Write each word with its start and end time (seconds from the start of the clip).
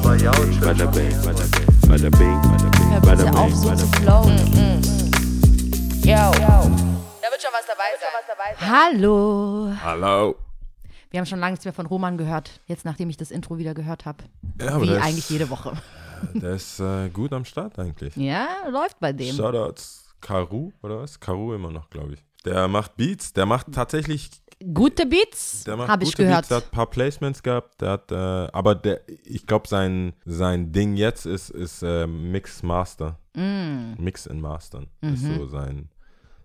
bing, 0.00 0.60
bada 0.60 0.86
bing, 0.86 1.14
bada 1.22 1.44
bing, 1.50 1.70
bada 1.88 2.10
bing, 2.10 2.40
bada 2.42 2.68
bing, 2.70 3.00
bada 3.02 3.24
bitte 3.24 3.38
auf, 3.38 3.50
bing, 3.50 3.64
bada 3.64 3.84
bing. 3.84 4.02
flowen. 4.02 4.38
Yo. 6.02 6.30
Da 7.22 7.30
wird 7.30 7.42
schon 7.42 7.52
was 7.52 7.66
dabei 7.66 7.90
sein. 8.00 8.70
Hallo. 8.70 9.72
Hallo. 9.82 10.36
Wir 11.10 11.20
haben 11.20 11.26
schon 11.26 11.38
lange 11.38 11.52
nichts 11.52 11.64
mehr 11.64 11.72
von 11.74 11.86
Roman 11.86 12.18
gehört, 12.18 12.60
jetzt 12.66 12.84
nachdem 12.84 13.08
ich 13.08 13.16
das 13.16 13.30
Intro 13.30 13.56
wieder 13.58 13.72
gehört 13.74 14.04
habe. 14.04 14.24
Ja, 14.60 14.74
aber 14.74 14.82
Wie 14.82 14.88
der 14.88 15.02
eigentlich 15.02 15.18
ist, 15.18 15.30
jede 15.30 15.48
Woche. 15.48 15.72
der 16.34 16.54
ist 16.54 16.80
äh, 16.80 17.08
gut 17.10 17.32
am 17.32 17.44
Start 17.44 17.78
eigentlich. 17.78 18.16
Ja, 18.16 18.48
läuft 18.68 18.98
bei 18.98 19.12
dem. 19.12 19.34
Shoutouts 19.34 20.12
Karu, 20.20 20.72
oder 20.82 20.98
was? 21.00 21.20
Karu 21.20 21.54
immer 21.54 21.70
noch, 21.70 21.88
glaube 21.90 22.14
ich. 22.14 22.24
Der 22.44 22.68
macht 22.68 22.96
Beats, 22.96 23.32
der 23.32 23.46
macht 23.46 23.72
tatsächlich, 23.72 24.30
Gute 24.72 25.06
Beats, 25.06 25.64
habe 25.66 26.04
ich 26.04 26.14
gehört. 26.14 26.36
Beats, 26.36 26.48
der 26.48 26.56
hat 26.58 26.64
ein 26.64 26.70
paar 26.70 26.86
Placements 26.86 27.42
gehabt, 27.42 27.80
der 27.80 27.90
hat, 27.90 28.12
äh, 28.12 28.14
aber 28.14 28.74
der, 28.74 29.00
ich 29.24 29.46
glaube, 29.46 29.68
sein, 29.68 30.14
sein 30.24 30.72
Ding 30.72 30.96
jetzt 30.96 31.26
ist, 31.26 31.50
ist 31.50 31.82
äh, 31.82 32.06
Mix 32.06 32.62
Master. 32.62 33.18
Mm, 33.34 33.94
Mix 33.98 34.28
and 34.28 34.40
Mastern 34.40 34.86
ist 35.02 35.24
so 35.24 35.46
sein, 35.46 35.88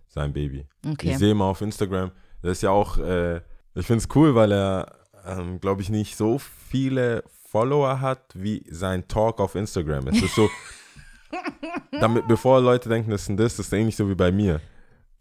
sein 0.08 0.32
Baby. 0.32 0.66
Mhm. 0.84 0.92
Okay. 0.92 1.12
Ich 1.12 1.18
sehe 1.18 1.34
mal 1.34 1.46
auf 1.46 1.60
Instagram, 1.60 2.10
das 2.42 2.52
ist 2.52 2.62
ja 2.62 2.70
auch, 2.70 2.98
äh, 2.98 3.36
ich 3.74 3.86
finde 3.86 4.04
es 4.04 4.08
cool, 4.14 4.34
weil 4.34 4.52
er, 4.52 4.92
ähm, 5.26 5.60
glaube 5.60 5.82
ich, 5.82 5.88
nicht 5.88 6.16
so 6.16 6.38
viele 6.38 7.22
Follower 7.48 8.00
hat, 8.00 8.32
wie 8.34 8.64
sein 8.70 9.06
Talk 9.08 9.40
auf 9.40 9.54
Instagram. 9.54 10.08
Es 10.08 10.22
ist 10.22 10.34
so, 10.34 10.48
damit, 12.00 12.26
bevor 12.28 12.60
Leute 12.60 12.88
denken, 12.88 13.10
das 13.10 13.22
ist 13.22 13.28
ein 13.28 13.36
Diss, 13.36 13.56
das 13.56 13.66
ist 13.66 13.72
ähnlich 13.72 13.96
so 13.96 14.08
wie 14.08 14.14
bei 14.14 14.32
mir. 14.32 14.60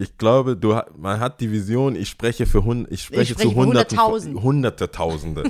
Ich 0.01 0.17
glaube, 0.17 0.55
du, 0.55 0.79
man 0.97 1.19
hat 1.19 1.41
die 1.41 1.51
Vision, 1.51 1.95
ich 1.95 2.07
spreche 2.09 2.45
für 2.45 2.63
hund, 2.63 2.87
ich 2.89 3.03
spreche, 3.03 3.33
spreche 3.33 3.49
zu 3.49 3.55
Hunderten, 3.55 3.97
Hunderttausend. 3.99 4.41
Hunderte 4.41 4.91
Tausende. 4.91 5.43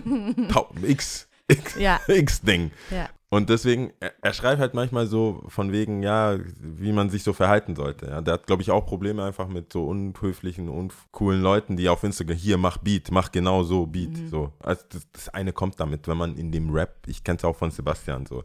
Tau, 0.52 0.70
X, 0.82 1.28
X, 1.48 1.76
Ja. 1.80 2.00
X-Ding. 2.08 2.72
Ja. 2.90 3.10
Und 3.32 3.52
deswegen, 3.52 3.94
er, 4.00 4.12
er 4.24 4.34
schreibt 4.34 4.60
halt 4.60 4.74
manchmal 4.74 5.06
so 5.06 5.44
von 5.50 5.72
wegen, 5.72 6.02
ja, 6.02 6.36
wie 6.60 6.92
man 6.92 7.12
sich 7.12 7.22
so 7.22 7.32
verhalten 7.32 7.76
sollte. 7.76 8.08
Ja. 8.08 8.22
Der 8.22 8.34
hat, 8.34 8.48
glaube 8.48 8.64
ich, 8.64 8.72
auch 8.72 8.88
Probleme 8.88 9.24
einfach 9.24 9.48
mit 9.48 9.72
so 9.72 9.86
unhöflichen, 9.86 10.68
uncoolen 10.68 11.44
Leuten, 11.44 11.78
die 11.78 11.88
auf 11.88 12.04
Instagram, 12.04 12.36
hier, 12.36 12.58
mach 12.58 12.78
Beat, 12.80 13.12
mach 13.12 13.32
genau 13.32 13.62
so 13.62 13.86
Beat. 13.86 14.18
Mhm. 14.18 14.30
So. 14.30 14.52
Also 14.62 14.82
das, 14.90 15.08
das 15.12 15.30
eine 15.30 15.54
kommt 15.54 15.80
damit, 15.80 16.08
wenn 16.08 16.18
man 16.18 16.36
in 16.38 16.52
dem 16.52 16.72
Rap, 16.72 16.96
ich 17.06 17.24
kenne 17.24 17.38
es 17.38 17.46
auch 17.46 17.56
von 17.56 17.70
Sebastian 17.70 18.26
so, 18.26 18.44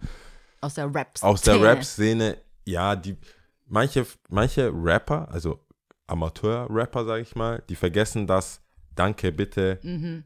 Aus 0.60 0.74
der 0.74 0.94
Rap. 0.94 1.08
aus 1.22 1.40
der 1.40 1.62
Rap-Szene, 1.62 2.36
ja, 2.66 2.94
die, 2.94 3.16
manche, 3.66 4.04
manche 4.28 4.70
Rapper, 4.70 5.28
also 5.32 5.60
Amateur-Rapper, 6.06 7.04
sage 7.04 7.22
ich 7.22 7.34
mal, 7.36 7.62
die 7.68 7.76
vergessen, 7.76 8.26
dass 8.26 8.60
Danke, 8.94 9.32
bitte 9.32 9.80
Mhm. 9.82 10.24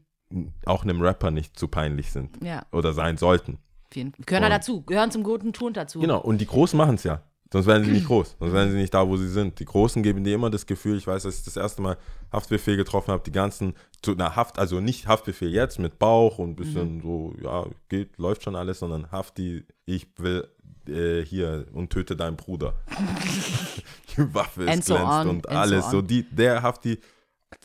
auch 0.65 0.83
einem 0.83 1.01
Rapper 1.01 1.31
nicht 1.31 1.57
zu 1.57 1.67
peinlich 1.67 2.11
sind 2.11 2.37
Ja, 2.43 2.63
oder 2.71 2.93
sein 2.93 3.17
sollten. 3.17 3.57
Gehören 3.91 4.43
da 4.43 4.49
dazu, 4.49 4.83
gehören 4.83 5.09
zum 5.09 5.23
guten 5.23 5.53
Tun 5.53 5.73
dazu. 5.73 5.99
Genau, 5.99 6.19
und 6.21 6.39
die 6.39 6.45
Großen 6.45 6.77
machen 6.77 6.95
es 6.95 7.03
ja. 7.03 7.23
Sonst 7.51 7.65
wären 7.65 7.83
sie 7.83 7.89
nicht 7.89 8.05
groß. 8.07 8.35
Sonst 8.39 8.53
wären 8.53 8.69
sie 8.69 8.77
nicht 8.77 8.93
da, 8.93 9.07
wo 9.07 9.17
sie 9.17 9.27
sind. 9.27 9.59
Die 9.59 9.65
Großen 9.65 10.03
geben 10.03 10.23
dir 10.23 10.35
immer 10.35 10.51
das 10.51 10.67
Gefühl, 10.67 10.97
ich 10.97 11.07
weiß, 11.07 11.23
dass 11.23 11.39
ich 11.39 11.43
das 11.45 11.57
erste 11.57 11.81
Mal 11.81 11.97
Haftbefehl 12.31 12.77
getroffen 12.77 13.11
habe, 13.11 13.23
die 13.25 13.31
ganzen, 13.31 13.73
zu 14.03 14.11
einer 14.11 14.35
Haft, 14.35 14.59
also 14.59 14.79
nicht 14.79 15.07
Haftbefehl 15.07 15.51
jetzt 15.51 15.79
mit 15.79 15.97
Bauch 15.97 16.37
und 16.37 16.51
ein 16.51 16.55
bisschen 16.55 17.01
so, 17.01 17.33
ja, 17.41 17.65
geht, 17.87 18.15
läuft 18.19 18.43
schon 18.43 18.55
alles, 18.55 18.77
sondern 18.77 19.11
Hafti, 19.11 19.65
ich 19.87 20.05
will 20.17 20.47
äh, 20.89 21.25
hier 21.25 21.65
und 21.73 21.89
töte 21.91 22.15
deinen 22.15 22.35
Bruder. 22.35 22.73
die 24.17 24.33
Waffe 24.33 24.63
ist 24.63 24.69
And 24.69 24.85
so 24.85 24.95
glänzt 24.95 25.11
on, 25.11 25.27
und 25.29 25.45
so 25.45 25.49
alles. 25.49 25.85
on. 25.85 25.91
So, 25.91 26.01
die, 26.01 26.23
der 26.29 26.61
Hafti, 26.61 26.99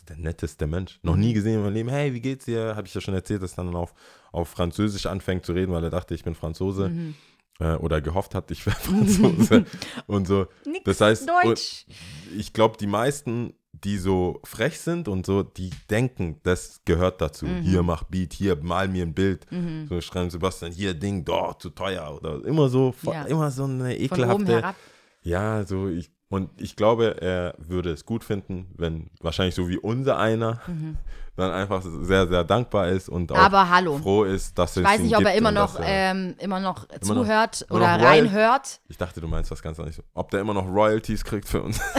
der 0.08 0.16
netteste 0.16 0.66
Mensch. 0.66 0.98
Noch 1.02 1.16
nie 1.16 1.32
gesehen 1.32 1.54
in 1.56 1.62
meinem 1.62 1.74
Leben. 1.74 1.88
Hey, 1.88 2.12
wie 2.14 2.20
geht's 2.20 2.44
dir? 2.44 2.76
Habe 2.76 2.86
ich 2.86 2.94
ja 2.94 3.00
schon 3.00 3.14
erzählt, 3.14 3.42
dass 3.42 3.56
er 3.58 3.64
dann 3.64 3.74
auf, 3.74 3.94
auf 4.32 4.48
Französisch 4.48 5.06
anfängt 5.06 5.44
zu 5.46 5.52
reden, 5.52 5.72
weil 5.72 5.84
er 5.84 5.90
dachte, 5.90 6.14
ich 6.14 6.24
bin 6.24 6.34
Franzose. 6.34 6.88
Mhm. 6.88 7.14
Äh, 7.60 7.74
oder 7.76 8.00
gehofft 8.00 8.34
hat, 8.34 8.50
ich 8.50 8.66
wäre 8.66 8.76
Franzose. 8.76 9.64
und 10.06 10.26
so. 10.26 10.46
Nix 10.66 10.84
Das 10.84 11.00
heißt, 11.00 11.28
Deutsch. 11.28 11.84
und 11.86 12.38
ich 12.38 12.52
glaube, 12.52 12.76
die 12.78 12.88
meisten, 12.88 13.54
die 13.84 13.98
so 13.98 14.40
frech 14.44 14.80
sind 14.80 15.06
und 15.08 15.26
so, 15.26 15.42
die 15.42 15.70
denken, 15.90 16.40
das 16.42 16.80
gehört 16.84 17.20
dazu. 17.20 17.44
Mhm. 17.46 17.60
Hier 17.60 17.82
mach 17.82 18.04
Beat, 18.04 18.32
hier 18.32 18.56
mal 18.56 18.88
mir 18.88 19.04
ein 19.04 19.12
Bild. 19.14 19.46
So 19.88 20.00
schreiben 20.00 20.30
Sebastian, 20.30 20.72
hier 20.72 20.94
Ding, 20.94 21.24
dort, 21.24 21.60
zu 21.60 21.70
teuer. 21.70 22.14
Oder 22.16 22.44
immer 22.44 22.68
so, 22.68 22.94
Ja. 23.02 23.24
immer 23.24 23.50
so 23.50 23.64
eine 23.64 23.96
ekelhafte. 23.98 24.74
Ja, 25.22 25.64
so 25.64 25.88
ich. 25.88 26.10
Und 26.30 26.50
ich 26.60 26.74
glaube, 26.74 27.20
er 27.20 27.54
würde 27.58 27.90
es 27.92 28.04
gut 28.06 28.24
finden, 28.24 28.66
wenn 28.76 29.10
wahrscheinlich 29.20 29.54
so 29.54 29.68
wie 29.68 29.76
unser 29.76 30.18
einer 30.18 30.60
dann 31.36 31.50
einfach 31.52 31.82
sehr, 31.82 32.26
sehr 32.26 32.42
dankbar 32.44 32.88
ist 32.88 33.08
und 33.08 33.30
auch 33.30 33.36
Mhm. 33.36 33.42
Aber 33.42 33.68
hallo. 33.70 33.98
froh 33.98 34.24
ist, 34.24 34.58
dass 34.58 34.72
es 34.72 34.78
Ich 34.78 34.84
weiß 34.84 35.00
nicht, 35.00 35.16
ob 35.16 35.24
er 35.24 35.34
immer 35.34 35.52
noch, 35.52 35.76
dass 35.76 35.84
ähm, 35.86 36.34
immer 36.38 36.58
noch 36.60 36.88
noch- 36.88 37.00
zuhört 37.00 37.66
immer 37.68 37.76
oder 37.78 37.98
noch 37.98 38.04
reinhört. 38.04 38.80
Ich 38.88 38.96
dachte, 38.98 39.20
du 39.20 39.28
meinst 39.28 39.50
was 39.50 39.62
ganz 39.62 39.78
anderes. 39.78 40.02
Ob 40.14 40.30
der 40.30 40.40
immer 40.40 40.54
noch 40.54 40.66
Royalties 40.66 41.22
kriegt 41.24 41.48
für 41.48 41.62
uns. 41.62 41.78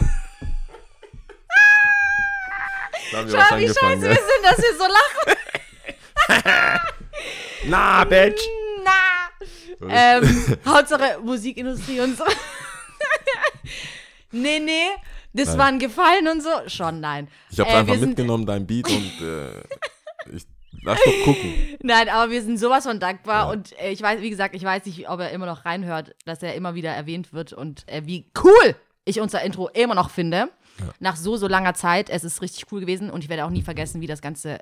haben 3.16 3.28
wir 3.28 3.38
was 3.38 3.48
Schau, 3.48 3.56
wie 3.58 3.66
scheiße 3.68 4.02
wir 4.02 4.14
sind, 4.14 4.42
dass 4.42 4.58
wir 4.58 4.74
so 4.76 4.84
lachen. 4.84 5.38
Na, 7.66 8.04
Bitch! 8.04 8.40
Na. 8.84 9.30
Ähm, 9.88 10.56
Hauptsache 10.66 11.18
Musikindustrie 11.22 12.00
und 12.00 12.16
so. 12.16 12.24
nee, 14.32 14.58
nee. 14.60 14.86
Das 15.32 15.48
Nein. 15.48 15.58
war 15.58 15.66
ein 15.66 15.78
Gefallen 15.78 16.28
und 16.28 16.42
so. 16.42 16.50
Schon, 16.68 17.00
nein. 17.00 17.28
Ich 17.50 17.58
hab's 17.58 17.70
Äh, 17.70 17.74
einfach 17.74 17.96
mitgenommen, 17.96 18.46
dein 18.46 18.66
Beat, 18.66 18.88
und 18.88 19.20
äh, 19.20 19.60
ich 20.32 20.44
lass 20.82 20.98
doch 21.04 21.24
gucken. 21.24 21.54
Nein, 21.82 22.08
aber 22.08 22.30
wir 22.30 22.40
sind 22.42 22.58
sowas 22.58 22.84
von 22.84 23.00
dankbar 23.00 23.46
Ja. 23.46 23.50
und 23.50 23.76
äh, 23.80 23.90
ich 23.90 24.00
weiß, 24.00 24.20
wie 24.20 24.30
gesagt, 24.30 24.54
ich 24.54 24.62
weiß 24.62 24.84
nicht, 24.86 25.08
ob 25.08 25.18
er 25.20 25.30
immer 25.30 25.46
noch 25.46 25.64
reinhört, 25.64 26.14
dass 26.24 26.42
er 26.42 26.54
immer 26.54 26.74
wieder 26.76 26.90
erwähnt 26.92 27.32
wird 27.32 27.52
und 27.52 27.82
äh, 27.88 28.02
wie 28.04 28.30
cool 28.44 28.76
ich 29.04 29.20
unser 29.20 29.42
Intro 29.42 29.68
immer 29.70 29.94
noch 29.96 30.10
finde. 30.10 30.50
Nach 31.00 31.16
so, 31.16 31.36
so 31.36 31.48
langer 31.48 31.74
Zeit. 31.74 32.10
Es 32.10 32.24
ist 32.24 32.42
richtig 32.42 32.70
cool 32.72 32.80
gewesen 32.80 33.10
und 33.10 33.22
ich 33.22 33.28
werde 33.28 33.44
auch 33.44 33.50
nie 33.50 33.62
vergessen, 33.62 34.00
wie 34.00 34.06
das 34.06 34.20
Ganze 34.22 34.58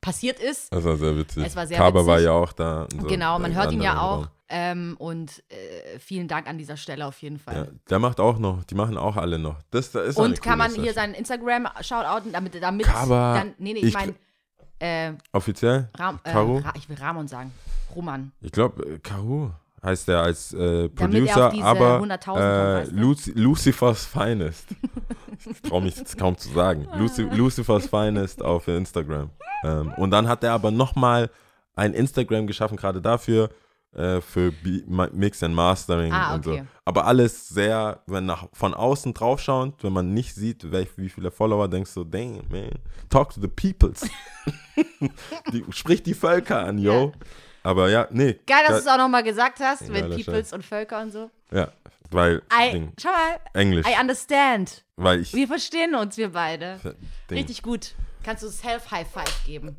passiert 0.00 0.38
ist. 0.38 0.72
Das 0.72 0.84
war 0.84 0.96
sehr 0.96 1.16
witzig. 1.16 1.44
Es 1.44 1.56
war 1.56 1.66
sehr 1.66 1.78
Kaba 1.78 2.00
witzig. 2.00 2.08
war 2.08 2.20
ja 2.20 2.32
auch 2.32 2.52
da. 2.52 2.86
so, 2.90 3.06
genau, 3.06 3.38
man 3.38 3.54
hört 3.54 3.72
ihn 3.72 3.82
ja 3.82 4.00
auch. 4.00 4.28
Ähm, 4.48 4.94
und 4.98 5.42
äh, 5.50 5.98
vielen 5.98 6.28
Dank 6.28 6.46
an 6.46 6.56
dieser 6.56 6.76
Stelle 6.76 7.04
auf 7.06 7.20
jeden 7.20 7.38
Fall. 7.38 7.56
Ja, 7.56 7.66
der 7.90 7.98
macht 7.98 8.20
auch 8.20 8.38
noch, 8.38 8.62
die 8.62 8.76
machen 8.76 8.96
auch 8.96 9.16
alle 9.16 9.40
noch. 9.40 9.56
Das, 9.72 9.90
da 9.90 10.02
ist 10.02 10.16
und 10.18 10.40
kann 10.40 10.58
man 10.58 10.68
hier 10.70 10.84
Session. 10.84 10.94
seinen 10.94 11.14
Instagram 11.14 11.66
shoutouten, 11.80 12.32
damit, 12.32 12.62
damit 12.62 12.86
Kaba, 12.86 13.34
dann, 13.38 13.54
nee, 13.58 13.72
nee, 13.72 13.80
ich 13.80 13.86
ich- 13.86 13.94
meine, 13.94 14.14
äh, 14.78 15.14
Offiziell? 15.32 15.88
Ram, 15.98 16.20
äh? 16.22 16.30
Ra, 16.30 16.72
ich 16.76 16.88
will 16.88 16.96
Ramon 16.96 17.26
sagen. 17.26 17.52
Roman. 17.96 18.30
Ich 18.40 18.52
glaube, 18.52 19.00
Karu 19.00 19.50
heißt 19.82 20.08
er 20.08 20.22
als 20.22 20.52
äh, 20.52 20.84
er 20.84 20.88
Producer, 20.88 21.52
aber 21.62 22.00
100.000 22.00 22.24
kommt, 22.24 22.38
äh? 22.38 22.84
Luci 22.94 23.32
Lucifers 23.32 24.06
Finest. 24.06 24.68
ich 25.50 25.62
traue 25.62 25.82
mich 25.82 25.96
jetzt 25.96 26.16
kaum 26.18 26.36
zu 26.36 26.48
sagen. 26.52 26.88
Luci 26.96 27.22
Lucifers 27.22 27.86
Finest 27.86 28.42
auf 28.42 28.68
Instagram. 28.68 29.30
Ähm, 29.64 29.92
und 29.96 30.10
dann 30.10 30.28
hat 30.28 30.42
er 30.44 30.52
aber 30.52 30.70
nochmal 30.70 31.30
ein 31.74 31.92
Instagram 31.92 32.46
geschaffen, 32.46 32.76
gerade 32.76 33.00
dafür, 33.00 33.50
äh, 33.94 34.20
für 34.20 34.52
B 34.52 34.82
Mix 34.86 35.42
and 35.42 35.54
Mastering 35.54 36.12
Ah, 36.12 36.34
und 36.34 36.46
okay. 36.46 36.58
so. 36.60 36.66
Aber 36.84 37.06
alles 37.06 37.48
sehr, 37.48 38.00
wenn 38.06 38.26
nach, 38.26 38.48
von 38.52 38.74
außen 38.74 39.14
draufschauend, 39.14 39.82
wenn 39.82 39.92
man 39.92 40.12
nicht 40.12 40.34
sieht, 40.34 40.70
welch, 40.70 40.88
wie 40.96 41.08
viele 41.08 41.30
Follower, 41.30 41.68
denkst 41.68 41.94
du, 41.94 42.04
damn, 42.04 42.42
man, 42.50 42.70
talk 43.08 43.32
to 43.32 43.40
the 43.40 43.48
peoples. 43.48 44.08
die, 45.52 45.64
sprich 45.70 46.02
die 46.02 46.14
Völker 46.14 46.64
an, 46.64 46.78
yo. 46.78 47.12
Aber 47.66 47.90
ja, 47.90 48.06
nee. 48.10 48.38
Geil, 48.46 48.62
dass 48.68 48.76
du 48.76 48.80
es 48.82 48.86
auch 48.86 48.96
nochmal 48.98 49.24
gesagt 49.24 49.58
hast, 49.60 49.88
mit 49.88 50.08
Peoples 50.08 50.52
und 50.52 50.64
Völker 50.64 51.02
und 51.02 51.10
so. 51.10 51.30
Ja, 51.50 51.72
weil 52.10 52.40
I, 52.52 52.70
Ding, 52.72 52.92
schau 53.00 53.08
mal, 53.08 53.40
Englisch, 53.54 53.84
I 53.88 54.00
understand. 54.00 54.84
weil 54.94 55.20
ich 55.22 55.34
Wir 55.34 55.48
verstehen 55.48 55.96
uns, 55.96 56.16
wir 56.16 56.30
beide. 56.30 56.78
Ding. 57.28 57.38
Richtig 57.38 57.62
gut. 57.64 57.94
Kannst 58.22 58.44
du 58.44 58.48
Self-High-Five 58.48 59.44
geben? 59.44 59.76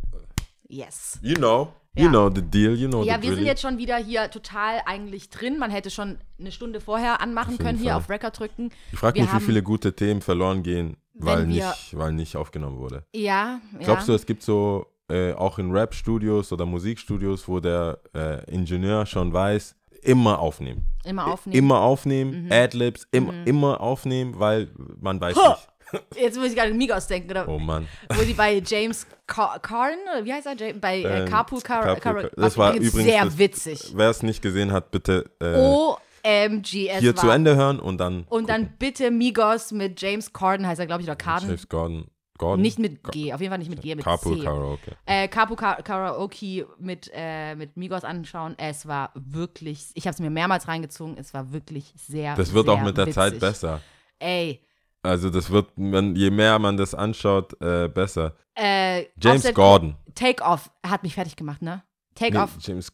Yes. 0.68 1.18
You 1.22 1.36
know, 1.36 1.74
you 1.96 2.04
Ja. 2.06 2.10
know 2.10 2.30
the 2.30 2.42
deal, 2.42 2.76
you 2.76 2.90
know 2.90 3.04
Ja, 3.04 3.22
wir 3.22 3.34
sind 3.34 3.46
jetzt 3.46 3.62
schon 3.62 3.78
wieder 3.78 3.96
hier 3.96 4.30
total 4.32 4.82
eigentlich 4.86 5.30
drin. 5.30 5.58
Man 5.58 5.72
hätte 5.72 5.90
schon 5.90 6.18
eine 6.38 6.52
Stunde 6.52 6.82
vorher 6.82 7.22
anmachen 7.22 7.58
können, 7.58 7.78
hier 7.78 7.92
Fall. 7.92 8.00
auf 8.00 8.10
Record 8.10 8.38
drücken. 8.38 8.70
Ich 8.92 9.00
frage 9.00 9.22
mich, 9.22 9.34
wie 9.34 9.40
viele 9.40 9.64
gute 9.64 9.96
Themen 9.96 10.22
verloren 10.22 10.62
gehen, 10.62 10.98
weil 11.14 11.48
nicht, 11.48 11.98
weil 11.98 12.12
nicht 12.12 12.36
aufgenommen 12.36 12.80
wurde. 12.80 13.06
Ja, 13.16 13.62
Glaubst 13.80 14.10
ja. 14.10 14.14
du, 14.14 14.16
es 14.16 14.26
gibt 14.26 14.44
so 14.44 14.88
äh, 15.10 15.34
auch 15.34 15.58
in 15.60 15.72
Rap-Studios 15.72 16.52
oder 16.52 16.66
Musikstudios, 16.66 17.48
wo 17.48 17.60
der 17.60 18.00
äh, 18.14 18.44
Ingenieur 18.52 19.06
schon 19.06 19.32
weiß, 19.34 19.76
immer 20.02 20.40
aufnehmen. 20.40 20.84
Immer 21.06 21.28
aufnehmen. 21.28 21.54
Mhm. 21.54 21.60
Immer 21.66 21.80
aufnehmen, 21.82 22.52
Adlibs, 22.52 23.08
immer, 23.12 23.34
immer 23.46 23.80
aufnehmen, 23.82 24.38
weil 24.40 24.70
man 25.00 25.20
weiß 25.22 25.36
Ha! 25.38 25.50
nicht. 25.50 25.68
Jetzt 26.22 26.38
muss 26.38 26.48
ich 26.50 26.56
gerade 26.56 26.72
an 26.72 26.78
Migos 26.78 27.08
denken, 27.08 27.32
oder? 27.32 27.48
Oh 27.48 27.58
Mann. 27.60 27.88
Wo 28.10 28.22
sie 28.24 28.34
bei 28.34 28.62
James 28.66 29.08
Car 29.26 29.58
Carn, 29.60 29.96
oder 30.14 30.26
wie 30.26 30.34
heißt 30.34 30.46
er? 30.48 30.56
Ja- 30.58 30.74
Bei 30.80 30.98
äh, 31.00 31.20
Ähm, 31.22 31.30
Carpool 31.30 31.62
Car 31.62 31.96
Carpool 31.96 32.30
Das 32.36 32.58
war 32.58 32.74
übrigens 32.74 32.94
sehr 32.94 33.24
das- 33.24 33.38
witzig. 33.38 33.94
Wer 33.96 34.10
es 34.10 34.22
nicht 34.22 34.42
gesehen 34.42 34.74
hat, 34.74 34.92
bitte 34.92 35.30
äh, 35.40 35.56
OMG, 35.56 36.90
es 36.90 37.00
hier 37.00 37.16
war. 37.16 37.22
zu 37.24 37.30
Ende 37.30 37.56
hören 37.56 37.80
und 37.80 38.00
dann 38.00 38.26
Und 38.28 38.50
dann 38.50 38.74
bitte 38.78 39.12
Migos 39.12 39.72
mit 39.72 40.02
James 40.02 40.34
Corden, 40.34 40.68
heißt 40.68 40.82
er, 40.82 40.88
glaube 40.88 41.04
ich, 41.04 41.08
oder 41.08 41.16
Carden. 41.16 41.48
James 41.48 41.70
Gordon. 41.70 42.08
Gordon? 42.38 42.62
Nicht 42.62 42.80
mit 42.80 43.04
G, 43.12 43.34
auf 43.34 43.42
jeden 43.42 43.52
Fall 43.52 43.60
nicht 43.60 43.70
mit 43.70 43.82
G, 43.82 43.96
mit 43.96 44.04
Carpool 44.06 44.38
C. 44.40 44.44
Karaoke. 44.44 44.98
Äh, 45.06 45.28
Carpool 45.28 45.56
Ka- 45.58 45.82
Karaoke 45.82 46.68
mit, 46.80 47.10
äh, 47.14 47.56
mit 47.56 47.78
Migos 47.78 48.04
anschauen. 48.04 48.56
Es 48.58 48.88
war 48.88 49.12
wirklich, 49.16 49.88
ich 49.94 50.06
habe 50.06 50.14
es 50.14 50.20
mir 50.20 50.30
mehrmals 50.30 50.68
reingezogen, 50.68 51.18
es 51.18 51.34
war 51.34 51.52
wirklich 51.52 51.94
sehr 51.96 52.36
Das 52.36 52.54
wird 52.54 52.66
sehr 52.66 52.74
auch 52.76 52.82
mit 52.82 52.98
der 52.98 53.12
Zeit 53.12 53.34
witzig. 53.34 53.42
besser. 53.42 53.82
Ey, 54.20 54.62
Also 55.04 55.30
das 55.30 55.50
wird, 55.50 55.72
wenn, 55.76 56.16
je 56.16 56.30
mehr 56.32 56.58
man 56.60 56.76
das 56.78 56.94
anschaut, 56.96 57.60
äh, 57.62 57.88
besser. 57.88 58.36
äh, 58.56 59.06
James 59.22 59.54
Gordon. 59.54 59.96
Take 60.16 60.44
Off 60.44 60.72
hat 60.86 61.04
mich 61.04 61.14
fertig 61.14 61.36
gemacht, 61.36 61.62
ne? 61.62 61.84
Take 62.16 62.34
Nee, 62.34 62.40
Off, 62.44 62.58
James, 62.60 62.92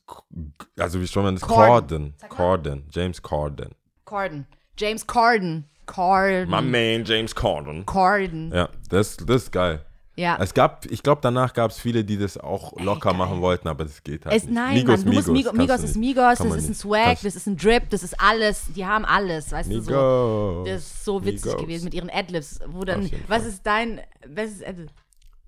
also 0.78 1.00
wie 1.00 1.08
schon 1.08 1.24
man 1.24 1.36
das? 1.36 1.44
Corden. 1.48 2.14
Corden. 2.28 2.84
James 2.92 3.22
Corden. 3.22 3.74
Corden. 4.04 4.46
James 4.78 5.08
Corden. 5.08 5.70
Corden. 5.86 6.50
My 6.50 6.62
man, 6.62 7.06
James 7.06 7.34
Corden. 7.36 7.86
Corden. 7.86 8.52
Ja, 8.54 8.70
das, 8.90 9.18
das 9.18 9.44
ist 9.44 9.52
geil. 9.52 9.84
Ja. 10.16 10.38
Es 10.40 10.54
gab, 10.54 10.86
ich 10.92 11.02
glaube, 11.02 11.22
danach 11.24 11.54
gab 11.54 11.72
es 11.72 11.80
viele, 11.80 12.04
die 12.04 12.20
das 12.20 12.38
auch 12.38 12.74
locker 12.80 13.10
geil. 13.10 13.18
machen 13.18 13.42
wollten, 13.42 13.68
aber 13.68 13.84
das 13.86 14.04
geht 14.04 14.26
halt 14.26 14.36
Es, 14.36 14.44
nicht. 14.44 14.54
nein, 14.54 14.76
Migos, 14.76 14.98
Mann, 15.00 15.06
du 15.08 15.14
musst 15.14 15.28
Migos, 15.30 15.54
Migos 15.54 15.78
du 15.82 15.86
ist. 15.88 15.96
Migos, 15.96 16.38
das 16.38 16.56
ist 16.56 16.70
ein. 16.70 16.74
Swag, 16.76 17.04
Kannst- 17.06 17.26
das 17.26 17.36
ist 17.36 17.48
ein 17.48 17.58
Drip, 17.58 17.90
das 17.90 18.04
ist 18.04 18.22
alles, 18.22 18.66
die 18.76 18.86
haben 18.86 19.06
alles, 19.06 19.52
weißt 19.52 19.72
du, 19.72 19.82
so. 19.82 19.90
Migos. 19.92 20.68
Das 20.70 20.82
ist 20.84 21.06
so 21.06 21.26
witzig 21.26 21.46
Migos. 21.46 21.62
gewesen 21.62 21.84
mit 21.86 21.94
ihren 21.96 22.12
Adlibs, 22.12 22.60
wo 22.68 22.84
dann, 22.84 23.10
was 23.28 23.42
Fall. 23.42 23.50
ist 23.52 23.66
dein 23.66 24.02
bestes 24.28 24.64
Adlib? 24.64 24.90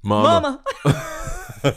Mama. 0.02 0.60
Mama, 0.84 0.94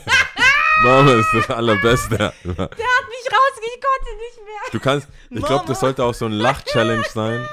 Mama 0.83 1.11
ist 1.13 1.29
das 1.33 1.49
Allerbeste. 1.49 2.09
der 2.17 2.25
hat 2.27 2.43
mich 2.77 3.25
rausge, 3.27 3.65
ich 3.65 3.81
konnte 3.81 4.15
nicht 4.17 4.37
mehr. 4.45 4.71
Du 4.71 4.79
kannst, 4.79 5.07
ich 5.29 5.45
glaube, 5.45 5.65
das 5.67 5.79
sollte 5.79 6.03
auch 6.03 6.13
so 6.13 6.25
ein 6.25 6.31
Lach-Challenge 6.31 7.05
sein. 7.13 7.45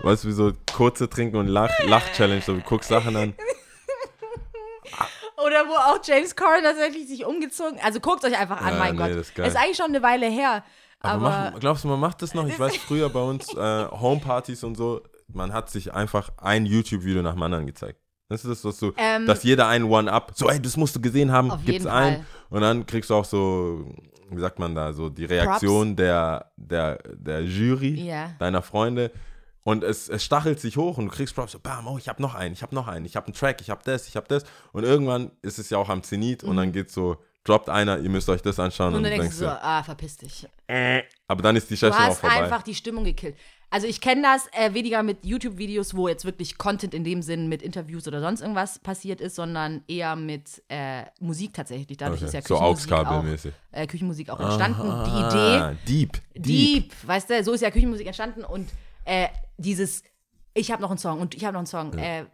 Weißt 0.00 0.24
du, 0.24 0.28
wie 0.28 0.32
so 0.32 0.52
kurze 0.74 1.08
Trinken 1.08 1.36
und 1.36 1.48
Lach- 1.48 1.70
Lach-Challenge. 1.86 2.42
so, 2.42 2.54
du 2.54 2.60
guckst 2.62 2.88
Sachen 2.90 3.16
an. 3.16 3.34
Oder 5.44 5.66
wo 5.68 5.74
auch 5.74 5.98
James 6.04 6.34
Corden 6.36 6.62
tatsächlich 6.62 7.08
sich 7.08 7.24
umgezogen, 7.24 7.78
also 7.82 8.00
guckt 8.00 8.24
euch 8.24 8.38
einfach 8.38 8.60
an, 8.60 8.74
Ja, 8.74 8.78
mein 8.78 8.92
nee, 8.96 9.02
Gott. 9.02 9.10
das 9.10 9.16
ist 9.28 9.34
geil. 9.34 9.48
ist 9.48 9.56
eigentlich 9.56 9.76
schon 9.76 9.86
eine 9.86 10.02
Weile 10.02 10.26
her, 10.26 10.64
Aber, 11.00 11.26
aber, 11.28 11.50
mach, 11.52 11.60
glaubst 11.60 11.84
du, 11.84 11.88
man 11.88 12.00
macht 12.00 12.22
das 12.22 12.34
noch? 12.34 12.46
Ich 12.46 12.58
weiß, 12.58 12.76
früher 12.88 13.08
bei 13.10 13.20
uns 13.20 13.52
äh, 13.54 13.86
Homepartys 13.90 14.62
und 14.64 14.76
so, 14.76 15.02
man 15.28 15.52
hat 15.52 15.70
sich 15.70 15.92
einfach 15.92 16.30
ein 16.38 16.66
YouTube-Video 16.66 17.20
nach 17.22 17.32
dem 17.34 17.42
anderen 17.42 17.66
gezeigt. 17.66 17.98
Das 18.28 18.44
ist 18.44 18.50
das, 18.50 18.64
was 18.64 18.78
so, 18.78 18.92
Ähm, 18.96 19.26
dass 19.26 19.42
jeder 19.42 19.66
einen 19.68 19.84
One-Up, 19.84 20.32
so, 20.34 20.48
ey, 20.48 20.60
das 20.62 20.76
musst 20.76 20.96
du 20.96 21.00
gesehen 21.00 21.30
haben, 21.32 21.50
Auf 21.50 21.58
gibt's 21.58 21.72
jeden 21.84 21.88
ein. 21.88 22.14
Fall. 22.16 22.24
Und 22.50 22.60
dann 22.62 22.86
kriegst 22.86 23.10
du 23.10 23.14
auch 23.14 23.24
so, 23.24 23.86
wie 24.30 24.40
sagt 24.40 24.58
man 24.58 24.74
da, 24.74 24.92
so 24.92 25.10
die 25.10 25.24
Reaktion 25.26 25.94
der, 25.96 26.52
der, 26.56 26.98
der 27.14 27.42
Jury, 27.42 28.00
Ja. 28.06 28.30
deiner 28.38 28.62
Freunde. 28.62 29.10
Und 29.64 29.82
es, 29.82 30.08
es 30.10 30.22
stachelt 30.22 30.60
sich 30.60 30.76
hoch 30.76 30.98
und 30.98 31.06
du 31.06 31.10
kriegst 31.10 31.34
Props, 31.34 31.52
so, 31.52 31.58
bam, 31.58 31.86
oh, 31.86 31.96
ich 31.98 32.08
hab 32.08 32.20
noch 32.20 32.34
einen, 32.34 32.52
ich 32.52 32.62
hab 32.62 32.72
noch 32.72 32.86
einen, 32.86 33.06
ich 33.06 33.16
hab 33.16 33.24
einen 33.26 33.34
Track, 33.34 33.60
ich 33.62 33.70
hab 33.70 33.82
das, 33.82 34.06
ich 34.08 34.14
hab 34.16 34.28
das. 34.28 34.44
Und 34.72 34.84
irgendwann 34.84 35.30
ist 35.42 35.58
es 35.58 35.70
ja 35.70 35.78
auch 35.78 35.88
am 35.88 36.02
Zenit 36.02 36.44
und 36.44 36.56
dann 36.56 36.70
geht's 36.72 36.92
so, 36.94 37.16
droppt 37.44 37.68
einer, 37.70 37.98
ihr 37.98 38.10
müsst 38.10 38.28
euch 38.28 38.42
das 38.42 38.58
anschauen. 38.60 38.90
Mhm. 38.90 38.96
und 38.98 38.98
Und, 38.98 39.04
dann 39.04 39.12
du 39.12 39.18
denkst 39.22 39.38
du 39.38 39.44
so, 39.44 39.48
ah, 39.50 39.82
verpiss 39.82 40.16
dich. 40.18 40.46
aber 41.28 41.42
dann 41.42 41.56
ist 41.56 41.70
die 41.70 41.74
Du 41.74 41.80
Session 41.80 42.02
auch 42.02 42.08
hast 42.10 42.20
vorbei. 42.20 42.42
einfach 42.42 42.62
die 42.62 42.74
Stimmung 42.74 43.04
gekillt. 43.04 43.36
Also 43.70 43.88
ich 43.88 44.00
kenne 44.00 44.22
das 44.22 44.46
äh, 44.52 44.72
weniger 44.72 45.02
mit 45.02 45.24
YouTube-Videos, 45.26 45.96
wo 45.96 46.06
jetzt 46.06 46.24
wirklich 46.24 46.58
Content 46.58 46.94
in 46.94 47.02
dem 47.02 47.22
Sinn 47.22 47.48
mit 47.48 47.60
Interviews 47.60 48.06
oder 48.06 48.20
sonst 48.20 48.40
irgendwas 48.40 48.78
passiert 48.78 49.20
ist, 49.20 49.34
sondern 49.34 49.82
eher 49.88 50.14
mit 50.14 50.62
äh, 50.68 51.02
Musik 51.18 51.54
tatsächlich. 51.54 51.96
Dadurch 51.98 52.20
Okay. 52.20 52.26
ist 52.28 52.34
ja 52.34 52.42
So 52.42 52.54
Küchenmusik 52.54 52.92
auch, 52.92 52.98
AUX-Kabelmäßig. 53.06 53.52
äh, 53.72 53.86
Küchenmusik 53.88 54.30
auch 54.30 54.38
entstanden. 54.38 54.82
Die 55.06 55.10
Idee, 55.10 55.56
Ah, 55.58 55.74
Deep. 55.88 56.12
Deep. 56.34 56.44
Deep, 56.44 56.92
weißt 57.08 57.30
du, 57.30 57.42
so 57.42 57.52
ist 57.54 57.62
ja 57.62 57.70
Küchenmusik 57.72 58.06
entstanden 58.06 58.44
und 58.44 58.68
äh, 59.04 59.28
dieses, 59.56 60.02
ich 60.54 60.70
habe 60.70 60.82
noch 60.82 60.90
einen 60.90 60.98
Song 60.98 61.20
und 61.20 61.34
ich 61.34 61.44
habe 61.44 61.52
noch 61.54 61.60
einen 61.60 61.66
Song. 61.66 61.92
Äh, 61.98 62.26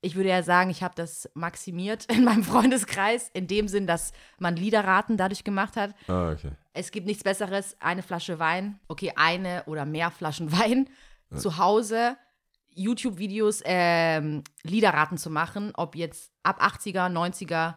ich 0.00 0.16
würde 0.16 0.28
ja 0.28 0.42
sagen, 0.42 0.68
ich 0.70 0.82
habe 0.82 0.94
das 0.96 1.30
maximiert 1.34 2.04
in 2.12 2.24
meinem 2.24 2.42
Freundeskreis, 2.44 3.30
in 3.32 3.46
dem 3.46 3.68
Sinn, 3.68 3.86
dass 3.86 4.12
man 4.38 4.56
Liederraten 4.56 5.16
dadurch 5.16 5.44
gemacht 5.44 5.76
hat. 5.76 5.94
Ah, 6.08 6.30
okay. 6.32 6.50
Es 6.74 6.90
gibt 6.90 7.06
nichts 7.06 7.22
Besseres, 7.24 7.76
eine 7.80 8.02
Flasche 8.02 8.38
Wein, 8.38 8.78
okay, 8.88 9.12
eine 9.16 9.64
oder 9.66 9.84
mehr 9.86 10.10
Flaschen 10.10 10.52
Wein 10.58 10.88
zu 11.34 11.56
Hause, 11.58 12.16
YouTube-Videos, 12.74 13.62
ähm, 13.64 14.42
Liederraten 14.62 15.16
zu 15.16 15.30
machen, 15.30 15.72
ob 15.74 15.96
jetzt 15.96 16.32
ab 16.42 16.60
80er, 16.62 17.08
90er, 17.10 17.76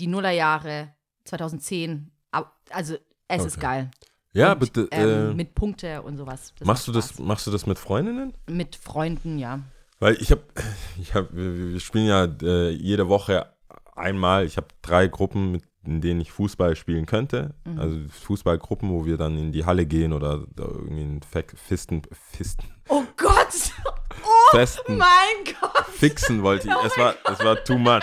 die 0.00 0.06
Nullerjahre, 0.06 0.94
2010, 1.24 2.10
ab, 2.30 2.54
also 2.70 2.96
es 3.28 3.44
ist 3.44 3.56
Okay. 3.56 3.66
geil. 3.66 3.90
Ja, 4.34 4.52
Und, 4.52 4.58
bitte. 4.60 4.88
ähm, 4.90 5.30
äh, 5.30 5.34
mit 5.34 5.54
Punkte 5.54 6.02
und 6.02 6.16
sowas. 6.18 6.52
Das 6.58 6.66
machst, 6.66 6.86
du 6.88 6.92
das, 6.92 7.18
machst 7.18 7.46
du 7.46 7.50
das 7.50 7.66
mit 7.66 7.78
Freundinnen? 7.78 8.34
Mit 8.48 8.76
Freunden, 8.76 9.38
ja. 9.38 9.60
Weil 10.00 10.14
ich 10.20 10.30
habe, 10.32 10.42
ich 11.00 11.14
hab, 11.14 11.28
wir, 11.32 11.78
spielen 11.80 12.06
ja 12.06 12.24
äh, 12.42 12.70
jede 12.70 13.08
Woche 13.08 13.46
einmal. 13.94 14.44
Ich 14.44 14.56
habe 14.56 14.66
drei 14.82 15.06
Gruppen, 15.06 15.52
mit, 15.52 15.62
in 15.86 16.00
denen 16.00 16.20
ich 16.20 16.32
Fußball 16.32 16.74
spielen 16.76 17.06
könnte. 17.06 17.54
Mhm. 17.64 17.78
Also 17.78 17.98
Fußballgruppen, 18.24 18.90
wo 18.90 19.06
wir 19.06 19.16
dann 19.16 19.38
in 19.38 19.52
die 19.52 19.64
Halle 19.66 19.86
gehen 19.86 20.12
oder 20.12 20.44
irgendwie 20.56 21.02
in 21.02 21.22
Fe- 21.22 21.44
Fisten, 21.54 22.02
Fisten, 22.32 22.64
Oh 22.88 23.04
Gott! 23.16 23.32
Oh 24.26 24.56
Festen, 24.56 24.96
mein 24.96 25.54
Gott! 25.60 25.84
fixen 25.86 26.42
wollte 26.42 26.68
ich. 26.68 26.74
es 26.86 26.96
war, 26.96 27.14
es 27.30 27.40
war 27.44 27.62
too 27.62 27.76
much. 27.76 28.02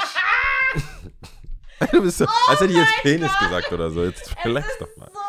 du 1.92 2.02
bist 2.02 2.20
so, 2.20 2.26
als 2.48 2.60
hätte 2.60 2.74
ich 2.74 2.78
jetzt 2.78 2.94
Penis 3.02 3.32
Gott. 3.32 3.50
gesagt 3.50 3.72
oder 3.74 3.90
so. 3.90 4.04
Jetzt 4.04 4.36
relax 4.46 4.68
doch 4.80 4.88
mal. 4.98 5.10
So. 5.12 5.20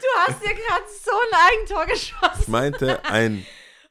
Du 0.00 0.06
hast 0.26 0.42
dir 0.42 0.54
gerade 0.54 0.84
so 1.04 1.10
ein 1.10 1.38
Eigentor 1.50 1.84
Ich 1.86 1.92
geschossen, 1.92 2.50
meinte 2.50 3.04
ein 3.04 3.44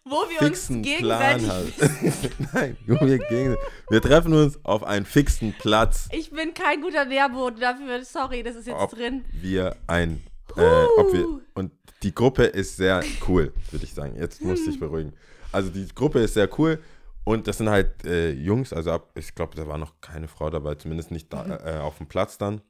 wo 0.08 0.18
wir 0.30 0.42
uns 0.42 0.68
fixen 0.68 0.84
gegenseitig. 0.84 1.48
Plan 1.48 1.50
halt. 2.54 2.54
Nein, 2.54 2.78
wir, 2.86 3.18
gegen, 3.18 3.58
wir 3.90 4.02
treffen 4.02 4.34
uns 4.34 4.64
auf 4.64 4.84
einen 4.84 5.06
fixen 5.06 5.54
Platz, 5.54 6.08
Ich 6.12 6.30
bin 6.30 6.54
kein 6.54 6.82
guter 6.82 7.06
Nährboden 7.06 7.60
dafür. 7.60 8.04
Sorry, 8.06 8.44
das 8.44 8.56
ist 8.56 8.68
jetzt 8.68 8.80
ob 8.80 8.92
drin. 8.92 9.26
wir 9.32 9.76
ein, 9.88 10.24
äh, 10.58 10.86
ob 10.98 11.12
wir, 11.12 11.42
und 11.56 11.72
die 12.04 12.14
Gruppe 12.14 12.44
ist 12.44 12.78
sehr 12.78 13.04
cool, 13.28 13.52
würde 13.72 13.84
ich 13.84 13.94
sagen. 13.94 14.16
Jetzt 14.16 14.42
muss 14.44 14.66
ich 14.68 14.80
beruhigen. 14.80 15.14
Also 15.52 15.72
die 15.72 15.88
Gruppe 15.88 16.20
ist 16.20 16.36
sehr 16.36 16.50
cool 16.60 16.80
und 17.24 17.48
das 17.48 17.58
sind 17.58 17.70
halt 17.70 18.06
äh, 18.06 18.30
Jungs, 18.30 18.74
also 18.74 18.92
ab, 18.92 19.10
ich 19.16 19.34
glaube, 19.34 19.56
da 19.56 19.68
war 19.68 19.80
noch 19.80 20.00
keine 20.02 20.28
Frau 20.28 20.52
dabei, 20.52 20.76
zumindest 20.76 21.10
nicht 21.10 21.34
da, 21.34 21.60
äh, 21.66 21.80
auf 21.80 21.98
dem 21.98 22.08
Platz 22.08 22.38
dann. 22.38 22.62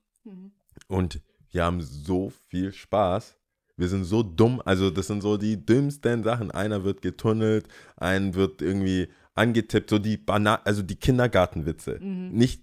Und 0.88 1.22
wir 1.52 1.64
haben 1.64 1.82
so 1.82 2.32
viel 2.50 2.74
Spaß. 2.74 3.38
Wir 3.78 3.90
sind 3.90 4.06
so 4.06 4.24
dumm, 4.24 4.62
also 4.64 4.90
das 4.90 5.08
sind 5.08 5.22
so 5.22 5.38
die 5.38 5.66
dümmsten 5.66 6.24
Sachen. 6.24 6.52
Einer 6.52 6.84
wird 6.84 7.02
getunnelt, 7.02 7.68
ein 7.98 8.34
wird 8.34 8.62
irgendwie 8.62 9.10
angetippt, 9.34 9.90
so 9.90 10.00
die 10.00 10.18
Bana 10.18 10.62
also 10.64 10.82
die 10.82 10.96
Kindergartenwitze. 10.96 12.00
Nicht 12.02 12.62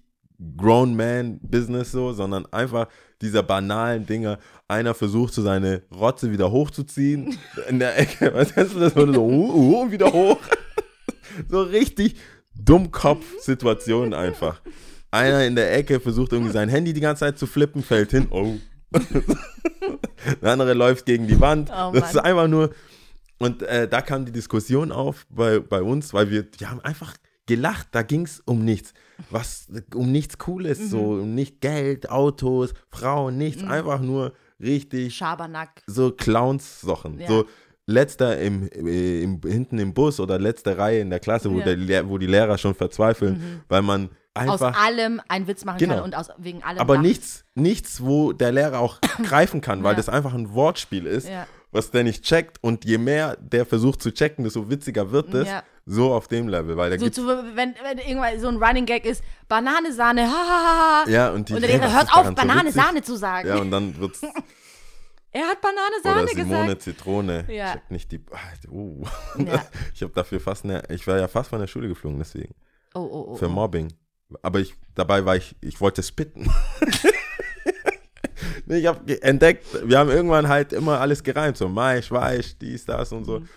Grown 0.57 0.97
Man 0.97 1.39
Business 1.41 1.93
so, 1.93 2.13
sondern 2.13 2.47
einfach 2.53 2.89
dieser 3.21 3.43
banalen 3.43 4.07
Dinger. 4.07 4.39
Einer 4.69 4.95
versucht 4.95 5.35
so 5.35 5.43
seine 5.43 5.83
Rotze 5.95 6.33
wieder 6.33 6.51
hochzuziehen 6.51 7.39
in 7.69 7.79
der 7.79 7.99
Ecke. 7.99 8.33
Was 8.35 8.55
du 8.55 8.81
das? 8.81 8.95
So, 8.95 9.03
uh, 9.03 9.85
uh, 9.85 9.91
wieder 9.91 10.13
hoch. 10.13 10.41
so 11.49 11.63
richtig 11.63 12.17
Dummkopf-Situationen 12.55 14.15
einfach. 14.15 14.61
Einer 15.13 15.45
in 15.47 15.55
der 15.55 15.73
Ecke 15.77 16.01
versucht 16.01 16.33
irgendwie 16.33 16.53
sein 16.53 16.69
Handy 16.69 16.93
die 16.93 17.01
ganze 17.01 17.21
Zeit 17.21 17.39
zu 17.39 17.47
flippen, 17.47 17.83
fällt 17.83 18.11
hin. 18.11 18.27
Oh. 18.31 18.55
Der 20.41 20.53
andere 20.53 20.75
läuft 20.75 21.07
gegen 21.07 21.27
die 21.27 21.41
Wand. 21.41 21.71
Oh 21.71 21.91
das 21.95 22.11
ist 22.11 22.19
einfach 22.19 22.49
nur. 22.49 22.71
Und 23.39 23.63
äh, 23.63 23.89
da 23.89 24.01
kam 24.03 24.25
die 24.25 24.33
Diskussion 24.33 24.93
auf 24.93 25.27
bei, 25.29 25.59
bei 25.59 25.83
uns, 25.83 26.15
weil 26.15 26.31
wir, 26.31 26.47
wir 26.59 26.71
haben 26.71 26.81
einfach 26.81 27.15
gelacht. 27.47 27.89
Da 27.91 28.03
ging 28.03 28.25
es 28.25 28.41
um 28.45 28.65
nichts. 28.65 28.95
Was, 29.31 29.67
um 29.95 30.13
nichts 30.13 30.39
Cooles, 30.39 30.79
Mhm. 30.79 30.87
so, 30.89 30.99
um 31.15 31.35
nicht 31.35 31.61
Geld, 31.61 32.09
Autos, 32.11 32.73
Frauen, 32.89 33.37
nichts. 33.39 33.65
Einfach 33.65 34.01
nur 34.01 34.33
richtig 34.61 35.17
Schabernack. 35.17 35.83
so 35.87 36.13
Clowns-Sachen. 36.13 37.19
Ja. 37.19 37.27
So 37.27 37.47
letzter 37.87 38.39
im, 38.41 38.69
im, 38.69 39.41
hinten 39.45 39.79
im 39.81 39.93
Bus 39.93 40.21
oder 40.21 40.39
letzte 40.39 40.79
Reihe 40.79 41.01
in 41.01 41.11
der 41.11 41.19
Klasse, 41.19 41.51
wo, 41.53 41.59
Ja. 41.59 41.77
Mhm. 41.77 41.87
der, 41.89 42.09
wo 42.09 42.19
die 42.19 42.27
Lehrer 42.29 42.57
schon 42.59 42.75
verzweifeln, 42.75 43.63
weil 43.69 43.83
man 43.83 44.11
Aus 44.35 44.63
einfach. 44.63 44.83
allem 44.83 45.21
einen 45.29 45.47
Witz 45.47 45.65
machen 45.65 45.79
Genau. 45.79 45.97
kann 45.97 46.05
und 46.05 46.15
aus, 46.17 46.31
wegen 46.39 46.63
allem. 46.63 46.79
aber 46.79 46.95
lacht. 46.95 47.05
nichts, 47.05 47.45
nichts, 47.55 48.03
wo 48.03 48.33
der 48.33 48.53
Lehrer 48.53 48.79
auch 48.81 48.99
greifen 49.23 49.61
kann, 49.61 49.83
weil 49.83 49.93
Ja. 49.93 49.97
das 49.97 50.09
einfach 50.09 50.33
ein 50.35 50.55
Wortspiel 50.55 51.07
ist, 51.07 51.29
Ja. 51.29 51.47
was 51.71 51.91
der 51.91 52.03
nicht 52.05 52.25
checkt. 52.25 52.57
Und 52.63 52.85
je 52.85 52.97
mehr 52.99 53.37
der 53.37 53.67
versucht 53.67 54.03
zu 54.03 54.11
checken, 54.13 54.45
desto 54.45 54.71
witziger 54.71 55.11
wird 55.11 55.35
es. 55.35 55.49
Ja. 55.49 55.63
So 55.85 56.15
auf 56.15 56.29
dem 56.29 56.47
Level, 56.49 56.77
weil 56.77 56.91
da 56.91 56.99
So, 56.99 57.11
zu, 57.11 57.27
wenn, 57.27 57.75
wenn 57.83 57.99
irgendwann 57.99 58.39
so 58.41 58.47
ein 58.49 58.57
Running 58.63 58.87
Gag 58.87 59.05
ist, 59.05 59.23
Banane, 59.49 59.93
Sahne, 59.93 60.23
ha, 60.29 60.33
ha, 60.33 61.05
ha, 61.05 61.11
ja, 61.11 61.31
und, 61.31 61.49
die 61.49 61.55
Und 61.55 61.61
der 61.61 61.71
Lehrer, 61.71 61.93
hört 61.93 62.17
auf, 62.17 62.27
so 62.27 62.33
Banane, 62.35 62.69
witzig? 62.69 62.83
Sahne 62.83 63.03
zu 63.03 63.17
sagen. 63.17 63.49
Ja, 63.49 63.57
und 63.57 63.71
dann 63.73 63.99
wird's 63.99 64.23
er 65.33 65.43
hat 65.49 65.61
Banane, 65.61 65.89
oder 66.05 66.15
Sahne 66.15 66.29
Simone 66.29 66.63
gesagt. 66.77 66.83
Zitrone. 66.83 67.45
Ja. 67.49 67.73
Check 67.73 67.91
nicht 67.91 68.13
die. 68.13 68.21
Uh. 68.71 69.05
Ja. 69.39 69.63
Ich 69.95 70.03
habe 70.03 70.13
dafür 70.15 70.39
fast 70.41 70.65
eine, 70.65 70.85
ich 70.89 71.05
war 71.07 71.19
ja 71.19 71.27
fast 71.27 71.51
von 71.51 71.59
der 71.61 71.67
Schule 71.67 71.89
geflogen, 71.89 72.19
deswegen. 72.19 72.55
Oh, 72.95 73.01
oh, 73.01 73.27
oh. 73.33 73.37
für 73.37 73.47
oh. 73.47 73.51
Mobbing. 73.51 73.93
Aber 74.43 74.61
ich, 74.61 74.75
dabei 74.95 75.25
war 75.25 75.37
ich, 75.37 75.55
ich 75.61 75.81
wollte 75.81 76.03
spitten. 76.03 76.51
ich 78.67 78.87
habe 78.87 79.23
entdeckt, 79.23 79.67
wir 79.85 79.99
haben 79.99 80.11
irgendwann 80.11 80.49
halt 80.49 80.73
immer 80.73 81.01
alles 81.01 81.23
gereimt, 81.23 81.57
so 81.57 81.69
Mai, 81.69 82.03
Schweich, 82.03 82.57
dies, 82.59 82.85
das 82.85 83.13
und 83.13 83.25
so. 83.25 83.41
Mhm. 83.41 83.49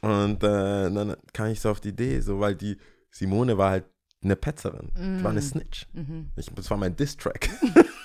Und 0.00 0.42
äh, 0.42 0.90
dann 0.90 1.16
kam 1.32 1.46
ich 1.48 1.60
so 1.60 1.70
auf 1.70 1.80
die 1.80 1.90
Idee, 1.90 2.20
so, 2.20 2.40
weil 2.40 2.54
die, 2.56 2.76
Simone 3.10 3.56
war 3.58 3.70
halt 3.70 3.84
eine 4.24 4.36
Petzerin. 4.36 4.90
Die 4.96 5.02
Mm. 5.02 5.22
war 5.24 5.30
eine 5.32 5.42
Snitch. 5.42 5.86
Mhm. 5.92 6.30
Ich, 6.36 6.46
das 6.54 6.70
war 6.70 6.76
mein 6.78 6.96
Diss-Track. 6.96 7.50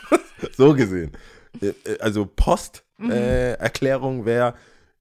so 0.58 0.74
gesehen. 0.74 1.12
Äh, 1.62 1.68
äh, 1.86 2.00
Also 2.00 2.26
Mhm. 2.26 2.30
Post-Erklärung 2.36 4.26
wäre, 4.26 4.54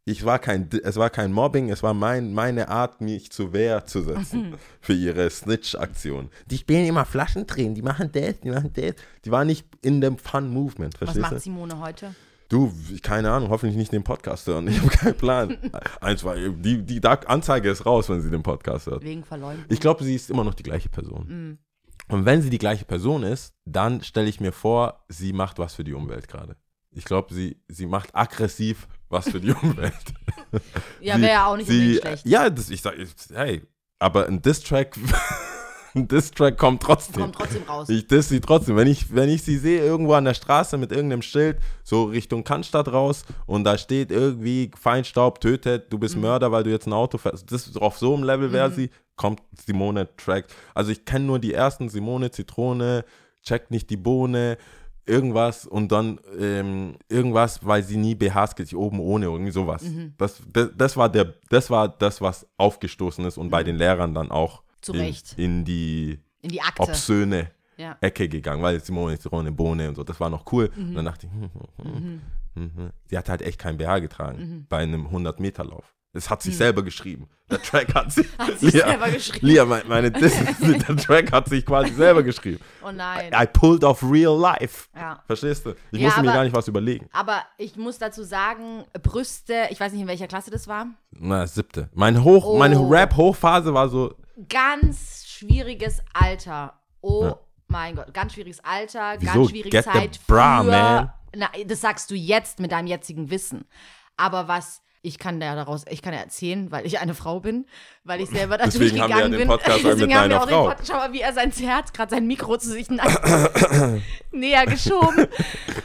ich 0.08 0.24
war 0.24 0.38
kein, 0.38 0.68
es 0.84 0.96
war 0.96 1.10
kein 1.10 1.32
Mobbing, 1.32 1.68
es 1.68 1.82
war 1.82 1.92
mein, 1.92 2.32
meine 2.32 2.68
Art, 2.68 3.00
mich 3.00 3.30
zur 3.32 3.52
Wehr 3.52 3.84
zu 3.86 4.02
setzen 4.02 4.50
Mhm. 4.50 4.54
für 4.80 4.94
ihre 4.94 5.28
Snitch-Aktion. 5.28 6.30
Die 6.46 6.58
spielen 6.58 6.86
immer 6.86 7.04
Flaschendrehen, 7.04 7.74
die 7.74 7.82
machen 7.82 8.10
das, 8.12 8.38
die 8.40 8.50
machen 8.50 8.70
das. 8.72 8.94
Die 9.24 9.30
war 9.32 9.44
nicht 9.44 9.66
in 9.82 10.00
dem 10.00 10.16
Fun-Movement, 10.16 10.94
Was 11.00 11.10
verstehst 11.10 11.16
du? 11.16 11.34
macht 11.34 11.42
Simone 11.42 11.80
heute? 11.80 12.14
Du, 12.48 12.72
keine 13.02 13.32
Ahnung, 13.32 13.48
hoffentlich 13.50 13.76
nicht 13.76 13.90
den 13.92 14.04
Podcast 14.04 14.46
hören. 14.46 14.68
Ich 14.68 14.78
habe 14.78 14.88
keinen 14.90 15.16
Plan. 15.16 15.58
Eins 16.00 16.22
war, 16.22 16.36
die, 16.36 16.80
die 16.84 17.02
Anzeige 17.04 17.68
ist 17.68 17.84
raus, 17.84 18.08
wenn 18.08 18.20
sie 18.20 18.30
den 18.30 18.44
Podcast 18.44 18.86
hört. 18.86 19.02
Wegen 19.02 19.24
Verleumdung. 19.24 19.64
Ich 19.68 19.80
glaube, 19.80 20.04
sie 20.04 20.14
ist 20.14 20.30
immer 20.30 20.44
noch 20.44 20.54
die 20.54 20.62
gleiche 20.62 20.88
Person. 20.88 21.26
Mhm. 21.26 21.58
Und 22.08 22.24
wenn 22.24 22.42
sie 22.42 22.50
die 22.50 22.58
gleiche 22.58 22.84
Person 22.84 23.24
ist, 23.24 23.52
dann 23.64 24.00
stelle 24.02 24.28
ich 24.28 24.38
mir 24.38 24.52
vor, 24.52 25.04
sie 25.08 25.32
macht 25.32 25.58
was 25.58 25.74
für 25.74 25.82
die 25.82 25.92
Umwelt 25.94 26.28
gerade. 26.28 26.54
Ich 26.92 27.04
glaube, 27.04 27.34
sie, 27.34 27.60
sie 27.66 27.86
macht 27.86 28.14
aggressiv 28.14 28.86
was 29.08 29.28
für 29.28 29.40
die 29.40 29.52
Umwelt. 29.62 29.92
ja, 31.00 31.20
wäre 31.20 31.32
ja 31.32 31.46
auch 31.46 31.56
nicht 31.56 31.68
sie, 31.68 31.96
schlecht. 31.96 32.26
Ja, 32.26 32.50
das, 32.50 32.70
ich 32.70 32.82
sage, 32.82 33.06
hey, 33.34 33.62
aber 33.98 34.26
ein 34.26 34.42
Diss-Track, 34.42 34.96
ein 35.94 36.06
Diss-Track 36.08 36.58
kommt 36.58 36.82
trotzdem. 36.82 37.22
Kommt 37.22 37.34
trotzdem 37.36 37.62
raus. 37.62 37.88
Ich 37.88 38.06
diss 38.06 38.28
sie 38.28 38.40
trotzdem. 38.40 38.76
Wenn 38.76 38.86
ich, 38.88 39.14
wenn 39.14 39.28
ich 39.30 39.42
sie 39.42 39.56
sehe 39.56 39.80
irgendwo 39.82 40.12
an 40.14 40.24
der 40.26 40.34
Straße 40.34 40.76
mit 40.76 40.92
irgendeinem 40.92 41.22
Schild, 41.22 41.58
so 41.82 42.04
Richtung 42.04 42.44
Cannstatt 42.44 42.88
raus 42.92 43.24
und 43.46 43.64
da 43.64 43.78
steht 43.78 44.10
irgendwie 44.10 44.70
Feinstaub 44.78 45.40
tötet, 45.40 45.90
du 45.92 45.96
Mhm. 45.96 46.00
bist 46.00 46.16
Mörder, 46.16 46.52
weil 46.52 46.64
du 46.64 46.70
jetzt 46.70 46.86
ein 46.86 46.92
Auto 46.92 47.16
fährst. 47.18 47.50
Das 47.50 47.74
auf 47.76 47.96
so 47.98 48.14
einem 48.14 48.24
Level 48.24 48.52
wäre 48.52 48.70
sie, 48.70 48.90
kommt 49.16 49.40
Simone 49.64 50.08
Track. 50.18 50.46
Also 50.74 50.90
ich 50.92 51.04
kenne 51.06 51.24
nur 51.24 51.38
die 51.38 51.54
ersten 51.54 51.88
Simone 51.88 52.30
Zitrone, 52.30 53.04
checkt 53.42 53.70
nicht 53.70 53.88
die 53.88 53.96
Bohne, 53.96 54.58
irgendwas 55.06 55.66
und 55.66 55.92
dann 55.92 56.20
ähm, 56.38 56.96
irgendwas, 57.08 57.64
weil 57.64 57.82
sie 57.82 57.96
nie 57.96 58.14
BHs 58.14 58.54
geht, 58.56 58.72
oben 58.74 59.00
ohne, 59.00 59.26
irgendwie 59.26 59.52
sowas. 59.52 59.82
Mhm. 59.82 60.14
Das, 60.18 60.42
das, 60.52 60.70
das, 60.76 60.96
war 60.96 61.08
der, 61.08 61.34
das 61.48 61.70
war 61.70 61.88
das, 61.88 62.20
was 62.20 62.46
aufgestoßen 62.56 63.24
ist 63.24 63.38
und 63.38 63.50
bei 63.50 63.62
den 63.62 63.76
Lehrern 63.76 64.14
dann 64.14 64.30
auch 64.30 64.62
Mhm. 64.62 64.82
Zu 64.82 64.92
in, 64.92 65.00
Recht. 65.00 65.34
in 65.38 65.64
die 65.64 66.20
In 66.42 66.50
die 66.50 66.60
Akte. 66.60 66.82
obszöne 66.82 67.50
Ja. 67.76 67.96
Ecke 68.00 68.28
gegangen, 68.28 68.62
weil 68.62 68.78
Simone 68.82 69.18
Zitrone, 69.18 69.50
Bohne 69.50 69.88
und 69.88 69.96
so, 69.96 70.04
das 70.04 70.20
war 70.20 70.30
noch 70.30 70.44
cool. 70.52 70.70
Mhm. 70.76 70.88
Und 70.90 70.94
dann 70.94 71.04
dachte 71.06 71.26
ich, 71.26 71.32
hm, 71.32 71.50
hm, 71.52 71.92
hm, 72.04 72.20
hm, 72.54 72.70
hm. 72.76 72.90
sie 73.06 73.18
hat 73.18 73.28
halt 73.28 73.42
echt 73.42 73.58
kein 73.58 73.76
BH 73.78 73.98
getragen 73.98 74.38
Mhm. 74.38 74.66
bei 74.68 74.78
einem 74.78 75.08
100-Meter-Lauf. 75.08 75.95
Das 76.16 76.30
hat 76.30 76.40
sich 76.42 76.56
selber 76.56 76.82
geschrieben. 76.82 77.28
Der 77.50 77.60
Track 77.60 77.94
hat 77.94 78.10
sich, 78.10 78.26
Hat 78.38 78.58
sich 78.58 78.72
selber 78.72 79.10
geschrieben. 79.10 79.46
Lia, 79.46 79.64
meine, 79.66 79.84
meine 79.84 80.10
der 80.12 80.96
Track 80.96 81.30
hat 81.30 81.46
sich 81.48 81.66
quasi 81.66 81.92
selber 81.92 82.22
geschrieben. 82.22 82.58
Oh 82.82 82.90
nein. 82.90 83.32
I 83.34 83.46
pulled 83.46 83.84
off 83.84 84.02
real 84.02 84.34
life. 84.38 84.88
Ja. 84.96 85.22
Verstehst 85.26 85.66
du? 85.66 85.74
Ich 85.92 86.00
Ja, 86.00 86.06
musste 86.06 86.22
mir 86.22 86.28
aber- 86.28 86.36
gar 86.38 86.44
nicht 86.44 86.56
was 86.56 86.68
überlegen. 86.68 87.06
Aber 87.12 87.42
ich 87.58 87.76
muss 87.76 87.98
dazu 87.98 88.22
sagen, 88.22 88.84
Brüste, 89.02 89.66
ich 89.68 89.78
weiß 89.78 89.92
nicht, 89.92 90.00
in 90.00 90.08
welcher 90.08 90.26
Klasse 90.26 90.50
das 90.50 90.66
war. 90.66 90.86
Na, 91.10 91.46
siebte. 91.46 91.90
Mein 91.92 92.24
Hoch, 92.24 92.46
Oh. 92.46 92.56
Meine 92.58 92.76
Rap-Hochphase 92.78 93.74
war 93.74 93.88
so, 93.90 94.14
Ganz 94.48 95.24
schwieriges 95.26 96.00
Alter. 96.14 96.80
Oh 97.02 97.24
Ja. 97.24 97.38
mein 97.68 97.94
Gott, 97.96 98.14
ganz 98.14 98.32
schwieriges 98.32 98.64
Alter, 98.64 99.16
Wieso? 99.18 99.32
ganz 99.40 99.50
schwierige 99.50 99.76
Get 99.76 99.84
the 99.84 99.90
Zeit. 99.90 100.20
bra, 100.26 100.62
für, 100.62 100.70
man. 100.70 101.12
Na, 101.36 101.50
das 101.66 101.82
sagst 101.82 102.10
du 102.10 102.14
jetzt 102.14 102.58
mit 102.58 102.72
deinem 102.72 102.86
jetzigen 102.86 103.28
Wissen. 103.30 103.66
Aber 104.16 104.48
was 104.48 104.80
ich 105.06 105.18
kann 105.20 105.40
ja 105.40 105.54
daraus, 105.54 105.84
ich 105.88 106.02
kann 106.02 106.12
ja 106.12 106.18
erzählen, 106.18 106.70
weil 106.72 106.84
ich 106.84 106.98
eine 106.98 107.14
Frau 107.14 107.38
bin, 107.38 107.64
weil 108.02 108.20
ich 108.20 108.28
selber 108.28 108.58
dazu 108.58 108.78
Deswegen 108.80 108.94
nicht 108.94 109.02
haben 109.02 109.10
wir 109.10 109.16
ja 109.18 109.24
gegangen 109.26 109.38
bin. 109.38 109.48
Podcast 109.48 109.70
halt 109.72 109.84
mit 109.84 109.92
Deswegen 109.92 110.14
haben 110.16 110.30
wir 110.30 110.42
auch 110.42 110.48
Frau. 110.48 110.68
den 110.68 110.76
Pod, 110.76 110.86
schau 110.86 110.94
mal, 110.94 111.12
wie 111.12 111.20
er 111.20 111.32
sein 111.32 111.52
Herz, 111.52 111.92
gerade 111.92 112.10
sein 112.10 112.26
Mikro 112.26 112.56
zu 112.58 112.70
sich 112.70 112.88
näher 114.32 114.66
geschoben. 114.66 115.28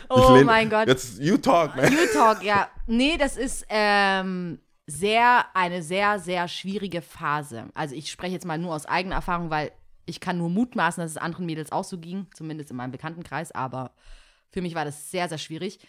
Oh 0.10 0.18
ich 0.18 0.30
lehn- 0.30 0.46
mein 0.46 0.70
Gott. 0.72 0.88
Jetzt, 0.88 1.20
you 1.20 1.38
talk, 1.38 1.76
man. 1.76 1.92
You 1.92 2.00
Talk, 2.14 2.44
ja. 2.44 2.68
Nee, 2.88 3.18
das 3.18 3.38
ist 3.38 3.64
ähm, 3.70 4.60
sehr, 4.88 5.46
eine 5.54 5.84
sehr, 5.84 6.18
sehr 6.20 6.48
schwierige 6.48 7.04
Phase. 7.04 7.66
Also 7.76 7.94
ich 7.94 8.10
spreche 8.10 8.34
jetzt 8.34 8.46
mal 8.46 8.58
nur 8.58 8.74
aus 8.74 8.88
eigener 8.88 9.16
Erfahrung, 9.16 9.52
weil 9.52 9.72
ich 10.06 10.20
kann 10.20 10.40
nur 10.40 10.50
mutmaßen, 10.50 11.00
dass 11.04 11.12
es 11.12 11.18
anderen 11.18 11.46
Mädels 11.46 11.72
auch 11.72 11.84
so 11.84 12.00
ging, 12.00 12.26
zumindest 12.34 12.72
in 12.72 12.78
meinem 12.78 12.92
Bekanntenkreis, 12.92 13.52
aber 13.52 13.92
für 14.50 14.64
mich 14.64 14.74
war 14.74 14.84
das 14.84 15.12
sehr, 15.12 15.30
sehr 15.30 15.38
schwierig. 15.38 15.80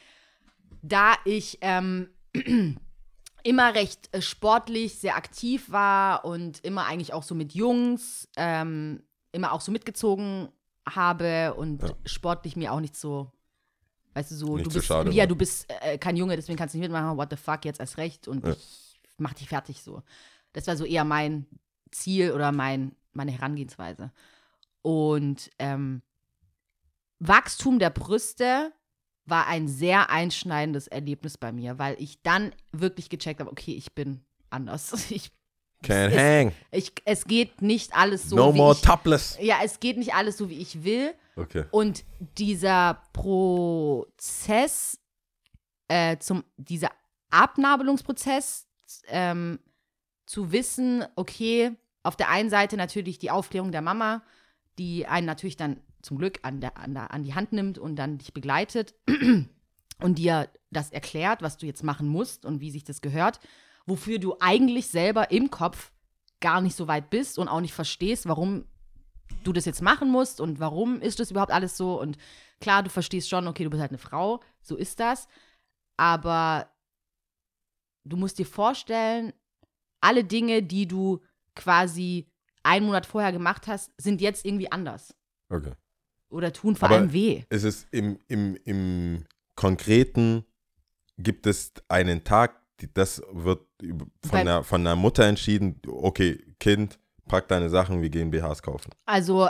Da 0.82 1.14
ich 1.24 1.56
ähm, 1.62 2.08
immer 3.44 3.74
recht 3.74 4.14
äh, 4.14 4.22
sportlich, 4.22 4.98
sehr 4.98 5.16
aktiv 5.16 5.70
war 5.70 6.24
und 6.24 6.64
immer 6.64 6.86
eigentlich 6.86 7.12
auch 7.12 7.22
so 7.22 7.34
mit 7.34 7.54
Jungs, 7.54 8.28
ähm, 8.36 9.02
immer 9.32 9.52
auch 9.52 9.60
so 9.60 9.72
mitgezogen 9.72 10.48
habe 10.88 11.54
und 11.54 11.82
Ja. 11.82 11.94
sportlich 12.04 12.56
mir 12.56 12.72
auch 12.72 12.80
nicht 12.80 12.96
so, 12.96 13.30
weißt 14.14 14.30
du, 14.30 14.34
so, 14.34 14.56
Nicht 14.56 14.66
du 14.66 14.70
bist, 14.72 14.86
schade 14.86 15.10
ja, 15.12 15.26
du 15.26 15.36
bist 15.36 15.66
äh, 15.68 15.98
kein 15.98 16.16
Junge, 16.16 16.36
deswegen 16.36 16.58
kannst 16.58 16.74
du 16.74 16.78
nicht 16.78 16.88
mitmachen, 16.88 17.16
what 17.16 17.30
the 17.30 17.36
fuck, 17.36 17.64
jetzt 17.64 17.80
erst 17.80 17.98
recht 17.98 18.28
und 18.28 18.44
Ja. 18.44 18.52
ich 18.52 18.98
mach 19.18 19.32
dich 19.34 19.48
fertig 19.48 19.82
so. 19.82 20.02
Das 20.52 20.66
war 20.66 20.76
so 20.76 20.84
eher 20.84 21.04
mein 21.04 21.46
Ziel 21.90 22.32
oder 22.32 22.52
mein, 22.52 22.94
meine 23.12 23.32
Herangehensweise. 23.32 24.12
Und 24.82 25.50
ähm, 25.58 26.02
Wachstum 27.20 27.78
der 27.78 27.90
Brüste 27.90 28.72
war 29.24 29.46
ein 29.46 29.68
sehr 29.68 30.10
einschneidendes 30.10 30.88
Erlebnis 30.88 31.38
bei 31.38 31.52
mir, 31.52 31.78
weil 31.78 31.96
ich 32.00 32.22
dann 32.22 32.52
wirklich 32.72 33.08
gecheckt 33.08 33.40
habe, 33.40 33.50
okay, 33.50 33.74
ich 33.74 33.92
bin 33.94 34.20
anders. 34.50 34.92
Ich, 35.10 35.30
Can't 35.88 36.10
Es- 36.12 36.16
hang. 36.18 36.52
ich, 36.70 36.92
es 37.04 37.24
geht 37.24 37.60
nicht 37.60 37.92
alles 37.96 38.28
so, 38.28 38.36
no 38.36 38.54
wie 38.54 38.58
more 38.58 38.74
ich, 38.74 38.82
topless. 38.82 39.36
ja, 39.40 39.56
es 39.64 39.80
geht 39.80 39.96
nicht 39.98 40.14
alles 40.14 40.36
so, 40.36 40.48
wie 40.48 40.58
ich 40.58 40.84
will. 40.84 41.12
Okay. 41.34 41.64
Und 41.72 42.04
dieser 42.38 43.02
Prozess, 43.12 44.98
äh, 45.88 46.18
zum, 46.18 46.44
dieser 46.56 46.90
Abnabelungsprozess, 47.30 48.66
ähm, 49.08 49.58
zu 50.26 50.52
wissen, 50.52 51.04
okay, 51.16 51.72
auf 52.02 52.16
der 52.16 52.28
einen 52.28 52.50
Seite 52.50 52.76
natürlich 52.76 53.18
die 53.18 53.30
Aufklärung 53.30 53.72
der 53.72 53.82
Mama, 53.82 54.22
die 54.78 55.06
einen 55.06 55.26
natürlich 55.26 55.56
dann 55.56 55.80
zum 56.02 56.18
Glück 56.18 56.40
an, 56.42 56.60
der, 56.60 56.76
an, 56.76 56.94
der, 56.94 57.12
an 57.12 57.22
die 57.22 57.34
Hand 57.34 57.52
nimmt 57.52 57.78
und 57.78 57.96
dann 57.96 58.18
dich 58.18 58.34
begleitet 58.34 58.94
und 60.00 60.18
dir 60.18 60.48
das 60.70 60.90
erklärt, 60.90 61.42
was 61.42 61.56
du 61.56 61.66
jetzt 61.66 61.82
machen 61.82 62.08
musst 62.08 62.44
und 62.44 62.60
wie 62.60 62.70
sich 62.70 62.84
das 62.84 63.00
gehört, 63.00 63.40
wofür 63.86 64.18
du 64.18 64.36
eigentlich 64.40 64.88
selber 64.88 65.30
im 65.30 65.50
Kopf 65.50 65.92
gar 66.40 66.60
nicht 66.60 66.76
so 66.76 66.88
weit 66.88 67.10
bist 67.10 67.38
und 67.38 67.48
auch 67.48 67.60
nicht 67.60 67.74
verstehst, 67.74 68.26
warum 68.26 68.66
du 69.44 69.52
das 69.52 69.64
jetzt 69.64 69.82
machen 69.82 70.10
musst 70.10 70.40
und 70.40 70.60
warum 70.60 71.00
ist 71.00 71.20
das 71.20 71.30
überhaupt 71.30 71.52
alles 71.52 71.76
so. 71.76 72.00
Und 72.00 72.18
klar, 72.60 72.82
du 72.82 72.90
verstehst 72.90 73.28
schon, 73.28 73.46
okay, 73.48 73.64
du 73.64 73.70
bist 73.70 73.80
halt 73.80 73.90
eine 73.90 73.98
Frau, 73.98 74.40
so 74.60 74.76
ist 74.76 75.00
das. 75.00 75.28
Aber 75.96 76.68
du 78.04 78.16
musst 78.16 78.38
dir 78.38 78.46
vorstellen, 78.46 79.32
alle 80.00 80.24
Dinge, 80.24 80.62
die 80.62 80.86
du 80.86 81.20
quasi 81.54 82.28
einen 82.62 82.86
Monat 82.86 83.06
vorher 83.06 83.32
gemacht 83.32 83.66
hast, 83.66 83.92
sind 83.98 84.20
jetzt 84.20 84.44
irgendwie 84.44 84.70
anders. 84.70 85.14
Okay. 85.48 85.72
Oder 86.32 86.52
tun 86.52 86.76
vor 86.76 86.88
Aber- 86.88 86.96
allem 86.96 87.12
weh. 87.12 87.42
Es 87.48 87.62
ist 87.64 87.86
im, 87.90 88.18
im, 88.28 88.56
im 88.64 89.24
Konkreten, 89.54 90.44
gibt 91.18 91.46
es 91.46 91.72
einen 91.88 92.24
Tag, 92.24 92.56
das 92.94 93.22
wird 93.32 93.60
von 94.28 94.44
der, 94.44 94.64
von 94.64 94.82
der 94.82 94.96
Mutter 94.96 95.24
entschieden, 95.24 95.80
okay, 95.86 96.42
Kind, 96.58 96.98
pack 97.28 97.46
deine 97.48 97.68
Sachen, 97.70 98.02
wir 98.02 98.10
gehen 98.10 98.30
BHs 98.30 98.62
kaufen. 98.62 98.90
Also, 99.06 99.48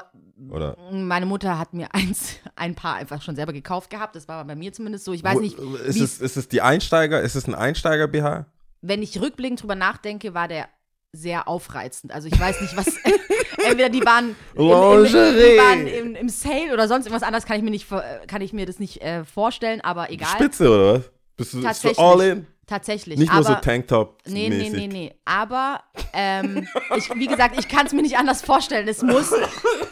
Oder 0.51 0.77
meine 0.91 1.25
Mutter 1.25 1.59
hat 1.59 1.73
mir 1.73 1.89
eins, 1.95 2.37
ein 2.57 2.75
paar 2.75 2.97
einfach 2.97 3.23
schon 3.23 3.37
selber 3.37 3.53
gekauft 3.53 3.89
gehabt. 3.91 4.17
Das 4.17 4.29
war 4.29 4.45
bei 4.45 4.55
mir 4.55 4.73
zumindest 4.73 5.05
so. 5.05 5.13
Ich 5.13 5.25
weiß 5.25 5.39
nicht, 5.41 5.59
ist 5.59 6.01
es, 6.01 6.21
ist 6.21 6.37
es 6.37 6.49
die 6.49 6.61
Einsteiger, 6.61 7.23
ist 7.23 7.35
es 7.37 7.47
ein 7.47 7.55
Einsteiger-BH? 7.55 8.47
wenn 8.85 9.01
ich 9.01 9.21
rückblickend 9.21 9.63
drüber 9.63 9.77
nachdenke, 9.77 10.35
war 10.35 10.49
der 10.49 10.69
sehr 11.13 11.47
aufreizend. 11.47 12.11
Also 12.13 12.27
ich 12.27 12.39
weiß 12.39 12.61
nicht, 12.61 12.77
was. 12.77 12.87
entweder 13.67 13.89
die 13.89 14.05
waren, 14.05 14.37
im, 14.55 14.63
im, 14.63 15.05
die 15.05 15.59
waren 15.59 15.87
im, 15.87 16.15
im 16.17 16.29
Sale 16.29 16.73
oder 16.73 16.89
sonst 16.89 17.07
irgendwas 17.07 17.23
anderes 17.27 17.45
kann 17.47 17.57
ich 17.57 17.63
mir 17.63 17.71
nicht 17.71 17.87
vor- 17.87 18.05
kann 18.27 18.43
ich 18.43 18.53
mir 18.53 18.67
das 18.67 18.79
nicht 18.79 19.03
äh, 19.03 19.25
vorstellen, 19.25 19.81
aber 19.81 20.11
egal. 20.11 20.29
Spitze, 20.29 20.69
oder 20.71 20.95
was? 20.95 21.11
Bist 21.37 21.55
du, 21.55 21.57
bist 21.57 21.63
du 21.63 21.63
Tatsächlich. 21.63 21.99
all 21.99 22.21
in? 22.21 22.47
Tatsächlich. 22.67 23.19
Nicht 23.19 23.31
aber, 23.31 23.41
nur 23.41 23.49
so 23.49 23.55
Tanktop-mäßig. 23.55 24.33
Nee, 24.33 24.49
nee, 24.49 24.71
nee, 24.71 24.87
nee. 24.87 25.15
Aber, 25.25 25.81
ähm, 26.13 26.67
ich, 26.97 27.11
wie 27.17 27.27
gesagt, 27.27 27.59
ich 27.59 27.69
kann 27.69 27.87
es 27.87 27.93
mir 27.93 28.03
nicht 28.03 28.17
anders 28.17 28.41
vorstellen. 28.43 28.87
Es 28.87 29.03
muss 29.03 29.33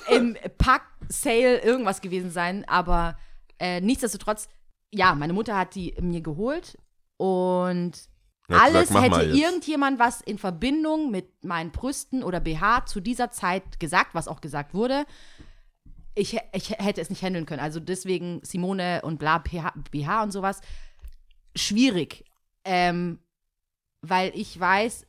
im 0.08 0.36
Pack-Sale 0.58 1.58
irgendwas 1.62 2.00
gewesen 2.00 2.30
sein. 2.30 2.64
Aber 2.68 3.18
äh, 3.58 3.80
nichtsdestotrotz, 3.80 4.48
ja, 4.92 5.14
meine 5.14 5.32
Mutter 5.32 5.58
hat 5.58 5.74
die 5.74 5.94
mir 6.00 6.20
geholt 6.20 6.78
und 7.16 7.92
alles 8.50 8.90
mal 8.90 9.02
hätte 9.02 9.22
irgendjemand 9.22 9.98
was 9.98 10.20
in 10.20 10.38
Verbindung 10.38 11.10
mit 11.10 11.44
meinen 11.44 11.70
Brüsten 11.70 12.22
oder 12.22 12.40
BH 12.40 12.86
zu 12.86 13.00
dieser 13.00 13.30
Zeit 13.30 13.80
gesagt, 13.80 14.14
was 14.14 14.28
auch 14.28 14.40
gesagt 14.40 14.74
wurde. 14.74 15.04
Ich, 16.14 16.36
ich 16.52 16.70
hätte 16.70 17.00
es 17.00 17.10
nicht 17.10 17.22
handeln 17.22 17.46
können. 17.46 17.60
Also 17.60 17.80
deswegen 17.80 18.40
Simone 18.42 19.02
und 19.02 19.18
bla, 19.18 19.38
BH, 19.38 19.74
BH 19.90 20.22
und 20.22 20.32
sowas. 20.32 20.60
Schwierig. 21.54 22.24
Ähm, 22.64 23.20
weil 24.02 24.32
ich 24.34 24.58
weiß, 24.58 25.06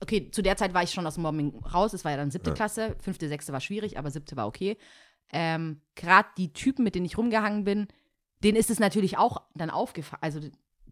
okay, 0.00 0.30
zu 0.30 0.42
der 0.42 0.56
Zeit 0.56 0.74
war 0.74 0.82
ich 0.82 0.90
schon 0.90 1.06
aus 1.06 1.14
dem 1.14 1.22
Mobbing 1.22 1.54
raus. 1.64 1.92
Es 1.92 2.04
war 2.04 2.10
ja 2.10 2.16
dann 2.16 2.30
siebte 2.30 2.52
Klasse. 2.52 2.96
Fünfte, 3.00 3.28
sechste 3.28 3.52
war 3.52 3.60
schwierig, 3.60 3.98
aber 3.98 4.10
siebte 4.10 4.36
war 4.36 4.46
okay. 4.46 4.76
Ähm, 5.32 5.80
Gerade 5.94 6.28
die 6.36 6.52
Typen, 6.52 6.84
mit 6.84 6.94
denen 6.94 7.06
ich 7.06 7.16
rumgehangen 7.16 7.64
bin, 7.64 7.86
denen 8.42 8.56
ist 8.56 8.70
es 8.70 8.80
natürlich 8.80 9.16
auch 9.16 9.42
dann 9.54 9.70
aufgefallen. 9.70 10.22
Also, 10.22 10.40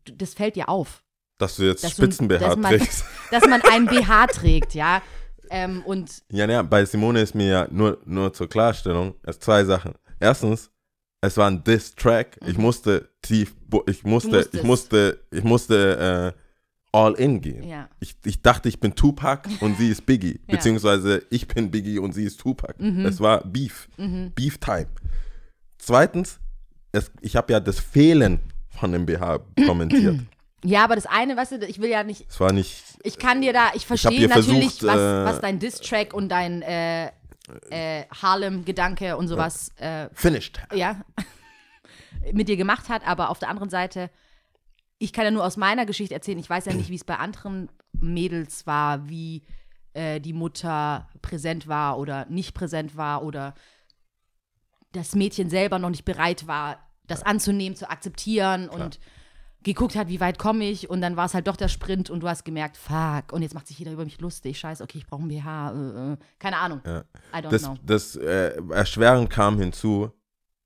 das 0.05 0.35
fällt 0.35 0.57
dir 0.57 0.69
auf. 0.69 1.03
Dass 1.39 1.57
du 1.57 1.63
jetzt 1.65 1.85
dass 1.85 1.97
dass 1.97 2.21
man- 2.21 2.79
trägst. 2.79 3.05
Dass 3.31 3.47
man 3.47 3.63
einen 3.63 3.87
BH 3.87 4.27
trägt, 4.29 4.75
ja. 4.75 5.03
Ähm, 5.51 5.83
und 5.85 6.23
Ja, 6.31 6.49
ja, 6.49 6.63
bei 6.63 6.85
Simone 6.85 7.21
ist 7.23 7.35
mir 7.35 7.47
ja 7.49 7.69
nur, 7.71 7.99
nur 8.05 8.33
zur 8.33 8.49
Klarstellung, 8.49 9.15
es 9.25 9.39
zwei 9.41 9.65
Sachen. 9.65 9.95
Erstens, 10.21 10.71
es 11.23 11.37
war 11.37 11.49
ein 11.51 11.65
Diss-Track. 11.65 12.39
Ich 12.47 12.57
musste 12.59 13.09
tief, 13.23 13.55
ich 13.87 14.05
musste, 14.05 14.49
ich 14.53 14.63
musste, 14.63 15.21
ich 15.31 15.43
musste 15.43 16.35
äh, 16.37 16.41
all 16.93 17.15
in 17.15 17.41
gehen. 17.41 17.63
ja. 17.67 17.89
Ich, 18.01 18.17
ich 18.25 18.43
dachte, 18.43 18.69
ich 18.69 18.79
bin 18.81 18.95
Tupac 18.95 19.49
und 19.61 19.77
sie 19.79 19.91
ist 19.91 20.05
Biggie. 20.07 20.41
Ja. 20.47 20.57
Beziehungsweise 20.57 21.23
ich 21.31 21.49
bin 21.49 21.71
Biggie 21.71 21.99
und 21.99 22.13
sie 22.13 22.25
ist 22.25 22.39
Tupac. 22.41 22.75
Mhm. 22.79 23.07
Es 23.07 23.21
war 23.21 23.45
Beef. 23.45 23.89
Beef 24.35 24.59
Time. 24.59 24.89
Zweitens, 25.79 26.39
es, 26.93 27.11
ich 27.21 27.37
habe 27.37 27.53
ja 27.53 27.61
das 27.61 27.81
Fehlen 27.81 28.41
von 28.71 28.93
dem 28.93 29.07
BH 29.07 29.41
kommentiert. 29.67 30.21
ja, 30.65 30.85
aber 30.85 30.95
das 30.95 31.07
eine, 31.07 31.37
weißt 31.37 31.53
du, 31.53 31.67
ich 31.67 31.81
will 31.81 31.91
ja 31.91 32.05
nicht, 32.05 32.27
Es 32.29 32.41
war 32.41 32.53
nicht, 32.53 32.83
ich 33.03 33.19
kann 33.19 33.41
dir 33.41 33.53
da, 33.53 33.71
ich 33.75 33.87
verstehe 33.87 34.29
natürlich, 34.29 34.75
versucht, 34.75 34.87
was, 34.87 34.97
äh, 34.97 35.25
was 35.25 35.41
dein 35.41 35.59
Diss-Track 35.59 36.15
und 36.15 36.29
dein 36.29 36.63
äh, 36.63 37.11
äh, 37.71 38.05
Harlem-Gedanke 38.23 39.17
und 39.17 39.29
sowas 39.29 39.73
äh, 39.77 40.09
finished. 40.13 40.61
ja, 40.73 41.01
mit 42.33 42.49
dir 42.49 42.57
gemacht 42.57 42.89
hat, 42.89 43.07
aber 43.07 43.31
auf 43.31 43.39
der 43.39 43.49
anderen 43.49 43.71
Seite, 43.71 44.11
ich 44.99 45.13
kann 45.13 45.25
ja 45.25 45.31
nur 45.31 45.45
aus 45.45 45.57
meiner 45.57 45.87
Geschichte 45.87 46.15
erzählen, 46.15 46.39
ich 46.39 46.51
weiß 46.51 46.67
ja 46.67 46.75
nicht, 46.75 46.91
wie 46.91 46.97
es 46.97 47.05
bei 47.05 47.17
anderen 47.17 47.71
Mädels 47.93 48.67
war, 48.67 49.09
wie 49.09 49.43
äh, 49.95 50.21
die 50.21 50.33
Mutter 50.33 51.09
präsent 51.23 51.67
war 51.67 51.99
oder 51.99 52.27
nicht 52.27 52.55
präsent 52.55 52.97
war 52.97 53.23
oder 53.23 53.55
das 54.93 55.15
Mädchen 55.15 55.51
selber 55.51 55.79
noch 55.79 55.91
nicht 55.91 56.05
bereit 56.05 56.47
war, 56.47 56.79
das 57.11 57.23
anzunehmen, 57.23 57.77
zu 57.77 57.89
akzeptieren 57.91 58.69
und 58.69 58.99
geguckt 59.63 59.95
hat, 59.95 60.09
wie 60.09 60.21
weit 60.21 60.39
komme 60.39 60.65
ich 60.65 60.89
und 60.89 61.03
dann 61.03 61.17
war 61.17 61.27
es 61.27 61.35
halt 61.35 61.47
doch 61.47 61.57
der 61.57 61.69
Sprint 61.69 62.09
und 62.09 62.21
du 62.21 62.29
hast 62.29 62.45
gemerkt, 62.45 62.79
fuck, 62.79 63.33
und 63.33 63.43
jetzt 63.43 63.53
macht 63.55 63.67
sich 63.67 63.79
jeder 63.79 63.93
über 63.93 64.05
mich 64.05 64.19
lustig, 64.21 64.59
scheiße, 64.59 64.83
okay, 64.83 64.97
ich 64.99 65.07
brauche 65.07 65.23
ein 65.23 65.29
BH, 65.29 65.71
äh, 65.73 66.13
äh, 66.13 66.17
keine 66.39 66.57
Ahnung, 66.57 66.81
Ja. 66.87 67.01
I 67.35 67.43
don't 67.43 67.51
Das, 67.51 67.63
know. 67.65 67.77
das 67.85 68.17
äh, 68.17 68.59
erschwerend 68.71 69.29
kam 69.29 69.59
hinzu, 69.59 70.13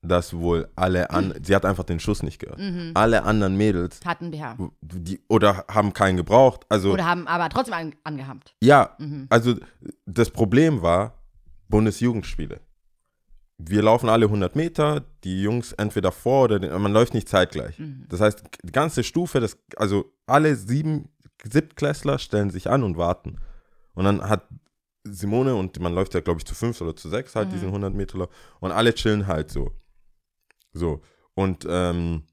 dass 0.01 0.33
wohl 0.37 0.69
alle 0.77 1.09
an, 1.09 1.33
sie 1.43 1.53
hat 1.55 1.65
einfach 1.65 1.83
den 1.83 1.99
Schuss 1.99 2.21
nicht 2.23 2.39
gehört. 2.39 2.59
Mhm. 2.59 2.91
Alle 2.93 3.23
anderen 3.23 3.57
Mädels, 3.57 3.99
Hatten 4.05 4.31
BH. 4.31 4.55
die, 4.81 5.19
oder 5.27 5.65
haben 5.67 5.91
keinen 5.93 6.15
gebraucht. 6.15 6.61
Also 6.69 6.93
Oder 6.93 7.05
haben 7.05 7.27
aber 7.27 7.49
trotzdem 7.49 7.73
an, 7.73 7.95
angehabt. 8.03 8.55
ja, 8.61 8.95
Mhm. 8.99 9.25
also 9.29 9.55
das 10.05 10.29
Problem 10.29 10.81
war 10.83 11.15
Bundesjugendspiele. 11.69 12.61
Wir 13.57 13.81
laufen 13.81 14.09
alle 14.09 14.25
100 14.25 14.55
Meter, 14.55 15.05
die 15.23 15.41
Jungs 15.41 15.71
entweder 15.73 16.11
vor 16.11 16.43
oder 16.45 16.59
den, 16.59 16.81
man 16.81 16.91
läuft 16.91 17.13
nicht 17.13 17.29
zeitgleich. 17.29 17.79
Mhm. 17.79 18.05
Das 18.09 18.19
heißt, 18.19 18.43
die 18.63 18.71
ganze 18.71 19.03
Stufe, 19.03 19.39
das, 19.39 19.57
also 19.77 20.11
alle 20.25 20.55
sieben 20.55 21.09
Siebtklässler 21.49 22.19
stellen 22.19 22.49
sich 22.49 22.69
an 22.69 22.83
und 22.83 22.97
warten. 22.97 23.37
Und 23.93 24.03
dann 24.05 24.27
hat 24.27 24.47
Simone 25.05 25.55
und 25.55 25.79
man 25.79 25.93
läuft 25.93 26.13
ja, 26.15 26.19
glaube 26.19 26.39
ich, 26.39 26.45
zu 26.45 26.53
fünf 26.55 26.81
oder 26.81 26.95
zu 26.95 27.07
sechs 27.09 27.33
Mhm. 27.33 27.39
halt 27.39 27.53
diesen 27.53 27.69
100 27.71 27.93
Meter 27.93 28.17
Lauf 28.17 28.29
und 28.59 28.71
alle 28.71 28.93
chillen 28.93 29.27
halt 29.27 29.49
so. 29.51 29.71
So. 30.73 31.01
Und 31.33 31.65
ähm, 31.69 32.23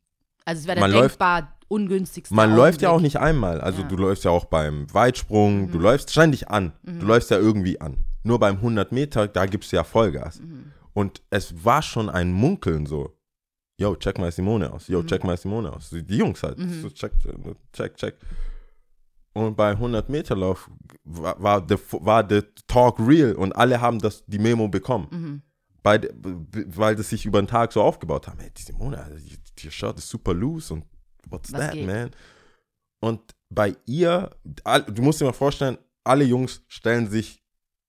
Also 0.45 0.61
es 0.61 0.67
wäre 0.67 0.77
der 0.77 0.83
Man 0.89 0.91
läuft- 0.93 1.11
denkbar 1.21 1.57
ungünstigste 1.69 2.35
man 2.35 2.55
läuft 2.57 2.83
ja 2.83 2.89
auch 2.89 2.95
Augenblick. 2.95 3.15
nicht 3.15 3.23
einmal. 3.23 3.61
Also 3.61 3.79
Ja. 3.81 3.85
Mhm. 3.85 3.89
du 3.91 3.97
läufst 3.97 4.25
ja 4.25 4.31
auch 4.33 4.47
beim 4.47 4.93
Weitsprung, 4.93 5.71
du 5.71 5.79
läufst 5.79 6.11
ständig 6.11 6.49
an. 6.49 6.73
Du 6.83 7.07
läufst 7.07 7.31
ja 7.31 7.39
irgendwie 7.39 7.81
an. 7.81 7.99
Nur 8.25 8.39
beim 8.39 8.61
100 8.61 8.91
Meter, 8.93 9.27
da 9.29 9.47
gibst 9.47 9.71
du 9.73 9.77
ja 9.77 9.85
Vollgas. 9.85 10.41
Mhm. 10.95 11.01
Und 11.01 11.23
es 11.31 11.65
war 11.65 11.83
schon 11.83 12.09
ein 12.09 12.33
Munkeln 12.33 12.87
so. 12.87 13.17
Yo, 13.79 13.97
check 13.97 14.19
mal 14.19 14.31
Simone 14.31 14.73
aus. 14.73 14.89
Mhm. 14.89 14.95
Yo, 14.95 15.03
check 15.03 15.25
mal 15.25 15.37
Simone 15.37 15.73
aus. 15.73 15.91
Die 15.91 16.17
Jungs 16.17 16.43
halt. 16.43 16.59
So, 16.59 16.91
check, 16.91 17.13
check, 17.73 17.97
check. 17.97 18.17
Und 19.35 19.57
bei 19.57 19.71
100 19.71 20.09
Meter 20.09 20.37
Lauf 20.37 20.71
war, 21.05 21.43
war, 21.43 21.67
the, 21.67 21.77
war 21.93 22.27
the 22.29 22.43
talk 22.67 22.99
real 23.01 23.35
und 23.35 23.53
alle 23.57 23.81
haben 23.81 23.99
das, 23.99 24.25
die 24.27 24.39
Memo 24.39 24.69
bekommen. 24.69 25.09
Mhm. 25.11 25.43
Bei, 25.83 26.01
weil 26.13 26.95
das 26.95 27.09
sich 27.09 27.27
über 27.27 27.41
den 27.41 27.49
Tag 27.49 27.73
so 27.73 27.83
aufgebaut 27.83 28.29
haben. 28.29 28.39
Hey, 28.39 28.51
die 28.57 28.63
Simone, 28.63 29.03
Alter, 29.03 29.17
die, 29.17 29.39
die 29.59 29.71
Shirt 29.71 29.99
ist 29.99 30.11
super 30.11 30.35
loose 30.35 30.75
und 30.75 30.85
what's 31.29 31.53
Was 31.53 31.61
that, 31.61 31.73
geht? 31.73 31.87
man? 31.87 32.11
Und 33.01 33.35
bei 33.49 33.75
ihr, 33.87 34.31
du 34.87 35.03
musst 35.03 35.21
dir 35.21 35.25
mal 35.25 35.33
vorstellen, 35.33 35.79
alle 36.05 36.25
Jungs 36.25 36.63
stellen 36.69 37.09
sich 37.09 37.43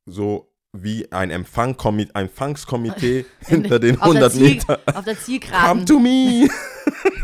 so 0.05 0.52
wie 0.75 1.09
ein 1.11 1.29
Empfangskomitee 1.31 3.25
hinter 3.45 3.79
den 3.79 3.95
Auf 4.01 4.11
der 4.13 4.23
100 4.29 4.31
Ziel- 4.33 4.41
Meter. 4.55 4.79
Auf 4.93 5.05
der 5.05 5.13
Come 5.15 5.25
Zielgeraden. 5.25 5.85
to 5.85 5.99
me! 5.99 6.47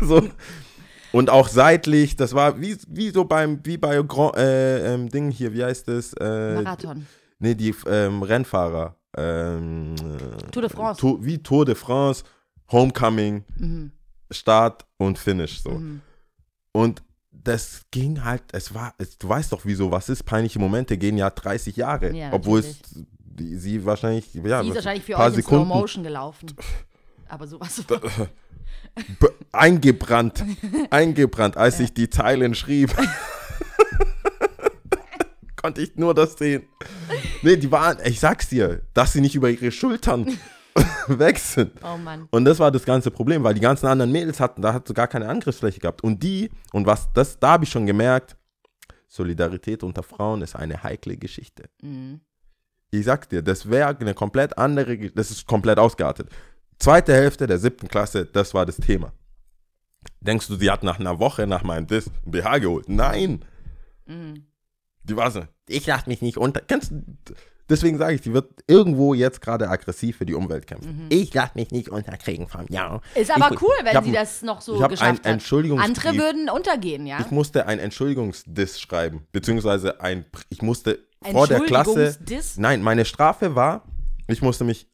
so. 0.02 0.28
Und 1.12 1.28
auch 1.28 1.48
seitlich, 1.48 2.14
das 2.16 2.34
war 2.34 2.60
wie, 2.60 2.76
wie 2.88 3.10
so 3.10 3.24
beim, 3.24 3.58
wie 3.64 3.76
bei 3.76 4.00
Grand, 4.02 4.36
äh, 4.36 4.94
ähm, 4.94 5.08
Ding 5.08 5.30
hier, 5.32 5.52
wie 5.52 5.64
heißt 5.64 5.88
das? 5.88 6.12
Äh, 6.14 6.62
Marathon. 6.62 7.04
nee, 7.40 7.54
die 7.56 7.74
ähm, 7.86 8.22
Rennfahrer. 8.22 8.94
Ähm, 9.16 9.96
Tour 10.52 10.62
de 10.62 10.70
France. 10.70 11.00
Tour, 11.00 11.24
wie 11.24 11.38
Tour 11.42 11.64
de 11.64 11.74
France, 11.74 12.22
Homecoming, 12.70 13.44
Mhm. 13.58 13.90
Start 14.30 14.86
und 14.98 15.18
Finish 15.18 15.60
so. 15.62 15.70
Mhm. 15.70 16.00
Und 16.70 17.02
das 17.32 17.82
ging 17.90 18.22
halt, 18.24 18.44
es 18.52 18.72
war, 18.72 18.94
es, 18.98 19.18
du 19.18 19.28
weißt 19.28 19.50
doch, 19.50 19.62
wieso 19.64 19.90
was 19.90 20.08
ist, 20.08 20.22
peinliche 20.22 20.60
Momente 20.60 20.96
gehen 20.96 21.16
ja 21.18 21.28
30 21.30 21.74
Jahre, 21.74 22.14
Ja, 22.14 22.32
obwohl 22.32 22.60
es 22.60 22.78
die, 23.40 23.56
sie 23.56 23.84
wahrscheinlich, 23.84 24.32
ja, 24.34 24.62
Die 24.62 24.68
ist 24.68 24.74
wahrscheinlich 24.76 25.04
für 25.04 25.16
euch 25.18 25.26
in 25.28 25.34
Sekunden. 25.34 25.64
Slow 25.66 25.78
Motion 25.80 26.04
gelaufen. 26.04 26.46
Aber 27.28 27.46
sowas. 27.46 27.82
be- 29.18 29.34
eingebrannt, 29.52 30.44
eingebrannt, 30.90 31.56
als 31.56 31.80
ich 31.80 31.94
die 31.94 32.10
Zeilen 32.10 32.54
schrieb. 32.54 32.94
Konnte 35.56 35.82
ich 35.82 35.94
nur 35.96 36.14
das 36.14 36.34
sehen. 36.38 36.62
Nee, 37.42 37.56
die 37.56 37.70
waren, 37.70 37.98
ich 38.04 38.18
sag's 38.18 38.48
dir, 38.48 38.82
dass 38.94 39.12
sie 39.12 39.20
nicht 39.20 39.34
über 39.34 39.50
ihre 39.50 39.70
Schultern 39.70 40.26
weg 41.08 41.38
sind. 41.38 41.72
Oh 41.84 41.98
Mann. 41.98 42.26
Und 42.30 42.46
das 42.46 42.58
war 42.58 42.70
das 42.70 42.84
ganze 42.84 43.10
Problem, 43.10 43.44
weil 43.44 43.52
die 43.54 43.60
ganzen 43.60 43.86
anderen 43.86 44.10
Mädels 44.10 44.40
hatten, 44.40 44.62
da 44.62 44.72
hat 44.72 44.88
sie 44.88 44.94
gar 44.94 45.06
keine 45.08 45.28
Angriffsfläche 45.28 45.78
gehabt. 45.80 46.02
Und 46.02 46.22
die, 46.22 46.50
und 46.72 46.86
was, 46.86 47.12
das, 47.12 47.38
da 47.38 47.52
habe 47.52 47.64
ich 47.64 47.70
schon 47.70 47.84
gemerkt, 47.86 48.36
Solidarität 49.06 49.82
unter 49.82 50.02
Frauen 50.02 50.40
ist 50.40 50.56
eine 50.56 50.82
heikle 50.82 51.16
Geschichte. 51.16 51.68
Mhm. 51.82 52.20
Ich 52.90 53.04
sag's 53.04 53.28
dir, 53.28 53.42
das 53.42 53.68
wäre 53.70 53.96
eine 53.98 54.14
komplett 54.14 54.58
andere, 54.58 54.96
das 55.10 55.30
ist 55.30 55.46
komplett 55.46 55.78
ausgeartet. 55.78 56.28
Zweite 56.78 57.12
Hälfte 57.12 57.46
der 57.46 57.58
siebten 57.58 57.88
Klasse, 57.88 58.24
das 58.26 58.52
war 58.54 58.66
das 58.66 58.76
Thema. 58.76 59.12
Denkst 60.20 60.48
du, 60.48 60.56
sie 60.56 60.70
hat 60.70 60.82
nach 60.82 60.98
einer 60.98 61.18
Woche 61.20 61.46
nach 61.46 61.62
meinem 61.62 61.86
Diss 61.86 62.06
ein 62.26 62.30
BH 62.30 62.58
geholt? 62.58 62.88
Nein. 62.88 63.44
Mhm. 64.06 64.46
Die 65.04 65.16
war 65.16 65.30
so, 65.30 65.42
ich 65.68 65.86
lass 65.86 66.06
mich 66.06 66.20
nicht 66.22 66.36
unter. 66.36 66.60
Kennst 66.62 66.90
du, 66.90 67.02
deswegen 67.68 67.96
sage 67.98 68.14
ich, 68.14 68.22
die 68.22 68.32
wird 68.32 68.64
irgendwo 68.66 69.14
jetzt 69.14 69.40
gerade 69.40 69.68
aggressiv 69.68 70.16
für 70.18 70.26
die 70.26 70.34
Umwelt 70.34 70.66
kämpfen. 70.66 71.06
Ich 71.10 71.32
lass 71.34 71.54
mich 71.54 71.70
nicht 71.70 71.88
unterkriegen 71.90 72.48
vom 72.48 72.66
Ja. 72.70 73.00
Ist 73.14 73.30
aber 73.30 73.54
Ich- 73.54 73.62
cool, 73.62 73.74
wenn 73.84 73.94
hab 73.96 74.04
sie 74.04 74.10
ein- 74.10 74.14
das 74.14 74.42
noch 74.42 74.60
so 74.62 74.80
ich 74.82 74.88
geschafft 74.88 75.24
einen 75.26 75.40
hat. 75.40 75.82
Andere 75.84 76.16
würden 76.16 76.50
untergehen, 76.50 77.06
ja? 77.06 77.20
Ich 77.20 77.30
musste 77.30 77.66
ein 77.66 77.78
Entschuldigungsdiss 77.78 78.80
schreiben, 78.80 79.26
beziehungsweise 79.32 80.00
ein, 80.00 80.24
ich 80.48 80.60
musste 80.62 80.98
vor 81.24 81.46
der 81.46 81.60
Klasse, 81.60 82.16
nein, 82.56 82.82
meine 82.82 83.04
Strafe 83.04 83.54
war, 83.54 83.84
ich 84.26 84.42
musste 84.42 84.64
mich 84.64 84.88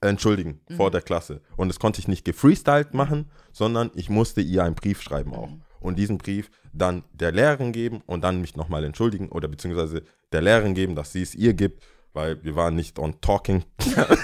entschuldigen 0.00 0.60
Mhm. 0.68 0.74
vor 0.76 0.90
der 0.90 1.00
Klasse. 1.00 1.40
Und 1.56 1.68
das 1.68 1.78
konnte 1.78 2.00
ich 2.00 2.08
nicht 2.08 2.24
gefreestylt 2.24 2.92
machen, 2.94 3.30
sondern 3.52 3.90
ich 3.94 4.08
musste 4.10 4.40
ihr 4.40 4.64
einen 4.64 4.74
Brief 4.74 5.00
schreiben 5.02 5.34
auch. 5.34 5.50
Mhm. 5.50 5.62
Und 5.80 5.96
diesen 5.98 6.18
Brief 6.18 6.50
dann 6.72 7.04
der 7.12 7.32
Lehrerin 7.32 7.72
geben 7.72 8.02
und 8.06 8.22
dann 8.22 8.40
mich 8.40 8.56
nochmal 8.56 8.84
entschuldigen 8.84 9.28
oder 9.28 9.48
beziehungsweise 9.48 10.02
der 10.32 10.42
Lehrerin 10.42 10.74
geben, 10.74 10.94
dass 10.94 11.12
sie 11.12 11.22
es 11.22 11.34
ihr 11.34 11.54
gibt, 11.54 11.82
weil 12.12 12.42
wir 12.44 12.54
waren 12.56 12.74
nicht 12.76 12.98
on 12.98 13.20
talking. 13.20 13.64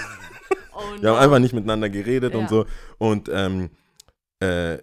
Oh 0.81 1.01
Wir 1.01 1.09
haben 1.09 1.19
einfach 1.19 1.39
nicht 1.39 1.53
miteinander 1.53 1.89
geredet 1.89 2.33
Ja. 2.33 2.39
und 2.39 2.47
so. 2.49 2.65
Und 2.97 3.29
ähm, 3.33 3.69
äh, 4.39 4.77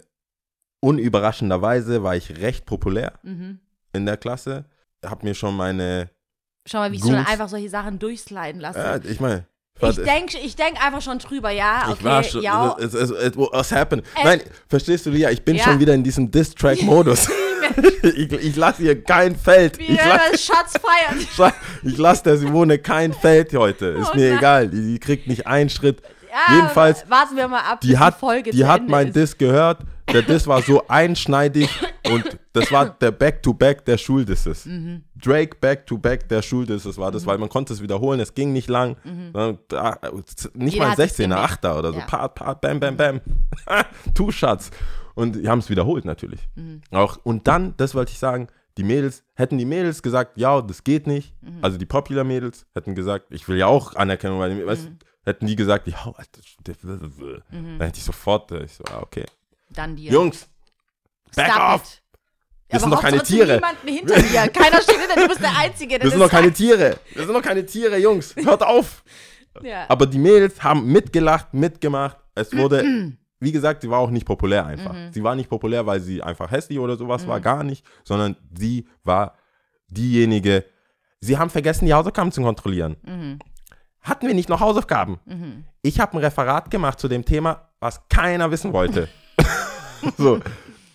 unüberraschenderweise 0.79 2.03
war 2.03 2.15
ich 2.15 2.37
recht 2.39 2.65
populär 2.65 3.13
Mhm. 3.23 3.59
in 3.93 4.05
der 4.05 4.17
Klasse. 4.17 4.65
Hab 5.03 5.23
mir 5.23 5.33
schon 5.33 5.55
meine, 5.55 6.09
Schau 6.69 6.79
mal, 6.79 6.91
wie 6.91 6.97
ich 6.97 7.01
schon 7.01 7.11
Goons. 7.13 7.27
einfach 7.27 7.49
solche 7.49 7.69
Sachen 7.69 7.97
durchsliden 7.97 8.61
lasse. 8.61 8.79
äh, 8.79 8.99
ich 9.09 9.19
meine, 9.19 9.45
ich 9.81 9.95
denke 9.95 10.37
ich 10.39 10.55
denk 10.55 10.83
einfach 10.83 11.01
schon 11.01 11.19
drüber, 11.19 11.51
ja, 11.51 11.83
okay, 11.85 11.95
ich 11.97 12.03
war 12.03 12.23
schon, 12.23 12.41
ja. 12.41 12.75
es, 12.79 12.93
es, 12.93 13.09
es, 13.11 13.37
was 13.37 13.71
happened? 13.71 14.03
Äh, 14.15 14.23
Nein, 14.23 14.41
verstehst 14.67 15.05
du, 15.05 15.11
Lia, 15.11 15.29
ich 15.29 15.43
bin 15.43 15.55
ja. 15.55 15.63
schon 15.63 15.79
wieder 15.79 15.93
in 15.93 16.03
diesem 16.03 16.29
Diss-Track-Modus. 16.29 17.29
ich 18.03 18.31
ich 18.31 18.55
lasse 18.55 18.83
ihr 18.83 19.03
kein 19.03 19.35
Feld. 19.35 19.77
Wie 19.77 19.83
Ich 19.83 19.97
lasse 19.97 20.37
Schatz 20.37 20.73
feiern. 20.77 21.53
ich 21.83 21.97
lass 21.97 22.23
der 22.23 22.37
Simone 22.37 22.79
kein 22.79 23.13
Feld 23.13 23.53
heute. 23.53 23.87
Ist 23.87 24.11
Oh 24.11 24.15
mir 24.15 24.29
nein. 24.29 24.37
egal. 24.37 24.67
Die, 24.69 24.93
die 24.93 24.99
kriegt 24.99 25.27
nicht 25.27 25.47
einen 25.47 25.69
Schritt. 25.69 26.01
Ja, 26.29 26.55
Jedenfalls, 26.55 27.09
warten 27.09 27.35
wir 27.35 27.47
mal 27.47 27.61
ab, 27.61 27.81
die 27.81 27.97
hat, 27.97 28.15
Folge 28.19 28.51
die 28.51 28.65
hat 28.65 28.79
Ende 28.81 28.91
mein 28.91 29.07
ist. 29.07 29.15
Diss 29.15 29.37
gehört. 29.37 29.79
Der 30.11 30.21
Diss 30.21 30.47
war 30.47 30.61
so 30.61 30.85
einschneidig 30.87 31.69
und 32.09 32.39
das 32.53 32.71
war 32.71 32.89
der 32.91 33.11
Back-to-Back 33.11 33.83
der 33.85 33.97
Schuldisses. 33.97 34.65
Mhm. 34.65 35.03
Drake 35.15 35.57
Back-to-Back 35.59 36.29
der 36.29 36.41
Schuldisses 36.41 36.97
war 36.97 37.11
das, 37.11 37.25
weil 37.25 37.37
man 37.37 37.49
konnte 37.49 37.73
es 37.73 37.81
wiederholen, 37.81 38.19
es 38.21 38.33
ging 38.33 38.53
nicht 38.53 38.69
lang. 38.69 38.95
da- 39.67 39.97
Nicht 40.53 40.55
Mhm. 40.55 40.67
Jeder 40.67 40.85
mal 40.87 40.95
sich's 40.95 41.15
16er, 41.19 41.23
gemerkt. 41.23 41.65
8er 41.65 41.77
oder 41.79 41.91
so. 41.93 41.99
Ja. 41.99 42.05
Part, 42.05 42.35
Part, 42.35 42.61
bam, 42.61 42.79
bam, 42.79 42.95
bam. 42.95 43.21
Two 44.13 44.31
Shots. 44.31 44.71
Und 45.15 45.35
die 45.35 45.49
haben 45.49 45.59
es 45.59 45.69
wiederholt 45.69 46.05
natürlich. 46.05 46.47
Mhm. 46.55 46.81
Auch, 46.91 47.17
und 47.23 47.47
dann, 47.47 47.73
das 47.77 47.93
wollte 47.95 48.11
ich 48.13 48.19
sagen, 48.19 48.47
die 48.77 48.83
Mädels, 48.83 49.23
hätten 49.35 49.57
die 49.57 49.65
Mädels 49.65 50.03
gesagt, 50.03 50.37
ja, 50.37 50.61
das 50.61 50.83
geht 50.83 51.07
nicht, 51.07 51.33
Mhm. 51.41 51.57
also 51.63 51.77
die 51.77 51.85
Popular 51.87 52.23
Mädels 52.23 52.65
hätten 52.75 52.93
gesagt, 52.95 53.25
ich 53.31 53.47
will 53.49 53.57
ja 53.57 53.65
auch 53.67 53.95
Anerkennung, 53.95 54.39
weil, 54.39 54.65
weißt, 54.65 54.89
Mhm. 54.89 54.99
Hätten 55.27 55.45
die 55.45 55.55
gesagt, 55.55 55.87
ja, 55.87 55.97
Alter, 56.05 56.41
dann 56.63 57.79
hätte 57.79 57.97
ich 57.97 58.03
sofort, 58.03 58.51
äh, 58.51 58.63
ich 58.63 58.73
so, 58.73 58.83
ah, 58.85 59.01
okay. 59.01 59.25
Dann 59.69 59.95
dir. 59.95 60.11
Jungs, 60.11 60.47
back 61.35 61.51
Stop 61.51 61.61
off! 61.61 61.81
it. 61.83 62.01
Wir 62.69 62.79
sind 62.81 62.91
doch 62.91 63.01
keine 63.01 63.23
Tiere. 63.23 63.55
niemanden 63.55 63.87
hinter 63.87 64.21
dir. 64.21 64.47
Keiner 64.49 64.81
steht 64.81 64.99
hinter 64.99 65.15
dir, 65.15 65.21
du 65.21 65.27
bist 65.29 65.41
der 65.41 65.57
Einzige. 65.57 65.99
der 65.99 66.03
Wir 66.03 66.11
sind 66.11 66.19
das 66.19 66.29
doch 66.29 66.37
keine. 66.37 66.51
Tiere. 66.51 66.99
Wir 67.13 67.25
sind 67.25 67.33
doch 67.33 67.41
keine 67.41 67.65
Tiere, 67.65 67.97
Jungs. 67.97 68.35
Hört 68.35 68.63
auf. 68.63 69.03
Ja. 69.63 69.85
Aber 69.89 70.05
die 70.05 70.19
Mädels 70.19 70.61
haben 70.61 70.85
mitgelacht, 70.85 71.51
mitgemacht. 71.51 72.17
Es 72.35 72.55
wurde, 72.55 72.83
wie 73.39 73.51
gesagt, 73.51 73.81
sie 73.81 73.89
war 73.89 73.97
auch 73.97 74.11
nicht 74.11 74.27
populär 74.27 74.67
einfach. 74.67 74.93
Mhm. 74.93 75.11
Sie 75.11 75.23
war 75.23 75.33
nicht 75.33 75.49
populär, 75.49 75.83
weil 75.87 75.99
sie 75.99 76.21
einfach 76.21 76.51
hässlich 76.51 76.77
oder 76.77 76.95
sowas 76.95 77.25
war, 77.25 77.39
gar 77.39 77.63
nicht, 77.63 77.83
sondern 78.03 78.37
sie 78.55 78.87
war 79.03 79.35
diejenige, 79.87 80.63
sie 81.21 81.39
haben 81.39 81.49
vergessen, 81.49 81.87
die 81.87 81.93
Hausaufgaben 81.95 82.31
zu 82.31 82.43
kontrollieren. 82.43 82.97
Mhm. 83.01 83.39
Hatten 84.07 84.27
wir 84.27 84.33
nicht 84.33 84.49
noch 84.49 84.59
Hausaufgaben? 84.59 85.19
Ich 85.81 85.99
habe 85.99 86.13
ein 86.13 86.19
Referat 86.23 86.69
gemacht 86.71 86.99
zu 86.99 87.07
dem 87.07 87.25
Thema, 87.25 87.69
was 87.79 88.01
keiner 88.09 88.49
wissen 88.51 88.73
wollte. 88.73 89.07
so. 90.17 90.39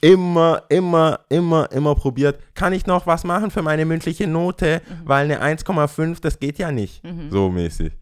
Immer, 0.01 0.62
immer, 0.68 1.20
immer, 1.29 1.70
immer 1.70 1.94
probiert. 1.94 2.40
Kann 2.55 2.72
ich 2.72 2.87
noch 2.87 3.07
was 3.07 3.22
machen 3.22 3.51
für 3.53 3.62
meine 3.62 3.85
mündliche 3.85 4.27
Note? 4.27 4.83
Weil 5.05 5.31
eine 5.31 5.40
1,5, 5.42 6.20
das 6.20 6.40
geht 6.40 6.59
ja 6.59 6.72
nicht. 6.72 7.03
So 7.31 7.51
mäßig. 7.51 7.92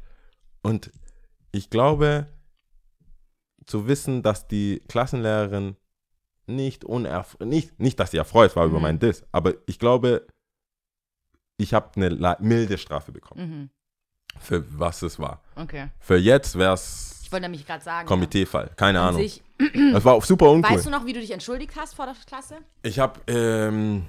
Und 0.63 0.91
ich 1.53 1.69
glaube, 1.69 2.27
zu 3.67 3.87
wissen, 3.87 4.23
dass 4.23 4.49
die 4.49 4.81
Klassenlehrerin 4.89 5.77
nicht 6.47 6.85
unerf 6.85 7.37
nicht, 7.41 7.79
nicht, 7.79 8.01
dass 8.01 8.11
sie 8.13 8.17
erfreut 8.17 8.57
war 8.57 8.65
über 8.67 8.77
Mhm. 8.79 8.83
meinen 8.83 8.99
Diss, 8.99 9.23
aber 9.31 9.55
ich 9.67 9.79
glaube, 9.79 10.27
ich 11.59 11.75
habe 11.75 11.91
eine 11.97 12.37
milde 12.41 12.79
Strafe 12.79 13.13
bekommen. 13.13 13.71
Für 14.41 14.65
was 14.79 15.03
es 15.03 15.19
war. 15.19 15.41
Okay. 15.57 15.89
Für 16.01 16.17
jetzt 16.17 16.59
wäre 16.59 16.75
es 16.75 17.21
Ich 17.23 17.31
wollte 17.33 17.43
nämlich 17.45 17.67
gerade 17.67 17.85
sagen. 17.85 18.09
Komiteefall. 18.09 18.71
Keine 18.77 19.01
Ahnung. 19.01 19.21
sich, 19.21 19.43
Das 19.93 20.05
war 20.05 20.15
auch 20.15 20.25
super 20.25 20.51
uncool. 20.51 20.75
Weißt 20.75 20.87
du 20.87 20.91
noch, 20.91 21.05
wie 21.07 21.13
du 21.13 21.21
dich 21.21 21.31
entschuldigt 21.31 21.73
hast 21.79 21.95
vor 21.95 22.07
der 22.07 22.15
Klasse? 22.27 22.57
Ich 22.83 22.99
habe, 22.99 23.21
ähm, 23.27 24.05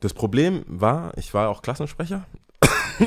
das 0.00 0.14
Problem 0.14 0.64
war, 0.66 1.12
ich 1.18 1.34
war 1.34 1.48
auch 1.48 1.60
Klassensprecher. 1.62 2.24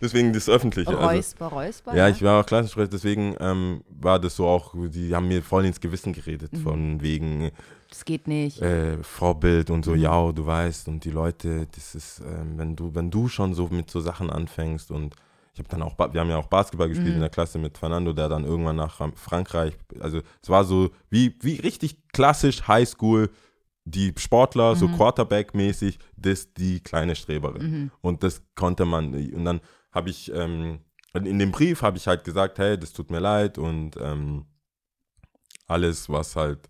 deswegen 0.00 0.32
das 0.32 0.48
Öffentliche. 0.48 0.96
Also, 0.96 1.46
Räusper, 1.46 1.94
ja, 1.96 2.08
ich 2.08 2.22
war 2.22 2.40
auch 2.40 2.46
Klassensprecher, 2.46 2.88
deswegen 2.88 3.36
ähm, 3.40 3.82
war 3.88 4.18
das 4.18 4.36
so 4.36 4.46
auch, 4.46 4.74
die 4.76 5.14
haben 5.14 5.28
mir 5.28 5.42
voll 5.42 5.64
ins 5.64 5.80
Gewissen 5.80 6.12
geredet, 6.12 6.52
Mhm. 6.52 6.60
von 6.62 7.00
wegen 7.02 7.50
Das 7.90 8.04
geht 8.04 8.26
nicht. 8.28 8.60
äh, 8.60 9.02
Vorbild 9.02 9.70
und 9.70 9.84
so, 9.84 9.92
Mhm. 9.92 10.00
ja, 10.00 10.32
du 10.32 10.44
weißt, 10.46 10.88
und 10.88 11.04
die 11.04 11.10
Leute, 11.10 11.66
das 11.74 11.94
ist, 11.94 12.20
ähm, 12.20 12.54
wenn 12.58 12.76
du, 12.76 12.94
wenn 12.94 13.10
du 13.10 13.28
schon 13.28 13.54
so 13.54 13.68
mit 13.70 13.90
so 13.90 14.00
Sachen 14.00 14.30
anfängst 14.30 14.90
und 14.90 15.14
ich 15.58 15.64
habe 15.64 15.68
dann 15.70 15.82
auch, 15.82 15.98
wir 16.12 16.20
haben 16.20 16.30
ja 16.30 16.36
auch 16.36 16.46
Basketball 16.46 16.88
gespielt 16.88 17.08
Mhm. 17.10 17.14
in 17.14 17.20
der 17.20 17.30
Klasse 17.30 17.58
mit 17.58 17.76
Fernando, 17.78 18.12
der 18.12 18.28
dann 18.28 18.44
irgendwann 18.44 18.76
nach 18.76 19.00
Frankreich, 19.16 19.74
also 19.98 20.20
es 20.40 20.48
war 20.48 20.64
so 20.64 20.90
wie, 21.10 21.36
wie 21.40 21.56
richtig 21.56 22.08
klassisch 22.12 22.68
Highschool, 22.68 23.30
die 23.84 24.12
Sportler, 24.16 24.76
so 24.76 24.86
Quarterback-mäßig, 24.88 25.98
das 26.16 26.52
die 26.52 26.80
kleine 26.80 27.16
Streberin. 27.16 27.90
Und 28.02 28.22
das 28.22 28.42
konnte 28.54 28.84
man, 28.84 29.14
und 29.14 29.44
dann 29.44 29.60
habe 29.90 30.10
ich, 30.10 30.30
ähm, 30.32 30.80
in 31.14 31.38
dem 31.38 31.50
Brief 31.50 31.82
habe 31.82 31.96
ich 31.96 32.06
halt 32.06 32.22
gesagt, 32.22 32.58
hey, 32.58 32.78
das 32.78 32.92
tut 32.92 33.10
mir 33.10 33.18
leid 33.18 33.58
und 33.58 33.96
ähm, 33.96 34.44
alles, 35.66 36.08
was 36.08 36.36
halt, 36.36 36.68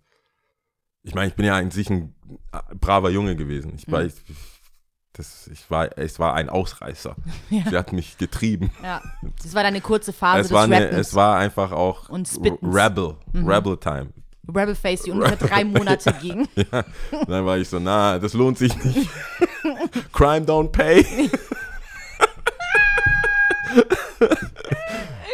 ich 1.03 1.13
meine, 1.13 1.27
ich 1.29 1.35
bin 1.35 1.45
ja 1.45 1.69
sich 1.71 1.89
ein 1.89 2.15
braver 2.79 3.09
Junge 3.09 3.35
gewesen. 3.35 3.73
Ich 3.75 3.89
war, 3.91 4.03
ich, 4.03 4.13
das, 5.13 5.47
ich 5.47 5.69
war, 5.69 5.97
es 5.97 6.19
war 6.19 6.33
ein 6.35 6.49
Ausreißer. 6.49 7.15
Sie 7.49 7.77
hat 7.77 7.93
mich 7.93 8.17
getrieben. 8.17 8.71
Ja. 8.83 9.01
Das 9.43 9.53
war 9.53 9.63
deine 9.63 9.81
kurze 9.81 10.13
Phase 10.13 10.41
es, 10.41 10.47
des 10.47 10.53
war 10.53 10.63
eine, 10.63 10.87
es 10.89 11.13
war 11.15 11.37
einfach 11.37 11.71
auch 11.71 12.09
Und 12.09 12.27
Spittens. 12.27 12.59
Rebel, 12.75 13.15
Rebel 13.33 13.77
Time. 13.77 14.13
Rebel 14.47 14.75
Face, 14.75 15.03
die 15.03 15.11
ungefähr 15.11 15.35
drei 15.37 15.63
Monate 15.65 16.13
ging. 16.21 16.47
Und 16.55 16.69
dann 17.29 17.45
war 17.45 17.57
ich 17.57 17.69
so, 17.69 17.79
na, 17.79 18.17
das 18.19 18.33
lohnt 18.33 18.57
sich 18.57 18.75
nicht. 18.83 19.09
Crime 20.11 20.45
don't 20.45 20.69
pay. 20.71 21.05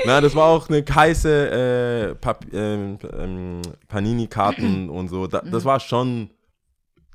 na, 0.05 0.21
das 0.21 0.35
war 0.35 0.45
auch 0.45 0.69
eine 0.69 0.83
heiße 0.88 2.11
äh, 2.11 2.15
Pap- 2.15 2.53
ähm, 2.53 2.97
ähm, 3.17 3.61
Panini-Karten 3.88 4.89
und 4.89 5.07
so. 5.07 5.27
Da, 5.27 5.41
das 5.41 5.65
war 5.65 5.79
schon, 5.79 6.29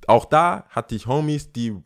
auch 0.07 0.25
da 0.25 0.64
hatte 0.70 0.94
ich 0.94 1.07
Homies, 1.07 1.53
die 1.53 1.77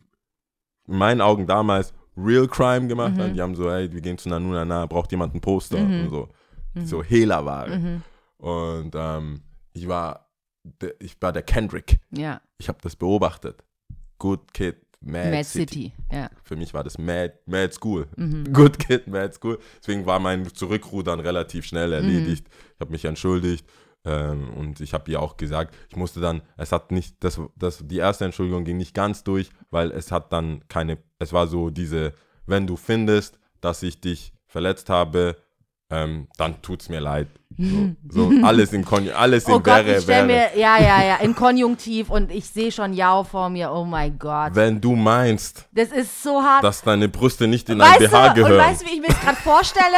in 0.87 0.97
meinen 0.97 1.21
Augen 1.21 1.47
damals 1.47 1.93
Real 2.17 2.47
Crime 2.47 2.87
gemacht 2.87 3.17
haben. 3.17 3.33
Die 3.33 3.41
haben 3.41 3.55
so, 3.55 3.69
hey, 3.71 3.91
wir 3.91 4.01
gehen 4.01 4.17
zu 4.17 4.29
Nanuna, 4.29 4.63
na, 4.65 4.85
braucht 4.85 5.11
jemand 5.11 5.35
ein 5.35 5.41
Poster 5.41 5.77
und 5.77 6.09
so. 6.09 6.29
Die 6.75 6.85
so 6.85 7.03
Hehlerware. 7.03 8.01
Und 8.37 8.91
ähm, 8.95 9.41
ich 9.73 9.87
war, 9.87 10.29
der, 10.81 10.93
ich 10.99 11.15
war 11.21 11.31
der 11.33 11.43
Kendrick. 11.43 11.99
Ja. 12.11 12.41
Ich 12.57 12.67
habe 12.69 12.77
das 12.81 12.95
beobachtet. 12.95 13.63
Good 14.17 14.53
Kid, 14.53 14.77
Mad, 15.01 15.29
Mad 15.31 15.43
City. 15.43 15.65
City. 15.65 15.93
Ja. 16.11 16.29
Für 16.43 16.55
mich 16.55 16.73
war 16.73 16.83
das 16.83 16.97
Mad, 16.97 17.33
Mad 17.45 17.73
School. 17.73 18.07
Mhm. 18.15 18.45
Good 18.53 18.79
Kid, 18.79 19.07
Mad 19.07 19.33
School. 19.33 19.59
Deswegen 19.81 20.05
war 20.05 20.19
mein 20.19 20.45
Zurückrudern 20.53 21.19
relativ 21.19 21.65
schnell 21.65 21.87
Mhm. 21.87 21.93
erledigt. 21.93 22.47
Ich 22.75 22.79
habe 22.79 22.91
mich 22.91 23.05
entschuldigt. 23.05 23.65
Ähm, 24.05 24.49
und 24.53 24.79
ich 24.81 24.93
habe 24.93 25.09
ihr 25.11 25.21
auch 25.21 25.35
gesagt, 25.37 25.75
ich 25.89 25.95
musste 25.95 26.19
dann, 26.19 26.41
es 26.57 26.71
hat 26.71 26.91
nicht, 26.91 27.15
das, 27.23 27.39
das, 27.55 27.79
die 27.83 27.97
erste 27.97 28.25
Entschuldigung 28.25 28.63
ging 28.63 28.77
nicht 28.77 28.93
ganz 28.93 29.23
durch, 29.23 29.49
weil 29.71 29.91
es 29.91 30.11
hat 30.11 30.31
dann 30.31 30.63
keine, 30.67 30.99
es 31.19 31.33
war 31.33 31.47
so 31.47 31.69
diese, 31.71 32.13
wenn 32.45 32.67
du 32.67 32.75
findest, 32.77 33.39
dass 33.61 33.81
ich 33.81 34.01
dich 34.01 34.31
verletzt 34.47 34.89
habe, 34.89 35.37
ähm, 35.89 36.27
dann 36.37 36.61
tut's 36.61 36.89
mir 36.89 36.99
leid. 36.99 37.27
So, 37.57 37.95
so 38.09 38.31
alles 38.43 38.73
in 38.73 38.83
Kon 38.85 39.09
alles 39.09 39.47
in 39.47 39.53
Oh 39.53 39.59
Gott, 39.59 39.85
wäre, 39.85 39.97
ich 39.99 40.07
wäre. 40.07 40.25
mir, 40.25 40.49
ja, 40.57 40.79
ja, 40.79 41.03
ja, 41.03 41.15
im 41.17 41.35
Konjunktiv 41.35 42.09
und 42.09 42.31
ich 42.31 42.47
sehe 42.49 42.71
schon 42.71 42.93
Jau 42.93 43.23
vor 43.23 43.49
mir, 43.49 43.71
oh 43.71 43.85
mein 43.85 44.17
Gott. 44.19 44.53
Wenn 44.53 44.81
du 44.81 44.95
meinst, 44.95 45.67
Das 45.71 45.89
ist 45.91 46.21
so 46.23 46.41
hart. 46.41 46.63
dass 46.63 46.81
deine 46.83 47.07
Brüste 47.09 47.47
nicht 47.47 47.69
in 47.69 47.81
ein 47.81 47.89
weißt 47.89 48.11
BH 48.11 48.21
du, 48.21 48.27
und 48.29 48.35
gehören. 48.47 48.65
weißt 48.69 48.81
du, 48.81 48.85
wie 48.87 48.93
ich 48.95 49.01
mir 49.01 49.07
das 49.07 49.19
gerade 49.21 49.37
vorstelle? 49.37 49.97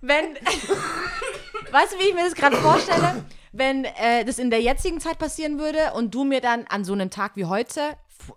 Wenn, 0.00 0.24
weißt 1.72 1.92
du, 1.94 1.98
wie 1.98 2.08
ich 2.08 2.14
mir 2.14 2.24
das 2.24 2.34
gerade 2.34 2.56
vorstelle? 2.56 3.24
Wenn 3.56 3.84
äh, 3.84 4.24
das 4.24 4.38
in 4.38 4.50
der 4.50 4.60
jetzigen 4.60 5.00
Zeit 5.00 5.18
passieren 5.18 5.58
würde 5.58 5.92
und 5.94 6.14
du 6.14 6.24
mir 6.24 6.40
dann 6.40 6.64
an 6.68 6.84
so 6.84 6.92
einem 6.92 7.10
Tag 7.10 7.36
wie 7.36 7.44
heute, 7.44 7.80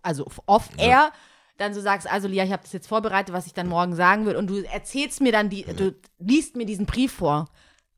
also 0.03 0.27
off-air, 0.45 1.11
dann 1.57 1.73
so 1.73 1.81
sagst, 1.81 2.09
also 2.09 2.27
Lia, 2.27 2.43
ich 2.43 2.51
habe 2.51 2.61
das 2.61 2.71
jetzt 2.71 2.87
vorbereitet, 2.87 3.33
was 3.33 3.47
ich 3.47 3.53
dann 3.53 3.67
morgen 3.67 3.95
sagen 3.95 4.25
würde 4.25 4.37
und 4.37 4.47
du 4.47 4.61
erzählst 4.61 5.21
mir 5.21 5.31
dann, 5.31 5.49
die, 5.49 5.63
du 5.63 5.95
liest 6.19 6.55
mir 6.55 6.65
diesen 6.65 6.85
Brief 6.85 7.13
vor. 7.13 7.45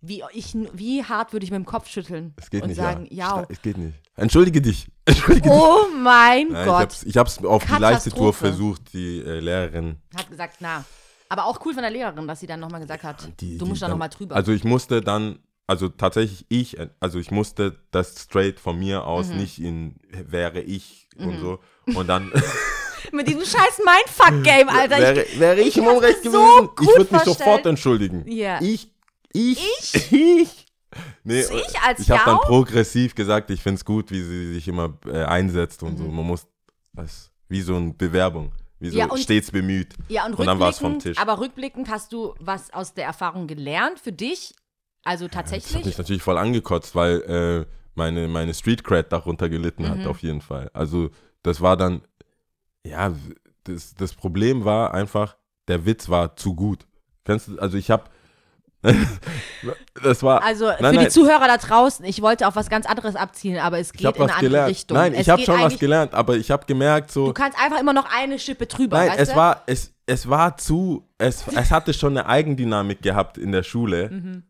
Wie, 0.02 0.24
ich, 0.32 0.56
wie 0.72 1.04
hart 1.04 1.34
würde 1.34 1.44
ich 1.44 1.52
mit 1.52 1.58
dem 1.58 1.66
Kopf 1.66 1.90
schütteln 1.90 2.34
es 2.38 2.50
geht 2.50 2.62
und 2.62 2.70
nicht, 2.70 2.78
sagen, 2.78 3.06
ja. 3.12 3.42
ja, 3.42 3.46
Es 3.50 3.62
geht 3.62 3.78
nicht. 3.78 3.96
Entschuldige 4.16 4.62
dich. 4.62 4.88
Entschuldige 5.06 5.50
dich. 5.50 5.60
oh 5.60 5.88
mein 5.94 6.48
Nein, 6.48 6.62
ich 6.62 6.66
Gott. 6.66 6.96
ich 7.04 7.18
hab's 7.18 7.44
auf 7.44 7.66
die 7.66 7.82
leichte 7.82 8.10
Tour 8.10 8.34
versucht, 8.34 8.94
die 8.94 9.20
äh, 9.20 9.42
Lehrerin. 9.42 9.98
Hat 10.16 10.30
gesagt, 10.30 10.56
na. 10.62 10.86
Aber 11.28 11.46
auch 11.46 11.64
cool 11.66 11.74
von 11.74 11.84
der 11.84 11.92
Lehrerin, 11.92 12.28
dass 12.30 12.40
sie 12.40 12.48
dann 12.48 12.62
nochmal 12.62 12.80
gesagt 12.80 13.04
hat, 13.04 13.30
Die, 13.42 13.58
du 13.58 13.66
die 13.66 13.70
musst 13.70 13.82
da 13.82 13.90
nochmal 13.90 14.10
drüber. 14.10 14.36
Also 14.36 14.54
ich 14.54 14.64
musste 14.64 15.02
dann, 15.02 15.40
also 15.70 15.88
tatsächlich 15.90 16.46
ich, 16.50 16.78
also 17.00 17.20
ich 17.20 17.32
musste 17.32 17.78
das 17.92 18.16
straight 18.24 18.60
von 18.60 18.78
mir 18.80 19.06
aus, 19.06 19.28
Mhm. 19.28 19.38
nicht 19.38 19.60
in 19.60 19.96
wäre 20.12 20.62
ich 20.62 21.08
und 21.18 21.40
so. 21.40 21.60
Und 21.96 22.08
dann 22.08 22.32
Mit 23.14 23.28
diesem 23.28 23.46
scheiß 23.46 23.80
Mindfuck-Game, 23.86 24.68
Alter. 24.70 24.98
wäre, 25.00 25.26
wäre 25.38 25.62
ich 25.62 25.78
im 25.78 25.86
kann 25.86 25.96
Unrecht 25.96 26.24
mir 26.26 26.32
so 26.32 26.40
gewesen. 26.42 26.70
ich 26.82 26.98
würde 26.98 27.14
mich 27.16 27.24
sofort 27.24 27.66
entschuldigen. 27.66 28.30
Ja. 28.30 28.62
Ich, 28.62 28.92
ich, 29.34 30.12
ich. 30.12 30.66
Nee, 31.24 31.42
Ich 31.42 31.80
als 31.82 32.00
ich 32.00 32.10
habe 32.10 32.26
dann 32.26 32.40
progressiv 32.40 33.14
gesagt, 33.14 33.52
ich 33.52 33.62
finde 33.62 33.76
es 33.78 33.86
gut, 33.86 34.10
wie 34.10 34.24
sie 34.24 34.54
sich 34.56 34.68
immer 34.68 34.98
äh, 35.06 35.24
einsetzt 35.24 35.84
und 35.84 35.98
so. 35.98 36.04
Mhm. 36.06 36.16
Man 36.16 36.26
muss, 36.26 36.48
das, 36.94 37.30
wie 37.48 37.62
so 37.62 37.76
eine 37.76 37.94
Bewerbung, 37.94 38.52
wie 38.80 38.90
so 38.90 38.98
Ja, 38.98 39.06
und- 39.06 39.20
stets 39.20 39.52
bemüht. 39.52 39.94
ja, 40.08 40.26
und, 40.26 40.34
und 40.34 40.48
dann 40.48 40.60
war's 40.60 40.80
vom 40.80 40.94
rückblickend, 40.94 41.16
Tisch. 41.16 41.22
aber 41.22 41.40
rückblickend 41.40 41.90
hast 41.90 42.12
du 42.12 42.34
was 42.40 42.74
aus 42.74 42.96
der 42.96 43.06
Erfahrung 43.06 43.46
gelernt 43.46 44.00
für 44.00 44.12
dich? 44.12 44.56
Also 45.04 45.28
Das 45.28 45.38
hat 45.38 45.46
tatsächlich? 45.46 45.86
mich 45.86 45.98
natürlich 45.98 46.22
voll 46.24 46.38
angekotzt, 46.38 46.96
weil 46.96 47.22
äh, 47.22 47.66
meine, 47.96 48.28
meine 48.28 48.54
Street 48.54 48.84
Cred 48.84 49.12
darunter 49.12 49.50
gelitten 49.50 49.84
Mhm. 49.84 49.90
hat, 49.90 50.08
auf 50.08 50.22
jeden 50.22 50.42
Fall. 50.42 50.70
Also, 50.74 51.10
das 51.44 51.62
war 51.62 51.78
dann, 51.78 52.02
ja, 52.86 53.14
das, 53.64 53.94
das 53.96 54.14
Problem 54.14 54.66
war 54.66 54.94
einfach, 54.94 55.36
der 55.68 55.86
Witz 55.86 56.10
war 56.10 56.36
zu 56.36 56.56
gut. 56.56 56.86
Kennst 57.26 57.48
du, 57.48 57.60
also 57.60 57.78
ich 57.78 57.92
habe, 57.92 58.04
das 60.04 60.24
war. 60.24 60.42
Also 60.44 60.66
Nein, 60.68 60.78
für 60.78 60.84
nein. 60.84 61.00
die 61.00 61.08
Zuhörer 61.10 61.48
da 61.48 61.58
draußen, 61.58 62.06
ich 62.06 62.22
wollte 62.22 62.48
auf 62.48 62.56
was 62.56 62.70
ganz 62.70 62.86
anderes 62.86 63.16
abzielen, 63.16 63.60
aber 63.60 63.78
es 63.80 63.92
geht 63.92 64.02
in 64.02 64.08
eine 64.08 64.22
andere 64.32 64.40
gelernt. 64.42 64.70
Richtung. 64.70 64.98
Nein, 64.98 65.14
es 65.14 65.22
ich 65.22 65.30
habe 65.30 65.42
schon 65.42 65.60
was 65.62 65.78
gelernt, 65.78 66.14
aber 66.14 66.38
ich 66.38 66.50
habe 66.52 66.66
gemerkt, 66.66 67.12
so. 67.12 67.28
Du 67.28 67.34
kannst 67.34 67.60
einfach 67.62 67.80
immer 67.80 67.94
noch 67.94 68.08
eine 68.12 68.40
Schippe 68.40 68.66
drüber, 68.68 68.98
Nein, 68.98 69.12
es 69.18 69.30
du? 69.30 69.36
war, 69.36 69.64
es, 69.68 69.94
es 70.06 70.30
war 70.30 70.56
zu, 70.58 71.06
es, 71.18 71.46
es 71.48 71.72
hatte 71.72 71.94
schon 71.94 72.18
eine 72.18 72.28
Eigendynamik 72.28 73.02
gehabt 73.02 73.38
in 73.38 73.52
der 73.52 73.64
Schule, 73.64 74.10
Mhm. 74.10 74.44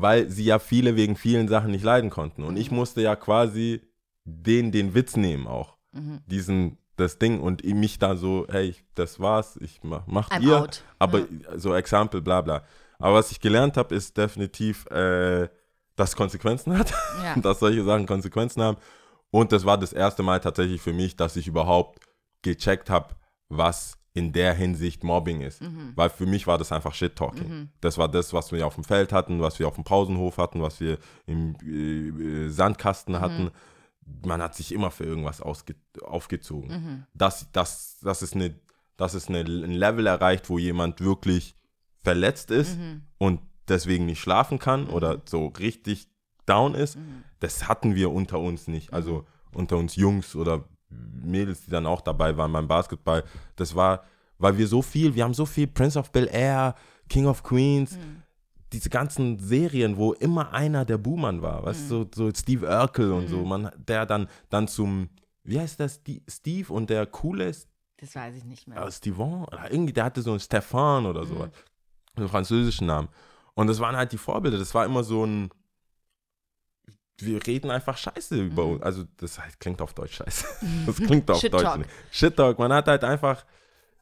Weil 0.00 0.28
sie 0.30 0.44
ja 0.44 0.58
viele 0.58 0.96
wegen 0.96 1.16
vielen 1.16 1.48
Sachen 1.48 1.70
nicht 1.70 1.84
leiden 1.84 2.10
konnten. 2.10 2.42
Und 2.42 2.54
Mhm. 2.54 2.60
ich 2.60 2.70
musste 2.70 3.00
ja 3.02 3.16
quasi 3.16 3.82
den, 4.24 4.70
den 4.72 4.94
Witz 4.94 5.16
nehmen 5.16 5.46
auch. 5.46 5.76
Mhm. 5.92 6.20
Diesen, 6.26 6.78
das 6.96 7.18
Ding 7.18 7.40
und 7.40 7.64
mich 7.64 7.98
da 7.98 8.16
so, 8.16 8.46
hey, 8.50 8.74
das 8.94 9.18
war's, 9.20 9.58
ich 9.60 9.80
mach, 9.82 10.06
macht 10.06 10.32
I'm 10.32 10.42
ihr. 10.42 10.58
out. 10.62 10.82
Aber 10.98 11.22
so 11.56 11.74
Example, 11.74 12.20
bla 12.20 12.40
bla. 12.42 12.62
Aber 12.98 13.14
was 13.14 13.30
ich 13.30 13.40
gelernt 13.40 13.76
habe, 13.76 13.94
ist 13.94 14.16
definitiv, 14.16 14.86
äh, 14.90 15.48
dass 15.96 16.14
Konsequenzen 16.16 16.78
hat. 16.78 16.92
Ja. 17.22 17.34
dass 17.40 17.60
solche 17.60 17.82
Sachen 17.84 18.06
Konsequenzen 18.06 18.62
haben. 18.62 18.78
Und 19.30 19.52
das 19.52 19.64
war 19.64 19.78
das 19.78 19.92
erste 19.92 20.22
Mal 20.22 20.40
tatsächlich 20.40 20.80
für 20.80 20.92
mich, 20.92 21.16
dass 21.16 21.36
ich 21.36 21.46
überhaupt 21.48 22.00
gecheckt 22.42 22.88
habe, 22.88 23.14
was 23.48 23.97
in 24.14 24.32
der 24.32 24.54
Hinsicht 24.54 25.04
Mobbing 25.04 25.42
ist. 25.42 25.60
Mhm. 25.62 25.92
Weil 25.94 26.10
für 26.10 26.26
mich 26.26 26.46
war 26.46 26.58
das 26.58 26.72
einfach 26.72 26.94
Shit-Talking. 26.94 27.68
Das 27.80 27.98
war 27.98 28.08
das, 28.08 28.32
was 28.32 28.50
wir 28.52 28.66
auf 28.66 28.74
dem 28.74 28.84
Feld 28.84 29.12
hatten, 29.12 29.40
was 29.40 29.58
wir 29.58 29.68
auf 29.68 29.74
dem 29.76 29.84
Pausenhof 29.84 30.38
hatten, 30.38 30.60
was 30.62 30.80
wir 30.80 30.98
im 31.26 31.54
äh, 31.64 32.08
äh, 32.46 32.48
Sandkasten 32.48 33.14
Mhm. 33.14 33.20
hatten. 33.20 33.50
Man 34.24 34.40
hat 34.42 34.54
sich 34.54 34.72
immer 34.72 34.90
für 34.90 35.04
irgendwas 35.04 35.40
aufgezogen. 35.42 36.70
Mhm. 36.70 37.04
Das, 37.14 37.48
das, 37.52 37.98
das 38.02 38.22
ist, 38.22 38.34
eine, 38.34 38.54
das 38.96 39.14
ist 39.14 39.28
eine, 39.28 39.40
ein 39.40 39.70
Level 39.72 40.06
erreicht, 40.06 40.48
wo 40.48 40.58
jemand 40.58 41.00
wirklich 41.00 41.54
verletzt 42.02 42.50
ist 42.50 42.76
Mhm. 42.78 43.02
und 43.18 43.40
deswegen 43.68 44.06
nicht 44.06 44.20
schlafen 44.20 44.58
kann 44.58 44.88
oder 44.88 45.20
so 45.26 45.48
richtig 45.48 46.08
down 46.46 46.74
ist, 46.74 46.96
Mhm. 46.96 47.22
das 47.40 47.68
hatten 47.68 47.94
wir 47.94 48.10
unter 48.10 48.40
uns 48.40 48.66
nicht. 48.68 48.92
Also 48.94 49.26
unter 49.54 49.76
uns 49.76 49.96
Jungs 49.96 50.34
oder 50.34 50.64
Mädels, 50.90 51.62
die 51.64 51.70
dann 51.70 51.86
auch 51.86 52.00
dabei 52.00 52.36
waren 52.36 52.52
beim 52.52 52.68
Basketball. 52.68 53.24
Das 53.56 53.74
war, 53.74 54.04
weil 54.38 54.56
wir 54.58 54.66
so 54.66 54.82
viel, 54.82 55.14
wir 55.14 55.24
haben 55.24 55.34
so 55.34 55.46
viel 55.46 55.66
Prince 55.66 55.98
of 55.98 56.10
Bel 56.12 56.28
Air, 56.32 56.74
King 57.08 57.26
of 57.26 57.42
Queens, 57.42 57.96
Mhm. 57.96 58.22
diese 58.72 58.90
ganzen 58.90 59.38
Serien, 59.38 59.96
wo 59.96 60.12
immer 60.12 60.52
einer 60.52 60.84
der 60.84 60.98
Buhmann 60.98 61.40
war, 61.42 61.64
weißt 61.64 61.90
du, 61.90 62.08
so, 62.14 62.26
so 62.28 62.30
Steve 62.34 62.66
Urkel 62.66 63.12
und 63.12 63.28
so, 63.28 63.44
man, 63.44 63.70
der 63.78 64.04
dann, 64.06 64.28
dann 64.50 64.68
zum, 64.68 65.08
wie 65.44 65.58
heißt 65.58 65.80
das, 65.80 66.00
Steve 66.28 66.72
und 66.72 66.90
der 66.90 67.06
coole 67.06 67.50
Das 67.96 68.14
weiß 68.14 68.36
ich 68.36 68.44
nicht 68.44 68.68
mehr. 68.68 68.82
äh, 68.82 68.92
Steven, 68.92 69.44
oder 69.44 69.70
irgendwie, 69.70 69.92
der 69.94 70.04
hatte 70.04 70.20
so 70.22 70.30
einen 70.30 70.40
Stefan 70.40 71.06
oder 71.06 71.24
so, 71.24 71.48
einen 72.14 72.28
französischen 72.28 72.86
Namen. 72.86 73.08
Und 73.54 73.66
das 73.68 73.80
waren 73.80 73.96
halt 73.96 74.12
die 74.12 74.18
Vorbilder, 74.18 74.58
das 74.58 74.74
war 74.74 74.84
immer 74.84 75.02
so 75.02 75.24
ein, 75.24 75.48
wir 77.20 77.44
reden 77.46 77.70
einfach 77.70 77.96
Scheiße 77.96 78.36
über 78.36 78.64
uns. 78.64 78.82
Also, 78.82 79.04
das 79.16 79.38
halt, 79.38 79.58
klingt 79.60 79.80
auf 79.82 79.94
Deutsch 79.94 80.16
Scheiße. 80.16 80.46
Das 80.86 80.96
klingt 80.96 81.30
auf 81.30 81.40
Shit 81.40 81.52
Deutsch 81.52 81.62
Talk. 81.62 81.78
nicht. 81.78 81.90
Shit 82.10 82.36
Talk. 82.36 82.58
Man 82.58 82.72
hat 82.72 82.86
halt 82.86 83.04
einfach, 83.04 83.44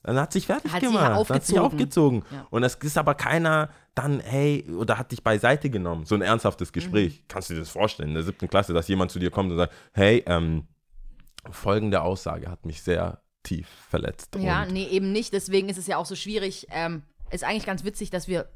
man 0.03 0.21
hat 0.21 0.33
sich 0.33 0.47
fertig 0.47 0.73
Hat 0.73 0.81
sich 0.81 0.91
gemacht. 0.91 1.29
Hat 1.31 1.45
sich 1.45 1.59
aufgezogen. 1.59 2.25
Ja. 2.31 2.47
Und 2.51 2.63
es 2.63 2.75
ist 2.77 2.99
aber 2.99 3.15
keiner 3.15 3.71
dann, 3.95 4.21
hey, 4.21 4.65
oder 4.77 4.99
hat 4.99 5.13
dich 5.13 5.23
beiseite 5.23 5.71
genommen. 5.71 6.05
So 6.05 6.15
ein 6.15 6.23
ernsthaftes 6.23 6.73
Gespräch. 6.73 7.25
Kannst 7.29 7.51
du 7.51 7.55
dir 7.55 7.61
das 7.61 7.71
vorstellen, 7.71 8.11
in 8.11 8.15
der 8.15 8.25
siebten 8.25 8.49
Klasse, 8.49 8.73
dass 8.73 8.89
jemand 8.89 9.11
zu 9.11 9.19
dir 9.19 9.31
kommt 9.31 9.51
und 9.51 9.57
sagt, 9.57 9.73
hey, 9.93 10.23
ähm, 10.27 10.69
folgende 11.51 12.03
Aussage 12.03 12.51
hat 12.51 12.67
mich 12.67 12.83
sehr 12.83 13.23
tief 13.43 13.69
verletzt. 13.89 14.37
Ja, 14.39 14.67
nee, 14.67 14.87
eben 14.89 15.13
nicht. 15.13 15.33
Deswegen 15.33 15.69
ist 15.69 15.79
es 15.79 15.87
ja 15.87 15.97
auch 15.97 16.07
so 16.07 16.15
schwierig. 16.15 16.67
Ähm, 16.71 17.03
ist 17.31 17.45
eigentlich 17.45 17.67
ganz 17.67 17.85
witzig, 17.85 18.11
dass 18.11 18.29
wir 18.29 18.49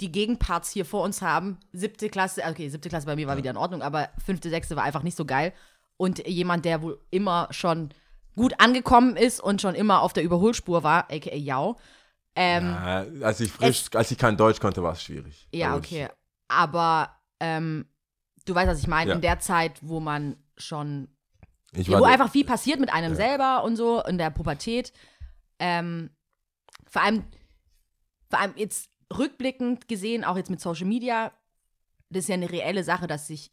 die 0.00 0.10
Gegenparts 0.10 0.70
hier 0.70 0.84
vor 0.84 1.02
uns 1.02 1.22
haben. 1.22 1.58
Siebte 1.72 2.08
Klasse, 2.08 2.42
okay, 2.48 2.68
siebte 2.68 2.88
Klasse 2.88 3.06
bei 3.06 3.16
mir 3.16 3.26
war 3.26 3.36
wieder 3.36 3.50
in 3.50 3.56
Ordnung, 3.56 3.82
aber 3.82 4.08
fünfte, 4.24 4.50
sechste 4.50 4.76
war 4.76 4.84
einfach 4.84 5.02
nicht 5.02 5.16
so 5.16 5.24
geil. 5.24 5.52
Und 5.96 6.26
jemand, 6.26 6.64
der 6.64 6.82
wohl 6.82 7.00
immer 7.10 7.48
schon 7.50 7.90
gut 8.34 8.54
angekommen 8.58 9.16
ist 9.16 9.40
und 9.40 9.60
schon 9.60 9.74
immer 9.74 10.02
auf 10.02 10.12
der 10.12 10.22
Überholspur 10.22 10.82
war, 10.82 11.10
aka 11.10 11.34
Yao. 11.34 11.78
Ähm, 12.34 12.64
Ja, 12.64 13.04
als 13.22 13.40
ich 13.40 13.52
frisch, 13.52 13.84
als 13.94 14.10
ich 14.10 14.18
kein 14.18 14.36
Deutsch 14.36 14.58
konnte, 14.60 14.82
war 14.82 14.92
es 14.92 15.02
schwierig. 15.02 15.46
Ja, 15.52 15.76
okay. 15.76 16.08
Aber 16.48 17.14
ähm, 17.40 17.86
du 18.46 18.54
weißt, 18.54 18.68
was 18.68 18.80
ich 18.80 18.86
meine. 18.86 19.10
Ja. 19.10 19.14
In 19.16 19.20
der 19.20 19.38
Zeit, 19.38 19.78
wo 19.82 20.00
man 20.00 20.36
schon 20.56 21.08
Ich, 21.72 21.88
ja, 21.88 22.00
wo 22.00 22.04
einfach 22.04 22.30
viel 22.30 22.44
passiert 22.44 22.80
mit 22.80 22.92
einem 22.92 23.14
selber 23.14 23.62
und 23.64 23.76
so 23.76 24.02
in 24.02 24.16
der 24.16 24.30
Pubertät. 24.30 24.92
Ähm, 25.58 26.10
vor 26.88 27.02
allem, 27.02 27.24
vor 28.30 28.40
allem 28.40 28.54
jetzt 28.56 28.91
rückblickend 29.18 29.88
gesehen, 29.88 30.24
auch 30.24 30.36
jetzt 30.36 30.50
mit 30.50 30.60
Social 30.60 30.86
Media, 30.86 31.32
das 32.10 32.24
ist 32.24 32.28
ja 32.28 32.34
eine 32.34 32.50
reelle 32.50 32.84
Sache, 32.84 33.06
dass 33.06 33.26
sich 33.26 33.52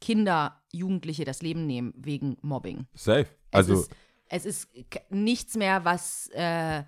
Kinder, 0.00 0.62
Jugendliche 0.72 1.24
das 1.24 1.42
Leben 1.42 1.66
nehmen 1.66 1.94
wegen 1.96 2.36
Mobbing. 2.42 2.86
safe. 2.94 3.28
Es 3.50 3.58
Also, 3.58 3.74
ist, 3.74 3.90
es 4.28 4.46
ist 4.46 4.68
nichts 5.08 5.56
mehr, 5.56 5.84
was 5.84 6.28
äh, 6.34 6.84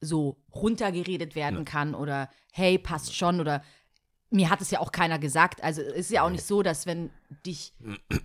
so 0.00 0.36
runtergeredet 0.54 1.34
werden 1.34 1.64
kann 1.64 1.94
oder 1.94 2.30
hey, 2.52 2.78
passt 2.78 3.14
schon 3.14 3.40
oder 3.40 3.62
mir 4.30 4.50
hat 4.50 4.60
es 4.60 4.70
ja 4.70 4.80
auch 4.80 4.92
keiner 4.92 5.18
gesagt. 5.18 5.62
Also 5.62 5.80
es 5.80 5.94
ist 5.96 6.10
ja 6.10 6.22
auch 6.22 6.30
nicht 6.30 6.44
so, 6.44 6.62
dass 6.62 6.86
wenn 6.86 7.10
dich 7.46 7.74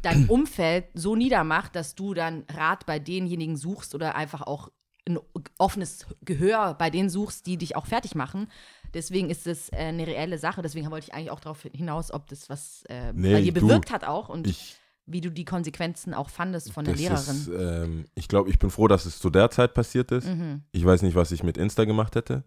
dein 0.02 0.26
Umfeld 0.30 0.86
so 0.94 1.16
niedermacht, 1.16 1.76
dass 1.76 1.96
du 1.96 2.14
dann 2.14 2.46
Rat 2.50 2.86
bei 2.86 3.00
denjenigen 3.00 3.56
suchst 3.56 3.96
oder 3.96 4.16
einfach 4.16 4.42
auch 4.42 4.70
ein 5.08 5.20
offenes 5.58 6.06
Gehör 6.22 6.76
bei 6.76 6.90
denen 6.90 7.10
suchst, 7.10 7.46
die 7.46 7.58
dich 7.58 7.76
auch 7.76 7.86
fertig 7.86 8.16
machen. 8.16 8.50
Deswegen 8.94 9.30
ist 9.30 9.48
es 9.48 9.70
äh, 9.70 9.78
eine 9.78 10.06
reelle 10.06 10.38
Sache. 10.38 10.62
Deswegen 10.62 10.90
wollte 10.92 11.08
ich 11.08 11.14
eigentlich 11.14 11.32
auch 11.32 11.40
darauf 11.40 11.64
hinaus, 11.74 12.12
ob 12.12 12.28
das 12.28 12.50
was 12.50 12.84
äh, 12.90 13.12
Nee, 13.14 13.34
bei 13.34 13.42
dir 13.42 13.54
du, 13.54 13.62
bewirkt 13.62 13.92
hat 13.92 14.04
auch 14.04 14.30
und 14.30 14.48
ich, 14.48 14.76
wie 15.06 15.22
du 15.22 15.30
die 15.32 15.46
Konsequenzen 15.46 16.14
auch 16.14 16.30
fandest 16.30 16.72
von 16.72 16.86
der 16.86 16.96
Lehrerin. 16.96 17.36
ist, 17.36 17.48
ähm, 17.48 18.06
ich 18.16 18.28
glaube, 18.28 18.50
ich 18.50 18.60
bin 18.60 18.70
froh, 18.70 18.88
dass 18.88 19.06
es 19.06 19.20
zu 19.20 19.30
der 19.30 19.50
Zeit 19.50 19.74
passiert 19.74 20.12
ist. 20.12 20.28
Mhm. 20.28 20.64
Ich 20.72 20.86
weiß 20.86 21.02
nicht, 21.02 21.16
was 21.16 21.32
ich 21.32 21.44
mit 21.44 21.58
Insta 21.58 21.86
gemacht 21.86 22.16
hätte. 22.16 22.44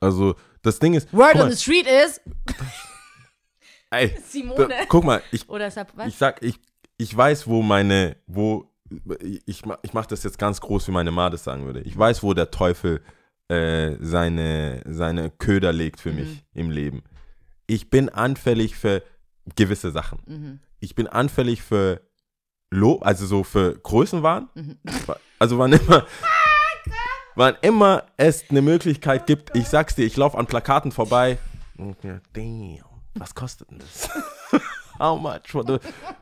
Also, 0.00 0.34
das 0.62 0.78
Ding 0.80 0.94
ist, 0.94 1.12
Word 1.12 1.36
on 1.36 1.50
the 1.50 1.56
street 1.56 1.86
is 1.86 2.20
ey, 3.90 4.16
Simone. 4.28 4.68
da, 4.68 4.74
guck 4.88 5.04
mal, 5.04 5.22
ich, 5.30 5.48
Oder 5.48 5.70
sag 5.70 5.96
was? 5.96 6.08
ich 6.08 6.16
sag, 6.16 6.42
ich, 6.42 6.58
ich 6.96 7.16
weiß, 7.16 7.46
wo 7.46 7.62
meine, 7.62 8.16
wo, 8.26 8.68
ich, 9.20 9.62
ich 9.82 9.92
mache 9.92 10.08
das 10.08 10.24
jetzt 10.24 10.38
ganz 10.38 10.60
groß, 10.60 10.88
wie 10.88 10.92
meine 10.92 11.12
Ma 11.12 11.30
das 11.30 11.44
sagen 11.44 11.64
würde. 11.66 11.82
Ich 11.82 11.96
weiß, 11.96 12.22
wo 12.24 12.34
der 12.34 12.50
Teufel 12.50 13.02
äh, 13.52 13.96
seine, 14.00 14.82
seine 14.86 15.30
Köder 15.30 15.72
legt 15.72 16.00
für 16.00 16.12
mich 16.12 16.44
im 16.54 16.70
Leben. 16.70 17.02
Ich 17.66 17.90
bin 17.90 18.08
anfällig 18.08 18.76
für 18.76 19.02
gewisse 19.56 19.90
Sachen. 19.90 20.18
Mhm. 20.26 20.60
Ich 20.80 20.94
bin 20.94 21.06
anfällig 21.06 21.62
für 21.62 22.00
Lob, 22.70 23.04
also 23.06 23.26
so 23.26 23.44
für 23.44 23.74
Größenwahn. 23.78 24.48
Mhm. 24.54 24.78
Also 25.38 25.58
wann 25.58 25.72
immer, 25.72 26.06
wann 27.34 27.56
immer 27.62 28.04
es 28.16 28.44
eine 28.48 28.62
Möglichkeit 28.62 29.26
gibt, 29.26 29.56
ich 29.56 29.66
sag's 29.68 29.96
dir, 29.96 30.04
ich 30.06 30.16
laufe 30.16 30.38
an 30.38 30.46
Plakaten 30.46 30.92
vorbei. 30.92 31.36
und 31.76 32.02
mir, 32.04 32.20
Damn, 32.32 32.78
was 33.14 33.34
kostet 33.34 33.68
denn 33.68 33.80
das? 33.80 34.08
How 35.00 35.20
much? 35.20 35.52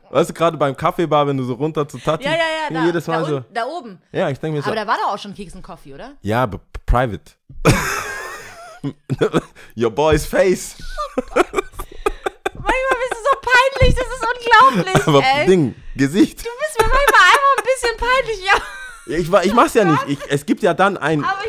Weißt 0.09 0.31
du, 0.31 0.33
gerade 0.33 0.57
beim 0.57 0.75
Kaffeebar, 0.75 1.27
wenn 1.27 1.37
du 1.37 1.43
so 1.43 1.53
runter 1.53 1.87
zu 1.87 1.99
Tati, 1.99 2.23
Ja, 2.23 2.31
ja, 2.31 2.37
ja, 2.37 2.73
da, 2.73 2.85
jedes 2.87 3.05
Mal 3.05 3.21
da, 3.21 3.29
so, 3.29 3.39
da 3.53 3.65
oben. 3.65 4.01
ja, 4.11 4.27
ich 4.31 4.39
denke 4.39 4.55
mir 4.57 4.63
so, 4.63 4.67
Aber 4.71 4.75
da 4.75 4.87
war 4.87 4.95
doch 4.97 5.13
auch 5.13 5.19
schon 5.19 5.35
Keks 5.35 5.53
und 5.53 5.61
Coffee, 5.61 5.93
oder? 5.93 6.13
ja, 6.23 6.47
private. 6.91 7.37
Your 9.75 9.91
boy's 9.91 10.25
face. 10.25 10.75
Manchmal 11.23 12.97
bist 12.99 13.13
du 13.13 13.21
so 13.23 13.35
peinlich, 13.41 13.95
das 13.95 14.07
ist 14.07 14.25
unglaublich, 14.27 15.07
Aber 15.07 15.23
ey. 15.23 15.45
Ding, 15.47 15.75
Gesicht. 15.95 16.39
Du 16.39 16.49
bist 16.59 16.79
mir 16.79 16.87
manchmal 16.87 17.21
einfach 17.31 17.53
ein 17.57 17.63
bisschen 17.63 17.97
peinlich, 17.97 18.45
ja. 18.45 18.57
Ich, 19.07 19.47
ich 19.47 19.53
mach's 19.53 19.73
ja 19.73 19.85
nicht. 19.85 20.03
Ich, 20.07 20.19
es 20.29 20.45
gibt 20.45 20.61
ja 20.63 20.73
dann 20.73 20.99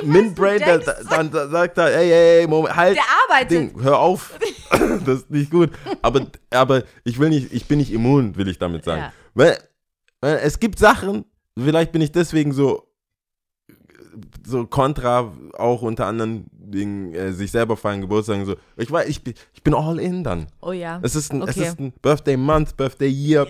Min-Brain, 0.02 0.58
du 0.60 0.64
der 0.64 0.78
da- 0.78 0.96
dann 1.10 1.30
da 1.30 1.48
sagt 1.48 1.76
ey, 1.78 1.92
ey, 2.10 2.40
ey, 2.40 2.46
Moment, 2.46 2.76
halt. 2.76 2.96
Der 2.96 3.04
arbeitet. 3.28 3.50
Ding, 3.50 3.82
hör 3.82 3.98
auf. 3.98 4.38
das 4.70 5.18
ist 5.20 5.30
nicht 5.30 5.50
gut. 5.50 5.70
Aber, 6.02 6.26
aber 6.50 6.84
ich 7.04 7.18
will 7.18 7.28
nicht, 7.30 7.52
ich 7.52 7.66
bin 7.66 7.78
nicht 7.78 7.92
immun, 7.92 8.36
will 8.36 8.48
ich 8.48 8.58
damit 8.58 8.84
sagen. 8.84 9.02
Ja. 9.02 9.12
Weil, 9.34 9.58
weil 10.20 10.36
es 10.38 10.60
gibt 10.60 10.78
Sachen, 10.78 11.24
vielleicht 11.58 11.92
bin 11.92 12.00
ich 12.00 12.12
deswegen 12.12 12.52
so, 12.52 12.91
so 14.46 14.66
kontra, 14.66 15.32
auch 15.58 15.82
unter 15.82 16.06
anderem 16.06 16.44
wegen 16.52 17.14
äh, 17.14 17.32
sich 17.32 17.50
selber 17.50 17.76
feiern, 17.76 18.00
Geburtstagen, 18.00 18.44
so. 18.46 18.56
Ich 18.76 18.90
weiß, 18.90 19.08
ich 19.08 19.22
bin, 19.22 19.34
ich 19.54 19.62
bin 19.62 19.74
all 19.74 19.98
in 19.98 20.24
dann. 20.24 20.46
Oh 20.60 20.72
ja. 20.72 20.98
Es 21.02 21.14
ist 21.14 21.32
ein, 21.32 21.42
es 21.42 21.50
Okay. 21.56 21.68
ist 21.68 21.78
ein 21.80 21.92
Birthday 22.02 22.36
Month, 22.36 22.76
Birthday 22.76 23.08
Year. 23.08 23.46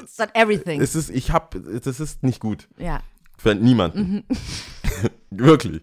It's 0.00 0.18
not 0.18 0.30
everything. 0.34 0.80
Es 0.80 0.94
ist, 0.94 1.10
ich 1.10 1.30
hab, 1.30 1.54
das 1.82 2.00
ist 2.00 2.22
nicht 2.22 2.40
gut. 2.40 2.68
ja. 2.78 3.00
Für 3.36 3.54
niemanden. 3.54 4.24
Wirklich. 5.30 5.82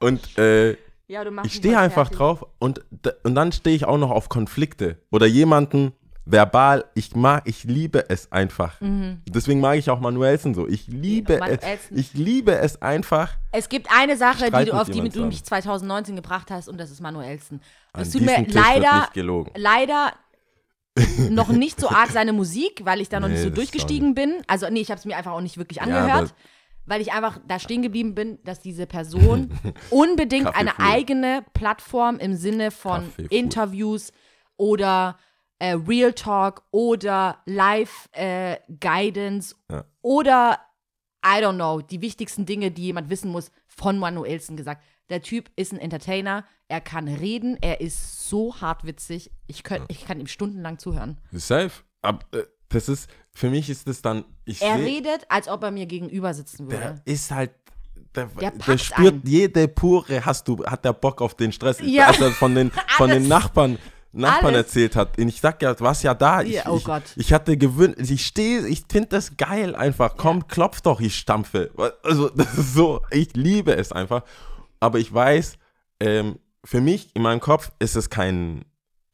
Und 0.00 0.38
äh, 0.38 0.76
Ja, 1.08 1.24
du 1.24 1.30
machst 1.30 1.46
ich 1.50 1.54
stehe 1.56 1.78
einfach 1.78 2.08
fertig. 2.08 2.18
drauf 2.18 2.44
und, 2.58 2.82
und 3.24 3.34
dann 3.34 3.50
stehe 3.52 3.74
ich 3.74 3.86
auch 3.86 3.98
noch 3.98 4.10
auf 4.10 4.28
Konflikte 4.28 4.98
oder 5.10 5.26
jemanden 5.26 5.92
verbal, 6.24 6.84
ich 6.94 7.14
mag, 7.14 7.42
ich 7.46 7.64
liebe 7.64 8.08
es 8.08 8.30
einfach. 8.30 8.76
Deswegen 8.80 9.60
mag 9.60 9.78
ich 9.78 9.90
auch 9.90 10.00
Manuelsen 10.00 10.54
so. 10.54 10.68
Ich 10.68 10.86
liebe 10.86 11.34
es, 11.34 11.40
Manuelsen. 11.40 11.98
ich 11.98 12.14
liebe 12.14 12.52
es 12.52 12.80
einfach. 12.82 13.36
Es 13.52 13.68
gibt 13.68 13.88
eine 13.90 14.16
Sache, 14.16 14.50
die 14.50 14.64
du, 14.66 14.72
auf 14.72 14.88
die 14.90 15.08
du 15.08 15.26
mich 15.26 15.44
2019 15.44 16.16
gebracht 16.16 16.50
hast 16.50 16.68
und 16.68 16.78
das 16.78 16.90
ist 16.90 17.00
Manuelsen. 17.00 17.60
An 17.92 18.02
Es 18.02 18.10
tut 18.10 18.22
mir 18.22 18.46
leider, 18.48 19.08
leider 19.56 20.12
noch 21.30 21.48
nicht 21.48 21.80
so 21.80 21.88
arg 21.88 22.10
seine 22.10 22.32
Musik, 22.32 22.82
weil 22.84 23.00
ich 23.00 23.08
da 23.08 23.20
noch 23.20 23.28
Nee, 23.28 23.34
nicht 23.34 23.42
so 23.42 23.50
durchgestiegen 23.50 24.14
bin. 24.14 24.42
Also 24.46 24.68
nee, 24.70 24.80
ich 24.80 24.90
habe 24.90 24.98
es 24.98 25.04
mir 25.04 25.16
einfach 25.16 25.32
auch 25.32 25.40
nicht 25.40 25.56
wirklich 25.56 25.80
angehört, 25.82 26.34
weil 26.84 27.00
ich 27.00 27.12
einfach 27.12 27.38
da 27.46 27.58
stehen 27.58 27.82
geblieben 27.82 28.14
bin, 28.14 28.38
dass 28.44 28.60
diese 28.60 28.86
Person 28.86 29.50
unbedingt 29.90 30.54
eine 30.54 30.78
eigene 30.78 31.44
Plattform 31.54 32.18
im 32.18 32.34
Sinne 32.34 32.70
von. 32.70 33.10
Interviews 33.30 34.12
oder 34.56 35.16
äh, 35.60 35.72
Real 35.86 36.12
Talk 36.12 36.62
oder 36.72 37.38
Live 37.46 38.08
äh, 38.12 38.56
Guidance 38.80 39.54
Ja. 39.70 39.84
oder 40.02 40.58
I 41.24 41.42
don't 41.44 41.54
know, 41.56 41.80
die 41.82 42.00
wichtigsten 42.00 42.46
Dinge, 42.46 42.70
die 42.70 42.84
jemand 42.84 43.10
wissen 43.10 43.30
muss, 43.30 43.52
von 43.68 43.98
Manuelsen 43.98 44.56
gesagt. 44.56 44.82
Der 45.10 45.20
Typ 45.22 45.50
ist 45.56 45.72
ein 45.72 45.78
Entertainer, 45.78 46.44
er 46.68 46.80
kann 46.80 47.08
reden, 47.08 47.58
er 47.60 47.80
ist 47.80 48.28
so 48.28 48.60
hart 48.60 48.84
witzig. 48.84 49.30
Ich, 49.46 49.62
könnt, 49.62 49.84
ich 49.88 50.06
kann 50.06 50.18
ihm 50.20 50.26
stundenlang 50.28 50.78
zuhören. 50.78 51.18
Safe. 51.32 51.70
Aber 52.00 52.20
äh, 52.32 52.44
das 52.70 52.88
ist, 52.88 53.10
für 53.32 53.50
mich 53.50 53.68
ist 53.68 53.86
das 53.88 54.00
dann, 54.02 54.24
Er 54.46 54.54
seh- 54.54 54.66
redet, 54.72 55.26
als 55.28 55.48
ob 55.48 55.62
er 55.64 55.70
mir 55.72 55.86
gegenüber 55.86 56.32
sitzen 56.32 56.68
der 56.68 56.78
würde. 56.80 57.02
ist 57.04 57.30
halt, 57.32 57.50
der, 58.14 58.26
Der 58.26 58.52
der, 58.52 58.78
spürt 58.78 59.14
einen. 59.14 59.22
jede 59.26 59.68
Pure, 59.68 60.24
hast 60.24 60.48
du, 60.48 60.64
hat 60.64 60.84
der 60.84 60.92
Bock 60.94 61.20
auf 61.20 61.34
den 61.34 61.52
Stress. 61.52 61.80
Ja. 61.82 62.06
Als 62.06 62.20
er 62.20 62.30
von 62.30 62.54
den, 62.54 62.70
von 62.96 63.10
den. 63.10 63.28
Nachbarn, 63.28 63.78
Nachbarn 64.12 64.54
Alles. 64.54 64.66
erzählt 64.66 64.96
hat. 64.96 65.18
Und 65.18 65.28
ich 65.28 65.40
sag 65.40 65.62
ja, 65.62 65.72
du 65.74 65.84
warst 65.84 66.02
ja 66.02 66.14
da. 66.14 66.42
Ich, 66.42 66.54
Ja, 66.54 66.68
oh 66.68 66.76
ich, 66.78 66.84
Gott. 66.84 67.02
ich 67.16 67.32
hatte 67.32 67.56
gewöhnt, 67.56 67.96
ich 67.98 68.26
stehe, 68.26 68.66
ich 68.66 68.82
finde 68.90 69.08
das 69.10 69.36
geil 69.36 69.74
einfach. 69.76 70.16
Komm, 70.16 70.48
klopf 70.48 70.80
doch, 70.80 71.00
ich 71.00 71.16
stampfe. 71.16 71.70
Also, 72.02 72.28
das 72.30 72.58
ist 72.58 72.74
so, 72.74 73.02
ich 73.10 73.34
liebe 73.34 73.74
es 73.76 73.92
einfach. 73.92 74.22
Aber 74.80 74.98
ich 74.98 75.12
weiß, 75.12 75.56
ähm, 76.00 76.38
für 76.64 76.80
mich, 76.80 77.14
in 77.14 77.22
meinem 77.22 77.40
Kopf, 77.40 77.70
ist 77.78 77.94
es 77.96 78.10
kein, 78.10 78.64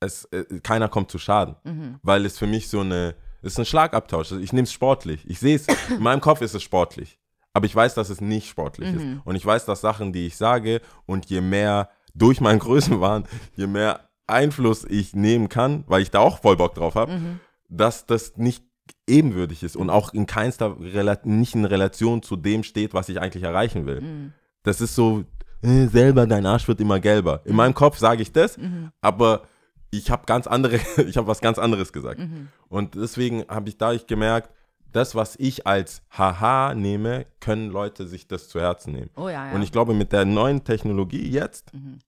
es, 0.00 0.24
äh, 0.26 0.44
keiner 0.62 0.88
kommt 0.88 1.10
zu 1.10 1.18
Schaden. 1.18 1.56
Mhm. 1.64 1.98
Weil 2.02 2.24
es 2.24 2.38
für 2.38 2.46
mich 2.46 2.68
so 2.68 2.80
eine, 2.80 3.14
es 3.42 3.52
ist 3.52 3.58
ein 3.58 3.66
Schlagabtausch. 3.66 4.32
Ich 4.32 4.52
nehme 4.52 4.64
es 4.64 4.72
sportlich. 4.72 5.28
Ich 5.28 5.38
sehe 5.38 5.56
es, 5.56 5.66
in 5.90 6.02
meinem 6.02 6.20
Kopf 6.20 6.40
ist 6.40 6.54
es 6.54 6.62
sportlich. 6.62 7.18
Aber 7.52 7.66
ich 7.66 7.74
weiß, 7.76 7.94
dass 7.94 8.08
es 8.10 8.20
nicht 8.20 8.48
sportlich 8.48 8.90
Mhm. 8.92 8.98
ist. 9.18 9.26
Und 9.26 9.36
ich 9.36 9.44
weiß, 9.44 9.64
dass 9.66 9.80
Sachen, 9.82 10.12
die 10.12 10.26
ich 10.26 10.36
sage, 10.36 10.80
und 11.06 11.26
je 11.26 11.40
mehr 11.40 11.90
durch 12.14 12.40
meinen 12.40 12.58
Größenwahn, 12.58 13.24
je 13.56 13.66
mehr 13.66 14.00
Einfluss 14.26 14.84
ich 14.84 15.14
nehmen 15.14 15.48
kann, 15.48 15.84
weil 15.86 16.02
ich 16.02 16.10
da 16.10 16.20
auch 16.20 16.40
voll 16.40 16.56
Bock 16.56 16.74
drauf 16.74 16.94
habe, 16.94 17.12
Mhm. 17.12 17.40
dass 17.68 18.06
das 18.06 18.36
nicht 18.36 18.64
ebenwürdig 19.06 19.62
ist 19.62 19.76
und 19.76 19.90
auch 19.90 20.12
in 20.14 20.26
keinster 20.26 20.76
Rela 20.80 21.18
nicht 21.24 21.54
in 21.54 21.64
Relation 21.64 22.22
zu 22.22 22.36
dem 22.36 22.62
steht, 22.62 22.94
was 22.94 23.08
ich 23.08 23.20
eigentlich 23.20 23.42
erreichen 23.42 23.86
will. 23.86 24.00
Mhm. 24.00 24.32
Das 24.62 24.80
ist 24.80 24.94
so, 24.94 25.24
äh, 25.62 25.86
selber, 25.86 26.26
dein 26.26 26.46
Arsch 26.46 26.68
wird 26.68 26.80
immer 26.80 27.00
gelber. 27.00 27.40
In 27.44 27.56
meinem 27.56 27.74
Kopf 27.74 27.98
sage 27.98 28.22
ich 28.22 28.32
das, 28.32 28.58
Mhm. 28.58 28.90
aber 29.00 29.42
ich 29.90 30.10
habe 30.10 30.24
ganz 30.26 30.46
andere, 30.46 30.76
ich 31.08 31.16
habe 31.16 31.26
was 31.26 31.40
ganz 31.40 31.58
anderes 31.58 31.92
gesagt. 31.92 32.18
Mhm. 32.20 32.48
Und 32.68 32.94
deswegen 32.96 33.44
habe 33.48 33.68
ich 33.68 33.78
dadurch 33.78 34.06
gemerkt, 34.06 34.50
das, 34.92 35.14
was 35.14 35.36
ich 35.38 35.66
als 35.66 36.00
Haha 36.10 36.74
nehme, 36.74 37.26
können 37.40 37.70
Leute 37.70 38.06
sich 38.06 38.28
das 38.28 38.48
zu 38.48 38.60
Herzen 38.60 38.92
nehmen. 38.94 39.10
Oh 39.16 39.28
ja, 39.28 39.48
ja. 39.48 39.52
Und 39.52 39.62
ich 39.62 39.70
glaube, 39.72 39.92
mit 39.94 40.12
der 40.12 40.24
neuen 40.24 40.64
Technologie 40.64 41.28
jetzt, 41.28 41.72
Mhm. 41.74 41.98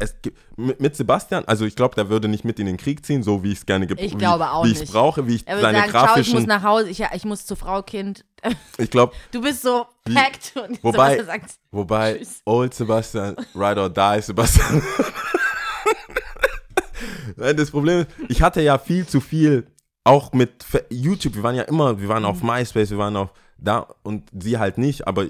Es 0.00 0.14
gibt, 0.22 0.38
mit, 0.56 0.96
Sebastian, 0.96 1.44
also 1.46 1.64
ich 1.64 1.76
glaube, 1.76 1.94
der 1.94 2.08
würde 2.08 2.26
nicht 2.28 2.44
mit 2.44 2.58
in 2.58 2.66
den 2.66 2.76
Krieg 2.76 3.04
ziehen, 3.06 3.22
so 3.22 3.42
wie 3.42 3.52
ich 3.52 3.58
es 3.58 3.66
gerne 3.66 3.86
ge- 3.86 3.96
Ich 4.00 4.12
wie, 4.14 4.18
glaube 4.18 4.50
auch 4.50 4.64
wie 4.64 4.68
ich 4.68 4.74
es 4.74 4.80
nicht. 4.80 4.92
brauche, 4.92 5.26
wie 5.26 5.36
ich 5.36 5.46
er 5.46 5.56
würde 5.56 5.62
seine 5.62 5.78
sagen, 5.78 5.90
ciao, 5.90 6.02
ich 6.02 6.08
muss 6.08 6.14
grafischen, 6.26 6.46
nach 6.48 6.62
Hause, 6.62 6.88
ich, 6.90 7.02
ich 7.14 7.24
muss 7.24 7.46
zur 7.46 7.56
Frau, 7.56 7.82
Kind. 7.82 8.24
ich 8.78 8.90
glaube, 8.90 9.12
Du 9.30 9.40
bist 9.40 9.62
so 9.62 9.86
Wie- 10.06 10.14
packed. 10.14 10.52
Und 10.56 10.82
wobei- 10.82 11.12
Sebastian 11.18 11.26
sagt, 11.26 11.54
wobei 11.70 12.14
Tschüss. 12.18 12.40
Old 12.46 12.74
Sebastian, 12.74 13.36
Ride 13.54 13.80
or 13.80 13.88
Die 13.90 14.22
Sebastian. 14.22 14.82
Das 17.36 17.70
Problem 17.70 18.00
ist, 18.00 18.08
ich 18.28 18.42
hatte 18.42 18.60
ja 18.60 18.76
viel 18.78 19.06
zu 19.06 19.20
viel, 19.20 19.66
auch 20.04 20.32
mit 20.32 20.64
YouTube, 20.90 21.36
wir 21.36 21.42
waren 21.42 21.54
ja 21.54 21.62
immer, 21.62 22.00
wir 22.00 22.08
waren 22.08 22.22
Mhm. 22.24 22.28
auf 22.28 22.42
MySpace, 22.42 22.90
wir 22.90 22.98
waren 22.98 23.16
auf 23.16 23.32
da 23.58 23.86
und 24.02 24.28
sie 24.38 24.58
halt 24.58 24.78
nicht, 24.78 25.06
aber 25.06 25.26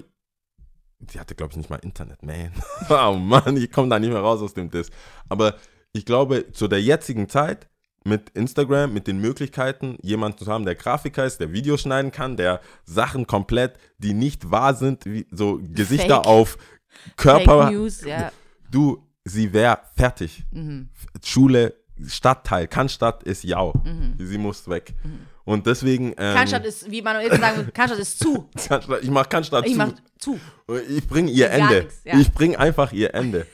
sie 1.08 1.18
hatte, 1.18 1.34
glaube 1.34 1.52
ich, 1.52 1.56
nicht 1.56 1.70
mal 1.70 1.76
Internet, 1.76 2.22
man. 2.22 2.52
oh 2.90 3.16
Mann, 3.16 3.56
ich 3.56 3.70
komme 3.70 3.88
da 3.88 3.98
nicht 3.98 4.10
mehr 4.10 4.20
raus 4.20 4.40
aus 4.40 4.54
dem 4.54 4.70
Diss. 4.70 4.90
Aber 5.28 5.56
ich 5.92 6.04
glaube, 6.04 6.52
zu 6.52 6.68
der 6.68 6.82
jetzigen 6.82 7.28
Zeit 7.28 7.68
mit 8.04 8.30
Instagram, 8.30 8.92
mit 8.92 9.06
den 9.06 9.18
Möglichkeiten, 9.18 9.98
jemanden 10.02 10.38
zu 10.38 10.46
haben, 10.46 10.64
der 10.64 10.74
Grafiker 10.74 11.24
ist, 11.24 11.40
der 11.40 11.52
Videos 11.52 11.82
schneiden 11.82 12.12
kann, 12.12 12.36
der 12.36 12.60
Sachen 12.84 13.26
komplett, 13.26 13.74
die 13.98 14.14
nicht 14.14 14.50
wahr 14.50 14.74
sind, 14.74 15.04
wie 15.04 15.26
so 15.30 15.60
Gesichter 15.62 16.16
Fake. 16.16 16.26
auf 16.26 16.58
Körper. 17.16 17.64
Fake 17.64 17.74
News, 17.74 18.04
ja. 18.04 18.32
Du, 18.70 19.06
sie 19.24 19.52
wäre 19.52 19.80
fertig. 19.96 20.44
Mhm. 20.50 20.88
Schule, 21.22 21.74
Stadtteil, 22.06 22.66
Cannstatt 22.68 23.22
ist 23.24 23.44
Jau. 23.44 23.74
Sie 24.18 24.38
muss 24.38 24.68
weg. 24.68 24.94
Und 25.44 25.66
deswegen. 25.66 26.09
Ähm, 26.18 26.35
Cannstatt 26.37 26.64
ist, 26.64 26.90
wie 26.90 27.03
Manuel 27.03 27.31
sagen 27.38 27.57
würde, 27.57 27.72
Cannstatt 27.72 27.98
ist 27.98 28.18
zu. 28.18 28.48
Cannstatt, 28.68 29.03
ich 29.03 29.11
mach 29.11 29.29
Cannstatt 29.29 29.66
Ich 29.66 29.72
zu. 29.72 29.79
mach 29.79 29.92
zu. 30.18 30.40
Ich 30.88 31.07
bringe 31.09 31.31
ihr 31.31 31.50
Ende. 31.50 31.81
nix, 31.81 32.03
ja. 32.05 32.18
Ich 32.18 32.33
bringe 32.33 32.59
einfach 32.59 32.92
ihr 32.92 33.14
Ende. 33.14 33.46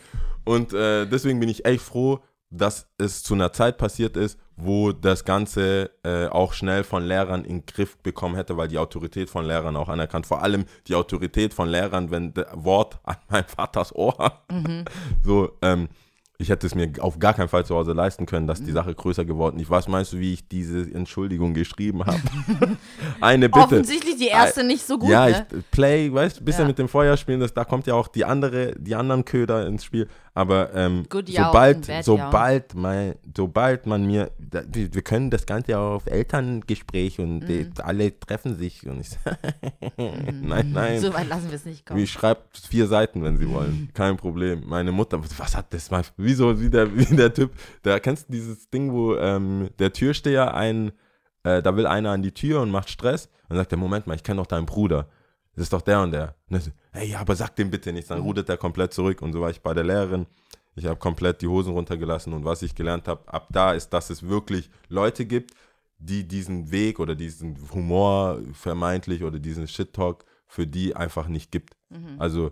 Und 0.44 0.72
äh, 0.72 1.07
deswegen 1.07 1.40
bin 1.40 1.49
ich 1.49 1.64
echt 1.64 1.83
froh, 1.83 2.20
dass 2.51 2.87
es 2.99 3.22
zu 3.22 3.35
einer 3.35 3.53
Zeit 3.53 3.77
passiert 3.79 4.16
ist, 4.16 4.38
wo 4.57 4.92
das 4.92 5.25
Ganze 5.25 5.90
äh, 6.05 6.27
auch 6.27 6.53
schnell 6.53 6.85
von 6.85 7.05
Lehrern 7.05 7.44
in 7.44 7.59
den 7.61 7.66
Griff 7.66 7.99
bekommen 7.99 8.37
hätte, 8.37 8.57
weil 8.57 8.68
die 8.68 8.79
Autorität 8.79 9.29
von 9.29 9.44
Lehrern 9.44 9.77
auch 9.77 9.88
anerkannt. 9.88 10.27
Vor 10.27 10.42
allem 10.42 10.64
die 10.87 10.94
Autorität 10.94 11.53
von 11.53 11.68
Lehrern, 11.68 12.11
wenn 12.11 12.33
das 12.35 12.46
Wort 12.53 12.99
an 13.05 13.16
mein 13.29 13.44
Vaters 13.44 13.94
Ohr. 13.94 14.44
Mhm. 14.51 14.85
So, 15.25 15.59
ähm, 15.62 15.88
ich 16.38 16.49
hätte 16.51 16.66
es 16.66 16.75
mir 16.75 16.90
auf 17.01 17.18
gar 17.18 17.35
keinen 17.35 17.49
Fall 17.49 17.64
zu 17.64 17.75
Hause 17.75 17.92
leisten 17.92 18.27
können, 18.27 18.44
Mhm. 18.44 18.49
dass 18.49 18.62
die 18.62 18.72
Sache 18.72 18.94
größer 18.94 19.25
geworden 19.25 19.59
ist. 19.61 19.70
Was 19.70 19.88
meinst 19.88 20.12
du, 20.12 20.18
wie 20.18 20.35
ich 20.35 20.46
diese 20.49 20.81
Entschuldigung 20.81 21.55
geschrieben 21.55 22.05
habe? 22.05 22.20
Eine 23.20 23.49
Bitte. 23.49 23.64
Offensichtlich 23.64 24.16
die 24.16 24.29
erste 24.29 24.64
nicht 24.64 24.87
so 24.87 24.99
gut, 24.99 25.09
Ja, 25.09 25.27
ne? 25.29 25.46
ich 25.57 25.70
play, 25.70 26.12
weißt 26.12 26.40
du, 26.40 26.44
bisschen 26.44 26.62
Ja. 26.62 26.68
mit 26.68 26.79
dem 26.79 26.88
Feuer 26.88 27.16
spielen, 27.16 27.40
das, 27.40 27.55
da 27.55 27.64
kommt 27.64 27.87
ja 27.87 27.94
auch 27.94 28.09
die 28.09 28.25
andere, 28.25 28.75
die 28.79 28.94
anderen 28.94 29.25
Köder 29.25 29.66
ins 29.66 29.85
Spiel. 29.85 30.09
Aber 30.37 30.75
ähm, 30.75 31.07
sobald, 31.11 31.87
Bad 31.87 32.05
sobald, 32.05 32.75
mein, 32.75 33.14
sobald 33.35 33.87
man 33.87 34.07
mir, 34.07 34.31
da, 34.38 34.62
wir 34.70 34.92
wir 34.92 35.01
können 35.01 35.31
das 35.31 35.46
Ganze 35.46 35.70
ja 35.72 35.79
auf 35.79 36.07
Elterngespräch 36.07 37.18
und 37.20 37.38
Mhm. 37.38 37.46
die, 37.46 37.70
alle 37.83 38.20
treffen 38.20 38.55
sich 38.55 38.87
und 38.87 39.01
ich 39.01 39.09
so, 39.09 39.16
nein, 39.96 40.72
nein. 40.72 41.01
So 41.01 41.14
weit 41.14 41.29
lassen 41.31 41.49
wir 41.49 41.57
es 41.57 41.64
nicht 41.64 41.87
kommen. 41.87 42.01
Ich 42.01 42.12
schreibe 42.12 42.42
vier 42.68 42.87
Seiten, 42.87 43.25
wenn 43.25 43.38
sie 43.38 43.49
wollen. 43.51 43.88
Kein 43.94 44.18
Problem. 44.18 44.62
Meine 44.66 44.92
Mutter, 44.92 45.18
was 45.38 45.57
hat 45.57 45.72
das 45.72 45.90
mal? 45.90 46.03
Wieso, 46.18 46.61
wie 46.61 46.68
der, 46.68 46.94
wie 46.94 47.16
der 47.16 47.33
Typ, 47.33 47.53
da 47.83 47.99
kennst 47.99 48.29
du 48.29 48.33
dieses 48.33 48.68
Ding, 48.68 48.92
wo 48.92 49.16
ähm, 49.16 49.70
der 49.79 49.90
Türsteher 49.94 50.55
ein, 50.55 50.92
äh, 51.44 51.62
da 51.62 51.75
will 51.77 51.87
einer 51.87 52.11
an 52.11 52.20
die 52.22 52.33
Tür 52.33 52.61
und 52.61 52.70
macht 52.70 52.90
Stress. 52.90 53.31
Und 53.49 53.57
sagt 53.57 53.70
der, 53.70 53.79
Moment 53.79 54.07
mal, 54.07 54.14
ich 54.16 54.22
kenne 54.22 54.40
doch 54.40 54.46
deinen 54.46 54.66
Bruder. 54.66 55.09
Das 55.56 55.64
ist 55.64 55.72
doch 55.72 55.82
der 55.82 56.02
und 56.02 56.12
der. 56.12 56.36
Und 56.50 56.62
so, 56.62 56.70
hey, 56.92 57.08
ja, 57.08 57.20
aber 57.20 57.34
sag 57.34 57.56
dem 57.56 57.70
bitte 57.70 57.92
nichts. 57.92 58.08
Dann 58.08 58.20
rudert 58.20 58.48
er 58.48 58.58
komplett 58.58 58.92
zurück. 58.92 59.22
Und 59.22 59.32
so 59.32 59.40
war 59.40 59.50
ich 59.50 59.62
bei 59.62 59.74
der 59.74 59.84
Lehrerin. 59.84 60.26
Ich 60.74 60.84
habe 60.84 60.96
komplett 60.96 61.40
die 61.40 61.48
Hosen 61.48 61.72
runtergelassen. 61.72 62.34
Und 62.34 62.44
was 62.44 62.62
ich 62.62 62.74
gelernt 62.74 63.08
habe, 63.08 63.26
ab 63.32 63.48
da 63.50 63.72
ist, 63.72 63.88
dass 63.90 64.10
es 64.10 64.28
wirklich 64.28 64.70
Leute 64.88 65.24
gibt, 65.24 65.54
die 65.98 66.28
diesen 66.28 66.70
Weg 66.70 67.00
oder 67.00 67.14
diesen 67.14 67.56
Humor 67.72 68.38
vermeintlich 68.52 69.24
oder 69.24 69.38
diesen 69.38 69.66
Shit-Talk 69.66 70.26
für 70.46 70.66
die 70.66 70.94
einfach 70.94 71.26
nicht 71.26 71.50
gibt. 71.50 71.74
Also, 72.18 72.50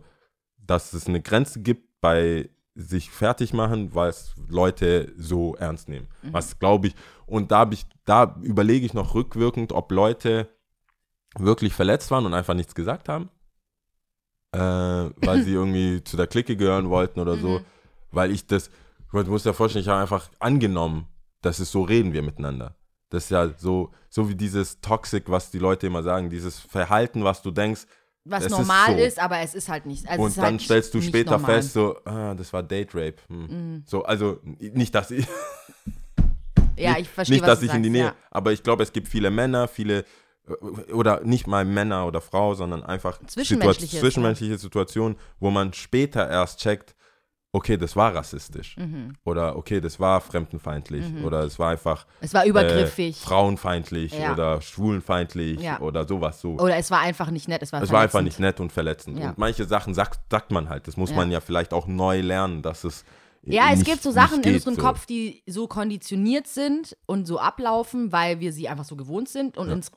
dass 0.56 0.94
es 0.94 1.06
eine 1.06 1.20
Grenze 1.20 1.60
gibt 1.60 2.00
bei 2.00 2.48
sich 2.74 3.10
fertig 3.10 3.52
machen, 3.52 3.94
weil 3.94 4.08
es 4.08 4.34
Leute 4.48 5.12
so 5.18 5.54
ernst 5.56 5.90
nehmen. 5.90 6.08
Was 6.22 6.58
glaube 6.58 6.88
ich, 6.88 6.94
und 7.26 7.52
da, 7.52 7.68
ich, 7.70 7.84
da 8.04 8.36
überlege 8.42 8.86
ich 8.86 8.94
noch 8.94 9.14
rückwirkend, 9.14 9.72
ob 9.72 9.92
Leute 9.92 10.48
wirklich 11.38 11.72
verletzt 11.74 12.10
waren 12.10 12.26
und 12.26 12.34
einfach 12.34 12.54
nichts 12.54 12.74
gesagt 12.74 13.08
haben, 13.08 13.28
äh, 14.52 14.58
weil 14.58 15.42
sie 15.42 15.52
irgendwie 15.54 16.02
zu 16.04 16.16
der 16.16 16.26
Clique 16.26 16.56
gehören 16.56 16.90
wollten 16.90 17.20
oder 17.20 17.36
so, 17.36 17.60
weil 18.10 18.30
ich 18.30 18.46
das, 18.46 18.70
du 19.12 19.22
musst 19.24 19.46
dir 19.46 19.54
vorstellen, 19.54 19.82
ich 19.82 19.88
habe 19.88 20.00
einfach 20.00 20.30
angenommen, 20.38 21.06
dass 21.42 21.58
es 21.58 21.70
so 21.70 21.82
reden 21.82 22.12
wir 22.12 22.22
miteinander. 22.22 22.76
Das 23.10 23.24
ist 23.24 23.30
ja 23.30 23.50
so, 23.58 23.92
so 24.08 24.28
wie 24.28 24.34
dieses 24.34 24.80
Toxic, 24.80 25.24
was 25.30 25.50
die 25.50 25.58
Leute 25.58 25.86
immer 25.86 26.02
sagen, 26.02 26.30
dieses 26.30 26.58
Verhalten, 26.58 27.22
was 27.22 27.42
du 27.42 27.50
denkst, 27.50 27.82
Was 28.24 28.40
es 28.40 28.46
ist 28.52 28.58
normal 28.58 28.96
so. 28.96 29.04
ist, 29.04 29.18
aber 29.20 29.38
es 29.40 29.54
ist 29.54 29.68
halt 29.68 29.86
nicht. 29.86 30.08
Also 30.08 30.22
und 30.22 30.28
ist 30.30 30.38
dann 30.38 30.44
halt 30.44 30.62
stellst 30.62 30.94
du 30.94 31.00
später 31.02 31.32
normal. 31.32 31.50
Mhm. 31.50 31.54
fest, 31.56 31.72
so, 31.74 31.96
ah, 32.06 32.34
das 32.34 32.52
war 32.52 32.62
Date 32.62 32.94
Rape. 32.94 33.16
Hm. 33.28 33.82
So, 33.86 34.04
also 34.04 34.40
nicht, 34.42 34.94
dass 34.94 35.10
ich, 35.10 35.26
Ja, 36.76 36.96
ich 36.98 37.08
verstehe, 37.10 37.36
nicht, 37.36 37.42
was 37.42 37.60
dass 37.60 37.62
ich 37.62 37.74
in 37.74 37.82
die 37.82 37.88
sagst, 37.90 37.92
Nähe, 37.92 38.04
Ja. 38.06 38.14
aber 38.30 38.52
ich 38.52 38.62
glaube, 38.62 38.82
es 38.82 38.92
gibt 38.92 39.06
viele 39.08 39.30
Männer, 39.30 39.68
viele 39.68 40.04
oder 40.92 41.22
nicht 41.24 41.46
mal 41.46 41.64
Männer 41.64 42.06
oder 42.06 42.20
Frau, 42.20 42.54
sondern 42.54 42.82
einfach 42.82 43.18
Zwischenmenschliches, 43.26 43.94
Situa- 43.98 44.00
zwischenmenschliche 44.00 44.58
Situationen, 44.58 45.16
wo 45.40 45.50
man 45.50 45.72
später 45.72 46.28
erst 46.28 46.60
checkt, 46.60 46.94
okay, 47.52 47.76
das 47.76 47.94
war 47.96 48.14
rassistisch. 48.14 48.76
Mhm. 48.76 49.14
Oder 49.24 49.56
okay, 49.56 49.80
das 49.80 50.00
war 50.00 50.20
fremdenfeindlich. 50.20 51.04
Oder 51.24 51.44
es 51.44 51.58
war 51.58 51.70
einfach 51.70 52.04
Es 52.20 52.34
war 52.34 52.44
übergriffig. 52.44 53.16
Äh, 53.16 53.24
frauenfeindlich 53.26 54.12
Ja. 54.18 54.32
oder 54.32 54.60
schwulenfeindlich 54.60 55.60
Ja. 55.60 55.80
oder 55.80 56.06
sowas 56.06 56.40
so. 56.40 56.54
Oder 56.58 56.76
es 56.76 56.90
war 56.90 57.00
einfach 57.00 57.30
nicht 57.30 57.46
nett. 57.48 57.62
Es 57.62 57.72
war, 57.72 57.80
es 57.82 57.90
war 57.92 58.00
einfach 58.00 58.18
verletzend. 58.18 58.40
nicht 58.40 58.40
nett 58.40 58.60
und 58.60 58.72
verletzend. 58.72 59.18
Ja. 59.20 59.30
Und 59.30 59.38
manche 59.38 59.64
Sachen 59.66 59.94
sagt, 59.94 60.20
sagt 60.30 60.50
man 60.50 60.68
halt. 60.68 60.88
Das 60.88 60.96
muss 60.96 61.12
man 61.14 61.30
ja 61.30 61.40
vielleicht 61.40 61.72
auch 61.72 61.86
neu 61.86 62.20
lernen, 62.20 62.60
dass 62.60 62.82
es 62.84 63.04
Ja, 63.44 63.68
es 63.70 63.78
nicht- 63.78 63.86
gibt 63.88 64.02
so 64.02 64.10
Sachen 64.10 64.42
in 64.42 64.54
unserem 64.54 64.74
so. 64.74 64.82
Kopf, 64.82 65.06
die 65.06 65.42
so 65.46 65.68
konditioniert 65.68 66.48
sind 66.48 66.96
und 67.06 67.24
so 67.26 67.38
ablaufen, 67.38 68.10
weil 68.10 68.40
wir 68.40 68.52
sie 68.52 68.68
einfach 68.68 68.84
so 68.84 68.96
gewohnt 68.96 69.28
sind. 69.28 69.56
Und 69.58 69.68
ins, 69.70 69.92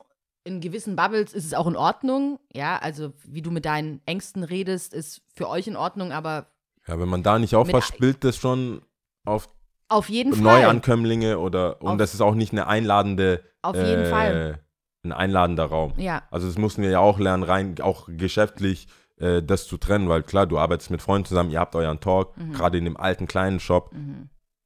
in 0.47 0.61
gewissen 0.61 0.95
Bubbles 0.95 1.33
ist 1.33 1.45
es 1.45 1.53
auch 1.53 1.67
in 1.67 1.75
Ordnung. 1.75 2.39
Ja, 2.53 2.77
also 2.77 3.11
wie 3.27 3.41
du 3.41 3.51
mit 3.51 3.65
deinen 3.65 4.01
Ängsten 4.05 4.43
redest, 4.43 4.93
ist 4.93 5.21
für 5.33 5.49
euch 5.49 5.67
in 5.67 5.75
Ordnung, 5.75 6.11
aber 6.13 6.47
Ja, 6.87 6.97
wenn 6.99 7.09
man 7.09 7.21
da 7.21 7.37
nicht 7.37 7.53
aufpasst, 7.55 7.89
spielt 7.89 8.23
das 8.23 8.37
schon 8.37 8.81
auf 9.25 9.47
auf 9.89 10.09
jeden 10.09 10.33
Fall. 10.33 10.41
Neuankömmlinge 10.43 11.37
oder 11.39 11.81
und 11.81 11.91
Auf- 11.93 11.97
das 11.97 12.13
ist 12.13 12.21
auch 12.21 12.35
nicht 12.35 12.51
eine 12.51 12.67
einladende 12.67 13.43
Auf 13.61 13.75
jeden 13.75 14.03
äh, 14.03 14.09
Fall. 14.09 14.59
ein 15.03 15.11
einladender 15.13 15.65
Raum. 15.65 15.93
Ja, 15.97 16.23
Also 16.31 16.47
das 16.47 16.57
mussten 16.57 16.81
wir 16.81 16.89
ja 16.89 16.99
auch 16.99 17.19
lernen, 17.19 17.43
rein 17.43 17.75
auch 17.81 18.07
geschäftlich 18.11 18.87
äh, 19.19 19.41
das 19.41 19.65
zu 19.67 19.77
trennen, 19.77 20.09
weil 20.09 20.23
klar, 20.23 20.45
du 20.45 20.57
arbeitest 20.59 20.91
mit 20.91 21.01
Freunden 21.01 21.25
zusammen, 21.25 21.51
ihr 21.51 21.59
habt 21.59 21.75
euren 21.75 21.99
Talk, 22.01 22.37
Mhm. 22.37 22.53
gerade 22.53 22.77
in 22.77 22.85
dem 22.85 22.97
alten 22.97 23.27
kleinen 23.27 23.59
Shop. 23.59 23.91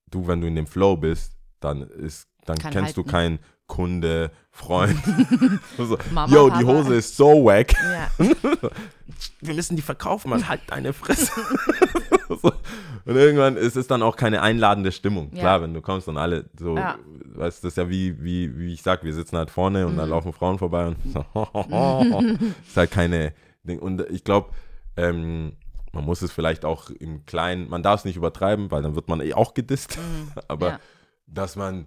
Du, 0.09 0.27
wenn 0.27 0.41
du 0.41 0.47
in 0.47 0.55
dem 0.55 0.67
Flow 0.67 0.97
bist, 0.97 1.34
dann 1.59 1.82
ist, 1.84 2.27
dann 2.45 2.57
Kann 2.57 2.71
kennst 2.73 2.97
du 2.97 3.01
halten. 3.01 3.11
keinen 3.11 3.39
Kunde, 3.72 4.32
Freund. 4.51 4.99
so, 5.78 5.97
Mama, 6.11 6.34
Yo, 6.34 6.49
die 6.49 6.65
Papa. 6.65 6.78
Hose 6.80 6.95
ist 6.95 7.15
so 7.15 7.45
wack. 7.45 7.72
ja. 7.74 8.09
Wir 9.39 9.53
müssen 9.53 9.76
die 9.78 9.82
verkaufen, 9.82 10.30
man 10.30 10.47
halt 10.49 10.61
deine 10.67 10.91
Fresse. 10.93 11.32
so. 12.30 12.51
Und 13.05 13.15
irgendwann 13.15 13.55
ist 13.55 13.78
es 13.78 13.88
dann 13.88 14.01
auch 14.03 14.15
keine 14.17 14.41
einladende 14.41 14.91
Stimmung. 14.91 15.30
Ja. 15.34 15.39
Klar, 15.39 15.61
wenn 15.61 15.74
du 15.74 15.82
kommst 15.82 16.07
und 16.09 16.17
alle 16.17 16.49
so, 16.59 16.76
Ja. 16.76 16.97
weißt 17.36 17.63
du, 17.63 17.67
das 17.67 17.74
ist 17.74 17.78
ja 17.78 17.89
wie, 17.89 18.22
wie, 18.22 18.57
wie 18.57 18.74
ich 18.74 18.82
sag, 18.82 19.03
wir 19.05 19.13
sitzen 19.13 19.38
halt 19.38 19.49
vorne 19.51 19.88
und 19.88 19.95
dann 19.95 20.05
Mhm. 20.07 20.11
laufen 20.11 20.34
Frauen 20.34 20.57
vorbei 20.59 20.88
und 20.88 20.97
so, 21.13 21.24
ist 22.67 22.76
halt 22.78 22.91
keine 22.91 23.34
Ding. 23.63 23.80
Und 23.80 24.01
ich 24.09 24.24
glaube, 24.26 24.49
ähm, 24.97 25.53
man 25.93 26.03
muss 26.03 26.22
es 26.22 26.32
vielleicht 26.32 26.65
auch 26.65 26.89
im 26.89 27.26
Kleinen, 27.26 27.69
man 27.69 27.84
darf 27.84 28.01
es 28.01 28.05
nicht 28.05 28.17
übertreiben, 28.17 28.69
weil 28.72 28.82
dann 28.82 28.95
wird 28.95 29.07
man 29.07 29.22
eh 29.22 29.34
auch 29.34 29.53
gedisst. 29.53 29.97
Aber 30.49 30.65
Mhm. 30.67 30.74
Ja. 30.74 30.80
dass 31.28 31.55
man 31.55 31.86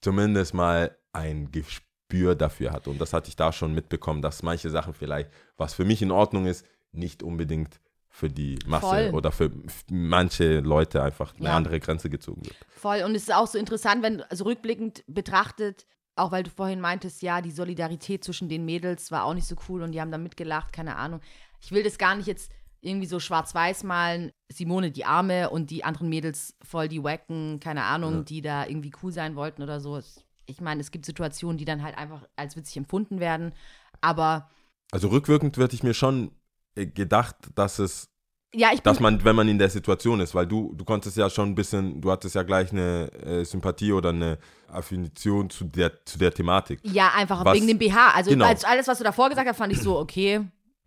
zumindest 0.00 0.52
mal 0.54 0.96
ein 1.12 1.50
Gespür 1.52 2.34
dafür 2.34 2.72
hat. 2.72 2.88
Und 2.88 3.00
das 3.00 3.12
hatte 3.12 3.28
ich 3.28 3.36
da 3.36 3.52
schon 3.52 3.74
mitbekommen, 3.74 4.22
dass 4.22 4.42
manche 4.42 4.70
Sachen 4.70 4.94
vielleicht, 4.94 5.30
was 5.56 5.74
für 5.74 5.84
mich 5.84 6.02
in 6.02 6.10
Ordnung 6.10 6.46
ist, 6.46 6.66
nicht 6.92 7.22
unbedingt 7.22 7.80
für 8.08 8.28
die 8.28 8.58
Masse 8.66 8.86
Voll. 8.86 9.10
oder 9.14 9.32
für 9.32 9.50
manche 9.90 10.60
Leute 10.60 11.02
einfach 11.02 11.34
eine 11.36 11.46
Ja. 11.46 11.56
andere 11.56 11.80
Grenze 11.80 12.10
gezogen 12.10 12.44
wird. 12.44 12.56
Voll. 12.68 13.02
Und 13.04 13.14
es 13.14 13.22
ist 13.22 13.34
auch 13.34 13.46
so 13.46 13.56
interessant, 13.58 14.02
wenn 14.02 14.20
also 14.24 14.44
rückblickend 14.44 15.02
betrachtet, 15.06 15.86
auch 16.14 16.30
weil 16.30 16.42
du 16.42 16.50
vorhin 16.50 16.80
meintest, 16.80 17.22
ja, 17.22 17.40
die 17.40 17.50
Solidarität 17.50 18.22
zwischen 18.22 18.50
den 18.50 18.66
Mädels 18.66 19.10
war 19.10 19.24
auch 19.24 19.32
nicht 19.32 19.46
so 19.46 19.56
cool 19.68 19.82
und 19.82 19.92
die 19.92 20.00
haben 20.00 20.10
da 20.12 20.18
mitgelacht, 20.18 20.72
keine 20.74 20.96
Ahnung. 20.96 21.20
Ich 21.60 21.72
will 21.72 21.82
das 21.82 21.96
gar 21.96 22.14
nicht 22.14 22.26
jetzt 22.26 22.52
irgendwie 22.82 23.06
so 23.06 23.18
schwarz-weiß 23.18 23.84
malen, 23.84 24.32
Simone 24.50 24.90
die 24.90 25.06
Arme 25.06 25.48
und 25.48 25.70
die 25.70 25.84
anderen 25.84 26.10
Mädels 26.10 26.54
voll 26.62 26.88
die 26.88 27.02
Wacken, 27.02 27.60
keine 27.60 27.84
Ahnung, 27.84 28.14
Ja. 28.16 28.22
die 28.24 28.42
da 28.42 28.66
irgendwie 28.66 28.92
cool 29.02 29.12
sein 29.12 29.36
wollten 29.36 29.62
oder 29.62 29.80
so. 29.80 29.96
Es- 29.96 30.22
Ich 30.52 30.60
meine, 30.60 30.80
es 30.80 30.90
gibt 30.90 31.04
Situationen, 31.06 31.56
die 31.58 31.64
dann 31.64 31.82
halt 31.82 31.96
einfach 31.98 32.22
als 32.36 32.56
witzig 32.56 32.76
empfunden 32.76 33.18
werden, 33.20 33.52
aber 34.00 34.50
Also 34.92 35.08
rückwirkend 35.08 35.56
würde 35.56 35.74
ich 35.74 35.82
mir 35.82 35.94
schon 35.94 36.30
äh, 36.76 36.86
gedacht, 36.86 37.36
dass 37.54 37.78
es, 37.78 38.08
ja, 38.54 38.68
ich 38.74 38.80
dass 38.82 39.00
man, 39.00 39.24
wenn 39.24 39.34
man 39.34 39.48
in 39.48 39.58
der 39.58 39.70
Situation 39.70 40.20
ist, 40.20 40.34
weil 40.34 40.46
du, 40.46 40.74
du 40.74 40.84
konntest 40.84 41.16
ja 41.16 41.30
schon 41.30 41.50
ein 41.50 41.54
bisschen, 41.54 42.00
du 42.02 42.10
hattest 42.10 42.34
ja 42.34 42.42
gleich 42.42 42.70
eine 42.72 43.10
äh, 43.12 43.44
Sympathie 43.44 43.92
oder 43.92 44.10
eine 44.10 44.38
Affination 44.68 45.48
zu 45.50 45.64
der, 45.64 46.04
zu 46.04 46.18
der 46.18 46.32
Thematik. 46.32 46.80
Ja, 46.82 47.12
einfach 47.16 47.44
Was- 47.44 47.54
wegen 47.54 47.66
dem 47.68 47.78
BH. 47.78 48.10
Also 48.14 48.30
Genau. 48.30 48.46
als, 48.46 48.64
alles, 48.64 48.86
was 48.88 48.98
du 48.98 49.04
davor 49.04 49.28
gesagt 49.30 49.48
hast, 49.48 49.56
fand 49.56 49.72
ich 49.72 49.80
so, 49.80 49.98
okay. 49.98 50.40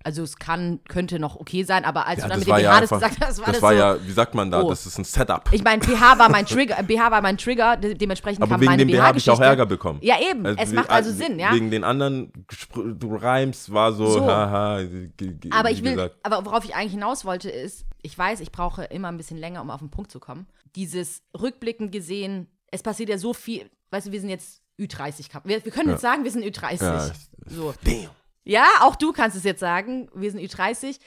Also 0.05 0.21
es 0.21 0.37
kann, 0.37 0.79
könnte 0.87 1.17
noch 1.17 1.35
okay 1.35 1.63
sein, 1.63 1.83
aber 1.83 2.05
als 2.05 2.19
Ja, 2.19 2.25
du 2.25 2.29
dann 2.29 2.39
mit 2.39 2.47
dem 2.47 2.51
BH 2.55 2.59
ja 2.61 2.79
das 2.79 2.91
einfach- 2.93 3.07
gesagt 3.09 3.25
hast, 3.25 3.39
war 3.39 3.45
Das 3.47 3.53
das, 3.55 3.61
war 3.63 3.71
so. 3.71 3.77
ja, 3.77 3.97
wie 4.07 4.11
sagt 4.11 4.35
man 4.35 4.51
da, 4.51 4.61
Oh. 4.61 4.69
das 4.69 4.85
ist 4.85 4.99
ein 4.99 5.03
Setup. 5.03 5.49
Ich 5.51 5.63
meine, 5.63 5.79
BH 5.83 6.19
war 6.19 6.29
mein 6.29 6.45
Trigger, 6.45 6.75
BH 6.83 7.09
war 7.09 7.21
mein 7.23 7.37
Trigger, 7.39 7.75
de 7.75 7.95
dementsprechend 7.95 8.43
Aber 8.43 8.51
kam 8.51 8.61
wegen 8.61 8.69
meine 8.71 8.85
dem 8.85 8.91
BH 8.95 9.03
habe 9.03 9.17
ich 9.17 9.27
auch. 9.31 9.39
Ärger 9.39 9.65
bekommen. 9.65 9.97
Ja, 10.03 10.17
eben. 10.21 10.45
Also 10.45 10.61
es 10.61 10.73
macht 10.73 10.91
also 10.91 11.11
Sinn, 11.11 11.39
ja. 11.39 11.51
Wegen 11.53 11.71
den 11.71 11.83
anderen, 11.83 12.31
du 12.75 13.15
reimst, 13.15 13.73
war 13.73 13.93
so, 13.93 14.07
So. 14.07 14.25
haha. 14.27 14.81
Aber 15.49 15.71
ich 15.71 15.83
will, 15.83 15.95
gesagt. 15.95 16.17
aber 16.21 16.45
worauf 16.45 16.63
ich 16.65 16.75
eigentlich 16.75 16.91
hinaus 16.91 17.25
wollte, 17.25 17.49
ist, 17.49 17.85
ich 18.03 18.15
weiß, 18.15 18.41
ich 18.41 18.51
brauche 18.51 18.83
immer 18.83 19.07
ein 19.07 19.17
bisschen 19.17 19.37
länger, 19.39 19.61
um 19.61 19.71
auf 19.71 19.79
den 19.79 19.89
Punkt 19.89 20.11
zu 20.11 20.19
kommen. 20.19 20.45
Dieses 20.75 21.23
rückblickend 21.39 21.91
gesehen, 21.91 22.45
es 22.71 22.83
passiert 22.83 23.09
ja 23.09 23.17
so 23.17 23.33
viel, 23.33 23.69
weißt 23.89 24.05
du, 24.07 24.11
wir 24.11 24.19
sind 24.19 24.29
jetzt 24.29 24.61
Ü30. 24.79 25.31
Kap- 25.31 25.47
Wir, 25.47 25.65
wir 25.65 25.71
können 25.71 25.89
jetzt 25.89 26.01
sagen, 26.01 26.23
wir 26.23 26.31
sind 26.31 26.45
Ü30. 26.45 26.83
Ja, 26.83 27.09
so. 27.47 27.73
Damn. 27.83 28.09
Ja, 28.45 28.65
auch 28.81 28.95
du 28.95 29.11
kannst 29.11 29.35
es 29.35 29.43
jetzt 29.43 29.59
sagen. 29.59 30.09
Wir 30.15 30.31
sind 30.31 30.39
Ü30. 30.39 30.99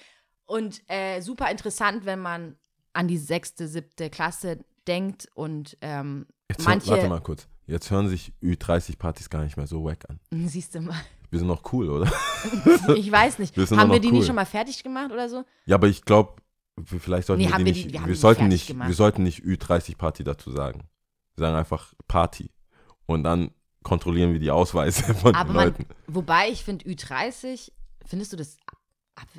Und 0.46 0.82
äh, 0.88 1.20
super 1.20 1.50
interessant, 1.50 2.04
wenn 2.06 2.20
man 2.20 2.56
an 2.92 3.06
die 3.08 3.18
sechste, 3.18 3.68
siebte 3.68 4.10
Klasse 4.10 4.64
denkt 4.86 5.28
und 5.34 5.76
ähm, 5.82 6.26
Jetzt 6.50 6.60
hör, 6.66 6.68
manche. 6.70 6.90
warte 6.90 7.08
mal 7.08 7.20
kurz. 7.20 7.46
Jetzt 7.66 7.90
hören 7.90 8.08
sich 8.08 8.32
Ü30-Partys 8.42 9.28
gar 9.28 9.44
nicht 9.44 9.56
mehr 9.58 9.66
so 9.66 9.84
wack 9.84 10.06
an. 10.08 10.18
Siehst 10.48 10.74
du 10.74 10.80
mal. 10.80 10.96
Wir 11.30 11.38
sind 11.38 11.48
noch 11.48 11.72
cool, 11.72 11.90
oder? 11.90 12.10
Ich 12.96 13.12
weiß 13.12 13.38
nicht. 13.38 13.54
Wir 13.56 13.66
haben 13.76 13.90
wir 13.90 14.00
die 14.00 14.08
cool. 14.08 14.14
nicht 14.14 14.26
schon 14.26 14.34
mal 14.36 14.46
fertig 14.46 14.82
gemacht 14.82 15.12
oder 15.12 15.28
so? 15.28 15.44
Ja, 15.66 15.74
aber 15.76 15.88
ich 15.88 16.02
glaube, 16.06 16.40
vielleicht 16.82 17.26
sollten 17.26 17.42
Nee, 17.42 17.50
wir 17.50 17.58
die 17.58 17.64
wir 17.66 17.72
die- 17.72 17.84
nicht, 17.84 17.92
wir 17.92 18.06
wir, 18.06 18.14
sollten 18.16 18.48
nicht, 18.48 18.66
gemacht. 18.68 18.88
wir 18.88 18.94
sollten 18.94 19.22
nicht 19.24 19.42
Ü30-Party 19.44 20.24
dazu 20.24 20.50
sagen. 20.50 20.84
Wir 21.34 21.42
sagen 21.46 21.56
einfach 21.56 21.92
Party. 22.08 22.50
Und 23.04 23.24
dann 23.24 23.50
kontrollieren 23.88 24.32
wir 24.32 24.40
die 24.40 24.50
Ausweise 24.50 25.14
von 25.14 25.34
Aber 25.34 25.48
den 25.50 25.56
man, 25.56 25.64
Leuten. 25.68 25.86
wobei 26.06 26.48
ich 26.50 26.62
finde 26.64 26.84
Ü30, 26.84 27.70
findest 28.06 28.32
du 28.32 28.36
das? 28.36 28.56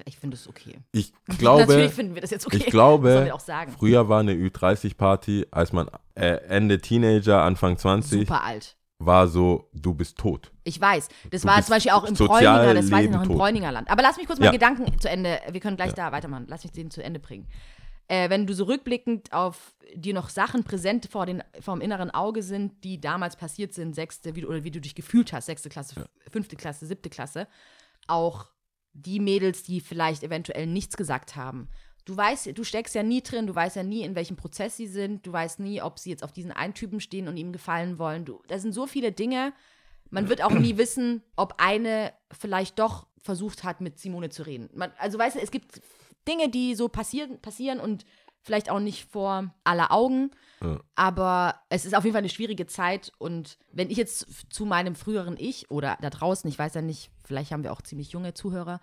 Ich 0.05 0.17
finde 0.17 0.35
es 0.35 0.45
okay. 0.49 0.77
Ich 0.91 1.13
glaube, 1.37 1.61
Natürlich 1.65 1.93
finden 1.93 2.13
wir 2.15 2.21
das 2.21 2.31
jetzt 2.31 2.45
okay. 2.45 2.57
ich 2.57 2.65
glaube, 2.65 3.31
früher 3.77 4.09
war 4.09 4.19
eine 4.19 4.33
Ü30-Party, 4.33 5.47
als 5.51 5.71
man 5.71 5.87
äh, 6.15 6.35
Ende 6.47 6.79
Teenager, 6.79 7.43
Anfang 7.43 7.77
20, 7.77 8.21
Super 8.27 8.43
alt. 8.43 8.75
war 8.97 9.27
so, 9.29 9.69
du 9.73 9.93
bist 9.93 10.17
tot. 10.17 10.51
Ich 10.65 10.81
weiß. 10.81 11.07
Das 11.31 11.43
Du 11.43 11.47
war 11.47 11.61
zum 11.63 11.69
Beispiel 11.75 11.91
auch 11.93 12.03
im 12.03 12.13
Bräuninger, 12.13 12.73
das 12.73 12.91
weiß 12.91 13.05
ich 13.05 13.11
noch, 13.11 13.23
im. 13.23 13.29
Bräuninger 13.29 13.71
Land. 13.71 13.89
Aber 13.89 14.01
lass 14.01 14.17
mich 14.17 14.27
kurz 14.27 14.39
mal 14.39 14.47
Ja. 14.47 14.51
Gedanken 14.51 14.99
zu 14.99 15.09
Ende, 15.09 15.39
wir 15.49 15.61
können 15.61 15.77
gleich 15.77 15.93
da 15.93 16.11
weitermachen. 16.11 16.45
Lass 16.49 16.63
mich 16.63 16.73
den 16.73 16.91
zu 16.91 17.01
Ende 17.01 17.19
bringen. 17.21 17.47
Äh, 18.09 18.31
wenn 18.31 18.47
du 18.47 18.55
so 18.55 18.63
rückblickend 18.63 19.31
auf 19.33 19.75
dir 19.93 20.15
noch 20.15 20.29
Sachen 20.29 20.63
präsent 20.63 21.07
vor, 21.11 21.27
den, 21.27 21.43
vor 21.61 21.75
dem 21.75 21.81
inneren 21.81 22.09
Auge 22.09 22.41
sind, 22.41 22.83
die 22.83 22.99
damals 22.99 23.35
passiert 23.35 23.73
sind, 23.73 23.93
sechste, 23.93 24.35
wie 24.35 24.41
du, 24.41 24.47
oder 24.47 24.63
wie 24.63 24.71
du 24.71 24.81
dich 24.81 24.95
gefühlt 24.95 25.31
hast, 25.31 25.45
sechste 25.45 25.69
Klasse, 25.69 26.09
fünfte 26.31 26.55
Klasse, 26.55 26.87
siebte 26.87 27.11
Klasse, 27.11 27.47
auch 28.07 28.47
die 28.93 29.19
Mädels, 29.19 29.61
die 29.61 29.79
vielleicht 29.79 30.23
eventuell 30.23 30.65
nichts 30.65 30.97
gesagt 30.97 31.35
haben. 31.35 31.69
Du 32.05 32.17
weißt, 32.17 32.57
du 32.57 32.63
steckst 32.63 32.95
ja 32.95 33.03
nie 33.03 33.21
drin, 33.21 33.45
du 33.45 33.53
weißt 33.53 33.75
ja 33.75 33.83
nie, 33.83 34.01
in 34.01 34.15
welchem 34.15 34.35
Prozess 34.35 34.75
sie 34.75 34.87
sind, 34.87 35.27
du 35.27 35.31
weißt 35.31 35.59
nie, 35.59 35.79
ob 35.79 35.99
sie 35.99 36.09
jetzt 36.09 36.23
auf 36.23 36.31
diesen 36.31 36.51
einen 36.51 36.73
Typen 36.73 36.99
stehen 36.99 37.27
und 37.27 37.37
ihm 37.37 37.53
gefallen 37.53 37.99
wollen. 37.99 38.25
Du, 38.25 38.41
da 38.47 38.57
sind 38.57 38.73
so 38.73 38.87
viele 38.87 39.11
Dinge. 39.11 39.53
Man 40.09 40.27
wird 40.29 40.43
auch 40.43 40.51
nie 40.51 40.77
wissen, 40.77 41.21
ob 41.35 41.55
eine 41.59 42.11
vielleicht 42.31 42.79
doch 42.79 43.05
versucht 43.21 43.63
hat, 43.63 43.81
mit 43.81 43.99
Simone 43.99 44.29
zu 44.29 44.41
reden. 44.41 44.69
Man, 44.73 44.91
also 44.97 45.19
weißt 45.19 45.35
du, 45.35 45.39
es 45.39 45.51
gibt 45.51 45.79
Dinge, 46.29 46.49
die 46.49 46.75
so 46.75 46.87
passieren, 46.87 47.41
passieren 47.41 47.79
und 47.79 48.05
vielleicht 48.41 48.69
auch 48.69 48.79
nicht 48.79 49.05
vor 49.05 49.53
aller 49.63 49.91
Augen. 49.91 50.31
Ja. 50.61 50.79
Aber 50.95 51.61
es 51.69 51.85
ist 51.85 51.95
auf 51.95 52.03
jeden 52.03 52.13
Fall 52.13 52.21
eine 52.21 52.29
schwierige 52.29 52.67
Zeit. 52.67 53.11
Und 53.17 53.57
wenn 53.71 53.89
ich 53.89 53.97
jetzt 53.97 54.53
zu 54.53 54.65
meinem 54.65 54.95
früheren 54.95 55.35
Ich 55.37 55.69
oder 55.71 55.97
da 56.01 56.09
draußen, 56.09 56.49
ich 56.49 56.59
weiß 56.59 56.73
ja 56.75 56.81
nicht, 56.81 57.11
vielleicht 57.23 57.51
haben 57.51 57.63
wir 57.63 57.73
auch 57.73 57.81
ziemlich 57.81 58.11
junge 58.11 58.33
Zuhörer, 58.33 58.79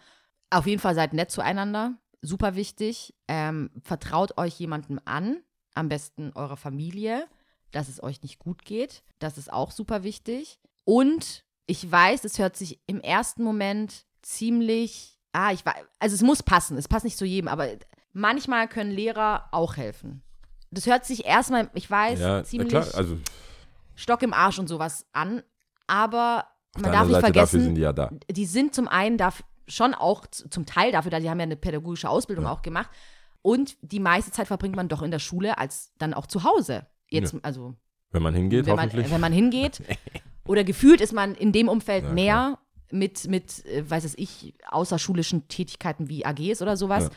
auf 0.50 0.66
jeden 0.66 0.80
Fall 0.80 0.94
seid 0.94 1.12
nett 1.12 1.30
zueinander. 1.30 1.94
Super 2.22 2.54
wichtig. 2.54 3.14
Ähm, 3.28 3.70
vertraut 3.82 4.38
euch 4.38 4.58
jemandem 4.58 5.00
an, 5.04 5.42
am 5.74 5.88
besten 5.88 6.32
eurer 6.34 6.56
Familie, 6.56 7.26
dass 7.72 7.88
es 7.88 8.02
euch 8.02 8.22
nicht 8.22 8.38
gut 8.38 8.64
geht. 8.64 9.02
Das 9.18 9.38
ist 9.38 9.52
auch 9.52 9.70
super 9.70 10.02
wichtig. 10.02 10.58
Und 10.84 11.44
ich 11.66 11.90
weiß, 11.90 12.24
es 12.24 12.38
hört 12.38 12.56
sich 12.56 12.80
im 12.86 13.00
ersten 13.00 13.42
Moment 13.42 14.06
ziemlich, 14.22 15.15
ah, 15.36 15.52
ich 15.52 15.64
weiß, 15.64 15.74
also 15.98 16.14
es 16.14 16.22
muss 16.22 16.42
passen, 16.42 16.78
es 16.78 16.88
passt 16.88 17.04
nicht 17.04 17.18
zu 17.18 17.26
jedem, 17.26 17.48
aber 17.48 17.68
manchmal 18.12 18.68
können 18.68 18.90
Lehrer 18.90 19.48
auch 19.52 19.76
helfen. 19.76 20.22
Das 20.70 20.86
hört 20.86 21.04
sich 21.04 21.26
erstmal, 21.26 21.70
ich 21.74 21.90
weiß, 21.90 22.18
Ja, 22.18 22.42
ziemlich 22.42 22.70
klar, 22.70 22.86
also 22.94 23.18
Stock 23.94 24.22
im 24.22 24.32
Arsch 24.32 24.58
und 24.58 24.68
sowas 24.68 25.06
an, 25.12 25.42
aber 25.86 26.46
man 26.78 26.92
darf 26.92 27.06
nicht 27.06 27.20
Seite, 27.20 27.32
dafür 27.32 27.46
sind 27.46 27.60
vergessen, 27.60 27.74
die 27.74 27.80
ja 27.82 27.92
da. 27.92 28.10
die 28.30 28.46
sind 28.46 28.74
zum 28.74 28.88
einen 28.88 29.18
darf, 29.18 29.44
schon 29.68 29.94
auch 29.94 30.26
zum 30.26 30.66
Teil 30.66 30.92
dafür, 30.92 31.10
da 31.10 31.20
die 31.20 31.28
haben 31.30 31.38
ja 31.38 31.44
eine 31.44 31.56
pädagogische 31.56 32.08
Ausbildung 32.08 32.46
auch 32.46 32.62
gemacht 32.62 32.90
und 33.42 33.76
die 33.82 34.00
meiste 34.00 34.32
Zeit 34.32 34.46
verbringt 34.46 34.74
man 34.76 34.88
doch 34.88 35.02
in 35.02 35.10
der 35.10 35.18
Schule 35.18 35.58
als 35.58 35.92
dann 35.98 36.14
auch 36.14 36.26
zu 36.26 36.44
Hause. 36.44 36.86
Jetzt, 37.08 37.36
also 37.42 37.74
Wenn 38.10 38.22
man 38.22 38.34
hingeht, 38.34 38.66
wenn 38.66 38.76
man, 38.76 38.86
hoffentlich. 38.86 39.10
wenn 39.10 39.20
man 39.20 39.32
hingeht. 39.32 39.82
Oder 40.46 40.64
gefühlt 40.64 41.00
ist 41.00 41.12
man 41.12 41.34
in 41.34 41.52
dem 41.52 41.68
Umfeld 41.68 42.04
Ja, 42.04 42.10
mehr 42.10 42.58
mit, 42.90 43.28
mit, 43.28 43.64
äh, 43.66 43.88
weiß 43.88 44.04
es 44.04 44.16
ich, 44.16 44.54
außerschulischen 44.68 45.48
Tätigkeiten 45.48 46.08
wie 46.08 46.24
AGs 46.24 46.62
oder 46.62 46.76
sowas. 46.76 47.04
Ja. 47.04 47.10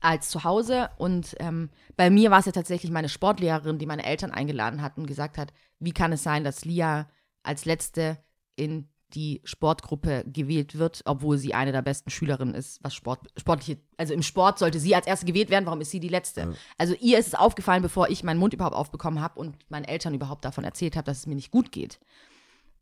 als 0.00 0.28
zu 0.28 0.44
Hause. 0.44 0.90
Und 0.98 1.34
ähm, 1.40 1.70
bei 1.96 2.10
mir 2.10 2.30
war 2.30 2.38
es 2.38 2.46
ja 2.46 2.52
tatsächlich 2.52 2.92
meine 2.92 3.08
Sportlehrerin, 3.08 3.78
die 3.78 3.86
meine 3.86 4.04
Eltern 4.04 4.30
eingeladen 4.30 4.82
hat 4.82 4.98
und 4.98 5.06
gesagt 5.06 5.38
hat, 5.38 5.52
wie 5.80 5.92
kann 5.92 6.12
es 6.12 6.22
sein, 6.22 6.44
dass 6.44 6.64
Lia 6.64 7.08
als 7.42 7.64
letzte 7.64 8.18
in 8.56 8.88
die 9.14 9.40
Sportgruppe 9.44 10.24
gewählt 10.26 10.78
wird, 10.78 11.02
obwohl 11.04 11.38
sie 11.38 11.54
eine 11.54 11.72
der 11.72 11.82
besten 11.82 12.10
Schülerinnen 12.10 12.54
ist, 12.54 12.82
was 12.82 12.94
Sport, 12.94 13.20
sportliche, 13.36 13.80
also 13.96 14.12
im 14.12 14.22
Sport 14.22 14.58
sollte 14.58 14.80
sie 14.80 14.94
als 14.94 15.06
erste 15.06 15.26
gewählt 15.26 15.48
werden, 15.48 15.66
warum 15.66 15.80
ist 15.80 15.90
sie 15.90 16.00
die 16.00 16.08
letzte? 16.08 16.40
Ja. 16.40 16.52
Also 16.76 16.94
ihr 17.00 17.18
ist 17.18 17.28
es 17.28 17.34
aufgefallen, 17.34 17.82
bevor 17.82 18.08
ich 18.08 18.24
meinen 18.24 18.40
Mund 18.40 18.52
überhaupt 18.52 18.74
aufbekommen 18.74 19.20
habe 19.20 19.38
und 19.38 19.56
meinen 19.70 19.84
Eltern 19.84 20.14
überhaupt 20.14 20.44
davon 20.44 20.64
erzählt 20.64 20.96
habe, 20.96 21.06
dass 21.06 21.18
es 21.18 21.26
mir 21.26 21.36
nicht 21.36 21.50
gut 21.50 21.70
geht. 21.70 22.00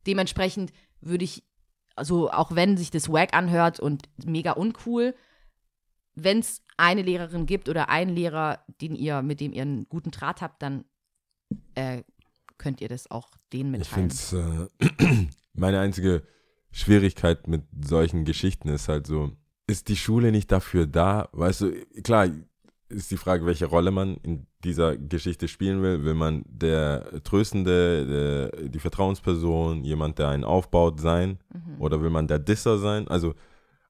Dementsprechend 0.07 0.73
würde 1.01 1.25
ich, 1.25 1.45
also 1.97 2.31
auch 2.31 2.55
wenn 2.55 2.77
sich 2.77 2.91
das 2.91 3.09
wack 3.09 3.35
anhört 3.35 3.81
und 3.81 4.09
mega 4.25 4.53
uncool, 4.53 5.15
wenn 6.15 6.39
es 6.39 6.63
eine 6.77 7.03
Lehrerin 7.03 7.47
gibt 7.47 7.69
oder 7.69 7.89
einen 7.89 8.15
Lehrer, 8.15 8.65
den 8.81 8.95
ihr, 8.95 9.23
mit 9.23 9.41
dem 9.41 9.53
ihr 9.53 9.63
einen 9.63 9.89
guten 9.89 10.11
Draht 10.11 10.43
habt, 10.43 10.63
dann 10.63 10.85
äh, 11.75 12.03
könnt 12.59 12.81
ihr 12.81 12.89
das 12.89 13.11
auch 13.11 13.31
denen 13.53 13.75
Ich 13.75 13.91
mitteilen. 13.91 14.11
finde 14.11 14.69
es, 14.79 15.09
äh, 15.09 15.27
meine 15.55 15.81
einzige 15.81 16.23
Schwierigkeit 16.71 17.47
mit 17.47 17.63
solchen 17.85 18.25
Geschichten 18.25 18.69
ist 18.69 18.89
halt 18.89 19.07
so, 19.07 19.33
ist 19.67 19.89
die 19.89 19.97
Schule 19.97 20.33
nicht 20.33 20.51
dafür 20.53 20.87
da? 20.87 21.29
Weißt 21.33 21.63
du, 21.63 21.73
klar, 22.03 22.29
ist 22.89 23.11
die 23.11 23.17
Frage, 23.17 23.47
welche 23.47 23.67
Rolle 23.67 23.91
man 23.91 24.17
in 24.23 24.47
dieser 24.63 24.97
Geschichte 24.97 25.49
spielen 25.49 25.83
will. 25.83 26.05
Will 26.05 26.15
man 26.15 26.45
der 26.47 27.23
Tröstende, 27.25 28.51
der, 28.53 28.69
die 28.69 28.79
Vertrauensperson, 28.79 29.85
jemand, 29.85 30.19
der 30.19 30.29
einen 30.29 30.45
aufbaut, 30.45 31.01
sein? 31.01 31.39
Mhm. 31.53 31.81
Oder 31.81 32.01
will 32.03 32.11
man 32.11 32.29
der 32.29 32.39
Disser 32.39 32.79
sein? 32.79 33.09
Also, 33.09 33.35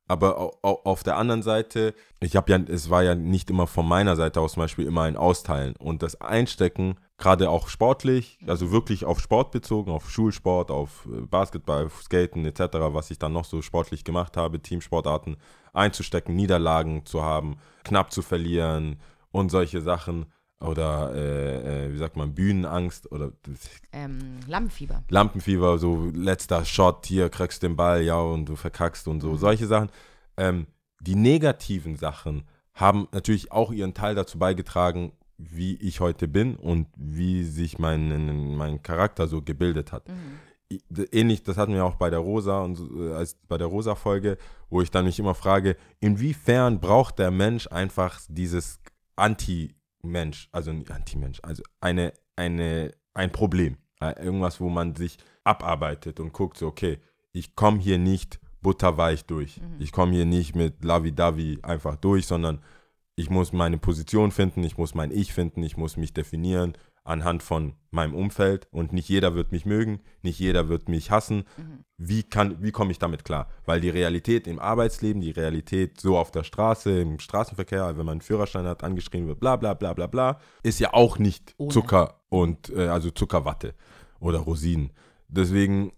aber 0.07 0.39
au- 0.39 0.59
au- 0.63 0.81
auf 0.85 1.03
der 1.03 1.17
anderen 1.17 1.43
Seite, 1.43 1.95
ich 2.21 2.37
habe 2.37 2.53
ja, 2.53 2.59
es 2.69 2.91
war 2.91 3.03
ja 3.03 3.15
nicht 3.15 3.51
immer 3.51 3.67
von 3.67 3.89
meiner 3.89 4.17
Seite 4.17 4.41
aus 4.41 4.53
zum 4.53 4.63
Beispiel 4.63 4.87
immer 4.87 5.03
ein 5.03 5.17
Austeilen 5.17 5.75
und 5.77 6.03
das 6.03 6.21
Einstecken, 6.21 6.97
gerade 7.17 7.49
auch 7.49 7.69
sportlich, 7.69 8.39
also 8.47 8.71
wirklich 8.71 9.05
auf 9.07 9.21
Sport 9.21 9.51
bezogen, 9.51 9.91
auf 9.91 10.11
Schulsport, 10.11 10.71
auf 10.71 11.07
äh, 11.11 11.23
Basketball, 11.23 11.87
auf 11.87 12.03
Skaten 12.03 12.45
etc., 12.45 12.61
was 12.93 13.11
ich 13.11 13.19
dann 13.19 13.33
noch 13.33 13.45
so 13.47 13.63
sportlich 13.63 14.05
gemacht 14.05 14.37
habe, 14.37 14.61
Teamsportarten 14.61 15.37
einzustecken, 15.75 16.35
Niederlagen 16.35 17.05
zu 17.05 17.23
haben, 17.23 17.57
knapp 17.85 18.13
zu 18.13 18.23
verlieren 18.23 18.97
und 19.31 19.51
solche 19.51 19.81
Sachen 19.81 20.27
oder 20.61 21.13
äh, 21.15 21.87
äh, 21.87 21.93
wie 21.93 21.99
sagt 21.99 22.17
man, 22.17 22.35
Bühnenangst 22.35 23.11
oder 23.13 23.33
Ähm, 23.93 24.39
Lampenfieber. 24.47 25.03
Lampenfieber, 25.11 25.79
so 25.79 26.11
letzter 26.15 26.65
Shot, 26.65 27.05
hier 27.07 27.29
kriegst 27.29 27.63
den 27.63 27.77
Ball, 27.77 28.03
ja, 28.03 28.17
und 28.19 28.47
du 28.49 28.57
verkackst 28.57 29.07
und 29.09 29.21
so, 29.21 29.37
solche 29.37 29.67
Sachen. 29.67 29.91
Ähm, 30.37 30.67
die 31.01 31.17
negativen 31.17 31.97
Sachen 31.97 32.45
haben 32.73 33.09
natürlich 33.13 33.53
auch 33.53 33.73
ihren 33.73 33.93
Teil 33.95 34.15
dazu 34.15 34.39
beigetragen, 34.39 35.13
wie 35.37 35.75
ich 35.77 36.01
heute 36.01 36.29
bin 36.29 36.57
und 36.57 36.87
wie 36.97 37.45
sich 37.45 37.79
mein, 37.79 38.57
mein 38.57 38.83
Charakter 38.83 39.27
so 39.27 39.43
gebildet 39.43 39.93
hat. 39.93 40.09
I- 40.09 40.13
Ähnlich, 41.13 41.43
das 41.43 41.57
hatten 41.57 41.75
wir 41.75 41.85
auch 41.85 41.97
bei 41.97 42.11
der 42.11 42.21
Rosa 42.21 42.61
und 42.63 42.79
äh, 42.79 43.13
als 43.13 43.37
bei 43.49 43.59
der 43.59 43.67
Rosa-Folge, 43.67 44.39
wo 44.71 44.81
ich 44.81 44.91
dann 44.91 45.05
mich 45.05 45.19
immer 45.19 45.35
frage, 45.35 45.77
inwiefern 46.01 46.81
braucht 46.81 47.19
der 47.19 47.31
Mensch 47.31 47.67
einfach 47.69 48.21
dieses 48.29 48.81
Anti-Mensch, 49.17 50.49
also 50.53 50.71
Anti-Mensch, 50.71 51.41
also 51.43 51.63
eine, 51.81 52.13
eine, 52.37 52.93
ein 53.15 53.33
Problem. 53.33 53.77
Äh, 54.01 54.25
Irgendwas, 54.25 54.61
wo 54.61 54.69
man 54.69 54.95
sich 54.95 55.19
abarbeitet 55.45 56.21
und 56.21 56.33
guckt, 56.33 56.59
so, 56.59 56.67
okay, 56.67 56.99
ich 57.33 57.55
komme 57.57 57.81
hier 57.81 57.99
nicht 57.99 58.41
butterweich 58.61 59.27
durch. 59.27 59.61
Ich 59.79 59.93
komme 59.93 60.13
hier 60.13 60.25
nicht 60.25 60.57
mit 60.57 60.83
Lavi-Davi 60.85 61.59
einfach 61.63 61.97
durch, 61.97 62.27
sondern 62.27 62.61
ich 63.17 63.29
muss 63.29 63.53
meine 63.53 63.79
Position 63.79 64.31
finden, 64.31 64.65
ich 64.65 64.79
muss 64.79 64.95
mein 64.95 65.11
Ich 65.11 65.33
finden, 65.33 65.63
ich 65.63 65.77
muss 65.77 65.97
mich 65.97 66.13
definieren 66.13 66.77
anhand 67.05 67.43
von 67.43 67.75
meinem 67.91 68.15
Umfeld 68.15 68.67
und 68.71 68.93
nicht 68.93 69.09
jeder 69.09 69.35
wird 69.35 69.53
mich 69.53 69.67
mögen, 69.67 70.01
nicht 70.23 70.39
jeder 70.39 70.69
wird 70.69 70.89
mich 70.89 71.11
hassen. 71.11 71.45
Wie, 71.99 72.23
kann, 72.23 72.63
wie 72.63 72.73
komme 72.73 72.91
ich 72.91 72.99
damit 72.99 73.25
klar? 73.25 73.49
Weil 73.67 73.81
die 73.81 73.91
Realität 73.91 74.47
im 74.47 74.59
Arbeitsleben, 74.59 75.21
die 75.21 75.31
Realität 75.31 76.01
so 76.01 76.19
auf 76.19 76.31
der 76.31 76.45
Straße, 76.45 77.01
im 77.01 77.19
Straßenverkehr, 77.21 77.97
wenn 77.97 78.07
man 78.07 78.13
einen 78.13 78.21
Führerschein 78.23 78.65
hat, 78.65 78.83
angeschrien 78.83 79.27
wird, 79.27 79.39
bla 79.39 79.57
bla 79.57 79.75
bla 79.75 79.93
bla 79.93 80.07
bla, 80.07 80.41
ist 80.63 80.81
ja 80.81 80.93
auch 80.95 81.19
nicht 81.19 81.55
Ohne. 81.59 81.73
Zucker 81.73 82.21
und 82.31 82.71
äh, 82.71 82.89
also 82.89 83.11
Zuckerwatte 83.11 83.75
oder 84.19 84.39
Rosinen. 84.39 84.91
Deswegen 85.29 85.93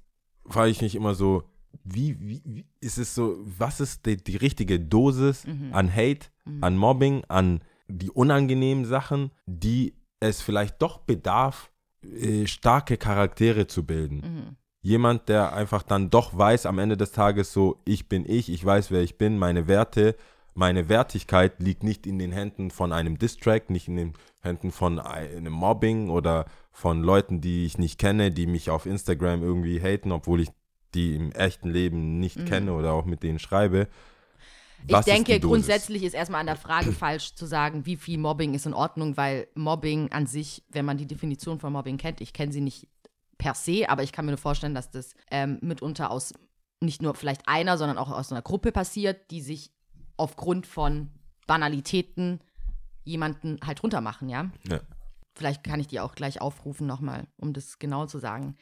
frage 0.48 0.70
ich 0.70 0.82
mich 0.82 0.96
immer 0.96 1.14
so, 1.14 1.44
wie, 1.84 2.18
wie, 2.20 2.42
wie 2.44 2.66
ist 2.80 2.98
es 2.98 3.14
so, 3.14 3.38
was 3.44 3.80
ist 3.80 4.06
die, 4.06 4.16
die 4.16 4.36
richtige 4.36 4.80
Dosis 4.80 5.44
an 5.72 5.94
Hate, 5.94 6.28
an 6.60 6.76
Mobbing, 6.76 7.24
an 7.28 7.60
die 7.88 8.10
unangenehmen 8.10 8.84
Sachen, 8.84 9.30
die 9.46 9.94
es 10.20 10.42
vielleicht 10.42 10.80
doch 10.82 10.98
bedarf, 10.98 11.70
äh, 12.02 12.46
starke 12.46 12.96
Charaktere 12.96 13.66
zu 13.66 13.84
bilden. 13.84 14.56
Jemand, 14.82 15.28
der 15.28 15.52
einfach 15.52 15.82
dann 15.82 16.10
doch 16.10 16.36
weiß 16.36 16.66
am 16.66 16.78
Ende 16.78 16.96
des 16.96 17.12
Tages 17.12 17.52
so, 17.52 17.80
ich 17.84 18.08
bin 18.08 18.24
ich, 18.24 18.48
ich 18.48 18.64
weiß, 18.64 18.90
wer 18.90 19.02
ich 19.02 19.18
bin, 19.18 19.36
meine 19.38 19.66
Werte, 19.66 20.14
meine 20.54 20.88
Wertigkeit 20.88 21.60
liegt 21.60 21.82
nicht 21.82 22.06
in 22.06 22.18
den 22.18 22.32
Händen 22.32 22.70
von 22.70 22.92
einem 22.92 23.18
Distrack, 23.18 23.68
nicht 23.68 23.88
in 23.88 23.96
den 23.96 24.12
Händen 24.40 24.70
von 24.70 24.98
einem 24.98 25.52
Mobbing 25.52 26.08
oder 26.08 26.46
von 26.70 27.02
Leuten, 27.02 27.40
die 27.40 27.66
ich 27.66 27.78
nicht 27.78 27.98
kenne, 27.98 28.30
die 28.30 28.46
mich 28.46 28.70
auf 28.70 28.86
Instagram 28.86 29.42
irgendwie 29.42 29.80
haten, 29.80 30.12
obwohl 30.12 30.40
ich 30.40 30.48
die 30.94 31.16
im 31.16 31.32
echten 31.32 31.68
Leben 31.68 32.20
nicht 32.20 32.46
kenne 32.46 32.72
oder 32.72 32.92
auch 32.92 33.04
mit 33.04 33.22
denen 33.22 33.38
schreibe. 33.38 33.88
Ich 34.86 34.92
Was 34.92 35.06
ist 35.06 35.12
denke, 35.12 35.40
grundsätzlich 35.40 36.04
ist 36.04 36.14
erstmal 36.14 36.40
an 36.40 36.46
der 36.46 36.56
Frage 36.56 36.92
falsch 36.92 37.34
zu 37.34 37.46
sagen, 37.46 37.86
wie 37.86 37.96
viel 37.96 38.18
Mobbing 38.18 38.54
ist 38.54 38.66
in 38.66 38.74
Ordnung, 38.74 39.16
weil 39.16 39.48
Mobbing 39.54 40.12
an 40.12 40.26
sich, 40.26 40.62
wenn 40.70 40.84
man 40.84 40.96
die 40.96 41.06
Definition 41.06 41.58
von 41.58 41.72
Mobbing 41.72 41.96
kennt, 41.96 42.20
ich 42.20 42.32
kenne 42.32 42.52
sie 42.52 42.60
nicht 42.60 42.88
per 43.38 43.54
se, 43.54 43.88
aber 43.88 44.02
ich 44.02 44.12
kann 44.12 44.24
mir 44.24 44.32
nur 44.32 44.38
vorstellen, 44.38 44.74
dass 44.74 44.90
das 44.90 45.14
ähm, 45.30 45.58
mitunter 45.60 46.10
aus 46.10 46.32
nicht 46.80 47.02
nur 47.02 47.14
vielleicht 47.14 47.48
einer, 47.48 47.78
sondern 47.78 47.98
auch 47.98 48.10
aus 48.10 48.30
einer 48.30 48.42
Gruppe 48.42 48.70
passiert, 48.70 49.30
die 49.30 49.40
sich 49.40 49.72
aufgrund 50.16 50.66
von 50.66 51.10
Banalitäten 51.46 52.40
jemanden 53.04 53.58
halt 53.64 53.82
runtermachen, 53.82 54.28
ja. 54.28 54.50
Ja. 54.68 54.80
Vielleicht 55.34 55.64
kann 55.64 55.80
ich 55.80 55.86
die 55.86 56.00
auch 56.00 56.14
gleich 56.14 56.40
aufrufen 56.40 56.86
nochmal, 56.86 57.26
um 57.36 57.52
das 57.52 57.78
genau 57.78 58.06
zu 58.06 58.18
sagen. 58.18 58.56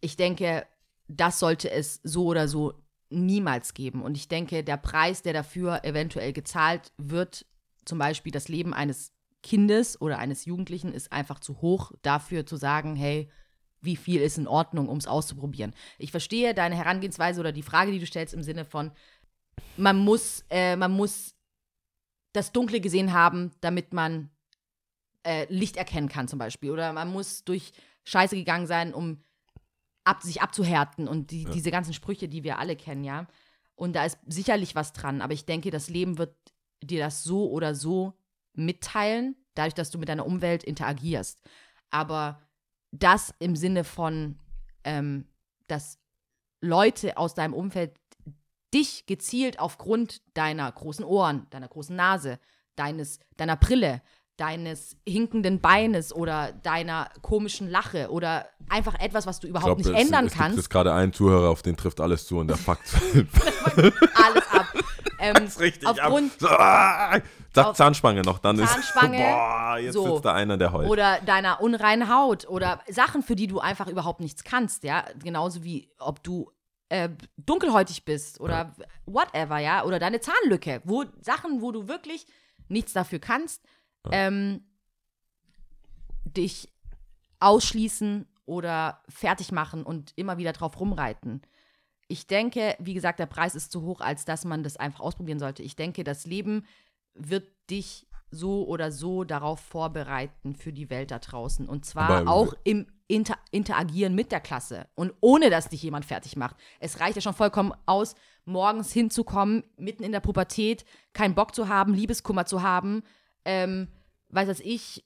Ich 0.00 0.16
denke, 0.16 0.66
das 1.08 1.38
sollte 1.38 1.70
es 1.70 2.00
so 2.02 2.26
oder 2.26 2.48
so 2.48 2.74
niemals 3.10 3.74
geben. 3.74 4.02
Und 4.02 4.16
ich 4.16 4.28
denke, 4.28 4.64
der 4.64 4.76
Preis, 4.76 5.22
der 5.22 5.32
dafür 5.32 5.84
eventuell 5.84 6.32
gezahlt 6.32 6.92
wird, 6.96 7.46
zum 7.84 7.98
Beispiel 7.98 8.32
das 8.32 8.48
Leben 8.48 8.72
eines 8.72 9.12
Kindes 9.42 10.00
oder 10.00 10.18
eines 10.18 10.44
Jugendlichen, 10.44 10.92
ist 10.92 11.12
einfach 11.12 11.40
zu 11.40 11.60
hoch 11.60 11.92
dafür 12.02 12.46
zu 12.46 12.56
sagen, 12.56 12.96
hey, 12.96 13.30
wie 13.80 13.96
viel 13.96 14.20
ist 14.20 14.38
in 14.38 14.46
Ordnung, 14.46 14.88
um 14.88 14.98
es 14.98 15.06
auszuprobieren. 15.06 15.74
Ich 15.98 16.10
verstehe 16.10 16.54
deine 16.54 16.76
Herangehensweise 16.76 17.40
oder 17.40 17.52
die 17.52 17.62
Frage, 17.62 17.92
die 17.92 17.98
du 17.98 18.06
stellst 18.06 18.34
im 18.34 18.42
Sinne 18.42 18.64
von, 18.64 18.92
man 19.76 19.96
muss, 19.96 20.44
äh, 20.50 20.76
man 20.76 20.92
muss 20.92 21.34
das 22.32 22.52
Dunkle 22.52 22.80
gesehen 22.80 23.12
haben, 23.12 23.52
damit 23.60 23.92
man 23.92 24.30
äh, 25.22 25.46
Licht 25.52 25.76
erkennen 25.76 26.08
kann 26.08 26.28
zum 26.28 26.38
Beispiel. 26.38 26.70
Oder 26.70 26.92
man 26.92 27.10
muss 27.10 27.44
durch 27.44 27.72
Scheiße 28.04 28.36
gegangen 28.36 28.66
sein, 28.66 28.94
um 28.94 29.22
ab, 30.04 30.22
sich 30.22 30.42
abzuhärten 30.42 31.08
und 31.08 31.30
die, 31.30 31.44
diese 31.44 31.70
ganzen 31.70 31.94
Sprüche, 31.94 32.28
die 32.28 32.44
wir 32.44 32.58
alle 32.58 32.76
kennen, 32.76 33.04
ja. 33.04 33.26
Und 33.74 33.94
da 33.94 34.04
ist 34.04 34.18
sicherlich 34.26 34.74
was 34.74 34.92
dran, 34.92 35.22
aber 35.22 35.32
ich 35.32 35.46
denke, 35.46 35.70
das 35.70 35.88
Leben 35.88 36.18
wird 36.18 36.34
dir 36.82 37.00
das 37.00 37.24
so 37.24 37.50
oder 37.50 37.74
so 37.74 38.14
mitteilen, 38.52 39.36
dadurch, 39.54 39.74
dass 39.74 39.90
du 39.90 39.98
mit 39.98 40.08
deiner 40.08 40.26
Umwelt 40.26 40.64
interagierst. 40.64 41.40
Aber 41.90 42.40
das 42.92 43.34
im 43.38 43.56
Sinne 43.56 43.84
von, 43.84 44.38
ähm, 44.84 45.26
dass 45.66 45.98
Leute 46.60 47.16
aus 47.16 47.34
deinem 47.34 47.54
Umfeld 47.54 47.96
dich 48.74 49.06
gezielt 49.06 49.58
aufgrund 49.58 50.22
deiner 50.36 50.70
großen 50.70 51.04
Ohren, 51.04 51.46
deiner 51.50 51.68
großen 51.68 51.96
Nase, 51.96 52.38
deines, 52.76 53.18
deiner 53.36 53.56
Brille, 53.56 54.02
deines 54.40 54.96
hinkenden 55.06 55.60
Beines 55.60 56.14
oder 56.14 56.52
deiner 56.52 57.10
komischen 57.20 57.68
Lache 57.68 58.10
oder 58.10 58.46
einfach 58.70 58.98
etwas, 58.98 59.26
was 59.26 59.38
du 59.40 59.46
überhaupt 59.46 59.82
glaube, 59.82 59.82
nicht 59.82 60.00
es, 60.00 60.06
ändern 60.06 60.26
es 60.26 60.32
kannst, 60.32 60.56
jetzt 60.56 60.70
gerade 60.70 60.94
einen 60.94 61.12
Zuhörer, 61.12 61.50
auf 61.50 61.60
den 61.60 61.76
trifft 61.76 62.00
alles 62.00 62.26
zu 62.26 62.38
und 62.38 62.48
der 62.48 62.56
fuckt 62.56 62.88
alles 63.74 64.50
ab. 64.50 64.66
Ähm, 65.18 65.48
richtig 65.58 65.86
aufgrund, 65.86 66.32
ab. 66.32 66.38
So, 66.40 66.48
ah, 66.48 67.20
sag 67.52 67.76
Zahnspange 67.76 68.22
noch, 68.22 68.38
dann 68.38 68.56
Zahnspange, 68.56 69.18
ist 69.18 69.22
boah, 69.30 69.78
jetzt 69.78 69.94
so. 69.94 70.14
sitzt 70.14 70.24
da 70.24 70.32
einer, 70.32 70.56
der 70.56 70.72
heult. 70.72 70.88
oder 70.88 71.20
deiner 71.20 71.60
unreinen 71.60 72.08
Haut 72.08 72.48
oder 72.48 72.80
Sachen, 72.88 73.22
für 73.22 73.36
die 73.36 73.46
du 73.46 73.58
einfach 73.60 73.88
überhaupt 73.88 74.20
nichts 74.20 74.42
kannst, 74.42 74.84
ja. 74.84 75.04
Genauso 75.22 75.62
wie 75.62 75.90
ob 75.98 76.22
du 76.22 76.50
äh, 76.88 77.10
dunkelhäutig 77.36 78.06
bist 78.06 78.40
oder 78.40 78.74
whatever, 79.04 79.58
ja. 79.58 79.84
Oder 79.84 79.98
deine 79.98 80.20
Zahnlücke. 80.20 80.80
Wo, 80.84 81.04
Sachen, 81.20 81.60
wo 81.60 81.72
du 81.72 81.88
wirklich 81.88 82.26
nichts 82.68 82.94
dafür 82.94 83.18
kannst, 83.18 83.62
ähm, 84.10 84.62
dich 86.24 86.72
ausschließen 87.40 88.26
oder 88.46 89.02
fertig 89.08 89.52
machen 89.52 89.82
und 89.84 90.12
immer 90.16 90.38
wieder 90.38 90.52
drauf 90.52 90.78
rumreiten. 90.80 91.42
Ich 92.08 92.26
denke, 92.26 92.74
wie 92.80 92.94
gesagt, 92.94 93.20
der 93.20 93.26
Preis 93.26 93.54
ist 93.54 93.70
zu 93.70 93.82
hoch, 93.82 94.00
als 94.00 94.24
dass 94.24 94.44
man 94.44 94.62
das 94.62 94.76
einfach 94.76 95.00
ausprobieren 95.00 95.38
sollte. 95.38 95.62
Ich 95.62 95.76
denke, 95.76 96.02
das 96.04 96.26
Leben 96.26 96.66
wird 97.14 97.46
dich 97.70 98.06
so 98.32 98.66
oder 98.66 98.90
so 98.92 99.24
darauf 99.24 99.60
vorbereiten 99.60 100.54
für 100.54 100.72
die 100.72 100.90
Welt 100.90 101.10
da 101.10 101.18
draußen. 101.18 101.68
Und 101.68 101.84
zwar 101.84 102.10
Aber- 102.10 102.30
auch 102.30 102.54
im 102.64 102.86
Inter 103.06 103.36
Interagieren 103.50 104.14
mit 104.14 104.30
der 104.30 104.38
Klasse 104.40 104.86
und 104.94 105.12
ohne, 105.20 105.50
dass 105.50 105.68
dich 105.68 105.82
jemand 105.82 106.04
fertig 106.04 106.36
macht. 106.36 106.56
Es 106.78 107.00
reicht 107.00 107.16
ja 107.16 107.22
schon 107.22 107.34
vollkommen 107.34 107.72
aus, 107.86 108.14
morgens 108.44 108.92
hinzukommen, 108.92 109.64
mitten 109.76 110.04
in 110.04 110.12
der 110.12 110.20
Pubertät, 110.20 110.84
keinen 111.12 111.34
Bock 111.34 111.52
zu 111.54 111.66
haben, 111.68 111.92
Liebeskummer 111.94 112.46
zu 112.46 112.62
haben, 112.62 113.02
ähm, 113.44 113.88
weiß 114.30 114.48
was 114.48 114.60
ich, 114.60 115.04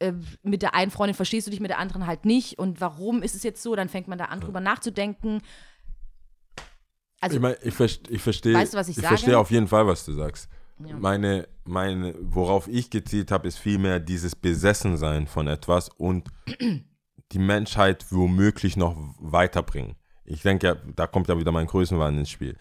äh, 0.00 0.12
mit 0.42 0.62
der 0.62 0.74
einen 0.74 0.90
Freundin 0.90 1.14
verstehst 1.14 1.46
du 1.46 1.50
dich, 1.50 1.60
mit 1.60 1.70
der 1.70 1.78
anderen 1.78 2.06
halt 2.06 2.24
nicht. 2.24 2.58
Und 2.58 2.80
warum 2.80 3.22
ist 3.22 3.34
es 3.34 3.42
jetzt 3.42 3.62
so? 3.62 3.74
Dann 3.76 3.88
fängt 3.88 4.08
man 4.08 4.18
da 4.18 4.26
an, 4.26 4.40
drüber 4.40 4.60
nachzudenken. 4.60 5.40
Also, 7.20 7.36
Ich 7.36 7.42
meine, 7.42 7.56
ich, 7.62 7.74
verst- 7.74 8.10
ich 8.10 8.20
verstehe. 8.22 8.54
Weißt 8.54 8.74
du, 8.74 8.78
was 8.78 8.88
ich 8.88 8.96
sage? 8.96 9.08
verstehe 9.08 9.38
auf 9.38 9.50
jeden 9.50 9.68
Fall, 9.68 9.86
was 9.86 10.04
du 10.04 10.12
sagst. 10.12 10.48
Ja. 10.84 10.96
Meine, 10.96 11.48
meine, 11.64 12.14
worauf 12.20 12.66
ich 12.68 12.90
gezielt 12.90 13.30
habe, 13.30 13.46
ist 13.48 13.58
vielmehr 13.58 14.00
dieses 14.00 14.34
Besessensein 14.34 15.26
von 15.26 15.46
etwas 15.46 15.88
und 15.88 16.28
die 17.32 17.38
Menschheit 17.38 18.04
womöglich 18.10 18.76
noch 18.76 18.96
weiterbringen. 19.18 19.94
Ich 20.24 20.42
denke, 20.42 20.66
ja, 20.66 20.74
da 20.96 21.06
kommt 21.06 21.28
ja 21.28 21.38
wieder 21.38 21.52
mein 21.52 21.66
Größenwahn 21.66 22.18
ins 22.18 22.30
Spiel. 22.30 22.56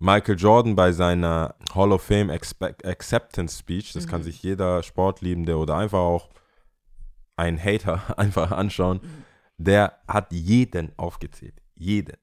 Michael 0.00 0.38
Jordan 0.38 0.74
bei 0.74 0.92
seiner 0.92 1.54
Hall 1.74 1.92
of 1.92 2.02
Fame 2.02 2.30
Acceptance 2.30 3.58
Speech, 3.58 3.92
das 3.92 4.06
kann 4.06 4.22
sich 4.22 4.42
jeder 4.42 4.82
Sportliebende 4.82 5.56
oder 5.56 5.76
einfach 5.76 5.98
auch 5.98 6.30
ein 7.36 7.62
Hater 7.62 8.02
einfach 8.18 8.50
anschauen, 8.50 9.00
der 9.58 9.92
hat 10.08 10.32
jeden 10.32 10.92
aufgezählt. 10.96 11.62
Jeden 11.76 12.16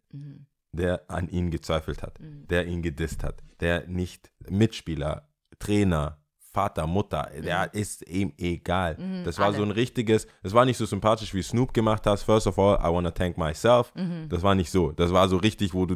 der 0.74 1.02
an 1.10 1.28
ihn 1.30 1.50
gezweifelt 1.50 2.04
hat, 2.04 2.20
der 2.22 2.68
ihn 2.68 2.82
gedisst 2.82 3.24
hat, 3.24 3.42
der 3.60 3.88
nicht 3.88 4.30
Mitspieler, 4.50 5.28
Trainer, 5.60 6.20
Vater, 6.52 6.88
Mutter, 6.88 7.30
der 7.44 7.74
ist 7.74 8.08
ihm 8.08 8.34
egal. 8.38 8.96
das 9.24 9.38
war 9.40 9.54
so 9.54 9.64
ein 9.64 9.72
richtiges, 9.72 10.28
das 10.44 10.54
war 10.54 10.66
nicht 10.66 10.78
so 10.78 10.86
sympathisch, 10.86 11.34
wie 11.34 11.42
Snoop 11.44 11.74
gemacht 11.74 12.06
hast. 12.06 12.24
First 12.24 12.48
of 12.48 12.58
all, 12.60 12.78
I 12.80 12.94
wanna 12.94 13.12
thank 13.12 13.38
myself. 13.38 13.92
Das 14.30 14.42
war 14.44 14.56
nicht 14.56 14.72
so. 14.72 14.92
Das 14.92 15.12
war 15.12 15.28
so 15.30 15.38
richtig, 15.38 15.74
wo 15.74 15.86
du, 15.86 15.96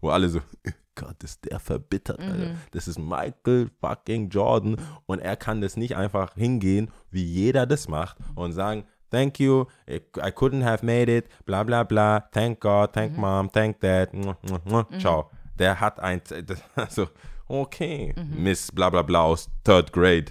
wo 0.00 0.10
alle 0.10 0.28
so, 0.28 0.40
Gott, 0.94 1.22
ist 1.22 1.44
der 1.50 1.60
verbittert, 1.60 2.20
Alter. 2.20 2.54
Das 2.72 2.88
ist 2.88 2.98
Michael 2.98 3.70
fucking 3.80 4.28
Jordan 4.28 4.76
und 5.06 5.20
er 5.20 5.36
kann 5.36 5.60
das 5.60 5.76
nicht 5.76 5.96
einfach 5.96 6.34
hingehen, 6.34 6.90
wie 7.10 7.24
jeder 7.24 7.66
das 7.66 7.88
macht 7.88 8.18
und 8.34 8.52
sagen, 8.52 8.84
Thank 9.10 9.40
you. 9.40 9.64
I 9.88 10.30
couldn't 10.30 10.62
have 10.62 10.86
made 10.86 11.10
it. 11.10 11.26
Bla 11.44 11.64
bla 11.64 11.82
bla. 11.82 12.20
Thank 12.32 12.60
God. 12.60 12.92
Thank 12.92 13.16
Mom. 13.16 13.50
Thank 13.50 13.80
Dad. 13.80 14.14
Mwah. 14.14 14.86
Ciao. 15.00 15.30
Der 15.58 15.80
hat 15.80 15.98
ein. 16.00 16.22
Also, 16.76 17.08
okay. 17.48 18.14
Miss 18.36 18.70
bla 18.70 18.88
bla 18.88 19.02
bla 19.02 19.22
aus 19.22 19.50
Third 19.64 19.92
Grade. 19.92 20.26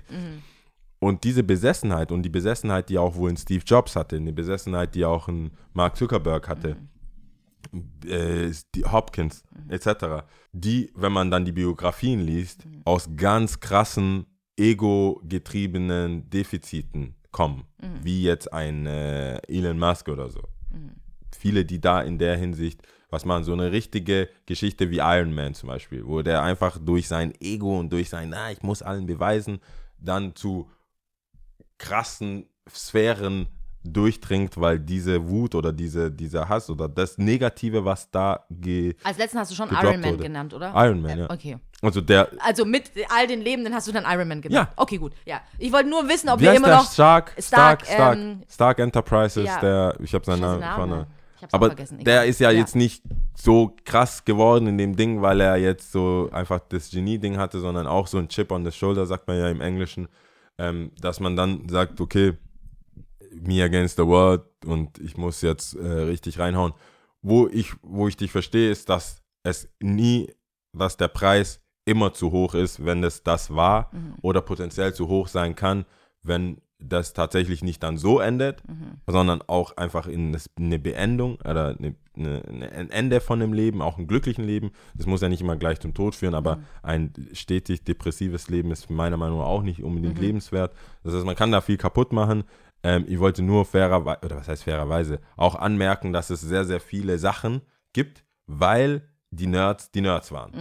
Und 1.00 1.24
diese 1.24 1.44
Besessenheit 1.44 2.12
und 2.12 2.24
die 2.24 2.30
Besessenheit, 2.30 2.90
die 2.90 2.98
auch 2.98 3.16
wohl 3.16 3.30
ein 3.30 3.38
Steve 3.38 3.64
Jobs 3.66 3.96
hatte, 3.96 4.20
die 4.20 4.32
Besessenheit, 4.32 4.96
die 4.96 5.06
auch 5.06 5.28
ein 5.28 5.52
Mark 5.74 5.96
Zuckerberg 5.96 6.48
hatte, 6.48 6.78
äh, 8.06 8.52
die 8.76 8.86
Hopkins 8.86 9.44
etc., 9.68 10.24
die, 10.52 10.92
wenn 10.96 11.12
man 11.12 11.32
dann 11.32 11.46
die 11.46 11.52
Biografien 11.52 12.22
liest, 12.22 12.66
aus 12.86 13.10
ganz 13.16 13.60
krassen 13.60 14.26
ego-getriebenen 14.58 16.30
Defiziten 16.30 17.16
kommen, 17.32 17.66
wie 18.02 18.24
jetzt 18.24 18.52
ein 18.52 18.86
äh, 18.86 19.38
Elon 19.48 19.80
Musk 19.80 20.10
oder 20.10 20.30
so. 20.30 20.42
Viele, 21.38 21.64
die 21.64 21.80
da 21.80 22.02
in 22.02 22.18
der 22.18 22.36
Hinsicht, 22.36 22.82
was 23.10 23.26
man 23.26 23.44
so 23.44 23.54
eine 23.54 23.72
richtige 23.72 24.30
Geschichte 24.46 24.90
wie 24.92 24.98
Iron 24.98 25.34
Man 25.34 25.54
zum 25.54 25.68
Beispiel, 25.68 26.06
wo 26.06 26.22
der 26.22 26.44
einfach 26.44 26.78
durch 26.78 27.08
sein 27.08 27.34
Ego 27.40 27.80
und 27.80 27.92
durch 27.92 28.10
sein, 28.10 28.30
na, 28.30 28.52
ich 28.52 28.62
muss 28.62 28.82
allen 28.82 29.06
beweisen, 29.06 29.60
dann 29.98 30.36
zu 30.36 30.70
krassen 31.78 32.46
Sphären 32.70 33.48
durchdringt, 33.84 34.60
weil 34.60 34.80
diese 34.80 35.28
Wut 35.30 35.56
oder 35.56 35.72
diese, 35.72 36.12
dieser 36.12 36.48
Hass 36.50 36.70
oder 36.70 36.88
das 36.90 37.18
Negative, 37.18 37.86
was 37.86 38.10
da 38.12 38.46
ge 38.50 38.96
als 39.04 39.18
letzten 39.18 39.40
hast 39.40 39.52
du 39.52 39.56
schon 39.56 39.70
Iron 39.70 40.00
Man 40.02 40.12
wurde. 40.14 40.24
genannt, 40.24 40.54
oder? 40.54 40.74
Iron 40.76 41.02
Man, 41.02 41.12
Äh, 41.12 41.22
ja. 41.22 41.30
Okay. 41.30 41.58
Also 41.82 42.02
der, 42.02 42.30
Also 42.40 42.66
mit 42.66 42.92
all 43.10 43.26
den 43.28 43.42
Lebenden 43.42 43.74
hast 43.74 43.88
du 43.88 43.92
dann 43.94 44.04
Iron 44.06 44.28
Man 44.28 44.42
genannt. 44.42 44.68
Ja. 44.70 44.74
Okay, 44.76 44.98
gut. 44.98 45.14
Ja. 45.26 45.42
Ich 45.58 45.72
wollte 45.72 45.90
nur 45.90 46.08
wissen, 46.10 46.28
ob 46.30 46.40
wie 46.40 46.44
wir 46.44 46.54
immer 46.56 46.68
noch. 46.68 46.92
Stark, 46.92 47.34
Stark, 47.40 47.86
Stark, 47.86 48.18
ähm, 48.18 48.42
Stark 48.50 48.80
Enterprises, 48.80 49.46
ja. 49.46 49.60
der, 49.62 49.96
ich 50.02 50.14
habe 50.14 50.26
seinen 50.26 50.42
Namen 50.42 50.60
Namen. 50.60 51.06
Ich 51.38 51.44
hab's 51.44 51.54
Aber 51.54 51.68
vergessen. 51.68 52.04
der 52.04 52.26
ist 52.26 52.42
ja, 52.42 52.52
Ja. 52.52 52.60
jetzt 52.60 52.76
nicht 52.76 53.02
so 53.34 53.74
krass 53.86 54.26
geworden 54.26 54.68
in 54.68 54.78
dem 54.78 54.98
Ding, 54.98 55.22
weil 55.22 55.40
er 55.40 55.56
jetzt 55.56 55.94
so 55.94 56.30
einfach 56.34 56.60
das 56.68 56.92
Genie-Ding 56.92 57.38
hatte, 57.38 57.62
sondern 57.62 57.88
auch 57.88 58.08
so 58.08 58.18
ein 58.18 58.28
Chip 58.28 58.52
on 58.52 58.66
the 58.66 58.72
Shoulder, 58.74 59.06
sagt 59.06 59.26
man 59.30 59.38
ja 59.38 59.48
im 59.48 59.62
Englischen, 59.62 60.10
ähm, 60.58 60.92
dass 61.00 61.22
man 61.22 61.38
dann 61.38 61.70
sagt, 61.70 62.02
okay, 62.02 62.34
me 63.32 63.64
against 63.64 63.98
the 63.98 64.06
world 64.06 64.44
und 64.66 64.98
ich 65.00 65.18
muss 65.18 65.42
jetzt 65.42 65.76
äh, 65.76 65.86
richtig 65.86 66.40
reinhauen. 66.40 66.74
Wo 67.22 67.48
ich, 67.48 67.74
wo 67.82 68.08
ich 68.08 68.18
dich 68.18 68.32
verstehe, 68.32 68.72
ist, 68.72 68.90
dass 68.90 69.22
es 69.44 69.70
nie, 69.80 70.34
dass 70.74 70.98
der 70.98 71.10
Preis 71.10 71.62
immer 71.86 72.14
zu 72.14 72.32
hoch 72.32 72.54
ist, 72.54 72.86
wenn 72.86 73.04
es 73.04 73.24
das 73.24 73.54
war 73.54 73.92
oder 74.22 74.42
potenziell 74.42 74.94
zu 74.94 75.08
hoch 75.08 75.28
sein 75.28 75.56
kann, 75.56 75.86
wenn 76.22 76.62
das 76.82 77.14
tatsächlich 77.14 77.62
nicht 77.62 77.84
dann 77.84 77.98
so 77.98 78.20
endet, 78.20 78.64
sondern 79.06 79.42
auch 79.48 79.76
einfach 79.76 80.08
in 80.08 80.38
eine 80.58 80.80
Beendung 80.80 81.36
oder 81.42 81.76
eine, 81.78 81.96
eine, 82.16 82.72
ein 82.72 82.90
Ende 82.90 83.20
von 83.20 83.40
dem 83.40 83.52
Leben, 83.52 83.82
auch 83.82 83.98
ein 83.98 84.08
glücklichen 84.08 84.46
Leben. 84.46 84.72
Das 84.96 85.06
muss 85.06 85.22
ja 85.22 85.28
nicht 85.28 85.42
immer 85.42 85.58
gleich 85.58 85.80
zum 85.82 85.94
Tod 85.94 86.16
führen, 86.16 86.36
aber 86.36 86.60
ein 86.82 87.12
stetig 87.34 87.84
depressives 87.84 88.50
Leben 88.50 88.72
ist 88.72 88.90
meiner 88.90 89.18
Meinung 89.18 89.40
nach 89.40 89.48
auch 89.48 89.64
nicht 89.64 89.84
unbedingt 89.84 90.20
lebenswert. 90.20 90.74
Das 91.04 91.14
heißt, 91.14 91.26
man 91.26 91.36
kann 91.36 91.52
da 91.52 91.60
viel 91.60 91.78
kaputt 91.78 92.14
machen. 92.14 92.46
Ähm, 92.84 93.06
ich 93.08 93.20
wollte 93.20 93.42
nur 93.42 93.66
fairerweise, 93.66 94.20
oder 94.24 94.38
was 94.38 94.48
heißt 94.48 94.64
fairerweise, 94.64 95.20
auch 95.36 95.56
anmerken, 95.56 96.14
dass 96.14 96.30
es 96.30 96.42
sehr, 96.42 96.66
sehr 96.66 96.80
viele 96.80 97.18
Sachen 97.18 97.62
gibt, 97.94 98.24
weil 98.48 99.02
die 99.32 99.48
Nerds 99.48 99.92
die 99.92 100.02
Nerds 100.02 100.32
waren. 100.32 100.54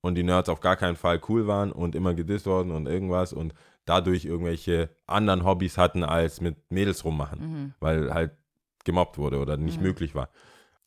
Und 0.00 0.14
die 0.16 0.22
Nerds 0.22 0.48
auf 0.48 0.60
gar 0.60 0.76
keinen 0.76 0.96
Fall 0.96 1.20
cool 1.28 1.46
waren 1.46 1.72
und 1.72 1.94
immer 1.94 2.14
gedisst 2.14 2.46
worden 2.46 2.72
und 2.72 2.86
irgendwas 2.86 3.32
und 3.32 3.54
dadurch 3.86 4.24
irgendwelche 4.24 4.90
anderen 5.06 5.44
Hobbys 5.44 5.76
hatten, 5.78 6.04
als 6.04 6.40
mit 6.40 6.56
Mädels 6.70 7.04
rummachen, 7.04 7.40
weil 7.80 8.12
halt 8.12 8.32
gemobbt 8.84 9.18
wurde 9.18 9.38
oder 9.38 9.56
nicht 9.56 9.80
möglich 9.80 10.14
war. 10.14 10.28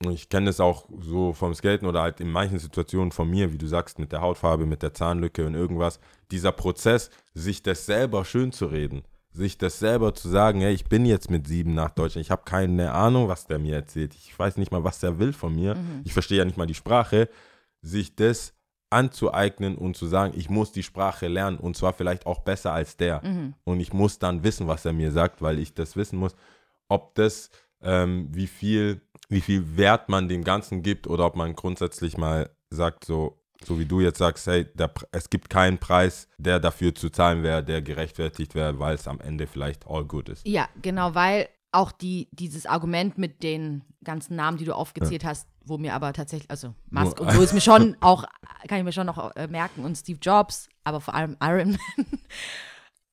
Und 0.06 0.12
ich 0.12 0.30
kenne 0.30 0.46
das 0.46 0.60
auch 0.60 0.88
so 1.00 1.34
vom 1.34 1.56
Skaten 1.56 1.88
oder 1.88 2.04
halt 2.04 2.20
in 2.22 2.30
manchen 2.32 2.60
Situationen 2.60 3.12
von 3.12 3.28
mir, 3.28 3.52
wie 3.52 3.58
du 3.58 3.66
sagst, 3.66 3.98
mit 3.98 4.12
der 4.12 4.22
Hautfarbe, 4.22 4.68
mit 4.68 4.84
der 4.84 4.94
Zahnlücke 4.94 5.46
und 5.48 5.56
irgendwas. 5.56 6.00
Dieser 6.30 6.52
Prozess, 6.52 7.10
sich 7.34 7.64
das 7.64 7.88
selber 7.88 8.24
schön 8.24 8.52
zu 8.52 8.68
reden, 8.68 9.02
sich 9.38 9.58
das 9.58 9.80
selber 9.80 10.14
zu 10.14 10.28
sagen, 10.30 10.60
hey, 10.62 10.74
ich 10.74 10.86
bin 10.86 11.06
jetzt 11.06 11.30
mit 11.30 11.48
sieben 11.48 11.74
nach 11.74 11.92
Deutschland, 11.92 12.26
ich 12.26 12.32
habe 12.32 12.44
keine 12.46 12.92
Ahnung, 12.92 13.28
was 13.28 13.46
der 13.46 13.60
mir 13.60 13.76
erzählt, 13.76 14.14
ich 14.16 14.38
weiß 14.38 14.58
nicht 14.58 14.72
mal, 14.72 14.84
was 14.84 15.00
der 15.00 15.20
will 15.20 15.32
von 15.34 15.56
mir, 15.56 15.76
ich 16.04 16.14
verstehe 16.14 16.40
ja 16.40 16.46
nicht 16.46 16.58
mal 16.58 16.68
die 16.68 16.74
Sprache, 16.74 17.30
sich 17.82 18.16
das 18.16 18.54
anzueignen 18.90 19.78
und 19.78 19.98
zu 19.98 20.08
sagen, 20.08 20.34
ich 20.36 20.50
muss 20.50 20.72
die 20.72 20.84
Sprache 20.84 21.28
lernen 21.28 21.58
und 21.58 21.76
zwar 21.76 21.94
vielleicht 21.94 22.26
auch 22.26 22.40
besser 22.40 22.72
als 22.74 22.98
der. 22.98 23.22
Und 23.66 23.80
ich 23.80 23.94
muss 23.94 24.18
dann 24.18 24.44
wissen, 24.44 24.68
was 24.68 24.86
er 24.86 24.94
mir 24.94 25.12
sagt, 25.12 25.42
weil 25.42 25.60
ich 25.60 25.74
das 25.74 25.96
wissen 25.96 26.18
muss. 26.18 26.36
Ob 26.88 27.14
das, 27.16 27.50
ähm, 27.82 28.30
wie 28.32 28.48
viel, 28.48 29.02
wie 29.28 29.42
viel 29.42 29.76
Wert 29.78 30.08
man 30.10 30.30
dem 30.30 30.44
Ganzen 30.44 30.84
gibt 30.84 31.06
oder 31.06 31.26
ob 31.26 31.36
man 31.36 31.54
grundsätzlich 31.54 32.18
mal 32.18 32.50
sagt, 32.70 33.04
so, 33.04 33.38
so 33.66 33.80
wie 33.80 33.86
du 33.86 34.02
jetzt 34.02 34.20
sagst, 34.20 34.48
hey, 34.48 34.66
der, 34.74 34.92
es 35.12 35.30
gibt 35.30 35.50
keinen 35.50 35.78
Preis, 35.78 36.28
der 36.38 36.60
dafür 36.60 36.94
zu 36.94 37.10
zahlen 37.10 37.44
wäre, 37.44 37.64
der 37.64 37.82
gerechtfertigt 37.82 38.56
wäre, 38.56 38.80
weil 38.80 38.96
es 38.96 39.08
am 39.08 39.20
Ende 39.20 39.48
vielleicht 39.48 39.88
all 39.88 40.06
good 40.06 40.30
ist. 40.30 40.48
Ja, 40.48 40.70
genau, 40.82 41.16
weil 41.16 41.50
auch 41.72 41.92
die, 41.92 42.28
dieses 42.32 42.66
Argument 42.66 43.18
mit 43.18 43.44
den 43.44 43.84
ganzen 44.04 44.36
Namen, 44.36 44.58
die 44.58 44.66
du 44.66 44.74
aufgezählt 44.74 45.26
hast, 45.26 45.48
wo 45.66 45.78
mir 45.78 45.94
aber 45.94 46.14
tatsächlich, 46.14 46.50
also 46.50 46.74
Musk 46.90 47.20
Nur- 47.20 47.28
und 47.28 47.34
so 47.36 47.42
ist 47.42 47.54
mir 47.54 47.62
schon 47.62 47.98
auch, 48.00 48.24
kann 48.68 48.80
ich 48.80 48.84
mir 48.84 48.94
schon 48.94 49.08
noch 49.08 49.36
äh, 49.36 49.48
merken 49.48 49.84
und 49.84 49.96
Steve 49.96 50.20
Jobs, 50.22 50.70
aber 50.84 51.02
vor 51.02 51.14
allem 51.14 51.36
Iron 51.42 51.72
Man. 51.72 52.06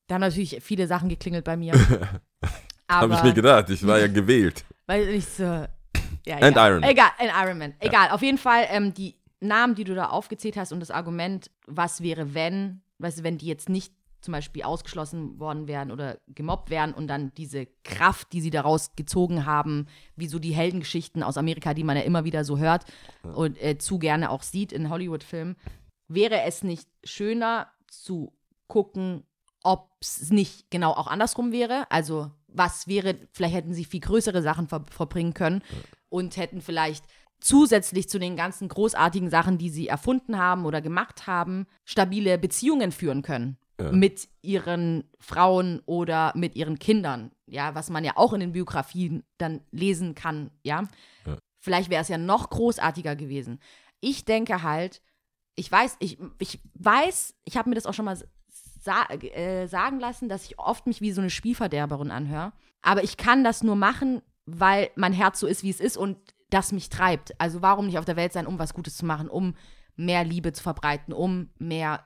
da 0.07 0.15
haben 0.15 0.21
natürlich 0.21 0.59
viele 0.61 0.87
Sachen 0.87 1.09
geklingelt 1.09 1.43
bei 1.43 1.57
mir. 1.57 1.73
Habe 2.89 3.15
ich 3.15 3.23
mir 3.23 3.33
gedacht, 3.33 3.69
ich 3.71 3.85
war 3.85 3.99
ja 3.99 4.07
gewählt. 4.07 4.63
weil 4.85 5.09
ich 5.09 5.25
so, 5.25 5.43
ja, 5.43 6.35
And 6.35 6.43
egal. 6.43 6.71
Iron 6.71 6.81
Man. 6.81 6.89
Egal, 6.89 7.09
and 7.17 7.31
Iron 7.43 7.57
Man. 7.57 7.73
Egal, 7.79 8.09
auf 8.11 8.21
jeden 8.21 8.37
Fall, 8.37 8.65
ähm, 8.69 8.93
die 8.93 9.15
Namen, 9.39 9.75
die 9.75 9.83
du 9.83 9.95
da 9.95 10.09
aufgezählt 10.09 10.57
hast 10.57 10.71
und 10.71 10.79
das 10.79 10.91
Argument, 10.91 11.51
was 11.67 12.01
wäre, 12.01 12.33
wenn, 12.33 12.81
weißt 12.99 13.19
du, 13.19 13.23
wenn 13.23 13.37
die 13.37 13.47
jetzt 13.47 13.69
nicht 13.69 13.93
zum 14.21 14.31
Beispiel 14.31 14.63
ausgeschlossen 14.63 15.39
worden 15.39 15.67
wären 15.67 15.91
oder 15.91 16.17
gemobbt 16.27 16.71
wären 16.71 16.93
und 16.93 17.07
dann 17.07 17.31
diese 17.35 17.67
Kraft, 17.83 18.33
die 18.33 18.41
sie 18.41 18.49
daraus 18.49 18.95
gezogen 18.95 19.45
haben, 19.45 19.87
wie 20.15 20.27
so 20.27 20.39
die 20.39 20.53
Heldengeschichten 20.53 21.21
aus 21.21 21.37
Amerika, 21.37 21.75
die 21.75 21.83
man 21.83 21.95
ja 21.95 22.03
immer 22.03 22.25
wieder 22.25 22.43
so 22.43 22.57
hört 22.57 22.85
und 23.21 23.61
äh, 23.61 23.77
zu 23.77 23.99
gerne 23.99 24.31
auch 24.31 24.41
sieht 24.41 24.71
in 24.71 24.89
Hollywood-Filmen, 24.89 25.55
wäre 26.07 26.41
es 26.41 26.63
nicht 26.63 26.89
schöner 27.03 27.67
zu 27.87 28.33
gucken, 28.67 29.23
ob 29.63 29.89
es 30.01 30.31
nicht 30.31 30.69
genau 30.71 30.91
auch 30.91 31.07
andersrum 31.07 31.51
wäre? 31.51 31.89
Also, 31.89 32.31
was 32.47 32.87
wäre, 32.87 33.15
vielleicht 33.31 33.55
hätten 33.55 33.73
sie 33.73 33.85
viel 33.85 33.99
größere 33.99 34.41
Sachen 34.41 34.67
ver 34.67 34.85
verbringen 34.89 35.33
können 35.33 35.61
und 36.09 36.37
hätten 36.37 36.61
vielleicht 36.61 37.03
zusätzlich 37.39 38.09
zu 38.09 38.19
den 38.19 38.35
ganzen 38.35 38.67
großartigen 38.67 39.29
Sachen, 39.29 39.57
die 39.57 39.69
sie 39.69 39.87
erfunden 39.87 40.37
haben 40.37 40.65
oder 40.65 40.81
gemacht 40.81 41.27
haben, 41.27 41.67
stabile 41.83 42.37
Beziehungen 42.37 42.91
führen 42.91 43.21
können. 43.21 43.57
Ja. 43.77 43.91
mit 43.91 44.29
ihren 44.41 45.03
Frauen 45.19 45.81
oder 45.85 46.31
mit 46.33 46.55
ihren 46.55 46.79
Kindern, 46.79 47.31
ja, 47.45 47.75
was 47.75 47.89
man 47.89 48.05
ja 48.05 48.13
auch 48.15 48.31
in 48.31 48.39
den 48.39 48.53
Biografien 48.53 49.23
dann 49.37 49.59
lesen 49.71 50.15
kann, 50.15 50.49
ja. 50.63 50.83
Ja. 51.25 51.37
Vielleicht 51.59 51.89
wäre 51.89 52.01
es 52.01 52.07
ja 52.07 52.17
noch 52.17 52.49
großartiger 52.49 53.17
gewesen. 53.17 53.59
Ich 53.99 54.23
denke 54.23 54.63
halt, 54.63 55.01
ich 55.55 55.69
weiß, 55.69 55.97
ich, 55.99 56.17
ich 56.39 56.61
weiß, 56.75 57.35
ich 57.43 57.57
habe 57.57 57.67
mir 57.67 57.75
das 57.75 57.85
auch 57.85 57.93
schon 57.93 58.05
mal 58.05 58.17
sa 58.81 59.05
äh, 59.09 59.67
sagen 59.67 59.99
lassen, 59.99 60.29
dass 60.29 60.45
ich 60.45 60.59
oft 60.59 60.87
mich 60.87 61.01
wie 61.01 61.11
so 61.11 61.19
eine 61.19 61.29
Spielverderberin 61.29 62.11
anhöre. 62.11 62.53
Aber 62.81 63.03
ich 63.03 63.17
kann 63.17 63.43
das 63.43 63.63
nur 63.63 63.75
machen, 63.75 64.21
weil 64.45 64.91
mein 64.95 65.11
Herz 65.11 65.39
so 65.39 65.47
ist, 65.47 65.63
wie 65.63 65.71
es 65.71 65.79
ist 65.79 65.97
und 65.97 66.17
das 66.55 66.71
mich 66.71 66.89
treibt. 66.89 67.39
Also 67.39 67.61
warum 67.61 67.87
nicht 67.87 67.99
auf 67.99 68.05
der 68.05 68.15
Welt 68.15 68.33
sein, 68.33 68.47
um 68.47 68.57
was 68.57 68.73
Gutes 68.73 68.95
zu 68.95 69.05
machen, 69.05 69.29
um 69.29 69.55
mehr 69.95 70.23
Liebe 70.23 70.53
zu 70.53 70.63
verbreiten, 70.63 71.13
um 71.13 71.49
mehr 71.59 72.05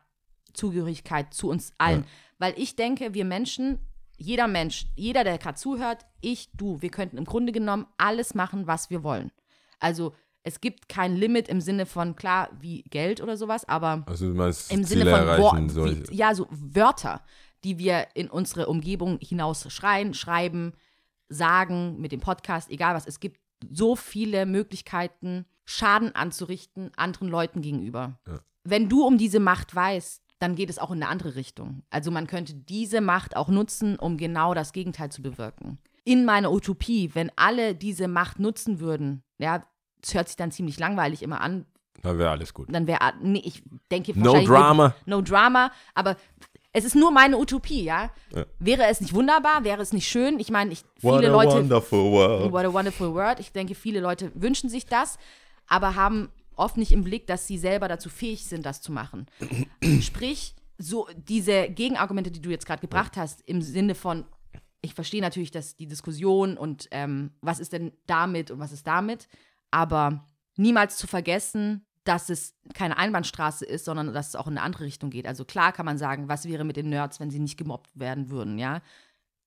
Zugehörigkeit 0.53 1.33
zu 1.33 1.49
uns 1.49 1.71
allen. 1.77 2.01
Ja. 2.01 2.07
Weil 2.39 2.53
ich 2.57 2.75
denke, 2.75 3.13
wir 3.13 3.25
Menschen, 3.25 3.77
jeder 4.17 4.47
Mensch, 4.47 4.87
jeder, 4.95 5.23
der 5.23 5.37
gerade 5.37 5.57
zuhört, 5.57 6.05
ich, 6.21 6.49
du, 6.53 6.81
wir 6.81 6.89
könnten 6.89 7.17
im 7.17 7.25
Grunde 7.25 7.51
genommen 7.51 7.85
alles 7.97 8.33
machen, 8.33 8.67
was 8.67 8.89
wir 8.89 9.03
wollen. 9.03 9.31
Also 9.79 10.13
es 10.43 10.61
gibt 10.61 10.89
kein 10.89 11.15
Limit 11.15 11.47
im 11.47 11.61
Sinne 11.61 11.85
von, 11.85 12.15
klar, 12.15 12.49
wie 12.59 12.83
Geld 12.83 13.21
oder 13.21 13.37
sowas, 13.37 13.65
aber 13.65 14.03
Also 14.07 14.31
im 14.31 14.51
Ziele 14.51 14.85
Sinne 14.85 15.05
von 15.05 15.19
erreichen, 15.19 15.41
Worten, 15.41 15.69
solche. 15.69 16.09
wie, 16.09 16.15
ja, 16.15 16.33
so 16.33 16.47
Wörter, 16.49 17.21
die 17.63 17.77
wir 17.77 18.07
in 18.15 18.29
unsere 18.29 18.67
Umgebung 18.67 19.19
hinaus 19.21 19.71
schreien, 19.71 20.13
schreiben, 20.13 20.73
sagen, 21.27 21.99
mit 21.99 22.11
dem 22.11 22.19
Podcast, 22.19 22.71
egal 22.71 22.95
was. 22.95 23.05
Es 23.05 23.19
gibt 23.19 23.38
so 23.71 23.95
viele 23.95 24.45
Möglichkeiten, 24.45 25.45
Schaden 25.65 26.15
anzurichten 26.15 26.91
anderen 26.95 27.27
Leuten 27.29 27.61
gegenüber. 27.61 28.19
Ja. 28.27 28.39
Wenn 28.63 28.89
du 28.89 29.05
um 29.05 29.17
diese 29.17 29.39
Macht 29.39 29.75
weißt, 29.75 30.23
dann 30.39 30.55
geht 30.55 30.69
es 30.69 30.79
auch 30.79 30.91
in 30.91 31.01
eine 31.03 31.11
andere 31.11 31.35
Richtung. 31.35 31.83
Also 31.89 32.11
man 32.11 32.25
könnte 32.27 32.53
diese 32.55 33.01
Macht 33.01 33.35
auch 33.35 33.49
nutzen, 33.49 33.97
um 33.99 34.17
genau 34.17 34.53
das 34.53 34.71
Gegenteil 34.73 35.11
zu 35.11 35.21
bewirken. 35.21 35.77
In 36.05 36.25
meiner 36.25 36.51
Utopie, 36.51 37.11
wenn 37.13 37.31
alle 37.35 37.75
diese 37.75 38.07
Macht 38.07 38.39
nutzen 38.39 38.79
würden, 38.79 39.21
ja, 39.37 39.63
es 40.01 40.13
hört 40.13 40.27
sich 40.29 40.37
dann 40.37 40.51
ziemlich 40.51 40.79
langweilig 40.79 41.21
immer 41.23 41.41
an, 41.41 41.65
Dann 42.01 42.17
wäre 42.17 42.29
alles 42.31 42.53
gut. 42.53 42.73
dann 42.73 42.87
wäre, 42.87 42.99
nee, 43.21 43.41
ich 43.43 43.63
denke 43.91 44.17
No 44.17 44.41
drama. 44.45 44.95
No 45.05 45.21
Drama, 45.21 45.71
aber 45.93 46.15
es 46.71 46.85
ist 46.85 46.95
nur 46.95 47.11
meine 47.11 47.37
Utopie, 47.37 47.83
ja? 47.83 48.11
Ja. 48.33 48.45
Wäre 48.59 48.85
es 48.85 49.01
nicht 49.01 49.13
wunderbar, 49.13 49.63
wäre 49.63 49.81
es 49.81 49.91
nicht 49.93 50.07
schön? 50.07 50.39
Ich 50.39 50.51
meine, 50.51 50.71
ich, 50.71 50.83
What 51.01 51.19
viele 51.19 51.31
a 51.31 51.35
Leute, 51.35 51.55
wonderful 51.55 52.11
world. 52.11 52.51
what 52.51 52.65
a 52.65 52.73
wonderful 52.73 53.13
world, 53.13 53.39
ich 53.39 53.51
denke, 53.51 53.75
viele 53.75 53.99
Leute 53.99 54.31
wünschen 54.35 54.69
sich 54.69 54.85
das, 54.85 55.17
aber 55.67 55.95
haben 55.95 56.29
oft 56.55 56.77
nicht 56.77 56.91
im 56.91 57.03
Blick, 57.03 57.25
dass 57.25 57.47
sie 57.47 57.57
selber 57.57 57.87
dazu 57.87 58.09
fähig 58.09 58.45
sind, 58.45 58.65
das 58.65 58.81
zu 58.81 58.91
machen. 58.91 59.27
Sprich, 60.01 60.55
so 60.77 61.07
diese 61.15 61.69
Gegenargumente, 61.69 62.31
die 62.31 62.41
du 62.41 62.49
jetzt 62.49 62.65
gerade 62.65 62.81
gebracht 62.81 63.17
hast, 63.17 63.41
im 63.47 63.61
Sinne 63.61 63.95
von, 63.95 64.25
ich 64.81 64.93
verstehe 64.93 65.21
natürlich, 65.21 65.51
dass 65.51 65.75
die 65.75 65.87
Diskussion 65.87 66.57
und 66.57 66.87
ähm, 66.91 67.31
was 67.41 67.59
ist 67.59 67.73
denn 67.73 67.91
damit 68.05 68.51
und 68.51 68.59
was 68.59 68.71
ist 68.71 68.85
damit, 68.87 69.27
aber 69.71 70.25
niemals 70.55 70.97
zu 70.97 71.07
vergessen, 71.07 71.85
dass 72.09 72.29
es 72.29 72.55
keine 72.73 72.97
Einbahnstraße 72.97 73.65
ist, 73.65 73.85
sondern 73.85 74.11
dass 74.13 74.29
es 74.29 74.35
auch 74.35 74.47
in 74.47 74.57
eine 74.57 74.63
andere 74.63 74.85
Richtung 74.85 75.11
geht. 75.11 75.27
Also 75.27 75.45
klar 75.45 75.71
kann 75.71 75.85
man 75.85 75.99
sagen, 75.99 76.27
was 76.27 76.47
wäre 76.47 76.63
mit 76.63 76.75
den 76.75 76.89
Nerds, 76.89 77.19
wenn 77.19 77.29
sie 77.29 77.37
nicht 77.37 77.55
gemobbt 77.55 77.91
werden 77.93 78.31
würden, 78.31 78.57
ja? 78.57 78.81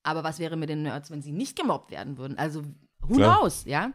Aber 0.04 0.22
was 0.22 0.38
wäre 0.38 0.56
mit 0.56 0.68
den 0.68 0.82
Nerds, 0.82 1.10
wenn 1.10 1.22
sie 1.22 1.32
nicht 1.32 1.56
gemobbt 1.56 1.90
werden 1.90 2.18
würden? 2.18 2.38
Also 2.38 2.62
who 3.00 3.16
Klar. 3.16 3.40
knows, 3.40 3.64
ja? 3.64 3.90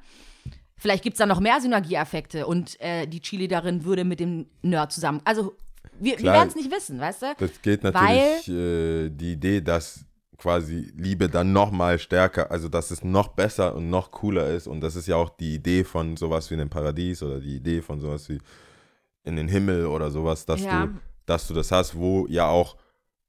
Vielleicht 0.76 1.02
gibt 1.02 1.14
es 1.14 1.20
da 1.20 1.26
noch 1.26 1.40
mehr 1.40 1.62
Synergieeffekte 1.62 2.46
und 2.46 2.80
äh, 2.82 3.08
die 3.08 3.22
Cheerleaderin 3.22 3.86
würde 3.86 4.04
mit 4.04 4.20
dem 4.20 4.48
Nerd 4.62 4.92
zusammen. 4.92 5.22
Also 5.24 5.56
wir, 5.98 6.20
wir 6.20 6.26
werden 6.34 6.50
es 6.50 6.56
nicht 6.56 6.70
wissen, 6.70 7.00
weißt 7.00 7.22
du? 7.22 7.36
Das 7.40 7.62
geht 7.62 7.84
natürlich 7.84 8.50
äh, 8.50 9.10
die 9.10 9.32
Idee, 9.32 9.62
dass 9.62 10.04
quasi 10.38 10.92
Liebe 10.96 11.30
dann 11.30 11.52
noch 11.54 11.72
mal 11.72 11.98
stärker, 12.00 12.52
also 12.52 12.70
dass 12.70 12.92
es 12.92 13.04
noch 13.04 13.30
besser 13.30 13.76
und 13.76 13.90
noch 13.90 14.12
cooler 14.12 14.48
ist 14.50 14.68
und 14.68 14.82
das 14.82 14.96
ist 14.96 15.08
ja 15.08 15.16
auch 15.16 15.30
die 15.30 15.56
Idee 15.56 15.84
von 15.84 16.16
sowas 16.18 16.50
wie 16.52 16.56
einem 16.56 16.70
Paradies 16.70 17.24
oder 17.24 17.40
die 17.40 17.56
Idee 17.56 17.82
von 17.82 18.00
sowas 18.00 18.30
wie 18.30 18.38
in 19.24 19.36
den 19.36 19.48
Himmel 19.48 19.86
oder 19.88 20.12
sowas, 20.12 20.46
dass 20.46 20.62
Ja. 20.64 20.86
du, 20.86 20.94
dass 21.26 21.48
du 21.48 21.54
das 21.54 21.72
hast, 21.72 21.96
wo 21.98 22.28
ja 22.30 22.48
auch 22.48 22.78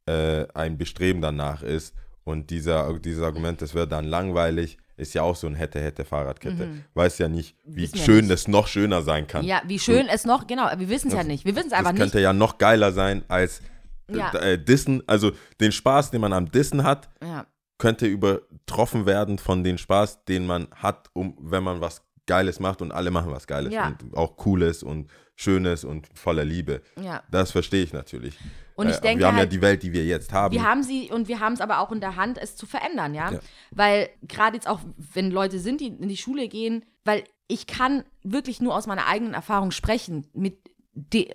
äh, 0.07 0.47
ein 0.55 0.79
Bestreben 0.79 1.21
danach 1.21 1.63
ist 1.63 1.95
und 2.25 2.51
dieser, 2.51 2.93
dieses 2.99 3.23
Argument, 3.23 3.61
das 3.63 3.75
wäre 3.75 3.89
dann 3.89 4.05
langweilig, 4.05 4.79
ist 4.97 5.15
ja 5.15 5.23
auch 5.23 5.37
so 5.37 5.47
ein 5.47 5.55
hätte 5.55 5.81
hätte 5.81 6.05
Fahrradkette. 6.05 6.69
Weiß 6.95 7.19
ja 7.19 7.29
nicht, 7.29 7.57
wie 7.65 7.81
Mhm. 7.83 7.93
Wissen 7.93 7.99
schön 7.99 8.19
nicht. 8.21 8.31
das 8.33 8.49
noch 8.49 8.67
schöner 8.67 9.03
sein 9.03 9.27
kann. 9.27 9.45
Ja, 9.45 9.63
wie 9.67 9.79
schön 9.79 10.09
es 10.09 10.25
noch, 10.25 10.47
genau, 10.47 10.69
wir 10.77 10.89
wissen 10.89 11.09
es 11.09 11.15
ja 11.15 11.23
nicht. 11.25 11.45
Wir 11.45 11.55
wissen 11.57 11.69
es 11.69 11.73
einfach 11.73 11.93
nicht. 11.93 12.01
könnte 12.01 12.21
ja 12.21 12.33
noch 12.33 12.59
geiler 12.59 12.93
sein 12.93 13.23
als 13.29 13.63
Ja. 14.11 14.33
äh, 14.35 14.63
Dissen. 14.63 15.03
Also 15.07 15.33
den 15.61 15.73
Spaß, 15.73 16.11
den 16.11 16.21
man 16.21 16.33
am 16.33 16.51
Dissen 16.51 16.83
hat, 16.85 17.09
Ja. 17.23 17.47
könnte 17.79 18.07
übertroffen 18.07 19.07
werden 19.07 19.39
von 19.39 19.63
dem 19.65 19.79
Spaß, 19.79 20.25
den 20.25 20.47
man 20.47 20.69
hat, 20.75 21.09
um, 21.13 21.37
wenn 21.41 21.63
man 21.63 21.81
was 21.81 22.03
Geiles 22.27 22.61
macht 22.61 22.83
und 22.83 22.93
alle 22.93 23.11
machen 23.11 23.31
was 23.31 23.47
Geiles 23.47 23.73
Ja. 23.73 23.87
und 23.89 24.15
auch 24.17 24.37
Cooles 24.37 24.83
und 24.83 25.11
Schönes 25.37 25.85
und 25.85 26.09
voller 26.15 26.45
Liebe. 26.45 26.83
ja. 27.01 27.23
Das 27.31 27.53
verstehe 27.53 27.83
ich 27.85 27.93
natürlich. 27.93 28.37
Und 28.75 28.89
ich 28.89 28.97
Äh, 28.97 29.01
denke 29.01 29.21
wir 29.21 29.27
haben 29.29 29.37
halt, 29.37 29.53
ja 29.53 29.57
die 29.59 29.63
Welt, 29.63 29.83
die 29.83 29.93
wir 29.93 30.05
jetzt 30.05 30.33
haben. 30.33 30.53
Wir 30.53 30.63
haben 30.65 30.83
sie 30.83 31.11
und 31.11 31.29
wir 31.29 31.41
haben 31.41 31.53
es 31.55 31.61
aber 31.61 31.79
auch 31.81 31.91
in 31.93 32.01
der 32.01 32.17
Hand, 32.17 32.39
es 32.39 32.55
zu 32.57 32.67
verändern, 32.67 33.15
ja. 33.15 33.33
Ja. 33.33 33.39
Weil 33.71 34.09
gerade 34.23 34.57
jetzt 34.57 34.69
auch, 34.69 34.81
wenn 34.97 35.31
Leute 35.31 35.59
sind, 35.59 35.81
die 35.81 35.89
in 35.89 36.09
die 36.09 36.17
Schule 36.17 36.49
gehen, 36.49 36.85
weil 37.05 37.25
ich 37.47 37.67
kann 37.67 38.05
wirklich 38.23 38.61
nur 38.61 38.75
aus 38.77 38.87
meiner 38.87 39.07
eigenen 39.07 39.33
Erfahrung 39.35 39.71
sprechen, 39.71 40.27
mit 40.35 40.59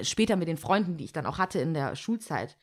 später 0.01 0.35
mit 0.35 0.47
den 0.47 0.57
Freunden, 0.57 0.97
die 0.97 1.05
ich 1.05 1.13
dann 1.13 1.25
auch 1.25 1.37
hatte 1.37 1.59
in 1.59 1.73
der 1.73 1.95
Schulzeit. 1.95 2.57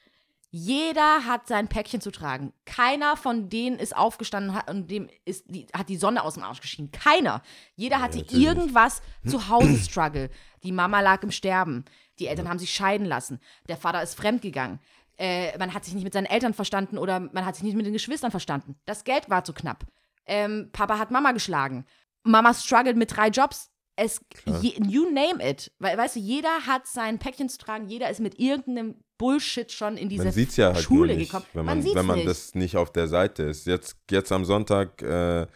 Jeder 0.53 1.27
hat 1.27 1.47
sein 1.47 1.69
Päckchen 1.69 2.01
zu 2.01 2.11
tragen. 2.11 2.53
Keiner 2.65 3.17
von 3.17 3.49
denen 3.49 3.79
ist 3.79 3.97
aufgestanden 3.97 4.57
und 4.69 4.91
dem 4.91 5.09
ist 5.25 5.45
die, 5.47 5.67
hat 5.73 5.89
die 5.89 5.97
Sonne 5.97 6.25
aus 6.25 6.35
dem 6.35 6.43
Arsch 6.43 6.61
geschienen. 6.61 6.91
Keiner. 6.91 7.41
Jeder 7.77 8.01
hatte 8.01 8.19
natürlich. 8.19 8.45
irgendwas 8.45 9.01
zu 9.27 9.49
Hause 9.49 9.79
Struggle. 9.79 10.29
Die 10.65 10.73
Mama 10.73 11.01
lag 11.01 11.23
im 11.23 11.31
Sterben. 11.31 11.85
Die 12.19 12.27
Eltern 12.27 12.49
haben 12.49 12.59
sich 12.59 12.75
scheiden 12.75 13.07
lassen. 13.07 13.39
Der 13.69 13.77
Vater 13.77 14.03
ist 14.03 14.17
fremdgegangen. 14.17 14.81
Äh, 15.19 15.57
man 15.59 15.73
hat 15.73 15.85
sich 15.85 15.95
nicht 15.95 16.05
mit 16.05 16.15
seinen 16.15 16.27
Eltern 16.27 16.53
verstanden 16.53 16.99
oder 16.99 17.21
man 17.21 17.47
hat 17.47 17.55
sich 17.55 17.63
nicht 17.63 17.77
mit 17.77 17.87
den 17.87 17.93
Geschwistern 17.93 18.33
verstanden. 18.33 18.75
Das 18.87 19.05
Geld 19.05 19.31
war 19.31 19.45
zu 19.45 19.53
knapp. 19.53 19.87
Ähm, 20.27 20.71
Papa 20.73 20.99
hat 20.99 21.13
Mama 21.13 21.31
geschlagen. 21.31 21.87
Mama 22.25 22.55
struggelt 22.55 22.97
mit 22.97 23.17
drei 23.17 23.29
Jobs. 23.29 23.70
Es, 23.97 24.21
je, 24.63 24.75
you 24.89 25.11
name 25.11 25.47
it. 25.47 25.71
We, 25.79 25.89
weißt 25.97 26.17
du, 26.17 26.21
jeder 26.21 26.67
hat 26.67 26.87
sein 26.87 27.19
Päckchen 27.19 27.49
zu 27.49 27.59
tragen. 27.59 27.89
Jeder 27.89 28.09
ist 28.11 28.21
mit 28.21 28.39
irgendeinem 28.39 28.95
Bullshit 29.19 29.71
schon 29.71 29.97
in 29.99 30.09
diese 30.09 30.25
man 30.25 30.33
sieht 30.33 30.49
es 30.51 30.57
ja 30.57 30.73
halt 30.73 30.83
Schule 30.83 31.15
nicht, 31.15 31.31
gekommen. 31.31 31.47
wenn 31.53 31.65
man, 31.67 31.83
sieht's 31.83 31.95
wenn 31.97 32.07
man 32.07 32.17
nicht. 32.17 32.29
das 32.29 32.55
nicht 32.55 32.77
auf 32.79 32.91
der 32.93 33.09
Seite 33.09 33.43
ist. 33.43 33.67
Jetzt, 33.67 33.97
jetzt 34.11 34.33
am 34.33 34.47
Sonntag, 34.47 35.03
äh, 35.03 35.47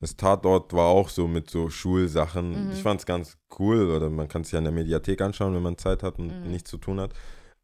das 0.00 0.16
Tatort 0.16 0.72
war 0.72 0.86
auch 0.88 1.08
so 1.08 1.28
mit 1.28 1.48
so 1.48 1.70
Schulsachen. 1.70 2.66
Mhm. 2.66 2.72
Ich 2.72 2.82
fand 2.82 2.98
es 2.98 3.06
ganz 3.06 3.38
cool, 3.60 3.88
oder 3.94 4.10
man 4.10 4.26
kann 4.26 4.42
es 4.42 4.50
ja 4.50 4.58
in 4.58 4.64
der 4.64 4.72
Mediathek 4.72 5.20
anschauen, 5.20 5.54
wenn 5.54 5.62
man 5.62 5.78
Zeit 5.78 6.02
hat 6.02 6.18
und 6.18 6.26
Mhm. 6.44 6.50
nichts 6.50 6.68
zu 6.70 6.78
tun 6.78 6.98
hat. 6.98 7.12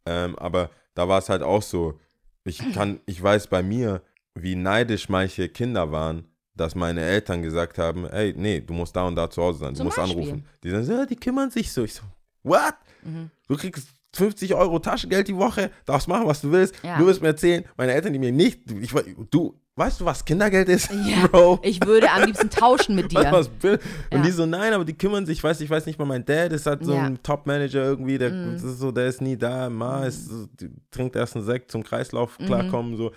Ähm, 0.07 0.39
aber 0.39 0.70
da 0.95 1.09
war 1.09 1.18
es 1.18 1.29
halt 1.29 1.43
auch 1.43 1.62
so, 1.62 1.99
ich 2.45 2.59
kann, 2.72 3.01
ich 3.07 3.20
weiß 3.20 3.49
bei 3.49 3.62
mir, 3.64 4.03
wie 4.37 4.55
neidisch 4.55 5.09
manche 5.09 5.49
Kinder 5.49 5.91
waren, 5.91 6.29
dass 6.59 6.75
meine 6.75 7.01
Eltern 7.01 7.43
gesagt 7.43 7.79
haben, 7.79 8.07
ey, 8.07 8.35
nee, 8.37 8.61
du 8.61 8.75
musst 8.75 8.95
da 8.95 9.05
und 9.07 9.17
da 9.17 9.31
zu 9.31 9.43
Hause 9.43 9.61
sein, 9.61 9.71
du 9.71 9.77
Zum 9.79 9.87
musst 9.87 9.97
Beispiel. 9.97 10.19
anrufen. 10.23 10.45
Die 10.63 10.71
sagen, 10.71 10.85
so, 10.85 10.93
ja, 10.93 11.07
die 11.07 11.17
kümmern 11.17 11.51
sich 11.51 11.73
so. 11.73 11.85
Ich 11.85 11.95
so, 11.95 12.03
what? 12.43 12.75
Mhm. 13.03 13.31
Du 13.49 13.57
kriegst 13.57 13.89
50 14.15 14.55
Euro 14.55 14.79
Taschengeld 14.79 15.29
die 15.29 15.37
Woche, 15.37 15.71
darfst 15.85 16.09
machen, 16.09 16.27
was 16.27 16.41
du 16.41 16.51
willst. 16.51 16.75
Ja. 16.83 16.99
Du 16.99 17.07
wirst 17.07 17.21
mir 17.23 17.29
erzählen, 17.29 17.65
meine 17.77 17.93
Eltern, 17.93 18.13
die 18.13 18.19
mir 18.19 18.33
nicht, 18.33 18.61
ich, 18.71 18.91
du, 19.31 19.55
weißt 19.77 20.01
du, 20.01 20.05
was 20.07 20.25
Kindergeld 20.25 20.69
ist, 20.71 20.91
Ja, 21.07 21.27
Bro? 21.31 21.61
Ich 21.63 21.85
würde 21.87 22.11
am 22.11 22.25
liebsten 22.25 22.49
tauschen 22.51 22.97
mit 22.97 23.13
dir. 23.13 23.31
was 23.31 23.51
will? 23.61 23.79
Und 24.11 24.19
Ja. 24.19 24.23
die 24.23 24.31
so, 24.33 24.47
nein, 24.47 24.73
aber 24.73 24.85
die 24.87 24.95
kümmern 24.97 25.27
sich, 25.27 25.39
ich 25.39 25.45
weiß, 25.45 25.61
ich 25.61 25.69
weiß 25.71 25.85
nicht 25.87 25.99
mal, 25.99 26.07
mein 26.07 26.25
Dad 26.25 26.53
ist 26.53 26.67
halt 26.67 26.85
so 26.85 26.95
Ja. 26.95 27.05
Ein 27.05 27.23
Top-Manager 27.23 27.85
irgendwie, 27.85 28.19
der, 28.19 28.31
das 28.31 28.63
ist 28.63 28.79
so, 28.79 28.91
der 28.91 29.07
ist 29.09 29.21
nie 29.21 29.37
da, 29.37 29.69
Ma 29.71 30.05
ist, 30.07 30.27
so, 30.27 30.47
trinkt 30.91 31.15
erst 31.15 31.37
einen 31.37 31.45
Sekt 31.45 31.71
zum 31.71 31.85
Kreislauf 31.85 32.39
Mhm. 32.41 32.47
klarkommen, 32.47 32.97
so. 32.97 33.13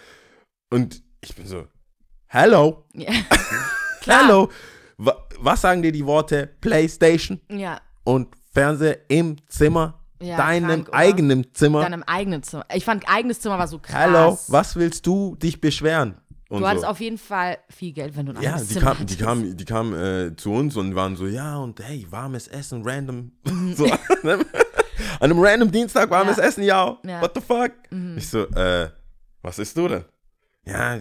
Und 0.70 1.02
ich 1.22 1.34
bin 1.36 1.48
so, 1.48 1.66
hello, 2.32 2.84
Ja. 2.94 3.12
Hello. 4.06 4.50
Wa 4.98 5.16
was 5.40 5.62
sagen 5.62 5.82
dir 5.82 5.92
die 5.92 6.06
Worte 6.06 6.48
Playstation 6.62 7.40
Ja. 7.50 7.80
und 8.04 8.28
Fernseher 8.54 8.98
im 9.10 9.38
Zimmer? 9.48 9.98
Ja, 10.22 10.38
deinem 10.38 10.84
krank, 10.86 10.90
eigenen 10.92 11.52
Zimmer? 11.54 11.82
Dann 11.82 11.94
im 11.94 12.04
eigenen 12.04 12.44
Zimmer. 12.44 12.64
Ich 12.74 12.86
fand, 12.86 13.04
eigenes 13.10 13.40
Zimmer 13.40 13.58
war 13.58 13.68
so 13.68 13.80
krass. 13.80 13.96
Hallo, 13.96 14.38
was 14.50 14.76
willst 14.76 15.08
du 15.08 15.36
dich 15.36 15.60
beschweren? 15.60 16.16
Und 16.50 16.62
Du 16.62 16.68
hattest 16.68 16.84
so. 16.84 16.90
auf 16.92 17.00
jeden 17.00 17.18
Fall 17.18 17.58
viel 17.70 17.92
Geld, 17.94 18.16
wenn 18.16 18.28
du 18.28 18.34
ein 18.34 18.42
ja, 18.42 18.58
die 18.58 18.66
Zimmer 18.66 18.94
kamen 18.94 19.06
die 19.08 19.14
hattest. 19.16 19.20
kam, 19.26 19.58
die 19.58 19.66
kam, 19.66 19.94
äh, 19.96 20.36
zu 20.36 20.52
uns 20.52 20.76
und 20.78 20.94
waren 20.94 21.16
so, 21.16 21.26
ja, 21.26 21.58
und 21.58 21.80
hey, 21.80 22.06
warmes 22.12 22.48
Essen, 22.50 22.84
random. 22.86 23.32
Mhm. 23.50 23.74
so, 23.78 23.86
an 23.86 23.98
einem- 24.24 24.46
an 25.20 25.32
einem 25.32 25.40
random 25.40 25.72
Dienstag 25.72 26.10
warmes 26.12 26.38
Ja. 26.38 26.44
Essen, 26.44 26.64
ja. 26.64 26.98
Ja. 27.04 27.18
Mhm. 27.18 27.22
What 27.22 27.32
the 27.36 27.42
fuck? 27.42 27.72
Ich 28.18 28.30
so, 28.30 28.46
äh, 28.50 28.90
was 29.42 29.58
isst 29.58 29.76
du 29.78 29.88
denn? 29.88 30.06
Ja, 30.66 30.97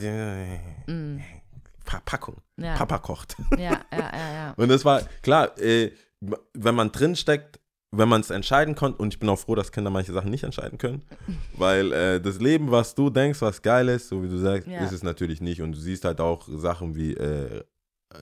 Verpackung. 1.85 2.37
Mhm. 2.57 2.65
Ja. 2.65 2.75
Papa 2.77 2.99
kocht. 2.99 3.37
Ja, 3.53 3.59
ja, 3.59 3.81
ja, 3.93 4.33
ja. 4.33 4.53
Und 4.57 4.69
das 4.69 4.85
war, 4.85 5.03
klar, 5.23 5.57
äh, 5.59 5.91
wenn 6.21 6.75
man 6.75 6.93
drin 6.93 7.17
steckt, 7.17 7.59
wenn 7.93 8.09
man 8.09 8.21
es 8.21 8.31
entscheiden 8.31 8.77
konnte, 8.77 9.03
und 9.03 9.13
ich 9.15 9.19
bin 9.19 9.29
auch 9.29 9.39
froh, 9.39 9.57
dass 9.57 9.73
Kinder 9.73 9.91
manche 9.91 10.13
Sachen 10.13 10.31
nicht 10.31 10.45
entscheiden 10.45 10.79
können, 10.79 11.03
weil 11.57 11.93
äh, 11.93 12.21
das 12.21 12.39
Leben, 12.41 12.71
was 12.71 12.95
du 12.95 13.11
denkst, 13.11 13.41
was 13.43 13.63
geil 13.63 13.89
ist, 13.89 14.09
so 14.09 14.23
wie 14.23 14.29
du 14.29 14.39
sagst, 14.39 14.69
Ja. 14.69 14.85
ist 14.85 14.93
es 14.93 15.03
natürlich 15.03 15.41
nicht. 15.41 15.61
Und 15.61 15.73
du 15.73 15.79
siehst 15.79 16.05
halt 16.05 16.21
auch 16.21 16.47
Sachen 16.49 16.95
wie 16.95 17.15
äh, 17.15 17.65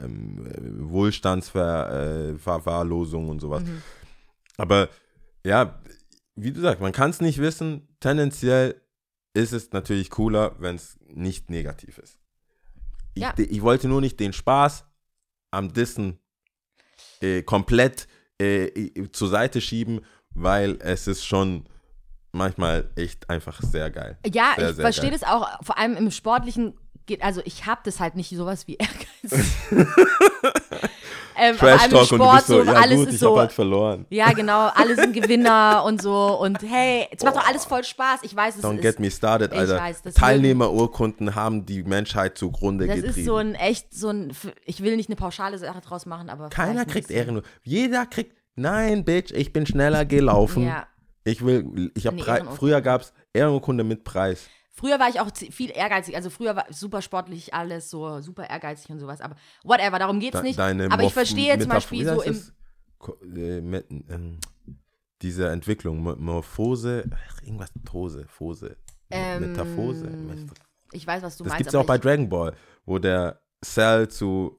ähm, 0.03 0.47
äh, 0.47 0.91
Wohlstandsverwahrlosung 0.91 3.28
und 3.28 3.41
sowas. 3.41 3.62
Mhm. 3.62 3.82
Aber 4.57 4.89
ja, 5.45 5.78
wie 6.34 6.53
du 6.53 6.61
sagst, 6.61 6.80
man 6.80 6.93
kann 6.93 7.11
es 7.11 7.20
nicht 7.20 7.39
wissen. 7.39 7.86
Tendenziell 8.01 8.80
ist 9.39 9.53
es 9.53 9.72
natürlich 9.72 10.11
cooler, 10.11 10.55
wenn 10.59 10.76
es 10.76 10.99
nicht 11.07 11.49
negativ 11.51 11.99
ist. 11.99 12.18
Ich, 13.14 13.22
Ja. 13.22 13.34
ich 13.36 13.62
wollte 13.62 13.89
nur 13.89 14.01
nicht 14.01 14.18
den 14.20 14.32
Spaß 14.32 14.84
am 15.51 15.72
Dissen 15.72 16.18
äh, 17.20 17.43
komplett 17.43 18.07
äh, 18.41 19.09
zur 19.12 19.28
Seite 19.28 19.61
schieben, 19.61 20.01
weil 20.30 20.78
es 20.80 21.07
ist 21.07 21.24
schon 21.24 21.64
manchmal 22.32 22.91
echt 22.97 23.28
einfach 23.30 23.61
sehr 23.62 23.91
geil. 23.91 24.18
Ja, 24.32 24.55
Sehr, 24.57 24.70
ich 24.70 24.76
verstehe 24.76 25.11
das 25.11 25.22
auch, 25.24 25.49
vor 25.64 25.78
allem 25.78 25.97
im 25.97 26.11
Sportlichen 26.11 26.74
geht, 27.09 27.23
also 27.23 27.41
ich 27.45 27.67
habe 27.67 27.81
das 27.85 27.99
halt 27.99 28.15
nicht 28.15 28.31
sowas 28.31 28.69
wie 28.69 28.77
Ehrgeiz. 28.79 29.47
ähm, 31.37 31.57
Trash 31.57 31.85
im 31.87 31.91
Talk 31.91 32.13
und 32.13 32.19
du 32.19 32.25
Sport 32.25 32.37
bist 32.37 32.47
so, 32.47 32.63
ja 32.63 32.73
alles 32.75 32.97
gut, 32.97 33.09
ist 33.09 33.15
ich 33.15 33.21
so, 33.21 33.31
habe 33.31 33.41
halt 33.41 33.53
verloren. 33.53 34.07
ja 34.11 34.33
genau, 34.33 34.69
alle 34.75 34.95
sind 34.95 35.13
Gewinner 35.15 35.83
und 35.87 36.01
so 36.01 36.39
und 36.41 36.63
hey, 36.63 37.09
es 37.11 37.25
macht 37.25 37.37
doch 37.37 37.49
alles 37.49 37.65
voll 37.65 37.83
Spaß. 37.83 38.21
Ich 38.23 38.37
weiß, 38.37 38.57
es 38.59 38.65
Don't 38.65 38.77
ist, 38.77 38.83
get 38.83 39.01
me 39.01 39.11
started, 39.11 39.53
ich 39.53 39.59
Alter. 39.59 39.79
weiß, 39.81 40.03
das 40.03 40.15
Teilnehmerurkunden 40.15 41.35
haben 41.35 41.67
die 41.67 41.83
Menschheit 41.83 42.39
zugrunde 42.39 42.87
das 42.87 42.97
getrieben. 42.97 43.19
ist 43.19 43.25
so 43.25 43.37
ein 43.37 43.55
echt 43.55 43.93
so 43.95 44.11
ein, 44.11 44.33
ich 44.65 44.83
will 44.83 44.97
nicht 44.97 45.09
eine 45.09 45.17
pauschale 45.17 45.59
Sache 45.59 45.81
draus 45.81 46.07
machen, 46.07 46.29
aber 46.31 46.49
Keiner 46.51 46.85
kriegt. 46.85 47.11
Ehrenurkunde. 47.11 47.49
Jeder 47.65 48.07
kriegt, 48.07 48.37
nein, 48.55 49.05
Bitch, 49.05 49.33
ich 49.33 49.53
bin 49.53 49.67
schneller 49.67 50.05
gelaufen. 50.05 50.67
Ja. 50.67 50.87
Ich 51.25 51.45
will, 51.45 51.91
ich 51.95 52.07
habe 52.07 52.19
Ehrenurkunde. 52.19 52.57
früher 52.57 52.81
gab 52.81 53.03
es 53.03 53.13
Ehrenurkunde 53.33 53.85
mit 53.85 54.05
Preis. 54.05 54.49
Früher 54.79 55.01
war 55.01 55.09
ich 55.09 55.18
auch 55.18 55.29
viel 55.35 55.70
ehrgeizig, 55.70 56.14
also 56.14 56.31
früher 56.31 56.55
war 56.55 56.66
super 56.70 57.03
sportlich 57.03 57.53
alles 57.53 57.91
so 57.91 58.20
super 58.20 58.49
ehrgeizig 58.49 58.91
und 58.91 59.01
sowas, 59.01 59.20
aber 59.20 59.35
whatever, 59.64 59.99
darum 59.99 60.20
geht's 60.20 60.41
nicht. 60.43 60.59
Deine 60.59 60.89
aber 60.91 61.03
ich 61.03 61.12
verstehe 61.12 61.59
zum 61.59 61.70
Metaph- 61.70 61.74
Beispiel 61.74 62.01
wie 62.01 62.05
so 62.05 62.22
im, 62.22 62.35
das? 62.35 62.53
Äh, 63.37 63.61
mit, 63.61 63.91
ähm, 63.91 64.39
diese 65.22 65.49
Entwicklung, 65.49 65.99
Mo- 66.01 66.14
Morphose, 66.16 67.11
irgendwas 67.43 67.70
Tose, 67.85 68.24
Phose, 68.29 68.76
Ähm, 69.11 69.41
Metaphose. 69.41 70.05
Met- 70.07 70.39
ich 70.93 71.07
weiß, 71.07 71.22
was 71.22 71.37
du 71.37 71.45
Das 71.45 71.51
meinst. 71.51 71.59
gibt 71.59 71.68
es 71.68 71.74
auch 71.74 71.85
bei 71.87 71.99
Dragon 71.99 72.29
Ball, 72.29 72.55
wo 72.87 72.99
der 72.99 73.41
Cell 73.64 74.09
zu 74.09 74.58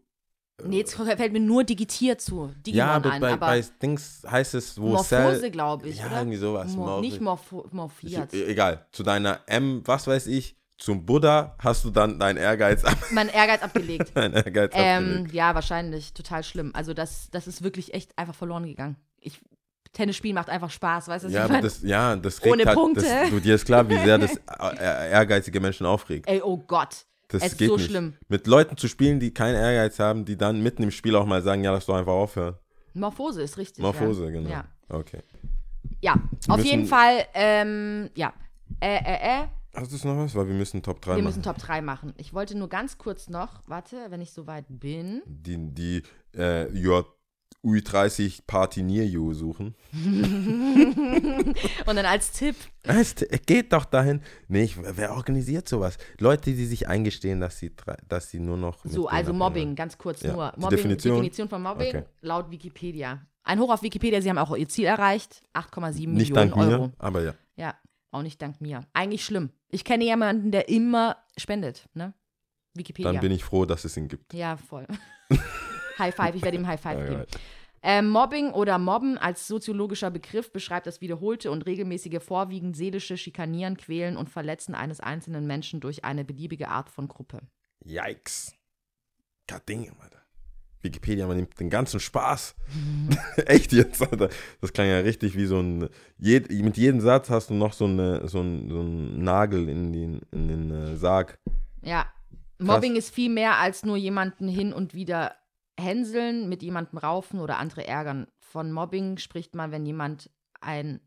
nee, 0.66 0.80
jetzt 0.80 0.96
fällt 0.96 1.34
mir 1.34 1.40
nur 1.40 1.64
digitiert 1.64 2.22
zu, 2.22 2.54
Digimon 2.66 2.78
ja, 2.88 2.96
aber 2.96 3.12
ein, 3.12 3.22
bei, 3.22 3.34
aber 3.34 3.46
bei 3.48 3.66
Dings 3.82 4.24
heißt 4.30 4.54
es, 4.56 4.80
wo 4.80 4.90
Morphose, 4.90 5.40
Cell. 5.40 5.52
glaube 5.52 5.88
ich, 5.90 5.98
Ja, 5.98 6.08
oder? 6.08 6.18
irgendwie 6.20 6.38
sowas. 6.38 6.72
Mo 6.76 6.86
Morph- 6.86 7.02
nicht 7.02 7.22
morpho 7.22 7.66
Ich, 7.68 7.74
morphiert. 7.74 8.34
e- 8.34 8.46
egal, 8.46 8.86
zu 8.92 9.04
deiner 9.04 9.40
M, 9.48 9.82
was 9.86 10.08
weiß 10.08 10.28
ich, 10.28 10.56
zum 10.78 11.06
Buddha 11.06 11.56
hast 11.60 11.84
du 11.84 11.90
dann 11.90 12.20
deinen 12.20 12.38
Ehrgeiz, 12.38 12.86
ab- 12.86 12.98
mein 13.12 13.28
Ehrgeiz 13.30 13.62
abgelegt. 13.62 14.12
deinen 14.16 14.34
Ehrgeiz 14.34 14.72
ähm, 14.76 15.04
abgelegt. 15.14 15.34
ja, 15.34 15.54
wahrscheinlich, 15.56 16.14
total 16.14 16.44
schlimm. 16.44 16.72
Also 16.74 16.94
das, 16.94 17.30
das 17.32 17.48
ist 17.48 17.64
wirklich 17.64 17.94
echt 17.94 18.18
einfach 18.18 18.36
verloren 18.36 18.66
gegangen. 18.66 18.96
Ich, 19.20 19.42
Tennis 19.92 20.16
spielen 20.16 20.36
macht 20.36 20.50
einfach 20.50 20.70
Spaß, 20.70 21.08
weißt 21.08 21.26
du? 21.26 21.30
Ja, 21.30 21.40
ich 21.40 21.44
aber 21.46 21.54
mein? 21.56 21.64
das, 21.64 21.82
ja, 21.82 22.16
das 22.16 22.42
Ohne 22.44 22.52
regt 22.58 22.66
halt, 22.68 22.76
Punkte. 22.78 23.02
Das, 23.02 23.30
du, 23.30 23.40
dir 23.40 23.56
ist 23.56 23.66
klar, 23.66 23.90
wie 23.90 23.98
sehr 23.98 24.18
das 24.20 24.36
ehrgeizige 24.80 25.60
Menschen 25.60 25.86
aufregt. 25.86 26.28
Ey, 26.28 26.42
oh 26.42 26.58
Gott. 26.58 27.06
Das 27.30 27.44
es 27.44 27.52
ist 27.54 27.58
geht 27.60 27.70
so 27.70 27.78
nicht. 27.78 27.86
schlimm. 27.90 28.16
Mit 28.28 28.46
Leuten 28.48 28.76
zu 28.78 28.88
spielen, 28.88 29.20
die 29.20 29.34
keinen 29.34 29.56
Ehrgeiz 29.56 29.98
haben, 30.00 30.26
die 30.26 30.36
dann 30.36 30.62
mitten 30.62 30.84
im 30.84 30.92
Spiel 30.92 31.16
auch 31.16 31.26
mal 31.26 31.42
sagen, 31.42 31.64
ja, 31.64 31.72
lass 31.72 31.86
doch 31.86 31.96
einfach 31.96 32.12
aufhören. 32.14 32.56
Morphose 32.94 33.42
ist 33.42 33.58
richtig. 33.58 33.82
Morphose, 33.84 34.26
ja. 34.26 34.32
genau. 34.32 34.50
Ja, 34.50 34.66
Okay. 34.90 35.22
ja. 36.02 36.14
auf 36.48 36.58
müssen- 36.58 36.70
jeden 36.70 36.86
Fall, 36.88 37.26
ähm, 37.36 38.10
ja. 38.16 38.34
Äh, 38.82 38.98
äh, 38.98 39.44
äh. 39.44 39.48
Hast 39.76 39.92
du 40.04 40.08
noch 40.08 40.18
was? 40.18 40.34
Weil 40.36 40.48
wir 40.48 40.56
müssen 40.56 40.82
Top 40.82 41.00
3 41.02 41.12
Wir 41.12 41.16
machen. 41.18 41.26
müssen 41.26 41.44
Top 41.44 41.58
3 41.60 41.82
machen. 41.82 42.14
Ich 42.18 42.34
wollte 42.34 42.58
nur 42.58 42.68
ganz 42.70 42.98
kurz 42.98 43.30
noch, 43.30 43.62
warte, 43.68 43.98
wenn 44.10 44.22
ich 44.22 44.32
soweit 44.32 44.66
bin. 44.68 45.22
die 45.28 45.58
die 45.74 46.04
äh, 46.36 46.66
your 46.74 47.06
U30 47.64 48.42
Party 48.48 48.84
near 48.84 49.04
you 49.04 49.34
suchen. 49.34 49.76
Und 51.86 51.96
dann 51.96 52.06
als 52.06 52.32
Tipp, 52.32 52.56
Es 52.84 53.16
geht 53.46 53.74
doch 53.74 53.84
dahin. 53.86 54.22
Nee, 54.48 54.64
ich, 54.64 54.78
wer 54.82 55.14
organisiert 55.14 55.68
sowas? 55.68 55.98
Leute, 56.20 56.54
die 56.54 56.66
sich 56.66 56.88
eingestehen, 56.88 57.42
dass 57.42 57.60
sie, 57.60 57.72
dass 58.08 58.30
sie 58.30 58.40
nur 58.40 58.56
noch. 58.56 58.78
so, 58.86 59.08
also 59.10 59.34
Mobbing, 59.34 59.76
ganz 59.76 59.98
kurz 59.98 60.22
Ja. 60.22 60.32
nur. 60.34 60.54
Mobbing, 60.56 60.70
Definition? 60.98 61.50
von 61.50 61.62
Mobbing 61.62 61.88
Okay. 61.90 62.04
laut 62.22 62.50
Wikipedia. 62.50 63.26
Ein 63.44 63.60
Hoch 63.60 63.74
auf 63.74 63.82
Wikipedia, 63.82 64.22
sie 64.22 64.30
haben 64.30 64.38
auch 64.38 64.56
ihr 64.56 64.70
Ziel 64.70 64.86
erreicht. 64.86 65.42
8,7 65.54 65.74
wollen. 65.82 65.92
Nicht 65.92 66.32
Millionen 66.34 66.34
dank 66.34 66.58
Euro. 66.58 66.88
mir, 66.88 66.94
aber 66.98 67.24
ja. 67.24 67.34
Ja, 67.58 67.76
auch 68.12 68.22
nicht 68.22 68.42
dank 68.42 68.62
mir. 68.62 68.86
Eigentlich 68.94 69.26
schlimm. 69.26 69.50
Ich 69.70 69.84
kenne 69.84 70.06
jemanden, 70.06 70.52
der 70.52 70.70
immer 70.70 71.18
spendet, 71.38 71.90
ne? 71.94 72.14
Wikipedia. 72.74 73.12
Dann 73.12 73.22
bin 73.22 73.32
ich 73.32 73.44
froh, 73.44 73.66
dass 73.66 73.84
es 73.84 73.98
ihn 73.98 74.08
gibt. 74.08 74.34
Ja, 74.34 74.56
voll. 74.56 74.88
High 76.00 76.16
Five, 76.16 76.36
ich 76.36 76.42
werde 76.42 76.58
ihm 76.58 76.68
High 76.68 76.82
Five 76.82 77.08
geben. 77.08 77.26
Ähm, 77.82 78.10
Mobbing 78.10 78.52
oder 78.52 78.78
Mobben 78.78 79.18
als 79.18 79.48
soziologischer 79.48 80.12
Begriff 80.12 80.52
beschreibt 80.52 80.86
das 80.86 81.00
wiederholte 81.00 81.50
und 81.50 81.66
regelmäßige 81.66 82.22
vorwiegend 82.22 82.76
seelische 82.76 83.16
Schikanieren, 83.16 83.78
Quälen 83.78 84.18
und 84.18 84.30
Verletzen 84.30 84.76
eines 84.76 85.00
einzelnen 85.00 85.48
Menschen 85.48 85.80
durch 85.80 86.04
eine 86.04 86.26
beliebige 86.26 86.68
Art 86.68 86.90
von 86.90 87.08
Gruppe. 87.08 87.42
Yikes. 87.86 88.54
Damn, 89.48 89.96
Alter. 90.02 90.20
Wikipedia, 90.82 91.28
man 91.28 91.38
nimmt 91.38 91.60
den 91.60 91.70
ganzen 91.70 92.00
Spaß. 92.00 92.56
Echt 93.46 93.72
jetzt, 93.72 94.02
Alter. 94.02 94.30
Das 94.62 94.74
klang 94.74 94.88
ja 94.88 95.00
richtig 95.00 95.38
wie 95.38 95.46
so 95.46 95.60
ein. 95.60 95.90
Jed, 96.18 96.52
mit 96.52 96.78
jedem 96.78 97.00
Satz 97.00 97.30
hast 97.30 97.50
du 97.50 97.54
noch 97.54 97.74
so, 97.74 97.86
eine, 97.86 98.28
so, 98.28 98.42
ein, 98.42 98.70
so 98.70 98.80
einen 98.80 99.24
Nagel 99.24 99.70
in 99.70 99.94
den, 99.94 100.22
in 100.32 100.48
den 100.48 100.72
äh, 100.72 100.96
Sarg. 100.96 101.40
Ja, 101.82 102.12
Mobbing 102.60 102.98
ist 102.98 103.14
viel 103.14 103.30
mehr 103.30 103.58
als 103.58 103.84
nur 103.84 103.96
jemanden 103.96 104.50
hin 104.50 104.74
und 104.74 104.94
wieder 104.94 105.36
hänseln, 105.80 106.50
mit 106.50 106.62
jemandem 106.64 107.00
raufen 107.00 107.40
oder 107.40 107.58
andere 107.58 107.88
ärgern. 107.88 108.28
Von 108.40 108.72
Mobbing 108.72 109.18
spricht 109.18 109.56
man, 109.56 109.72
wenn 109.72 109.86
jemand 109.86 110.30
ein. 110.62 111.00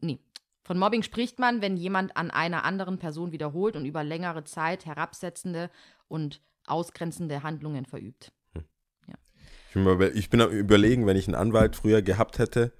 Nee. 0.00 0.18
Von 0.62 0.78
Mobbing 0.78 1.02
spricht 1.02 1.38
man, 1.38 1.62
wenn 1.62 1.76
jemand 1.76 2.16
an 2.16 2.30
einer 2.30 2.64
anderen 2.64 2.98
Person 2.98 3.32
wiederholt 3.32 3.76
und 3.76 3.84
über 3.86 4.02
längere 4.02 4.44
Zeit 4.44 4.84
herabsetzende 4.84 5.70
und 6.08 6.40
ausgrenzende 6.66 7.42
Handlungen 7.42 7.86
verübt. 7.86 8.32
Ich 9.68 9.74
bin, 9.74 9.86
über, 9.86 10.14
ich 10.14 10.30
bin 10.30 10.40
am 10.40 10.50
überlegen, 10.50 11.06
wenn 11.06 11.16
ich 11.16 11.26
einen 11.28 11.34
Anwalt 11.34 11.76
früher 11.76 12.00
gehabt 12.02 12.38
hätte, 12.38 12.72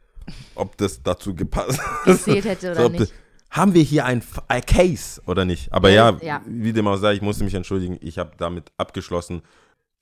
ob 0.54 0.76
das 0.78 1.02
dazu 1.02 1.34
gepasst 1.34 1.78
Gezählt 2.04 2.44
hätte 2.46 2.72
oder 2.72 2.82
So, 2.84 2.88
nicht. 2.88 3.00
das- 3.02 3.12
haben 3.50 3.74
wir 3.74 3.82
hier 3.82 4.04
ein, 4.04 4.22
ein 4.48 4.62
Case 4.66 5.22
oder 5.26 5.44
nicht? 5.44 5.72
Aber 5.72 5.88
Ja, 5.90 6.10
ja, 6.10 6.18
ja. 6.22 6.42
wie 6.46 6.72
dem 6.72 6.88
auch 6.88 6.96
sei, 6.96 7.14
ich 7.14 7.22
musste 7.22 7.44
mich 7.44 7.54
entschuldigen. 7.54 7.96
Ich 8.00 8.18
habe 8.18 8.32
damit 8.36 8.72
abgeschlossen. 8.76 9.42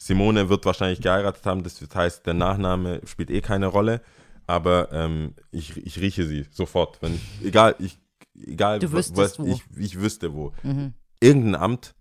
Simone 0.05 0.51
wird 0.51 0.67
wahrscheinlich 0.67 1.01
geheiratet 1.01 1.47
haben. 1.47 1.63
Das 1.63 1.81
heißt, 1.95 2.27
der 2.27 2.35
Nachname 2.35 3.01
spielt 3.07 3.31
eh 3.31 3.41
keine 3.41 3.69
Rolle. 3.69 4.03
Aber 4.47 4.93
ähm, 4.93 5.33
ich, 5.51 5.79
ich 5.79 5.99
rieche 5.99 6.27
sie 6.27 6.45
sofort. 6.51 7.01
Wenn 7.01 7.15
ich, 7.15 7.47
egal, 7.47 7.75
ich, 7.79 7.99
egal, 8.35 8.81
Du 8.81 8.93
wüsstest 8.93 9.17
was, 9.17 9.39
wo. 9.39 9.47
Ich, 9.47 9.63
ich 9.79 9.99
wüsste 9.99 10.35
wo. 10.35 10.53
Mhm. 10.63 10.93
Irgendein 11.21 11.55
Amt 11.55 11.95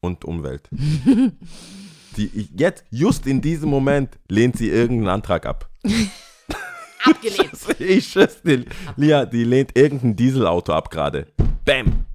und 0.00 0.24
Umwelt. 0.24 0.70
Die, 2.16 2.30
ich, 2.32 2.48
jetzt, 2.58 2.84
just 2.90 3.26
in 3.26 3.42
diesem 3.42 3.68
Moment, 3.68 4.18
lehnt 4.30 4.56
sie 4.56 4.70
irgendeinen 4.70 5.08
Antrag 5.08 5.44
ab. 5.44 5.68
Abgelehnt. 7.04 7.50
Ich 7.78 8.08
schwör's 8.08 8.40
dir, 8.40 8.64
Lia, 8.96 9.26
die 9.26 9.44
lehnt 9.44 9.76
irgendein 9.76 10.16
Dieselauto 10.16 10.72
ab 10.72 10.90
gerade. 10.90 11.26
Bam. 11.66 12.06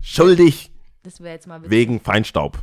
Schuldig 0.00 0.70
Das 1.02 1.20
wäre 1.20 1.34
jetzt 1.34 1.46
mal 1.46 1.60
witzig, 1.60 1.70
wegen 1.70 2.00
Feinstaub. 2.00 2.58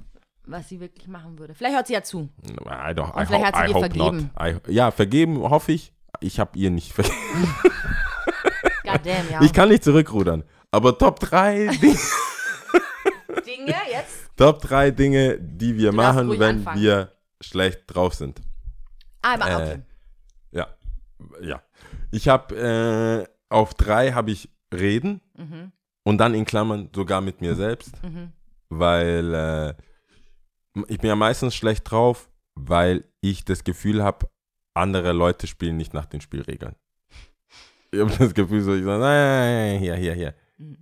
Was 0.47 0.69
sie 0.69 0.79
wirklich 0.79 1.07
machen 1.07 1.37
würde. 1.39 1.53
Vielleicht 1.53 1.75
hört 1.75 1.87
sie 1.87 1.93
ja 1.93 2.01
zu. 2.03 2.29
I 2.45 2.49
don't, 2.93 3.11
Und 3.13 3.25
vielleicht 3.27 3.45
hat 3.45 3.55
sie 3.57 3.67
dir 3.67 3.73
hope 3.75 3.79
vergeben. 3.93 4.29
I, 4.39 4.55
ja, 4.73 4.91
vergeben 4.91 5.39
hoffe 5.41 5.71
ich. 5.73 5.93
Ich 6.19 6.39
habe 6.39 6.57
ihr 6.57 6.71
nicht 6.71 6.93
vergeben. 6.93 7.15
Goddamn, 8.83 9.29
ja. 9.31 9.41
Ich 9.41 9.53
kann 9.53 9.69
nicht 9.69 9.83
zurückrudern. 9.83 10.43
Aber 10.71 10.97
Top 10.97 11.19
3, 11.19 11.67
Dinge 13.45 13.75
jetzt? 13.91 14.29
Top 14.35 14.61
3 14.61 14.91
Dinge, 14.91 15.37
die 15.39 15.77
wir 15.77 15.91
Du 15.91 15.97
machen, 15.97 16.39
wenn 16.39 16.57
anfangen. 16.59 16.81
wir 16.81 17.11
schlecht 17.41 17.83
drauf 17.87 18.13
sind. 18.13 18.41
Einmal, 19.21 19.49
Äh, 19.51 19.55
okay. 19.55 19.81
Ja. 20.51 20.67
Ja. 21.41 21.61
Ich 22.11 22.27
habe 22.27 23.27
äh, 23.29 23.53
auf 23.53 23.73
3 23.73 24.11
habe 24.13 24.31
ich 24.31 24.49
reden 24.73 25.21
Mhm. 25.37 25.71
und 26.03 26.17
dann 26.17 26.33
in 26.33 26.45
Klammern 26.45 26.89
sogar 26.95 27.21
mit 27.21 27.41
mir 27.41 27.55
selbst. 27.55 27.91
Mhm. 28.03 28.31
weil 28.69 29.33
äh, 29.33 29.73
ich 30.87 30.99
bin 30.99 31.09
ja 31.09 31.15
meistens 31.15 31.55
schlecht 31.55 31.89
drauf, 31.89 32.29
weil 32.55 33.05
ich 33.21 33.45
das 33.45 33.63
Gefühl 33.63 34.03
habe, 34.03 34.29
andere 34.73 35.11
Leute 35.11 35.47
spielen 35.47 35.77
nicht 35.77 35.93
nach 35.93 36.05
den 36.05 36.21
Spielregeln. 36.21 36.75
Ich 37.91 37.99
habe 37.99 38.11
das 38.17 38.33
Gefühl, 38.33 38.61
so, 38.61 38.75
ich 38.75 38.83
sage, 38.83 38.99
nein, 38.99 39.79
hier, 39.79 39.95
hier, 39.95 40.13
hier. 40.13 40.35
Mhm. 40.57 40.77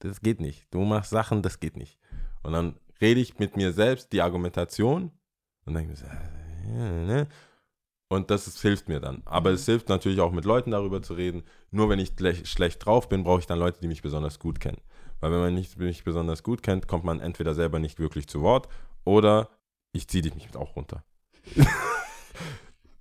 Das 0.00 0.20
geht 0.20 0.40
nicht. 0.40 0.66
Du 0.72 0.80
machst 0.80 1.10
Sachen, 1.10 1.42
das 1.42 1.60
geht 1.60 1.76
nicht. 1.76 1.98
Und 2.42 2.52
dann 2.52 2.76
rede 3.00 3.20
ich 3.20 3.38
mit 3.38 3.56
mir 3.56 3.72
selbst 3.72 4.12
die 4.12 4.20
Argumentation 4.20 5.12
und 5.64 5.74
denke 5.74 5.90
mir 5.90 5.96
so, 5.96 6.04
äh, 6.06 6.76
ja, 6.76 6.90
ne? 7.04 7.28
Und 8.08 8.30
das 8.30 8.46
ist, 8.46 8.60
hilft 8.60 8.88
mir 8.88 9.00
dann. 9.00 9.22
Aber 9.24 9.50
es 9.52 9.64
hilft 9.64 9.88
natürlich 9.88 10.20
auch 10.20 10.32
mit 10.32 10.44
Leuten 10.44 10.72
darüber 10.72 11.00
zu 11.00 11.14
reden. 11.14 11.44
Nur 11.70 11.88
wenn 11.88 11.98
ich 11.98 12.12
schlecht 12.44 12.84
drauf 12.84 13.08
bin, 13.08 13.24
brauche 13.24 13.40
ich 13.40 13.46
dann 13.46 13.58
Leute, 13.58 13.80
die 13.80 13.88
mich 13.88 14.02
besonders 14.02 14.38
gut 14.38 14.60
kennen. 14.60 14.82
Weil 15.20 15.32
wenn 15.32 15.40
man 15.40 15.54
nicht, 15.54 15.78
mich 15.78 16.04
besonders 16.04 16.42
gut 16.42 16.62
kennt, 16.62 16.88
kommt 16.88 17.04
man 17.04 17.20
entweder 17.20 17.54
selber 17.54 17.78
nicht 17.78 17.98
wirklich 17.98 18.26
zu 18.28 18.42
Wort 18.42 18.68
oder 19.04 19.48
ich 19.92 20.08
ziehe 20.08 20.22
dich 20.22 20.34
mich 20.34 20.54
auch 20.56 20.76
runter. 20.76 21.04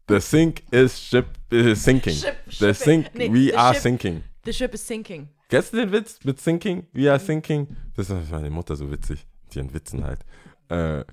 The 0.08 0.20
sink 0.20 0.64
is 0.72 1.00
ship 1.00 1.26
is 1.50 1.84
sinking. 1.84 2.14
Ship- 2.16 2.36
the 2.60 2.74
sink, 2.74 3.14
Nee, 3.16 3.30
we 3.32 3.46
the 3.52 3.56
are 3.56 3.74
ship- 3.74 3.82
sinking. 3.82 4.24
The 4.44 4.54
ship 4.54 4.74
is 4.74 4.86
sinking. 4.86 5.30
Kennst 5.50 5.74
du 5.74 5.78
den 5.78 5.92
Witz 5.92 6.20
mit 6.24 6.40
Sinking? 6.40 6.88
We 6.94 7.10
are 7.10 7.20
sinking? 7.20 7.68
Das 7.96 8.10
ist 8.10 8.32
meine 8.32 8.50
Mutter 8.50 8.76
so 8.76 8.90
witzig. 8.90 9.26
Die 9.54 9.58
ihren 9.60 9.74
Witzen 9.74 10.04
halt. 10.04 10.22
Äh, 10.70 11.04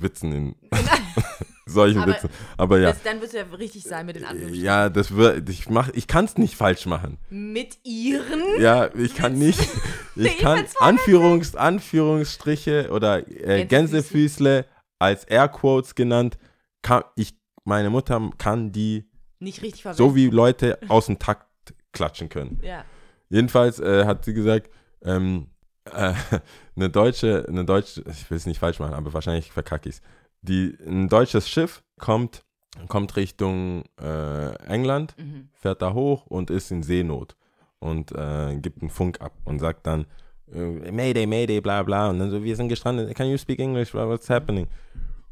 Witzen 0.00 0.32
in 0.32 0.54
solchen 1.66 2.02
Aber 2.02 2.12
Witzen. 2.12 2.30
Aber 2.56 2.78
ja. 2.78 2.92
Das, 2.92 3.02
dann 3.02 3.20
wirst 3.20 3.34
du 3.34 3.38
ja 3.38 3.44
richtig 3.56 3.84
sein 3.84 4.06
mit 4.06 4.16
den 4.16 4.24
Anführungsstrichen. 4.24 4.64
Ja, 4.64 4.88
das 4.88 5.14
wird, 5.14 5.48
ich 5.48 5.68
mach, 5.68 5.90
ich 5.90 6.06
kann 6.06 6.24
es 6.24 6.38
nicht 6.38 6.54
falsch 6.56 6.86
machen. 6.86 7.18
Mit 7.30 7.78
ihren. 7.84 8.42
Ja, 8.60 8.94
ich 8.94 9.14
kann 9.14 9.38
nicht, 9.38 9.60
ich 10.16 10.38
kann 10.38 10.64
Anführungs, 10.80 11.54
Anführungsstriche 11.54 12.90
oder 12.90 13.18
äh, 13.28 13.64
Gänsefüßle. 13.64 13.66
Gänsefüßle 13.66 14.64
als 14.98 15.24
Airquotes 15.24 15.94
genannt, 15.94 16.38
kann, 16.82 17.04
ich, 17.16 17.34
meine 17.64 17.90
Mutter 17.90 18.30
kann 18.38 18.72
die 18.72 19.08
Nicht 19.38 19.62
richtig 19.62 19.82
verwenden. 19.82 19.98
so 19.98 20.16
wie 20.16 20.28
Leute 20.28 20.78
aus 20.88 21.06
dem 21.06 21.18
Takt 21.18 21.46
klatschen 21.92 22.28
können. 22.28 22.60
Ja. 22.62 22.84
Jedenfalls 23.28 23.78
äh, 23.78 24.04
hat 24.06 24.24
sie 24.24 24.34
gesagt, 24.34 24.70
ähm, 25.02 25.48
äh, 25.94 26.14
eine 26.76 26.90
deutsche, 26.90 27.44
eine 27.48 27.64
deutsche, 27.64 28.02
ich 28.10 28.28
will 28.30 28.36
es 28.36 28.46
nicht 28.46 28.58
falsch 28.58 28.78
machen, 28.80 28.94
aber 28.94 29.12
wahrscheinlich 29.12 29.50
verkacke 29.52 29.88
ich 29.88 29.96
es. 29.96 30.02
Die, 30.42 30.76
ein 30.86 31.08
deutsches 31.08 31.48
Schiff 31.48 31.82
kommt, 31.98 32.44
kommt 32.88 33.16
Richtung 33.16 33.84
äh, 34.00 34.54
England, 34.66 35.14
Mhm. 35.18 35.48
fährt 35.54 35.82
da 35.82 35.92
hoch 35.94 36.26
und 36.26 36.50
ist 36.50 36.70
in 36.70 36.82
Seenot 36.82 37.36
und 37.80 38.12
äh, 38.12 38.56
gibt 38.56 38.80
einen 38.82 38.90
Funk 38.90 39.20
ab 39.20 39.32
und 39.44 39.58
sagt 39.58 39.86
dann, 39.86 40.06
äh, 40.52 40.90
Mayday, 40.92 41.26
Mayday, 41.26 41.60
bla 41.60 41.82
bla. 41.82 42.08
Und 42.08 42.18
dann 42.20 42.30
so, 42.30 42.42
wir 42.42 42.54
sind 42.56 42.68
gestrandet, 42.68 43.14
can 43.16 43.28
you 43.28 43.36
speak 43.38 43.58
English? 43.58 43.94
What's 43.94 44.30
happening? 44.30 44.68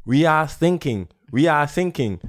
We 0.05 0.29
are 0.29 0.47
thinking, 0.47 1.07
we 1.31 1.51
are 1.51 1.67
thinking. 1.67 2.19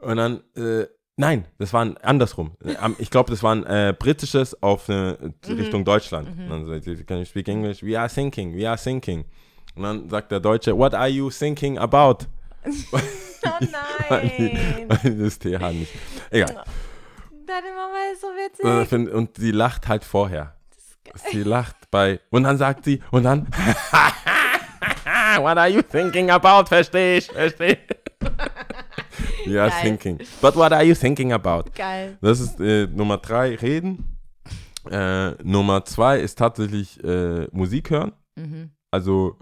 Und 0.00 0.16
dann, 0.16 0.40
äh, 0.56 0.86
nein, 1.18 1.44
das 1.58 1.72
war 1.74 1.84
ein, 1.84 1.98
andersrum. 1.98 2.52
Äh, 2.64 2.74
Ich 2.98 3.10
glaube, 3.10 3.30
das 3.30 3.42
war 3.42 3.54
ein 3.54 3.64
äh, 3.66 3.94
britisches 3.98 4.60
auf 4.62 4.88
eine, 4.88 5.18
Richtung 5.46 5.84
Deutschland. 5.84 6.28
Und 6.30 6.48
dann 6.48 6.66
sagt 6.66 6.84
sie, 6.84 7.04
can 7.04 7.18
you 7.18 7.24
speak 7.26 7.48
English? 7.48 7.82
We 7.82 7.98
are 7.98 8.08
thinking, 8.08 8.56
we 8.56 8.66
are 8.66 8.78
thinking. 8.78 9.24
Und 9.76 9.82
dann 9.82 10.08
sagt 10.08 10.32
der 10.32 10.40
Deutsche, 10.40 10.76
what 10.76 10.94
are 10.94 11.08
you 11.08 11.28
thinking 11.30 11.78
about? 11.78 12.18
Oh 13.44 13.64
nein. 14.10 14.88
das 14.88 15.38
TH 15.38 15.70
nicht. 15.72 15.92
Egal. 16.30 16.64
Deine 17.46 17.68
Mama 17.72 17.94
ist 18.12 18.20
so 18.20 18.26
witzig. 18.28 18.64
Und, 18.64 18.86
find- 18.88 19.10
und 19.12 19.36
sie 19.36 19.52
lacht 19.52 19.86
halt 19.86 20.02
vorher. 20.02 20.56
Sie 21.30 21.44
lacht 21.44 21.76
bei. 21.92 22.18
Und 22.30 22.42
dann 22.42 22.58
sagt 22.58 22.84
sie, 22.84 23.00
und 23.12 23.22
dann. 23.22 23.46
What 25.38 25.56
are 25.56 25.68
you 25.68 25.82
thinking 25.82 26.30
about? 26.32 26.66
Versteh 26.66 27.18
ich, 27.18 27.26
versteh 27.26 27.74
ich. 27.74 27.78
We 29.46 29.60
are 29.60 29.70
Geil. 29.70 29.82
thinking. 29.82 30.18
But 30.40 30.56
what 30.56 30.72
are 30.72 30.84
you 30.84 30.94
thinking 30.94 31.32
about? 31.32 31.70
Geil. 31.74 32.18
Das 32.20 32.40
ist 32.40 32.60
äh, 32.60 32.86
Nummer 32.86 33.18
drei, 33.18 33.54
reden. 33.56 34.18
Äh, 34.90 35.30
Nummer 35.42 35.84
zwei 35.84 36.20
ist 36.20 36.38
tatsächlich 36.38 37.02
äh, 37.04 37.46
Musik 37.52 37.90
hören. 37.90 38.12
Mhm. 38.36 38.70
Also, 38.90 39.38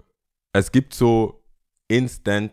es 0.53 0.71
gibt 0.71 0.93
so 0.93 1.43
instant 1.87 2.51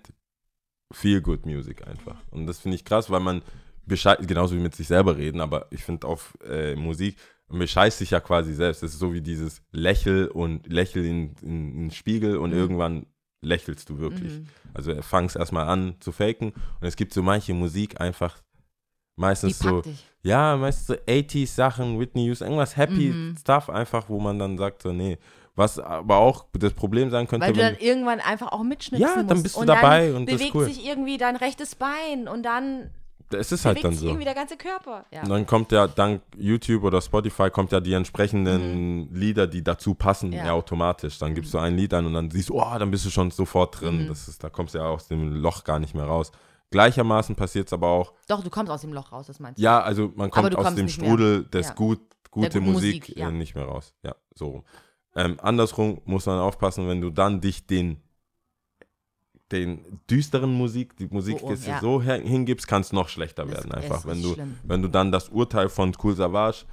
Feel-Good 0.92 1.46
Music 1.46 1.86
einfach. 1.86 2.22
Und 2.30 2.46
das 2.46 2.60
finde 2.60 2.76
ich 2.76 2.84
krass, 2.84 3.10
weil 3.10 3.20
man 3.20 3.42
bescheißt, 3.86 4.26
genauso 4.26 4.54
wie 4.54 4.60
mit 4.60 4.74
sich 4.74 4.86
selber 4.86 5.16
reden, 5.16 5.40
aber 5.40 5.66
ich 5.70 5.82
finde 5.82 6.06
auf 6.06 6.36
äh, 6.48 6.74
Musik, 6.76 7.16
man 7.48 7.58
bescheißt 7.58 7.98
sich 7.98 8.10
ja 8.10 8.20
quasi 8.20 8.54
selbst. 8.54 8.82
Das 8.82 8.92
ist 8.92 8.98
so 8.98 9.12
wie 9.12 9.20
dieses 9.20 9.62
Lächel 9.70 10.28
und 10.28 10.66
Lächel 10.66 11.04
in, 11.04 11.34
in, 11.42 11.72
in 11.72 11.80
den 11.80 11.90
Spiegel 11.90 12.36
und 12.36 12.52
irgendwann 12.52 13.06
lächelst 13.44 13.88
du 13.90 13.98
wirklich. 13.98 14.32
Mhm. 14.32 14.46
Also 14.74 15.00
fangst 15.02 15.36
erstmal 15.36 15.68
an 15.68 15.94
zu 16.00 16.10
faken 16.12 16.52
und 16.80 16.86
es 16.86 16.96
gibt 16.96 17.12
so 17.14 17.22
manche 17.22 17.54
Musik 17.54 18.00
einfach 18.00 18.38
meistens 19.16 19.58
so, 19.60 19.82
ja, 20.22 20.56
meistens 20.56 20.86
so 20.88 20.94
80s 20.94 21.54
Sachen, 21.54 22.00
Whitney 22.00 22.24
Houston, 22.26 22.44
irgendwas 22.46 22.76
Happy 22.76 23.10
Mhm. 23.10 23.36
Stuff 23.38 23.70
einfach, 23.70 24.08
wo 24.08 24.18
man 24.18 24.38
dann 24.38 24.58
sagt 24.58 24.82
so, 24.82 24.92
nee. 24.92 25.18
Was 25.56 25.78
aber 25.78 26.16
auch 26.16 26.46
das 26.54 26.72
Problem 26.72 27.10
sein 27.10 27.28
könnte, 27.28 27.46
Weil 27.46 27.52
du 27.52 27.60
wenn 27.60 27.74
dann 27.74 27.80
irgendwann 27.80 28.18
einfach 28.18 28.50
auch 28.50 28.64
mitschnitzen 28.64 29.06
Ja, 29.06 29.16
musst. 29.18 29.30
dann 29.30 29.42
bist 29.44 29.56
du 29.56 29.64
dabei 29.64 30.12
und 30.12 30.26
das 30.26 30.34
ist 30.34 30.38
bewegt 30.40 30.54
cool. 30.56 30.64
sich 30.64 30.84
irgendwie 30.84 31.16
dein 31.16 31.36
rechtes 31.36 31.76
Bein 31.76 32.26
und 32.26 32.42
dann 32.42 32.90
es 33.30 33.52
ist 33.52 33.64
halt 33.64 33.82
dann 33.82 33.94
so. 33.94 34.06
irgendwie 34.06 34.24
der 34.24 34.34
ganze 34.34 34.56
Körper. 34.56 35.04
Ja. 35.10 35.22
Und 35.22 35.28
dann 35.30 35.46
kommt 35.46 35.72
ja 35.72 35.86
dank 35.86 36.22
YouTube 36.36 36.84
oder 36.84 37.00
Spotify 37.00 37.50
kommt 37.50 37.72
ja 37.72 37.80
die 37.80 37.92
entsprechenden 37.94 39.12
Lieder, 39.12 39.46
die 39.46 39.62
dazu 39.62 39.94
passen, 39.94 40.32
ja, 40.32 40.46
Ja. 40.46 40.52
automatisch. 40.52 41.18
Dann 41.18 41.34
gibst 41.34 41.52
du 41.54 41.58
ein 41.58 41.76
Lied 41.76 41.94
an 41.94 42.06
und 42.06 42.14
dann 42.14 42.30
siehst 42.30 42.48
du, 42.50 42.54
oh, 42.60 42.78
dann 42.78 42.90
bist 42.90 43.04
du 43.06 43.10
schon 43.10 43.30
sofort 43.30 43.80
drin. 43.80 44.04
Mhm. 44.04 44.08
Das 44.08 44.28
ist, 44.28 44.42
da 44.44 44.50
kommst 44.50 44.74
du 44.74 44.78
ja 44.78 44.84
aus 44.86 45.08
dem 45.08 45.32
Loch 45.34 45.64
gar 45.64 45.78
nicht 45.78 45.94
mehr 45.94 46.04
raus. 46.04 46.32
Gleichermaßen 46.70 47.36
passiert 47.36 47.68
es 47.68 47.72
aber 47.72 47.88
auch, 47.88 48.12
Doch, 48.28 48.42
du 48.42 48.50
kommst 48.50 48.70
aus 48.72 48.80
dem 48.80 48.92
Loch 48.92 49.12
raus, 49.12 49.26
das 49.28 49.38
meinst 49.38 49.58
du. 49.58 49.62
ja, 49.62 49.80
also 49.80 50.12
man 50.16 50.30
kommt 50.30 50.56
aus 50.56 50.74
dem 50.74 50.86
mehr. 50.86 50.88
Strudel 50.88 51.44
des 51.44 51.68
Ja. 51.68 51.74
gut, 51.74 52.00
gute 52.30 52.48
guten 52.60 52.72
Musik, 52.72 53.08
Musik, 53.10 53.16
äh, 53.16 53.30
nicht 53.30 53.54
mehr 53.54 53.64
raus. 53.66 53.94
Ja, 54.02 54.14
so 54.34 54.46
rum. 54.48 54.64
Ähm, 55.14 55.38
andersrum 55.40 56.00
muss 56.04 56.26
man 56.26 56.40
aufpassen, 56.40 56.88
wenn 56.88 57.00
du 57.00 57.10
dann 57.10 57.40
dich 57.40 57.66
den 57.68 58.00
den 59.54 60.00
düsteren 60.10 60.52
Musik, 60.52 60.96
die 60.96 61.06
Musik 61.06 61.38
Oh, 61.40 61.46
oh, 61.46 61.50
jetzt 61.50 61.66
ja. 61.66 61.80
so 61.80 62.02
her- 62.02 62.20
hingibst, 62.20 62.66
kann 62.68 62.82
es 62.82 62.92
noch 62.92 63.08
schlechter 63.08 63.48
werden 63.48 63.70
ist 63.70 63.74
einfach. 63.76 64.04
Wenn 64.04 64.12
richtig 64.16 64.30
du, 64.30 64.34
schlimm. 64.34 64.56
wenn 64.64 64.82
du 64.82 64.88
dann 64.88 65.10
das 65.12 65.28
Urteil 65.30 65.68
von 65.68 65.92
Cool 66.02 66.14
Savage, 66.16 66.64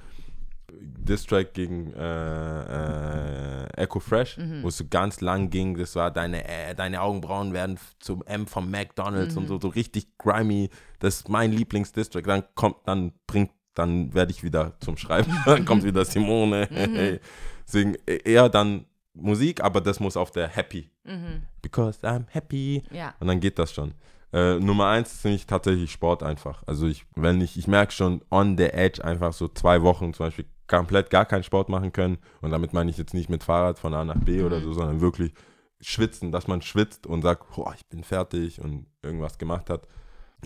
Distrack 0.74 1.52
gegen 1.54 1.92
äh, 1.94 3.64
äh, 3.64 3.66
Echo 3.76 4.00
Fresh, 4.00 4.38
Mhm. 4.38 4.62
wo 4.62 4.68
es 4.68 4.76
so 4.78 4.84
ganz 4.88 5.20
lang 5.20 5.50
ging, 5.50 5.76
das 5.76 5.94
war 5.96 6.10
deine, 6.10 6.44
äh, 6.46 6.74
deine 6.74 7.00
Augenbrauen 7.02 7.52
werden 7.52 7.78
zum 8.00 8.22
M 8.26 8.46
von 8.46 8.70
McDonalds 8.70 9.34
Mhm. 9.34 9.42
und 9.42 9.48
so, 9.48 9.60
so 9.60 9.68
richtig 9.68 10.06
grimy, 10.18 10.70
das 10.98 11.16
ist 11.16 11.28
mein 11.28 11.52
Lieblingsdistrack, 11.52 12.24
dann 12.24 12.44
kommt, 12.54 12.76
dann 12.86 13.12
bringt, 13.26 13.50
dann 13.74 14.12
werde 14.14 14.32
ich 14.32 14.42
wieder 14.42 14.72
zum 14.80 14.96
Schreiben, 14.96 15.30
dann 15.46 15.64
kommt 15.64 15.84
wieder 15.84 16.04
Simone, 16.04 16.68
Mhm. 16.70 17.18
deswegen 17.66 17.94
äh, 18.06 18.18
eher 18.24 18.48
dann 18.48 18.84
Musik, 19.14 19.62
aber 19.62 19.80
das 19.80 20.00
muss 20.00 20.16
auf 20.16 20.30
der 20.30 20.48
Happy, 20.48 20.90
Mhm. 21.04 21.42
because 21.60 21.98
I'm 22.06 22.24
happy, 22.28 22.82
Ja. 22.90 23.14
und 23.20 23.26
dann 23.26 23.40
geht 23.40 23.58
das 23.58 23.72
schon. 23.72 23.94
Äh, 24.32 24.58
Nummer 24.58 24.88
eins 24.88 25.20
finde 25.20 25.36
ich 25.36 25.46
tatsächlich 25.46 25.92
Sport 25.92 26.22
einfach. 26.22 26.62
Also 26.66 26.86
ich, 26.86 27.04
wenn 27.14 27.40
ich, 27.42 27.58
ich 27.58 27.66
merke 27.68 27.92
schon 27.92 28.22
on 28.30 28.56
the 28.56 28.64
edge 28.64 29.04
einfach 29.04 29.34
so 29.34 29.48
zwei 29.48 29.82
Wochen 29.82 30.14
zum 30.14 30.26
Beispiel 30.26 30.46
komplett 30.66 31.10
gar 31.10 31.26
keinen 31.26 31.42
Sport 31.42 31.68
machen 31.68 31.92
können. 31.92 32.16
Und 32.40 32.50
damit 32.50 32.72
meine 32.72 32.88
ich 32.90 32.96
jetzt 32.96 33.12
nicht 33.12 33.28
mit 33.28 33.44
Fahrrad 33.44 33.78
von 33.78 33.92
A 33.92 34.04
nach 34.06 34.18
B 34.18 34.42
oder 34.42 34.58
Mhm. 34.60 34.62
so, 34.64 34.72
sondern 34.72 35.02
wirklich 35.02 35.34
schwitzen, 35.82 36.32
dass 36.32 36.46
man 36.46 36.62
schwitzt 36.62 37.06
und 37.06 37.20
sagt, 37.20 37.54
"Boah, 37.54 37.74
ich 37.76 37.86
bin 37.88 38.02
fertig 38.04 38.58
und 38.62 38.86
irgendwas 39.02 39.36
gemacht 39.36 39.68
hat. 39.68 39.86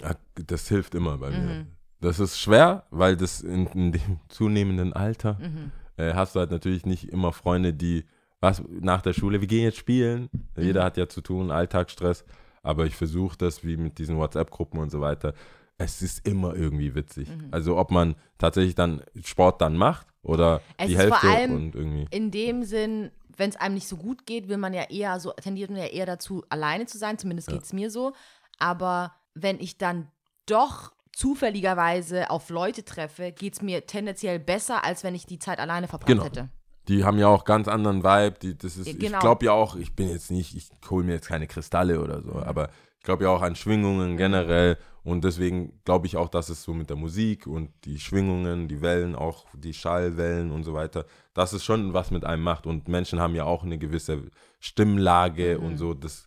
Ja, 0.03 0.17
das 0.35 0.67
hilft 0.69 0.97
immer 0.97 1.19
bei 1.19 1.31
mir. 1.31 1.39
Mhm. 1.39 1.67
Das 2.01 2.19
ist 2.19 2.41
schwer, 2.41 2.87
weil 2.91 3.17
das 3.17 3.41
in, 3.43 3.67
in 3.69 3.93
dem 3.93 4.19
zunehmenden 4.29 4.95
Alter 4.95 5.35
Mhm. 5.41 5.71
äh, 5.97 6.13
hast 6.15 6.35
du 6.35 6.41
halt 6.41 6.51
natürlich 6.51 6.85
nicht 6.87 7.11
immer 7.13 7.33
Freunde, 7.33 7.73
die 7.73 8.05
was 8.41 8.63
nach 8.69 9.03
der 9.03 9.13
Schule, 9.13 9.41
wir 9.41 9.49
gehen 9.49 9.65
jetzt 9.65 9.79
spielen. 9.79 10.29
Jeder 10.57 10.85
hat 10.85 10.97
ja 10.97 11.09
zu 11.09 11.21
tun, 11.21 11.51
Alltagsstress. 11.51 12.25
Aber 12.63 12.85
ich 12.87 12.97
versuche 12.97 13.37
das 13.39 13.65
wie 13.65 13.77
mit 13.77 13.99
diesen 13.99 14.19
WhatsApp-Gruppen 14.19 14.81
und 14.81 14.91
so 14.91 15.01
weiter. 15.01 15.35
Es 15.79 16.03
ist 16.03 16.27
immer 16.27 16.55
irgendwie 16.55 16.95
witzig. 16.95 17.29
Mhm. 17.29 17.49
Also 17.51 17.77
ob 17.77 17.91
man 17.91 18.17
tatsächlich 18.39 18.75
dann 18.75 19.03
Sport 19.23 19.61
dann 19.61 19.77
macht 19.77 20.07
oder 20.23 20.61
Es 20.77 20.89
die 20.89 20.95
ist 20.95 21.03
vor 21.03 21.23
Hälfte 21.23 21.29
allem 21.29 21.55
und 21.55 21.75
irgendwie. 21.75 22.07
In 22.11 22.31
dem 22.31 22.65
Sinn, 22.65 23.11
wenn 23.37 23.51
es 23.51 23.57
einem 23.57 23.75
nicht 23.75 23.87
so 23.87 23.97
gut 23.97 24.27
geht, 24.27 24.49
will 24.49 24.57
man 24.57 24.75
ja 24.75 24.85
eher 24.85 25.21
so, 25.21 25.33
tendiert 25.33 25.71
man 25.71 25.79
ja 25.79 25.87
eher 25.87 26.07
dazu, 26.07 26.45
alleine 26.49 26.87
zu 26.87 26.99
sein. 26.99 27.19
Zumindest 27.19 27.49
geht 27.49 27.63
es 27.63 27.73
mir 27.73 27.91
so. 27.91 28.15
Aber 28.59 29.15
wenn 29.35 29.61
ich 29.61 29.77
dann 29.79 30.09
doch 30.47 30.93
zufälligerweise 31.13 32.31
auf 32.31 32.51
Leute 32.51 32.85
treffe, 32.85 33.33
geht 33.33 33.55
es 33.55 33.63
mir 33.63 33.87
tendenziell 33.87 34.39
besser, 34.39 34.85
als 34.85 35.05
wenn 35.05 35.15
ich 35.15 35.27
die 35.27 35.39
Zeit 35.39 35.59
alleine 35.59 35.89
verbracht 35.89 36.09
Genau. 36.09 36.25
hätte. 36.25 36.49
Die 36.89 37.05
haben 37.05 37.19
ja 37.19 37.29
auch 37.29 37.45
ganz 37.45 37.69
anderen 37.69 38.05
Vibe. 38.05 38.39
Die, 38.41 38.57
das 38.57 38.77
ist, 38.77 38.87
Ja, 38.87 38.93
Ich 38.93 38.99
genau. 38.99 39.19
glaube 39.19 39.47
ja 39.47 39.53
auch, 39.53 39.77
ich 39.77 39.95
bin 39.95 40.09
jetzt 40.09 40.31
nicht, 40.31 40.55
ich 40.55 40.71
hole 40.89 41.05
mir 41.05 41.15
jetzt 41.15 41.29
keine 41.29 41.47
Kristalle 41.47 42.01
oder 42.01 42.23
so, 42.23 42.35
aber 42.35 42.71
ich 42.99 43.05
glaube 43.05 43.25
ja 43.25 43.31
auch 43.31 43.43
an 43.43 43.57
Schwingungen 43.57 44.17
generell 44.17 44.79
und 45.03 45.23
deswegen 45.23 45.81
glaube 45.85 46.07
ich 46.07 46.17
auch, 46.17 46.29
dass 46.29 46.49
es 46.49 46.65
so 46.65 46.75
mit 46.75 46.91
der 46.91 46.97
Musik 46.97 47.47
und 47.47 47.71
die 47.85 48.01
Schwingungen, 48.01 48.67
die 48.67 48.81
Wellen, 48.83 49.15
auch 49.15 49.47
die 49.55 49.75
Schallwellen 49.75 50.51
und 50.51 50.65
so 50.65 50.75
weiter, 50.75 51.07
dass 51.33 51.53
es 51.53 51.65
schon 51.65 51.93
was 51.93 52.11
mit 52.11 52.25
einem 52.25 52.43
macht 52.43 52.67
und 52.67 52.89
Menschen 52.89 53.21
haben 53.21 53.35
ja 53.37 53.45
auch 53.45 53.63
eine 53.63 53.79
gewisse 53.79 54.25
Stimmlage 54.59 55.61
und 55.61 55.77
so. 55.77 55.95
Das 55.95 56.27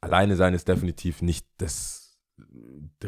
alleine 0.00 0.36
sein 0.36 0.54
ist 0.54 0.68
definitiv 0.68 1.22
nicht 1.22 1.46
das 1.58 2.16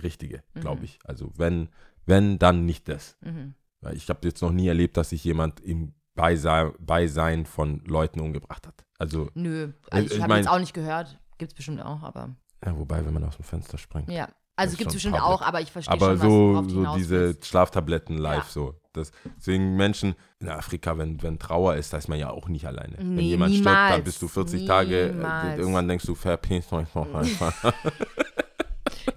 Richtige, 0.03 0.43
glaube 0.55 0.85
ich. 0.85 0.99
Also 1.05 1.33
wenn, 1.37 1.69
wenn, 2.07 2.39
dann 2.39 2.65
nicht 2.65 2.89
das. 2.89 3.17
Mhm. 3.21 3.55
Ich 3.93 4.09
habe 4.09 4.27
jetzt 4.27 4.43
noch 4.43 4.51
nie 4.51 4.67
erlebt, 4.67 4.97
dass 4.97 5.11
sich 5.11 5.23
jemand 5.23 5.61
im 5.61 5.93
Beisein, 6.19 6.73
Beisein 6.79 7.47
von 7.47 7.81
Leuten 7.87 8.21
umgebracht 8.21 8.67
hat. 8.67 8.85
Also, 8.99 9.29
Nö, 9.35 9.73
also 9.91 10.05
Ich- 10.07 10.11
ich, 10.13 10.17
ich 10.19 10.23
habe 10.23 10.37
jetzt 10.37 10.49
auch 10.49 10.59
nicht 10.59 10.75
gehört. 10.75 11.19
Gibt 11.39 11.53
es 11.53 11.57
bestimmt 11.57 11.81
auch, 11.83 12.03
aber 12.03 12.31
ja, 12.65 12.77
wobei, 12.77 13.05
wenn 13.07 13.15
man 13.15 13.25
aus 13.25 13.37
dem 13.37 13.45
Fenster 13.45 13.79
springt. 13.79 14.11
ja. 14.11 14.29
Also 14.57 14.73
ist 14.73 14.79
gibt 14.79 14.89
es 14.91 14.95
bestimmt 14.97 15.15
Tablet. 15.15 15.31
auch, 15.35 15.43
aber 15.43 15.61
ich 15.61 15.71
verstehe 15.71 15.93
Aber 15.95 16.17
schon, 16.19 16.19
was 16.19 16.23
so, 16.23 16.63
du 16.63 16.85
so 16.87 16.97
diese 16.97 17.11
willst. 17.21 17.47
Schlaftabletten 17.47 18.19
live 18.19 18.39
Ja. 18.39 18.51
so. 18.51 18.75
Das, 18.93 19.13
deswegen 19.37 19.77
Menschen 19.77 20.17
in 20.41 20.49
Afrika, 20.49 20.99
wenn, 20.99 21.23
wenn 21.23 21.39
Trauer 21.39 21.77
ist, 21.77 21.93
da 21.93 21.99
ist 21.99 22.09
man 22.09 22.19
ja 22.19 22.31
auch 22.31 22.49
nicht 22.49 22.67
alleine. 22.67 22.99
wenn 22.99 23.15
Nee, 23.15 23.23
jemand 23.23 23.53
stirbt, 23.53 23.67
dann 23.69 23.85
niemals. 23.87 24.05
bist 24.05 24.21
du 24.21 24.27
40 24.27 24.67
Tage, 24.67 25.11
äh, 25.11 25.13
Niemals. 25.13 25.59
irgendwann 25.61 25.87
denkst 25.87 26.07
du, 26.07 26.17
verpiss 26.17 26.73
euch 26.73 26.89
doch 26.93 27.15
einfach. 27.15 27.55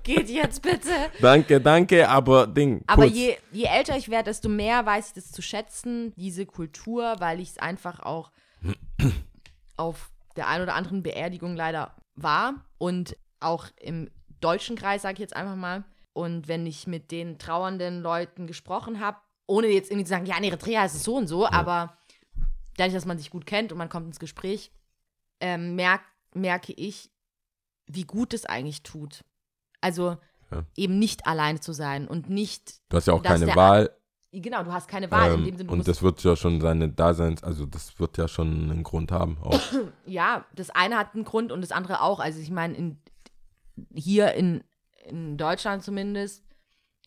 Geht 0.04 0.30
jetzt 0.30 0.62
bitte. 0.62 0.90
danke, 1.20 1.62
danke, 1.62 2.08
aber 2.10 2.48
Ding, 2.48 2.84
Aber 2.88 3.06
je, 3.06 3.38
je 3.52 3.66
älter 3.66 3.98
ich 3.98 4.10
werde, 4.10 4.30
desto 4.30 4.50
mehr 4.50 4.86
weiß 4.86 5.10
ich 5.10 5.14
das 5.14 5.32
zu 5.32 5.42
schätzen, 5.42 6.14
diese 6.16 6.46
Kultur, 6.46 7.16
weil 7.20 7.40
ich 7.40 7.50
es 7.50 7.58
einfach 7.58 8.00
auch 8.00 8.32
auf 9.78 10.12
der 10.36 10.48
einen 10.48 10.64
oder 10.64 10.76
anderen 10.76 11.04
Beerdigung 11.04 11.56
leider 11.56 11.96
war 12.16 12.66
und 12.78 13.18
auch 13.40 13.68
im 13.80 14.10
deutschen 14.40 14.76
Kreis, 14.76 15.02
sage 15.02 15.14
ich 15.14 15.20
jetzt 15.20 15.36
einfach 15.36 15.56
mal. 15.56 15.84
Und 16.14 16.48
wenn 16.48 16.66
ich 16.66 16.88
mit 16.88 17.12
den 17.12 17.38
trauernden 17.38 18.02
Leuten 18.02 18.48
gesprochen 18.48 19.00
habe, 19.00 19.18
ohne 19.48 19.68
jetzt 19.68 19.90
irgendwie 19.90 20.06
zu 20.06 20.10
sagen, 20.10 20.26
ja, 20.26 20.38
in 20.38 20.44
Eritrea 20.44 20.86
ist 20.86 20.96
es 20.96 21.04
so 21.04 21.16
und 21.16 21.28
so, 21.28 21.48
aber 21.48 21.98
dadurch, 22.78 22.94
dass 22.94 23.06
man 23.06 23.18
sich 23.18 23.30
gut 23.30 23.46
kennt 23.46 23.72
und 23.72 23.78
man 23.78 23.90
kommt 23.90 24.08
ins 24.08 24.20
Gespräch, 24.20 24.72
ähm, 25.40 25.76
merk, 25.76 26.02
merke 26.34 26.74
ich, 26.74 27.10
wie 27.88 28.04
gut 28.04 28.34
es 28.34 28.46
eigentlich 28.46 28.84
tut. 28.84 29.24
Also 29.82 30.18
Ja. 30.52 30.64
eben 30.76 31.00
nicht 31.00 31.28
alleine 31.28 31.60
zu 31.60 31.74
sein 31.74 32.08
und 32.08 32.30
nicht 32.30 32.82
du 32.90 32.98
hast 32.98 33.08
ja 33.08 33.14
auch 33.14 33.24
keine 33.24 33.48
Wahl. 33.56 33.90
Genau, 34.34 34.64
du 34.64 34.72
hast 34.72 34.88
keine 34.88 35.12
Wahl. 35.12 35.34
in 35.34 35.40
Ähm, 35.40 35.46
dem 35.46 35.58
Sinne, 35.58 35.72
und 35.72 35.86
das 35.90 36.02
wird 36.02 36.24
ja 36.24 36.38
schon 36.38 36.62
seine 36.62 36.88
Daseins, 36.88 37.44
also 37.44 37.66
das 37.66 38.00
wird 38.00 38.18
ja 38.18 38.30
schon 38.30 38.72
einen 38.72 38.84
Grund 38.84 39.12
haben. 39.12 39.38
Auch. 39.42 39.60
ja, 40.06 40.46
das 40.56 40.70
eine 40.70 40.98
hat 40.98 41.14
einen 41.16 41.26
Grund 41.26 41.52
und 41.52 41.60
das 41.60 41.74
andere 41.74 42.02
auch. 42.02 42.22
Also 42.22 42.40
ich 42.40 42.50
meine, 42.50 42.76
in, 42.76 42.98
hier 43.94 44.34
in, 44.36 44.64
in 45.06 45.38
Deutschland 45.38 45.84
zumindest, 45.84 46.46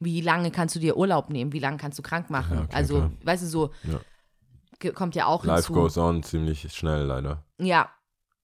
wie 0.01 0.20
lange 0.20 0.51
kannst 0.51 0.75
du 0.77 0.81
dir 0.81 0.99
Urlaub 0.99 1.31
nehmen? 1.31 1.53
Wie 1.55 1.61
lange 1.61 1.79
kannst 1.79 1.99
du 1.99 2.03
krank 2.03 2.29
machen? 2.29 2.57
Ja, 2.59 2.62
okay, 2.64 2.75
also, 2.77 2.95
klar. 2.97 3.12
weißt 3.22 3.43
du, 3.45 3.47
so 3.47 3.70
Ja. 3.85 4.93
kommt 4.93 5.14
ja 5.14 5.25
auch 5.27 5.45
Life 5.45 5.68
hinzu. 5.68 5.72
goes 5.72 5.97
on 5.97 6.22
ziemlich 6.22 6.70
schnell, 6.75 7.05
leider. 7.05 7.43
Ja. 7.59 7.89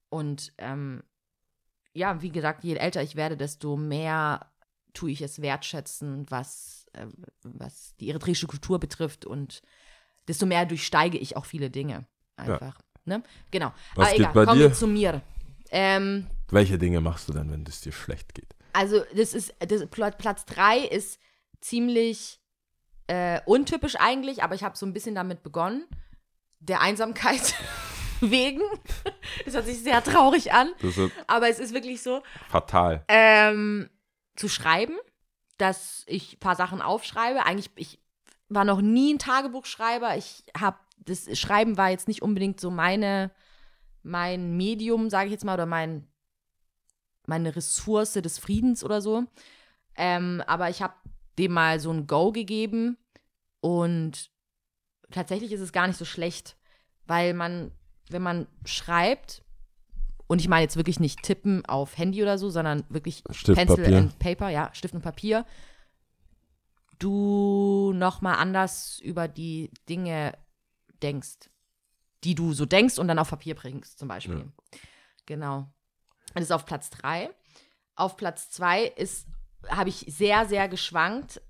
Und 0.08 0.52
ähm, 0.58 1.02
ja, 1.92 2.22
wie 2.22 2.30
gesagt, 2.30 2.64
je 2.64 2.74
älter 2.76 3.02
ich 3.02 3.16
werde, 3.16 3.36
desto 3.36 3.76
mehr 3.76 4.46
tue 4.92 5.10
ich 5.12 5.22
es 5.22 5.40
wertschätzen, 5.42 6.26
was, 6.30 6.86
äh, 6.92 7.06
was 7.42 7.94
die 8.00 8.10
eritreische 8.10 8.46
Kultur 8.46 8.78
betrifft 8.80 9.24
und 9.24 9.62
desto 10.28 10.46
mehr 10.46 10.66
durchsteige 10.66 11.18
ich 11.18 11.36
auch 11.36 11.44
viele 11.44 11.70
Dinge. 11.70 12.06
Einfach. 12.36 12.80
Ne? 13.04 13.22
Genau. 13.50 13.72
Was 13.94 14.08
Aber 14.08 14.16
geht 14.16 14.20
egal, 14.20 14.32
bei 14.32 14.44
kommen 14.46 14.58
dir? 14.58 14.68
wir 14.68 14.74
zu 14.74 14.86
mir. 14.86 15.22
Ähm, 15.70 16.26
Welche 16.48 16.78
Dinge 16.78 17.00
machst 17.00 17.28
du 17.28 17.32
dann, 17.32 17.50
wenn 17.50 17.64
es 17.66 17.80
dir 17.80 17.92
schlecht 17.92 18.34
geht? 18.34 18.54
also, 18.72 19.02
das 19.16 19.34
ist, 19.34 19.52
das, 19.58 19.82
Pl- 19.82 20.12
Platz 20.16 20.44
3 20.46 20.78
ist 20.78 21.18
ziemlich 21.60 22.40
äh, 23.08 23.40
untypisch 23.44 23.96
eigentlich, 23.98 24.42
aber 24.42 24.54
ich 24.54 24.62
habe 24.62 24.76
so 24.76 24.86
ein 24.86 24.92
bisschen 24.92 25.14
damit 25.16 25.42
begonnen. 25.42 25.86
Der 26.60 26.80
Einsamkeit 26.80 27.54
wegen. 28.20 28.62
Das 29.44 29.54
hört 29.54 29.66
sich 29.66 29.82
sehr 29.82 30.02
traurig 30.02 30.52
an, 30.52 30.70
aber 31.26 31.48
es 31.48 31.60
ist 31.60 31.72
wirklich 31.72 32.02
so. 32.02 32.22
fatal. 32.48 33.04
Ähm, 33.08 33.88
zu 34.36 34.48
schreiben, 34.48 34.96
dass 35.56 36.04
ich 36.06 36.34
ein 36.34 36.40
paar 36.40 36.56
Sachen 36.56 36.82
aufschreibe. 36.82 37.44
Eigentlich, 37.46 37.70
ich 37.76 38.00
war 38.48 38.64
noch 38.64 38.80
nie 38.80 39.14
ein 39.14 39.18
Tagebuchschreiber. 39.18 40.16
Ich 40.16 40.44
habe, 40.58 40.78
das 40.98 41.38
Schreiben 41.38 41.76
war 41.76 41.90
jetzt 41.90 42.08
nicht 42.08 42.22
unbedingt 42.22 42.60
so 42.60 42.70
meine, 42.70 43.30
mein 44.02 44.56
Medium, 44.56 45.10
sage 45.10 45.26
ich 45.26 45.32
jetzt 45.32 45.44
mal, 45.44 45.54
oder 45.54 45.66
mein, 45.66 46.08
meine 47.26 47.54
Ressource 47.54 48.14
des 48.14 48.38
Friedens 48.38 48.82
oder 48.82 49.00
so. 49.00 49.24
Ähm, 49.96 50.42
aber 50.46 50.70
ich 50.70 50.82
habe 50.82 50.94
dem 51.38 51.52
mal 51.52 51.80
so 51.80 51.92
ein 51.92 52.06
Go 52.06 52.32
gegeben 52.32 52.96
und 53.60 54.30
tatsächlich 55.10 55.52
ist 55.52 55.60
es 55.60 55.72
gar 55.72 55.86
nicht 55.86 55.98
so 55.98 56.04
schlecht, 56.04 56.56
weil 57.06 57.34
man, 57.34 57.72
wenn 58.12 58.22
man 58.22 58.46
schreibt, 58.64 59.42
und 60.26 60.40
ich 60.40 60.48
meine 60.48 60.62
jetzt 60.62 60.76
wirklich 60.76 61.00
nicht 61.00 61.22
tippen 61.22 61.64
auf 61.66 61.98
Handy 61.98 62.22
oder 62.22 62.38
so, 62.38 62.50
sondern 62.50 62.84
wirklich 62.88 63.24
Stift, 63.30 63.58
Pencil 63.58 63.76
Papier. 63.76 63.98
and 63.98 64.18
Paper, 64.18 64.48
ja, 64.48 64.70
Stift 64.72 64.94
und 64.94 65.02
Papier, 65.02 65.44
du 66.98 67.92
nochmal 67.94 68.36
anders 68.36 69.00
über 69.00 69.26
die 69.26 69.70
Dinge 69.88 70.36
denkst, 71.02 71.50
die 72.22 72.34
du 72.34 72.52
so 72.52 72.66
denkst 72.66 72.98
und 72.98 73.08
dann 73.08 73.18
auf 73.18 73.30
Papier 73.30 73.54
bringst, 73.54 73.98
zum 73.98 74.08
Beispiel. 74.08 74.52
Genau. 75.26 75.66
Das 76.34 76.44
ist 76.44 76.52
auf 76.52 76.66
Platz 76.66 76.90
3. 76.90 77.30
Auf 77.96 78.16
Platz 78.16 78.50
2 78.50 78.84
ist, 78.84 79.26
habe 79.68 79.88
ich 79.88 80.04
sehr, 80.08 80.46
sehr 80.46 80.68
geschwankt, 80.68 81.40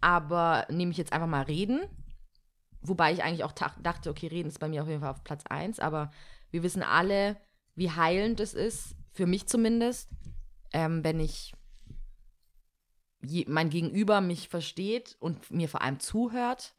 aber 0.00 0.66
nehme 0.70 0.92
ich 0.92 0.98
jetzt 0.98 1.12
einfach 1.12 1.26
mal 1.26 1.42
Reden. 1.42 1.80
Wobei 2.82 3.12
ich 3.12 3.22
eigentlich 3.22 3.44
auch 3.44 3.52
dachte, 3.52 4.10
okay, 4.10 4.28
Reden 4.28 4.48
ist 4.48 4.60
bei 4.60 4.68
mir 4.68 4.82
auf 4.82 4.88
jeden 4.88 5.00
Fall 5.00 5.10
auf 5.10 5.24
Platz 5.24 5.44
1, 5.48 5.80
aber 5.80 6.10
wir 6.50 6.62
wissen 6.62 6.82
alle, 6.82 7.36
wie 7.74 7.90
heilend 7.90 8.40
es 8.40 8.54
ist, 8.54 8.96
für 9.12 9.26
mich 9.26 9.46
zumindest, 9.46 10.10
ähm, 10.72 11.02
wenn 11.02 11.20
ich 11.20 11.54
je, 13.22 13.44
mein 13.48 13.70
Gegenüber 13.70 14.20
mich 14.20 14.48
versteht 14.48 15.16
und 15.20 15.50
mir 15.50 15.68
vor 15.68 15.82
allem 15.82 16.00
zuhört 16.00 16.74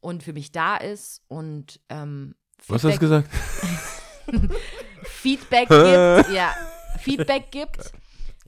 und 0.00 0.22
für 0.22 0.32
mich 0.32 0.52
da 0.52 0.76
ist 0.76 1.22
und 1.28 1.80
ähm, 1.88 2.34
Was 2.68 2.84
hast 2.84 2.94
du 2.94 2.98
gesagt? 3.00 3.28
Feedback 5.02 5.68
gibt, 5.68 6.34
ja, 6.34 6.54
Feedback 6.98 7.50
gibt. 7.50 7.92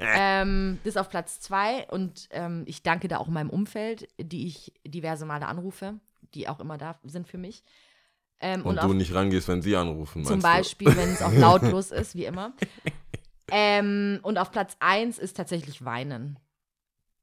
Ähm, 0.00 0.78
das 0.84 0.94
ist 0.94 0.96
auf 0.96 1.08
Platz 1.08 1.40
zwei 1.40 1.88
und 1.88 2.28
ähm, 2.30 2.62
ich 2.66 2.84
danke 2.84 3.08
da 3.08 3.18
auch 3.18 3.26
meinem 3.26 3.50
Umfeld, 3.50 4.08
die 4.20 4.46
ich 4.46 4.72
diverse 4.86 5.26
Male 5.26 5.46
anrufe, 5.46 5.98
die 6.34 6.48
auch 6.48 6.60
immer 6.60 6.78
da 6.78 6.98
sind 7.04 7.26
für 7.28 7.38
mich. 7.38 7.62
Ähm, 8.40 8.60
Und, 8.62 8.76
und 8.78 8.82
du 8.82 8.88
auf, 8.88 8.94
nicht 8.94 9.12
rangehst, 9.14 9.48
wenn 9.48 9.62
sie 9.62 9.74
anrufen, 9.76 10.24
zum 10.24 10.36
du? 10.40 10.42
Beispiel, 10.42 10.94
wenn 10.96 11.08
es 11.10 11.22
auch 11.22 11.32
lautlos 11.32 11.90
ist, 11.90 12.14
wie 12.14 12.24
immer. 12.24 12.52
Ähm, 13.50 14.20
und 14.24 14.36
auf 14.36 14.50
Platz 14.50 14.76
eins 14.78 15.18
ist 15.18 15.34
tatsächlich 15.38 15.82
Weinen. 15.82 16.38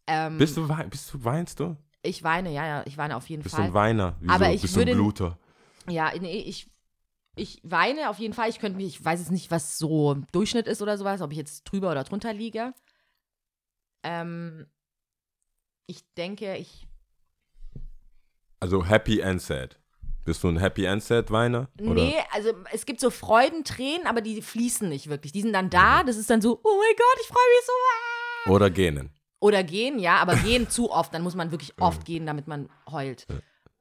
Ähm, 0.07 0.39
Bist 0.39 0.57
du, 0.57 0.67
wei- 0.67 0.87
bist 0.87 1.13
du, 1.13 1.23
weinst 1.23 1.59
du? 1.59 1.77
ich 2.01 2.23
weine, 2.23 2.51
ja, 2.51 2.65
ja, 2.65 2.83
ich 2.87 2.97
weine 2.97 3.15
auf 3.15 3.29
jeden 3.29 3.43
Bist 3.43 3.53
du 3.53 3.57
Fall. 3.57 3.67
ein 3.67 3.73
Weiner? 3.75 4.15
Wieso? 4.19 4.33
Aber 4.33 4.49
ich 4.51 4.61
bist 4.63 4.75
du 4.75 4.79
ein 4.79 4.87
würde- 4.87 4.95
Bluter? 4.95 5.37
Ja, 5.87 6.11
nee, 6.19 6.39
ich, 6.39 6.67
ich 7.35 7.61
weine 7.63 8.09
auf 8.09 8.17
jeden 8.17 8.33
Fall. 8.33 8.49
Ich 8.49 8.57
könnte 8.57 8.77
mich, 8.77 8.87
ich 8.99 9.05
weiß 9.05 9.19
jetzt 9.19 9.29
nicht, 9.31 9.51
was 9.51 9.77
so 9.77 10.15
Durchschnitt 10.31 10.65
ist 10.65 10.81
oder 10.81 10.97
sowas, 10.97 11.21
ob 11.21 11.31
ich 11.31 11.37
jetzt 11.37 11.63
drüber 11.65 11.91
oder 11.91 12.03
drunter 12.03 12.33
liege. 12.33 12.73
Ähm, 14.01 14.65
ich 15.87 16.03
denke, 16.15 16.57
ich. 16.57 16.87
Also 18.59 18.85
happy 18.85 19.21
and 19.21 19.41
sad. 19.41 19.77
Bist 20.25 20.43
du 20.43 20.47
ein 20.47 20.57
happy 20.57 20.87
and 20.87 21.03
sad 21.03 21.29
Weiner? 21.29 21.69
Oder? 21.79 21.93
Nee, 21.93 22.15
also 22.31 22.49
es 22.73 22.87
gibt 22.87 22.99
so 22.99 23.11
Freudentränen, 23.11 24.07
aber 24.07 24.21
die 24.21 24.41
fließen 24.41 24.89
nicht 24.89 25.07
wirklich. 25.07 25.31
Die 25.31 25.41
sind 25.41 25.53
dann 25.53 25.69
da, 25.69 26.03
das 26.03 26.17
ist 26.17 26.29
dann 26.29 26.41
so, 26.41 26.59
oh 26.63 26.77
mein 26.77 26.95
Gott, 26.97 27.19
ich 27.21 27.27
freue 27.27 27.55
mich 27.55 27.65
so. 27.65 28.51
Oder 28.51 28.69
gähnen. 28.71 29.11
Oder 29.39 29.63
gehen, 29.63 29.99
ja, 29.99 30.17
aber 30.17 30.35
gehen 30.43 30.67
zu 30.67 30.91
oft. 30.91 31.13
Dann 31.13 31.21
muss 31.21 31.35
man 31.35 31.51
wirklich 31.51 31.79
oft 31.79 32.05
gehen, 32.05 32.25
damit 32.25 32.47
man 32.47 32.69
heult. 32.89 33.27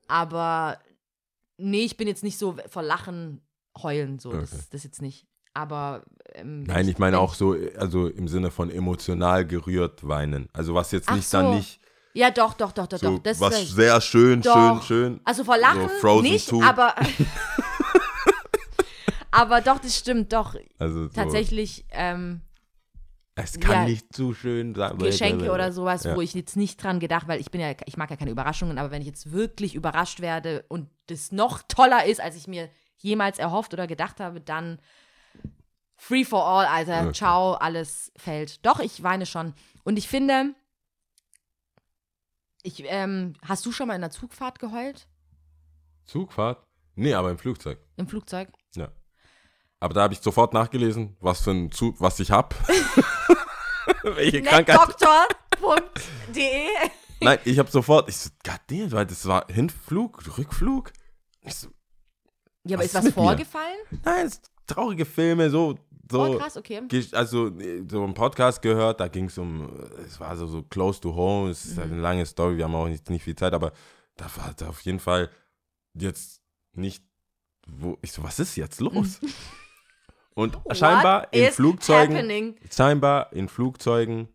Aber 0.06 0.78
nee, 1.56 1.84
ich 1.84 1.96
bin 1.96 2.08
jetzt 2.08 2.22
nicht 2.22 2.38
so 2.38 2.56
vor 2.68 2.82
Lachen 2.82 3.40
heulen, 3.82 4.18
so. 4.18 4.28
Okay. 4.28 4.40
Das, 4.40 4.68
das 4.68 4.84
jetzt 4.84 5.00
nicht. 5.00 5.26
Aber. 5.54 6.04
Ähm, 6.34 6.64
Nein, 6.64 6.88
ich 6.88 6.98
meine 6.98 7.18
auch 7.20 7.34
so, 7.34 7.56
also 7.78 8.08
im 8.08 8.28
Sinne 8.28 8.50
von 8.50 8.70
emotional 8.70 9.46
gerührt 9.46 10.06
weinen. 10.06 10.50
Also 10.52 10.74
was 10.74 10.92
jetzt 10.92 11.08
Ach 11.08 11.16
nicht 11.16 11.32
dann 11.32 11.46
so. 11.46 11.54
nicht 11.54 11.80
Ja, 12.16 12.30
doch, 12.30 12.54
doch, 12.54 12.70
doch, 12.72 12.86
doch, 12.86 12.98
so 12.98 13.16
doch. 13.16 13.22
Das 13.24 13.40
was 13.40 13.60
ist 13.60 13.74
sehr 13.74 14.00
schön, 14.00 14.40
Doch. 14.40 14.54
schön, 14.54 14.82
schön. 14.82 15.20
Also 15.24 15.42
vor 15.42 15.58
Lachen 15.58 15.90
so 16.00 16.22
nicht, 16.22 16.46
2. 16.46 16.64
aber. 16.64 16.94
aber 19.32 19.60
doch, 19.60 19.80
das 19.80 19.96
stimmt, 19.96 20.32
doch. 20.32 20.54
Also 20.78 21.04
so, 21.04 21.08
Tatsächlich 21.08 21.84
ähm, 21.90 22.40
Es 23.34 23.58
kann 23.58 23.72
Ja. 23.72 23.84
nicht 23.84 24.14
zu 24.14 24.32
schön 24.32 24.76
sein. 24.76 24.96
Geschenke 24.98 25.50
oder 25.50 25.72
sowas, 25.72 26.04
Ja. 26.04 26.14
wo 26.14 26.20
ich 26.20 26.34
jetzt 26.34 26.56
nicht 26.56 26.80
dran 26.80 27.00
gedacht, 27.00 27.26
weil 27.26 27.40
ich 27.40 27.50
bin 27.50 27.60
ja, 27.60 27.72
ich 27.84 27.96
mag 27.96 28.08
ja 28.10 28.16
keine 28.16 28.30
Überraschungen, 28.30 28.78
aber 28.78 28.92
wenn 28.92 29.00
ich 29.02 29.08
jetzt 29.08 29.32
wirklich 29.32 29.74
überrascht 29.74 30.20
werde 30.20 30.64
und 30.68 30.88
das 31.08 31.32
noch 31.32 31.62
toller 31.66 32.04
ist, 32.04 32.20
als 32.20 32.36
ich 32.36 32.46
mir 32.46 32.68
jemals 32.98 33.40
erhofft 33.40 33.72
oder 33.74 33.88
gedacht 33.88 34.20
habe, 34.20 34.40
dann 34.40 34.78
free 35.96 36.24
for 36.24 36.46
all, 36.46 36.66
Alter. 36.66 37.02
Okay. 37.02 37.12
Ciao, 37.12 37.54
alles 37.54 38.12
fällt. 38.16 38.64
Doch, 38.64 38.78
ich 38.78 39.02
weine 39.02 39.26
schon. 39.26 39.52
Und 39.82 39.98
ich 39.98 40.06
finde, 40.06 40.54
ich, 42.64 42.82
ähm, 42.86 43.34
hast 43.46 43.64
du 43.66 43.70
schon 43.72 43.86
mal 43.88 43.94
in 43.94 44.00
der 44.00 44.10
Zugfahrt 44.10 44.58
geheult? 44.58 45.06
Zugfahrt? 46.06 46.66
Nee, 46.96 47.14
aber 47.14 47.30
im 47.30 47.38
Flugzeug. 47.38 47.78
Im 47.96 48.08
Flugzeug? 48.08 48.48
Ja. 48.74 48.88
Aber 49.80 49.94
da 49.94 50.02
habe 50.02 50.14
ich 50.14 50.20
sofort 50.20 50.52
nachgelesen, 50.54 51.16
was 51.20 51.40
für 51.42 51.50
ein 51.52 51.70
Zug, 51.70 52.00
was 52.00 52.18
ich 52.20 52.30
habe. 52.32 52.54
Welche 54.02 54.42
Krankheit. 54.42 54.78
Netdoktor.de 54.78 56.68
Nein, 57.20 57.38
ich 57.44 57.58
habe 57.58 57.70
sofort, 57.70 58.08
ich 58.08 58.16
so, 58.16 58.30
goddamn, 58.44 58.92
weil 58.92 59.06
das 59.06 59.26
war 59.26 59.46
Hinflug, 59.48 60.36
Rückflug. 60.38 60.92
Ich 61.42 61.54
so, 61.54 61.68
Ja, 62.64 62.76
aber 62.76 62.84
Was 62.84 62.86
ist 62.86 62.94
was 62.94 63.04
mit 63.04 63.16
mir? 63.16 63.22
vorgefallen? 63.22 63.76
nein, 64.04 64.30
traurige 64.66 65.04
Filme, 65.04 65.48
so 65.50 65.78
so, 66.10 66.22
Oh, 66.22 66.38
krass, 66.38 66.56
okay. 66.56 66.82
also 67.12 67.48
äh, 67.58 67.84
so 67.88 68.02
einen 68.04 68.14
Podcast 68.14 68.62
gehört, 68.62 69.00
da 69.00 69.08
ging 69.08 69.26
es 69.26 69.38
um, 69.38 69.68
es 70.06 70.18
war 70.20 70.36
so, 70.36 70.46
so 70.46 70.62
close 70.62 71.00
to 71.00 71.14
home, 71.14 71.50
es 71.50 71.64
ist 71.64 71.78
halt 71.78 71.88
Mhm. 71.88 71.94
eine 71.94 72.02
lange 72.02 72.26
Story, 72.26 72.56
wir 72.56 72.64
haben 72.64 72.74
auch 72.74 72.88
nicht, 72.88 73.08
nicht 73.10 73.22
viel 73.24 73.36
Zeit, 73.36 73.52
aber 73.54 73.72
da 74.16 74.26
war 74.36 74.52
da 74.56 74.68
auf 74.68 74.80
jeden 74.82 75.00
Fall 75.00 75.30
jetzt 75.94 76.42
nicht, 76.72 77.04
wo, 77.66 77.96
ich 78.02 78.12
so, 78.12 78.22
was 78.22 78.38
ist 78.38 78.56
jetzt 78.56 78.80
los? 78.80 79.20
Und 80.34 80.58
scheinbar 80.72 81.22
What 81.22 81.28
in 81.36 81.52
Flugzeugen, 81.52 82.16
happening? 82.16 82.56
scheinbar 82.70 83.32
in 83.32 83.48
Flugzeugen 83.48 84.28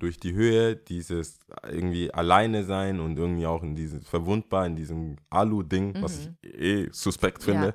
durch 0.00 0.18
die 0.18 0.32
Höhe, 0.32 0.74
dieses 0.74 1.38
irgendwie 1.70 2.12
alleine 2.12 2.64
sein 2.64 2.98
und 2.98 3.16
irgendwie 3.16 3.46
auch 3.46 3.62
in 3.62 3.76
diesem 3.76 4.02
verwundbar 4.02 4.66
in 4.66 4.74
diesem 4.74 5.16
Alu-Ding, 5.30 6.02
was 6.02 6.28
ich 6.42 6.54
eh 6.60 6.88
suspekt 6.90 7.44
finde, 7.44 7.74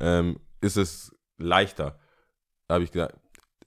ähm, 0.00 0.40
ist 0.62 0.78
es 0.78 1.14
leichter. 1.36 1.98
Da 2.68 2.74
habe 2.74 2.84
ich 2.84 2.92
gesagt, 2.92 3.16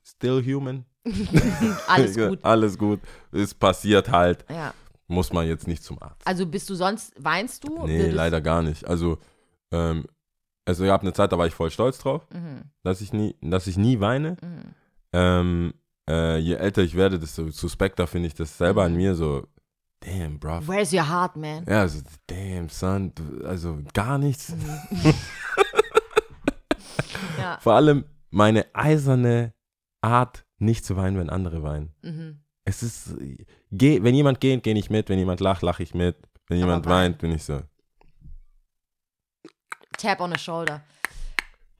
still 0.03 0.41
human. 0.43 0.85
Alles 1.87 2.15
gut. 2.15 2.39
Alles 2.43 2.77
gut. 2.77 2.99
Es 3.31 3.53
passiert 3.53 4.09
halt. 4.11 4.45
Ja. 4.49 4.73
Muss 5.07 5.33
man 5.33 5.45
jetzt 5.47 5.67
nicht 5.67 5.83
zum 5.83 6.01
Arzt. 6.01 6.25
Also 6.25 6.45
bist 6.45 6.69
du 6.69 6.75
sonst, 6.75 7.11
weinst 7.17 7.63
du? 7.67 7.85
Nee, 7.85 7.97
Würdest- 7.99 8.15
leider 8.15 8.39
gar 8.39 8.61
nicht. 8.61 8.87
Also, 8.87 9.17
ähm, 9.71 10.05
also 10.65 10.85
gab 10.85 11.01
eine 11.01 11.11
Zeit, 11.13 11.31
da 11.33 11.37
war 11.37 11.47
ich 11.47 11.53
voll 11.55 11.71
stolz 11.71 11.97
drauf, 11.97 12.25
Mhm. 12.31 12.61
dass 12.83 13.01
ich 13.01 13.11
nie, 13.11 13.35
dass 13.41 13.67
ich 13.67 13.75
nie 13.77 13.99
weine. 13.99 14.37
Mhm. 14.41 14.63
Ähm, 15.13 15.73
äh, 16.09 16.37
je 16.37 16.53
älter 16.55 16.83
ich 16.83 16.95
werde, 16.95 17.19
desto 17.19 17.49
suspekter 17.49 18.05
finde 18.07 18.27
ich 18.27 18.35
das 18.35 18.57
selber 18.57 18.83
an 18.83 18.95
mir 18.95 19.15
so, 19.15 19.47
damn, 19.99 20.39
bruv. 20.39 20.67
Where's 20.67 20.93
your 20.93 21.09
heart, 21.09 21.35
man? 21.35 21.65
Ja, 21.67 21.87
so, 21.87 21.99
damn, 22.27 22.69
son, 22.69 23.11
also 23.43 23.79
gar 23.93 24.17
nichts. 24.19 24.49
Mhm. 24.91 25.13
Ja. 27.37 27.57
Vor 27.59 27.73
allem 27.73 28.05
meine 28.31 28.65
eiserne 28.73 29.53
Art, 30.01 30.45
nicht 30.57 30.85
zu 30.85 30.97
weinen, 30.97 31.17
wenn 31.17 31.29
andere 31.29 31.63
weinen. 31.63 31.93
Mhm. 32.01 32.43
Es 32.63 32.83
ist, 32.83 33.15
geh, 33.71 34.01
wenn 34.03 34.15
jemand 34.15 34.39
geht, 34.39 34.63
gehe 34.63 34.75
ich 34.75 34.89
mit, 34.89 35.09
wenn 35.09 35.19
jemand 35.19 35.39
lacht, 35.39 35.61
lache 35.61 35.83
ich 35.83 35.93
mit, 35.93 36.17
wenn 36.47 36.57
jemand 36.57 36.85
weint, 36.85 37.17
bin 37.19 37.31
ich 37.31 37.43
so, 37.43 37.61
Tap 39.97 40.19
on 40.21 40.31
the 40.31 40.39
shoulder. 40.39 40.81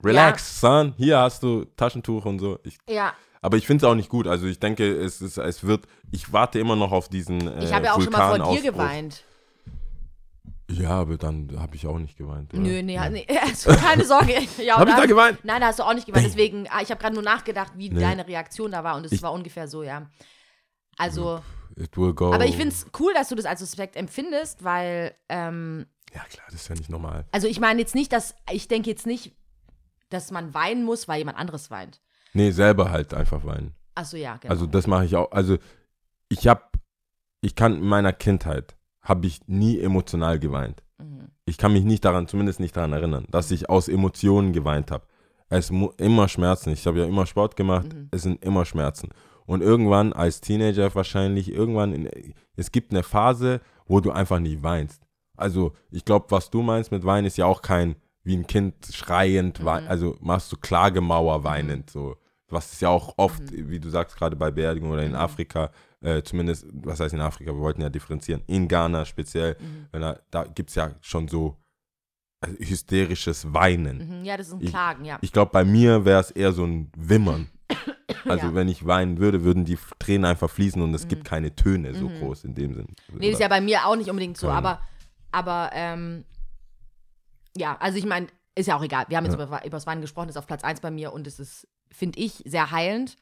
relax, 0.03 0.60
son, 0.60 0.94
hier 0.98 1.18
hast 1.19 1.41
du 1.44 1.65
Taschentuch 1.76 2.26
und 2.26 2.40
so. 2.40 2.60
Ich, 2.64 2.78
Ja, 2.88 3.14
aber 3.41 3.57
ich 3.57 3.65
finde 3.65 3.86
es 3.86 3.90
auch 3.90 3.95
nicht 3.95 4.10
gut. 4.10 4.28
Also 4.28 4.45
ich 4.45 4.60
denke, 4.60 4.91
es, 4.95 5.22
ist, 5.22 5.38
es 5.38 5.64
wird, 5.64 5.86
ich 6.11 6.32
warte 6.32 6.60
immer 6.60 6.76
noch 6.76 6.91
auf 6.91 7.10
diesen 7.10 7.48
äh, 7.48 7.64
ich 7.64 7.73
habe 7.73 7.86
ja 7.86 7.94
auch 7.94 8.02
schon 8.02 8.11
mal 8.11 8.28
vor 8.28 8.38
dir 8.38 8.44
Vulkanausbruch. 8.45 8.72
geweint. 8.72 9.23
Ja, 10.72 10.89
aber 10.91 11.18
dann 11.18 11.52
habe 11.60 11.76
ich 11.76 11.85
auch 11.88 11.98
nicht 11.99 12.18
geweint. 12.18 12.53
Oder? 12.53 12.61
Nö, 12.61 12.81
nee, 12.81 12.98
nee, 13.10 13.26
also 13.41 13.72
keine 13.72 14.06
Sorge. 14.06 14.34
Ja, 14.64 14.77
Hab 14.77 14.88
ich 14.88 14.95
da- 14.95 15.06
geweint? 15.06 15.39
Nein, 15.43 15.61
da 15.61 15.68
hast 15.68 15.80
du 15.80 15.84
auch 15.84 15.93
nicht 15.93 16.06
geweint. 16.07 16.26
Deswegen, 16.26 16.68
ah, 16.69 16.81
ich 16.81 16.89
habe 16.91 16.99
gerade 17.02 17.14
nur 17.14 17.23
nachgedacht, 17.23 17.73
wie 17.76 17.89
Nee. 17.89 17.99
deine 17.99 18.27
Reaktion 18.27 18.72
da 18.72 18.84
war 18.84 18.95
und 18.95 19.06
es 19.06 19.22
war 19.22 19.34
ungefähr 19.34 19.68
so, 19.68 19.84
ja. 19.84 20.10
Also, 20.98 21.41
It 21.76 21.98
will 21.98 22.14
go. 22.14 22.34
aber 22.34 22.45
ich 22.45 22.56
finde 22.57 22.69
es 22.76 22.85
cool, 22.99 23.14
dass 23.14 23.30
du 23.30 23.35
das 23.35 23.45
als 23.45 23.60
Suspekt 23.60 23.95
empfindest, 23.95 24.64
weil, 24.64 25.15
ähm, 25.30 25.85
Ja, 26.14 26.22
klar, 26.30 26.45
das 26.52 26.61
ist 26.61 26.68
ja 26.69 26.76
nicht 26.76 26.89
normal. 26.89 27.26
also 27.31 27.48
ich 27.48 27.60
meine 27.60 27.80
jetzt 27.80 27.95
nicht, 27.95 28.11
dass, 28.14 28.35
ich 28.52 28.68
denke 28.68 28.89
jetzt 28.89 29.06
nicht, 29.07 29.34
dass 30.10 30.31
man 30.31 30.53
weinen 30.53 30.84
muss, 30.84 31.07
weil 31.07 31.19
jemand 31.19 31.38
anderes 31.38 31.72
weint. 31.72 32.02
Nee, 32.34 32.52
selber 32.52 32.91
halt 32.91 33.14
einfach 33.14 33.43
weinen. 33.45 33.73
Achso, 33.95 34.18
ja, 34.18 34.38
genau. 34.38 34.52
Also 34.53 34.65
das 34.68 34.88
mache 34.88 35.06
ich 35.06 35.15
auch. 35.15 35.31
Also 35.31 35.57
ich 36.30 36.48
habe, 36.48 36.64
ich 37.41 37.56
kann 37.56 37.76
in 37.76 37.85
meiner 37.85 38.14
Kindheit, 38.14 38.76
habe 39.02 39.28
ich 39.28 39.40
nie 39.48 39.80
emotional 39.80 40.40
geweint. 40.40 40.84
Mhm. 40.99 41.28
Ich 41.45 41.57
kann 41.57 41.73
mich 41.73 41.84
nicht 41.84 42.06
daran, 42.06 42.28
zumindest 42.28 42.60
nicht 42.60 42.76
daran 42.78 42.94
erinnern, 42.94 43.26
dass 43.32 43.52
ich 43.52 43.69
aus 43.69 43.88
Emotionen 43.88 44.53
geweint 44.53 44.91
habe. 44.91 45.06
Es 45.49 45.69
immer 45.69 46.28
Schmerzen. 46.30 46.72
Ich 46.72 46.88
habe 46.88 46.99
ja 46.99 47.06
immer 47.06 47.26
Sport 47.26 47.56
gemacht. 47.56 47.94
Mhm. 47.94 48.07
Es 48.11 48.22
sind 48.22 48.44
immer 48.44 48.64
Schmerzen. 48.65 49.10
Und 49.45 49.61
irgendwann 49.61 50.14
als 50.14 50.40
Teenager 50.40 50.94
wahrscheinlich, 50.95 51.52
irgendwann, 51.52 51.94
in, 51.94 52.10
es 52.56 52.72
gibt 52.72 52.91
eine 52.91 53.03
Phase, 53.03 53.60
wo 53.86 53.99
du 53.99 54.11
einfach 54.11 54.40
nie 54.40 54.64
weinst. 54.64 55.03
Also 55.36 55.73
ich 55.90 56.06
glaube, 56.06 56.28
was 56.30 56.49
du 56.52 56.61
meinst 56.61 56.91
mit 56.91 57.03
Weinen 57.03 57.28
ist 57.28 57.38
ja 57.38 57.45
auch 57.48 57.61
kein, 57.61 57.95
wie 58.23 58.38
ein 58.38 58.48
Kind 58.48 58.76
schreiend, 58.94 59.65
wei- 59.65 59.86
also 59.88 60.15
machst 60.22 60.52
du 60.52 60.57
Klagemauer 60.57 61.44
weinend, 61.44 61.90
so. 61.90 62.15
Was 62.48 62.72
ist 62.73 62.82
ja 62.82 62.90
auch 62.90 63.14
oft, 63.18 63.41
wie 63.52 63.80
du 63.80 63.90
sagst, 63.90 64.18
gerade 64.18 64.36
bei 64.36 64.52
Beerdigungen 64.52 64.94
oder 64.94 65.03
in 65.06 65.15
Afrika, 65.15 65.72
äh, 66.02 66.22
zumindest, 66.23 66.65
was 66.72 66.99
heißt 66.99 67.14
in 67.14 67.22
Afrika, 67.22 67.52
wir 67.53 67.60
wollten 67.60 67.82
ja 67.82 67.90
differenzieren, 67.90 68.41
in 68.48 68.68
Ghana 68.68 69.06
speziell, 69.06 69.56
wenn 69.91 70.02
er, 70.03 70.22
da 70.32 70.44
gibt 70.45 70.69
es 70.69 70.76
ja 70.76 70.95
schon 71.02 71.28
so 71.28 71.57
äh, 72.44 72.48
hysterisches 72.65 73.53
Weinen. 73.53 74.19
Mhm, 74.19 74.26
ja, 74.26 74.36
das 74.38 74.48
ist 74.48 74.53
ein 74.53 74.61
Ich- 74.61 74.69
Klagen, 74.72 75.06
ja. 75.06 75.18
Ich 75.22 75.32
glaube, 75.32 75.52
bei 75.52 75.64
mir 75.64 76.03
wäre 76.06 76.19
es 76.19 76.32
eher 76.32 76.52
so 76.53 76.65
ein 76.65 76.91
Wimmern. 76.98 77.49
Also 78.26 78.48
Ja. 78.48 78.53
wenn 78.56 78.68
ich 78.68 78.86
weinen 78.86 79.18
würde, 79.19 79.44
würden 79.44 79.65
die 79.65 79.78
Tränen 79.98 80.26
einfach 80.26 80.49
fließen 80.49 80.80
und 80.82 80.94
es 80.94 81.07
gibt 81.07 81.23
keine 81.26 81.56
Töne 81.56 81.95
so 81.95 82.07
groß 82.07 82.44
in 82.44 82.53
dem 82.53 82.73
Sinn. 82.76 82.88
Mhm. 83.11 83.18
Nee, 83.18 83.32
ist 83.32 83.40
ja 83.40 83.48
bei 83.48 83.61
mir 83.61 83.86
auch 83.88 83.95
nicht 83.95 84.10
unbedingt 84.10 84.38
so, 84.38 84.49
aber, 84.49 84.82
aber, 85.32 85.72
ähm, 85.73 86.26
ja, 87.57 87.78
also 87.80 87.98
ich 87.98 88.06
meine, 88.06 88.28
ist 88.53 88.68
ja 88.68 88.76
auch 88.78 88.84
egal. 88.84 89.06
Wir 89.07 89.18
haben 89.18 89.26
jetzt 89.26 89.38
Ja. 89.38 89.44
über, 89.44 89.61
über 89.65 89.72
das 89.78 89.88
Weinen 89.88 90.02
gesprochen, 90.02 90.30
ist 90.30 90.38
auf 90.38 90.45
Platz 90.45 90.64
1 90.64 90.82
bei 90.82 90.91
mir 90.91 91.14
und 91.14 91.26
es 91.26 91.40
ist, 91.40 91.68
finde 91.91 92.19
ich, 92.19 92.44
sehr 92.45 92.69
heilend. 92.72 93.15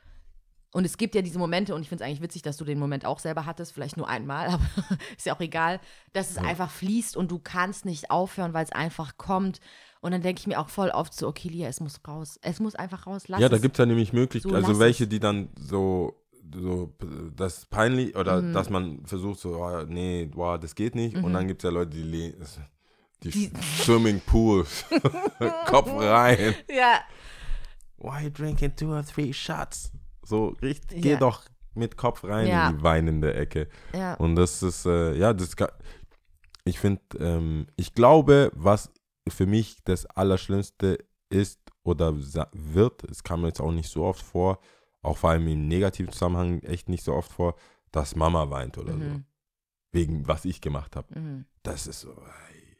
Und 0.72 0.86
es 0.86 0.98
gibt 0.98 1.16
ja 1.16 1.22
diese 1.24 1.40
Momente, 1.40 1.74
und 1.74 1.82
ich 1.82 1.90
finde 1.90 2.04
es 2.04 2.08
eigentlich 2.08 2.22
witzig, 2.22 2.44
dass 2.44 2.58
du 2.58 2.64
den 2.64 2.78
Moment 2.78 3.04
auch 3.06 3.18
selber 3.20 3.46
hattest, 3.48 3.74
vielleicht 3.74 3.98
nur 3.98 4.08
einmal, 4.08 4.48
aber 4.54 4.64
ist 5.18 5.26
ja 5.26 5.36
auch 5.36 5.40
egal, 5.40 5.80
dass 6.14 6.30
es 6.30 6.38
einfach 6.38 6.70
fließt 6.70 7.18
und 7.18 7.32
du 7.32 7.40
kannst 7.40 7.86
nicht 7.86 8.12
aufhören, 8.12 8.54
weil 8.54 8.64
es 8.66 8.72
einfach 8.72 9.18
kommt. 9.18 9.60
Und 10.02 10.12
dann 10.12 10.22
denke 10.22 10.40
ich 10.40 10.48
mir 10.48 10.60
auch 10.60 10.70
voll 10.70 10.90
oft 10.92 11.14
so, 11.14 11.28
okay, 11.28 11.50
Lia, 11.50 11.68
es 11.68 11.80
muss 11.82 12.00
raus. 12.08 12.40
Es 12.42 12.60
muss 12.60 12.76
einfach 12.76 13.08
raus. 13.08 13.28
Lass 13.28 13.42
ja, 13.42 13.50
da 13.50 13.58
gibt 13.58 13.76
es 13.76 13.80
ja 13.80 13.86
nämlich 13.86 14.14
Möglichkeiten, 14.14 14.54
So, 14.62 14.68
also 14.68 14.80
welche, 14.80 15.08
die 15.08 15.20
dann 15.20 15.50
so, 15.60 16.16
so 16.56 16.94
das 17.36 17.66
peinlich 17.66 18.16
oder 18.16 18.42
Mhm. 18.42 18.54
dass 18.54 18.70
man 18.70 19.06
versucht 19.06 19.40
so, 19.40 19.56
oh, 19.58 19.84
nee, 19.88 20.26
boah, 20.26 20.58
das 20.60 20.76
geht 20.76 20.94
nicht. 20.96 21.16
Und 21.18 21.34
dann 21.34 21.48
gibt 21.48 21.64
es 21.64 21.68
ja 21.68 21.72
Leute, 21.72 21.92
die, 21.92 22.04
die, 22.04 22.36
Mhm. 22.38 22.44
Die- 23.24 23.52
Swimmingpool, 23.84 24.66
Kopf 25.66 25.90
rein. 25.92 26.56
Ja, 26.70 27.02
Why 27.98 28.24
you 28.26 28.30
drinking 28.30 28.76
two 28.78 28.94
or 28.94 29.04
three 29.04 29.34
shots? 29.34 29.92
So, 30.30 30.56
richtig, 30.62 31.02
geh 31.02 31.12
Ja. 31.14 31.18
doch 31.18 31.44
mit 31.74 31.98
Kopf 31.98 32.24
rein 32.24 32.48
Ja. 32.48 32.70
in 32.70 32.78
die 32.78 32.84
weinende 32.84 33.34
Ecke. 33.34 33.68
ja. 33.94 34.14
Und 34.16 34.36
das 34.36 34.62
ist, 34.64 34.86
äh, 34.86 35.16
ja, 35.16 35.34
das 35.34 35.56
ich 36.66 36.80
finde, 36.80 37.02
ähm, 37.20 37.68
ich 37.78 37.94
glaube, 37.94 38.52
was 38.54 38.92
für 39.28 39.46
mich 39.48 39.78
das 39.86 40.06
Allerschlimmste 40.06 41.00
ist 41.30 41.60
oder 41.84 42.14
wird, 42.54 43.04
es 43.10 43.24
kam 43.24 43.42
mir 43.42 43.48
jetzt 43.48 43.62
auch 43.62 43.72
nicht 43.72 43.90
so 43.90 44.04
oft 44.04 44.22
vor, 44.22 44.60
auch 45.02 45.18
vor 45.18 45.32
allem 45.32 45.48
im 45.48 45.68
negativen 45.68 46.12
Zusammenhang 46.12 46.60
echt 46.64 46.90
nicht 46.90 47.04
so 47.04 47.14
oft 47.14 47.32
vor, 47.32 47.56
dass 47.92 48.16
Mama 48.16 48.50
weint 48.52 48.78
oder 48.78 48.94
so. 48.94 49.00
Mhm. 49.00 49.26
Wegen 49.92 50.28
was 50.28 50.46
ich 50.46 50.62
gemacht 50.62 50.96
habe. 50.96 51.20
Mhm. 51.20 51.46
Das 51.64 51.88
ist 51.88 52.02
so, 52.02 52.12
ey, 52.12 52.78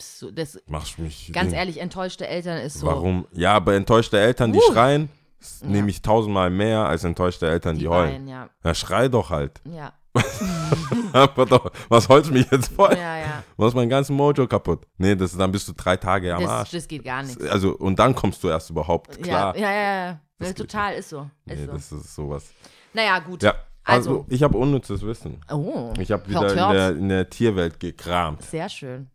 So, 0.00 0.30
das, 0.30 0.58
machst 0.66 0.98
mich. 0.98 1.30
ganz 1.32 1.52
ehrlich, 1.52 1.78
enttäuschte 1.78 2.26
Eltern 2.26 2.58
ist 2.62 2.78
so. 2.80 2.86
Warum? 2.86 3.26
Ja, 3.32 3.52
aber 3.54 3.74
enttäuschte 3.74 4.18
Eltern, 4.18 4.52
die 4.52 4.58
Uh. 4.58 4.72
schreien, 4.72 5.08
s- 5.40 5.60
Ja. 5.62 5.68
nehme 5.68 5.90
ich 5.90 6.02
tausendmal 6.02 6.50
mehr 6.50 6.86
als 6.86 7.04
enttäuschte 7.04 7.48
Eltern, 7.48 7.74
die, 7.76 7.82
Die 7.82 7.88
heulen. 7.88 8.14
weinen, 8.14 8.28
ja. 8.28 8.48
Ja, 8.64 8.74
schrei 8.74 9.08
doch 9.08 9.30
halt. 9.30 9.60
Ja, 9.64 9.92
was 11.88 12.08
holst 12.08 12.30
mich 12.32 12.50
jetzt 12.50 12.72
voll? 12.72 12.92
ja, 12.96 13.16
ja. 13.18 13.42
Machst 13.56 13.74
meinen 13.76 13.88
ganzen 13.88 14.16
Mojo 14.16 14.46
kaputt. 14.46 14.86
Nee, 14.98 15.14
das, 15.16 15.36
dann 15.36 15.52
bist 15.52 15.68
du 15.68 15.72
drei 15.72 15.96
Tage 15.96 16.34
am 16.34 16.42
Das, 16.42 16.50
Arsch. 16.50 16.70
das 16.70 16.88
geht 16.88 17.04
gar 17.04 17.22
nicht. 17.22 17.40
Also, 17.42 17.76
und 17.76 17.98
dann 17.98 18.14
kommst 18.14 18.42
du 18.42 18.48
erst 18.48 18.70
überhaupt 18.70 19.22
klar. 19.22 19.56
Ja, 19.56 19.70
ja, 19.70 19.72
ja. 19.72 20.06
ja. 20.06 20.20
Das 20.38 20.54
total, 20.54 20.94
ist 20.94 21.10
so. 21.10 21.28
Ist 21.46 21.58
nee, 21.60 21.66
so. 21.66 21.72
das 21.72 21.92
ist 21.92 22.14
sowas. 22.14 22.50
Naja, 22.94 23.18
gut. 23.20 23.42
Ja, 23.42 23.54
also, 23.84 24.10
Also- 24.10 24.26
ich 24.30 24.42
habe 24.42 24.56
unnützes 24.58 25.02
Wissen. 25.02 25.40
Oh, 25.50 25.92
Ich 25.98 26.10
habe 26.10 26.26
wieder 26.28 26.40
hört, 26.40 26.52
in 26.52 26.58
hört. 26.58 26.74
der, 26.74 26.90
in 26.90 27.08
der 27.08 27.30
Tierwelt 27.30 27.78
gekramt. 27.80 28.42
Sehr 28.42 28.68
schön. 28.68 29.10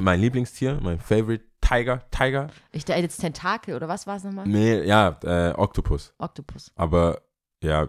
Mein 0.00 0.20
Lieblingstier, 0.20 0.78
mein 0.82 0.98
Favorite 1.00 1.44
Tiger, 1.60 2.02
Tiger? 2.10 2.48
Ich 2.72 2.84
da 2.84 2.96
jetzt 2.96 3.18
Tentakel 3.20 3.74
oder 3.74 3.88
was 3.88 4.06
war 4.06 4.16
es 4.16 4.24
nochmal? 4.24 4.46
Nee, 4.46 4.82
ja, 4.84 5.18
äh, 5.24 5.52
Oktopus. 5.56 6.14
Oktopus. 6.18 6.70
Aber, 6.76 7.22
ja. 7.62 7.88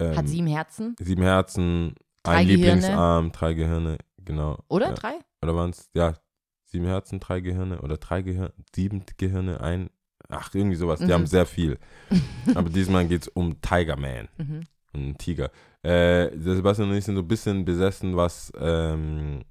Ähm, 0.00 0.16
Hat 0.16 0.28
sieben 0.28 0.46
Herzen, 0.46 0.94
sieben 1.00 1.22
Herzen, 1.22 1.94
Drei 2.22 2.36
ein 2.36 2.46
Gehirne. 2.46 2.64
Lieblingsarm, 2.74 3.32
drei 3.32 3.54
Gehirne, 3.54 3.98
genau. 4.24 4.58
oder? 4.68 4.88
Ja. 4.88 4.94
Drei? 4.94 5.14
Oder 5.42 5.54
waren 5.56 5.70
es, 5.70 5.88
ja, 5.94 6.14
sieben 6.66 6.84
Herzen, 6.84 7.18
drei 7.20 7.40
Gehirne 7.40 7.80
oder 7.80 7.96
drei 7.96 8.22
Gehirne, 8.22 8.52
sieben 8.74 9.04
Gehirne, 9.16 9.60
ein, 9.60 9.90
ach, 10.28 10.54
irgendwie 10.54 10.76
sowas. 10.76 11.00
Die 11.00 11.06
Mhm. 11.06 11.12
haben 11.12 11.26
sehr 11.26 11.46
viel. 11.46 11.78
Aber 12.54 12.68
diesmal 12.68 13.06
geht 13.06 13.22
es 13.22 13.28
um 13.28 13.60
Tiger 13.60 13.96
Man, 13.96 14.28
Mhm. 14.36 14.60
einen 14.92 15.18
Tiger. 15.18 15.50
Äh, 15.82 16.30
Sebastian 16.38 16.90
und 16.90 16.96
ich 16.96 17.04
sind 17.04 17.14
so 17.16 17.22
ein 17.22 17.28
bisschen 17.28 17.64
besessen, 17.64 18.16
was 18.16 18.52
ähm, 18.60 19.42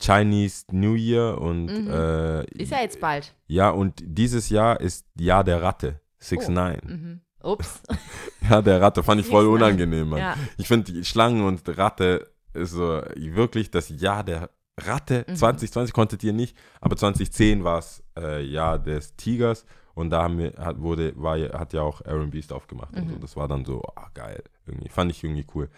Chinese 0.00 0.64
New 0.72 0.94
Year 0.94 1.38
und 1.40 1.66
Mhm. 1.66 1.90
äh, 1.90 2.44
Ist 2.62 2.72
ja 2.72 2.80
jetzt 2.80 3.00
bald. 3.00 3.34
ja, 3.46 3.70
und 3.70 4.02
dieses 4.04 4.48
Jahr 4.48 4.80
ist 4.80 5.06
Jahr 5.18 5.44
der 5.44 5.62
Ratte. 5.62 6.00
6 6.18 6.48
Oh. 6.48 6.52
9 6.52 6.78
Mhm. 6.84 7.20
Ups. 7.42 7.82
Ja, 8.50 8.60
der 8.60 8.80
Ratte 8.80 9.02
fand 9.04 9.20
ich 9.20 9.26
voll 9.28 9.44
6ix9ine. 9.44 9.54
unangenehm, 9.54 10.08
Mann. 10.08 10.18
Ja. 10.20 10.34
Ich 10.58 10.66
finde, 10.68 11.04
Schlangen 11.04 11.44
und 11.44 11.62
Ratte 11.78 12.28
ist 12.54 12.72
so 12.72 13.00
wirklich 13.16 13.70
das 13.70 13.88
Jahr 13.88 14.24
der 14.24 14.50
Ratte. 14.80 15.24
Mhm. 15.28 15.36
2020 15.36 15.92
konntet 15.94 16.24
ihr 16.24 16.32
nicht, 16.32 16.56
aber 16.80 16.96
2010 16.96 17.62
war 17.62 17.78
es 17.78 18.02
äh, 18.18 18.42
Jahr 18.42 18.78
des 18.78 19.14
Tigers. 19.16 19.64
Und 19.94 20.10
da 20.10 20.22
haben 20.22 20.38
wir, 20.38 20.52
hat, 20.58 20.80
wurde, 20.80 21.12
war, 21.16 21.36
ja- 21.36 21.58
hat 21.58 21.72
ja 21.74 21.82
auch 21.82 22.00
Aaron 22.06 22.30
Beast 22.30 22.52
aufgemacht. 22.52 22.96
Und 22.96 23.10
so. 23.10 23.16
Das 23.18 23.36
war 23.36 23.46
dann 23.46 23.64
so, 23.64 23.82
ah, 23.94 24.08
geil. 24.14 24.42
Irgendwie. 24.66 24.88
Fand 24.88 25.10
ich 25.12 25.22
irgendwie 25.22 25.46
cool. 25.54 25.68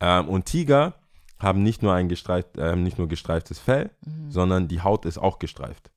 Ähm, 0.00 0.28
und 0.28 0.44
Tiger 0.46 0.94
haben 1.38 1.62
nicht 1.62 1.82
nur 1.82 1.92
ein 1.92 2.08
gestreift, 2.08 2.56
äh, 2.56 2.74
nicht 2.76 2.98
nur 2.98 3.08
gestreiftes 3.08 3.58
Fell, 3.58 3.90
sondern 4.28 4.68
die 4.68 4.80
Haut 4.82 5.04
ist 5.04 5.18
auch 5.18 5.38
gestreift. 5.38 5.90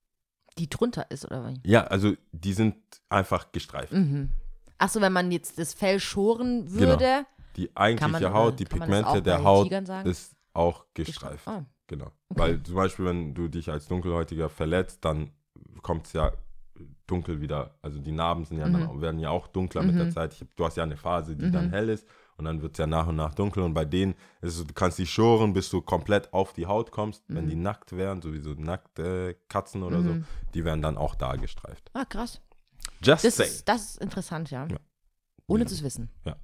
Die 0.58 0.70
drunter 0.70 1.10
ist, 1.10 1.26
oder 1.26 1.48
wie? 1.48 1.60
Ja, 1.66 1.86
also 1.86 2.14
die 2.32 2.54
sind 2.54 2.76
einfach 3.08 3.52
gestreift. 3.52 3.94
Mhm. 3.94 4.30
Achso, 4.78 5.00
wenn 5.02 5.14
man 5.14 5.32
jetzt 5.32 5.58
das 5.58 5.74
Fell 5.74 6.00
schoren 6.00 6.66
Genau. 6.68 6.80
würde. 6.80 7.26
Die 7.56 7.76
eigentliche 7.76 8.12
man- 8.26 8.34
Haut, 8.34 8.60
die 8.60 8.64
man 8.66 8.80
das 8.80 8.88
Pigmente 8.90 9.22
der 9.22 9.44
Haut 9.44 9.72
ist 10.06 10.36
auch 10.54 10.86
gestreift. 10.94 11.48
Ah. 11.48 11.66
Genau. 11.88 12.12
Weil 12.30 12.62
zum 12.64 12.76
Beispiel, 12.76 13.06
wenn 13.06 13.34
du 13.34 13.48
dich 13.48 13.70
als 13.72 13.88
Dunkelhäutiger 13.88 14.50
verletzt, 14.50 15.04
dann 15.04 15.32
kommt 15.82 16.06
es 16.08 16.14
ja 16.14 16.32
dunkel 17.08 17.42
wieder. 17.42 17.76
Also 17.82 18.00
die 18.00 18.12
Narben 18.12 18.46
sind 18.46 18.58
ja 18.60 18.68
Mhm. 18.68 18.74
dann, 18.74 19.02
werden 19.02 19.20
ja 19.20 19.30
auch 19.32 19.48
dunkler 19.48 19.82
mit 19.84 19.96
der 19.96 20.10
Zeit. 20.12 20.34
Ich, 20.34 20.46
du 20.56 20.66
hast 20.66 20.78
ja 20.78 20.84
eine 20.84 20.98
Phase, 20.98 21.36
die 21.36 21.50
dann 21.52 21.72
hell 21.72 21.90
ist 21.90 22.06
und 22.40 22.46
dann 22.46 22.62
wird 22.62 22.74
es 22.74 22.78
ja 22.80 22.88
nach 22.88 23.06
und 23.08 23.16
nach 23.18 23.36
dunkel. 23.36 23.62
Und 23.64 23.74
bei 23.76 23.86
denen 23.86 24.14
ist 24.42 24.54
es, 24.54 24.56
so, 24.58 24.64
du 24.64 24.74
kannst 24.74 24.98
dich 24.98 25.12
schoren, 25.12 25.54
bis 25.54 25.70
du 25.70 25.82
komplett 25.82 26.34
auf 26.34 26.54
die 26.54 26.66
Haut 26.66 26.92
kommst. 26.92 27.24
Wenn 27.28 27.46
Mhm. 27.46 27.50
die 27.50 27.56
nackt 27.58 27.92
wären, 27.96 28.22
sowieso 28.22 28.52
nackte 28.52 29.36
Katzen 29.50 29.84
oder 29.84 30.02
so, 30.02 30.18
die 30.54 30.66
werden 30.66 30.82
dann 30.82 30.98
auch 30.98 31.14
da 31.16 31.36
gestreift. 31.36 31.92
Ah, 31.94 32.06
krass. 32.06 32.42
Just 33.04 33.24
Das 33.26 33.36
say. 33.36 33.44
ist, 33.46 33.68
das 33.70 33.82
ist 33.92 33.98
interessant, 34.02 34.50
ja. 34.52 34.66
Ja. 34.68 34.78
Ohne 35.48 35.64
Ja. 35.64 35.68
zu 35.70 35.84
wissen. 35.84 36.10
Ja. 36.26 36.36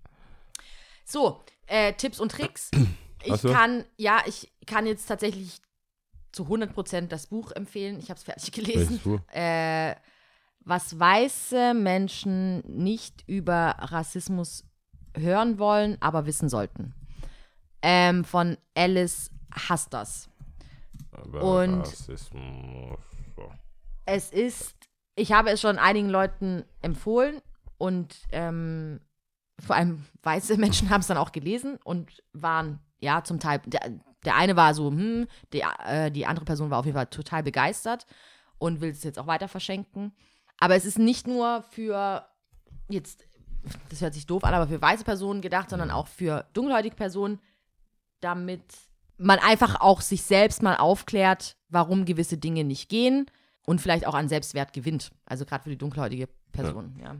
So, 1.05 1.43
äh, 1.67 1.93
Tipps 1.93 2.19
und 2.19 2.31
Tricks. 2.31 2.69
Ich 3.27 3.41
du? 3.41 3.51
kann, 3.51 3.83
ja, 3.97 4.19
ich 4.27 4.53
kann 4.67 4.85
jetzt 4.85 5.07
tatsächlich 5.07 5.59
zu 6.31 6.43
100% 6.47 7.07
das 7.07 7.25
Buch 7.25 7.51
empfehlen. 7.53 7.97
Ich 7.97 8.11
habe 8.11 8.19
es 8.19 8.23
fertig 8.23 8.51
gelesen. 8.51 8.99
Äh, 9.33 9.95
was 10.59 10.99
weiße 10.99 11.73
Menschen 11.73 12.59
nicht 12.67 13.23
über 13.27 13.77
Rassismus 13.79 14.63
hören 15.15 15.59
wollen, 15.59 15.97
aber 16.01 16.25
wissen 16.25 16.49
sollten. 16.49 16.93
Ähm, 17.81 18.23
von 18.23 18.57
Alice 18.75 19.31
Hasters. 19.69 20.29
Und- 21.41 21.81
Rassismus. 21.81 22.99
Es 24.07 24.31
ist, 24.31 24.75
ich 25.15 25.31
habe 25.31 25.49
es 25.49 25.61
schon 25.61 25.79
einigen 25.79 26.09
Leuten 26.09 26.63
empfohlen 26.81 27.41
und 27.77 28.15
ähm, 28.31 28.99
vor 29.59 29.75
allem 29.75 30.05
weiße 30.21 30.57
Menschen 30.59 30.89
haben 30.89 31.01
es 31.01 31.07
dann 31.07 31.17
auch 31.17 31.31
gelesen 31.31 31.79
und 31.83 32.21
waren, 32.33 32.79
ja, 32.99 33.23
zum 33.23 33.39
Teil, 33.39 33.61
der, 33.65 33.81
der 34.23 34.35
eine 34.35 34.55
war 34.55 34.73
so, 34.73 34.91
hm, 34.91 35.27
die, 35.53 35.63
äh, 35.85 36.11
die 36.11 36.25
andere 36.25 36.45
Person 36.45 36.69
war 36.69 36.79
auf 36.79 36.85
jeden 36.85 36.95
Fall 36.97 37.07
total 37.07 37.41
begeistert 37.43 38.05
und 38.59 38.81
will 38.81 38.91
es 38.91 39.03
jetzt 39.03 39.17
auch 39.17 39.27
weiter 39.27 39.47
verschenken. 39.47 40.13
Aber 40.59 40.75
es 40.75 40.85
ist 40.85 40.99
nicht 40.99 41.27
nur 41.27 41.63
für 41.63 42.25
jetzt, 42.89 43.25
das 43.89 44.01
hört 44.01 44.13
sich 44.13 44.25
doof 44.25 44.43
an, 44.43 44.53
aber 44.53 44.67
für 44.67 44.81
weiße 44.81 45.03
Personen 45.03 45.41
gedacht, 45.41 45.69
sondern 45.69 45.91
auch 45.91 46.07
für 46.07 46.45
dunkelhäutige 46.53 46.95
Personen, 46.95 47.39
damit 48.19 48.63
man 49.17 49.39
einfach 49.39 49.79
auch 49.81 50.01
sich 50.01 50.23
selbst 50.23 50.61
mal 50.61 50.77
aufklärt, 50.77 51.57
warum 51.69 52.05
gewisse 52.05 52.37
Dinge 52.37 52.63
nicht 52.63 52.89
gehen 52.89 53.25
und 53.65 53.81
vielleicht 53.81 54.05
auch 54.05 54.13
an 54.13 54.29
Selbstwert 54.29 54.73
gewinnt. 54.73 55.11
Also 55.25 55.45
gerade 55.45 55.63
für 55.63 55.69
die 55.69 55.77
dunkelhäutige 55.77 56.27
Person, 56.51 56.97
ja. 57.01 57.15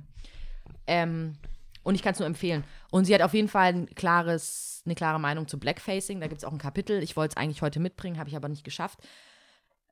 Ähm, 0.88 1.38
und 1.84 1.96
ich 1.96 2.02
kann 2.02 2.14
es 2.14 2.20
nur 2.20 2.28
empfehlen. 2.28 2.64
Und 2.90 3.06
sie 3.06 3.14
hat 3.14 3.22
auf 3.22 3.34
jeden 3.34 3.48
Fall 3.48 3.74
ein 3.74 3.86
klares, 3.94 4.82
eine 4.86 4.96
klare 4.96 5.20
Meinung 5.20 5.48
zu 5.48 5.60
Blackfacing. 5.60 6.20
Da 6.20 6.28
gibt 6.28 6.42
es 6.42 6.46
auch 6.46 6.52
ein 6.52 6.58
Kapitel. 6.58 7.04
Ich 7.04 7.16
wollte 7.16 7.34
es 7.34 7.38
eigentlich 7.38 7.62
heute 7.62 7.80
mitbringen, 7.80 8.18
habe 8.18 8.30
ich 8.30 8.36
aber 8.36 8.50
nicht 8.50 8.64
geschafft. 8.64 9.00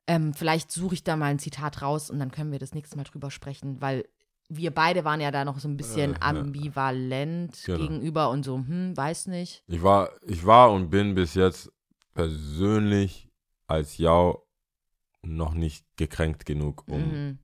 Ähm, 0.06 0.34
vielleicht 0.34 0.70
suche 0.72 0.94
ich 0.94 1.04
da 1.04 1.16
mal 1.16 1.26
ein 1.26 1.38
Zitat 1.38 1.82
raus 1.82 2.10
und 2.10 2.18
dann 2.18 2.30
können 2.30 2.52
wir 2.52 2.58
das 2.58 2.74
nächste 2.74 2.96
Mal 2.96 3.04
drüber 3.04 3.30
sprechen, 3.30 3.80
weil 3.80 4.04
wir 4.48 4.70
beide 4.72 5.04
waren 5.04 5.20
ja 5.20 5.30
da 5.30 5.44
noch 5.44 5.58
so 5.58 5.68
ein 5.68 5.76
bisschen 5.76 6.12
Äh, 6.12 6.14
ja. 6.14 6.22
ambivalent 6.22 7.62
Genau. 7.64 7.78
gegenüber 7.78 8.30
und 8.30 8.44
so, 8.44 8.56
hm, 8.56 8.96
weiß 8.96 9.26
nicht. 9.28 9.62
Ich 9.66 9.82
war, 9.82 10.10
ich 10.26 10.44
war 10.44 10.70
und 10.72 10.90
bin 10.90 11.14
bis 11.14 11.34
jetzt 11.34 11.70
persönlich 12.14 13.28
als 13.66 13.98
Jau 13.98 14.46
noch 15.22 15.54
nicht 15.54 15.84
gekränkt 15.96 16.44
genug, 16.46 16.84
um. 16.88 17.12
Mhm. 17.12 17.38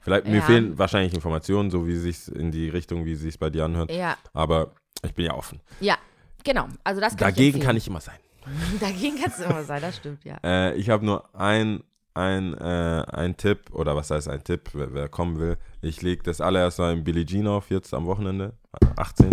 Vielleicht, 0.00 0.26
mir 0.26 0.36
Ja. 0.36 0.42
fehlen 0.42 0.78
wahrscheinlich 0.78 1.14
Informationen, 1.14 1.70
so 1.70 1.86
wie 1.86 1.94
sich 1.96 2.26
in 2.28 2.50
die 2.50 2.68
Richtung, 2.68 3.04
wie 3.04 3.14
sich 3.14 3.38
bei 3.38 3.50
dir 3.50 3.64
anhört. 3.66 3.90
Ja, 3.92 4.16
Aber 4.32 4.72
ich 5.04 5.14
bin 5.14 5.26
ja 5.26 5.34
offen. 5.34 5.60
ja, 5.80 5.96
genau. 6.42 6.66
Also 6.82 7.00
das 7.00 7.16
kann 7.16 7.28
Dagegen 7.28 7.58
ich 7.58 7.64
kann 7.64 7.76
ich 7.76 7.86
immer 7.86 8.00
sein. 8.00 8.18
Dagegen 8.80 9.16
kannst 9.20 9.38
du 9.38 9.44
immer 9.44 9.62
sein, 9.62 9.80
das 9.80 9.96
stimmt, 9.96 10.24
ja. 10.24 10.38
Äh, 10.42 10.74
ich 10.76 10.90
habe 10.90 11.04
nur 11.06 11.32
ein, 11.38 11.84
ein, 12.14 12.54
äh, 12.54 13.04
ein 13.08 13.36
Tipp, 13.36 13.70
oder 13.72 13.96
was 13.96 14.10
heißt 14.10 14.28
ein 14.28 14.42
Tipp, 14.44 14.70
wer, 14.74 14.92
wer 14.94 15.08
kommen 15.08 15.38
will. 15.38 15.56
Ich 15.80 16.02
lege 16.02 16.22
das 16.22 16.40
allererste 16.40 16.82
Mal 16.82 16.92
in 16.94 17.04
Billie 17.04 17.24
Jean 17.26 17.46
auf, 17.46 17.70
jetzt 17.70 17.92
am 17.94 18.06
Wochenende, 18.06 18.52
18. 18.96 19.30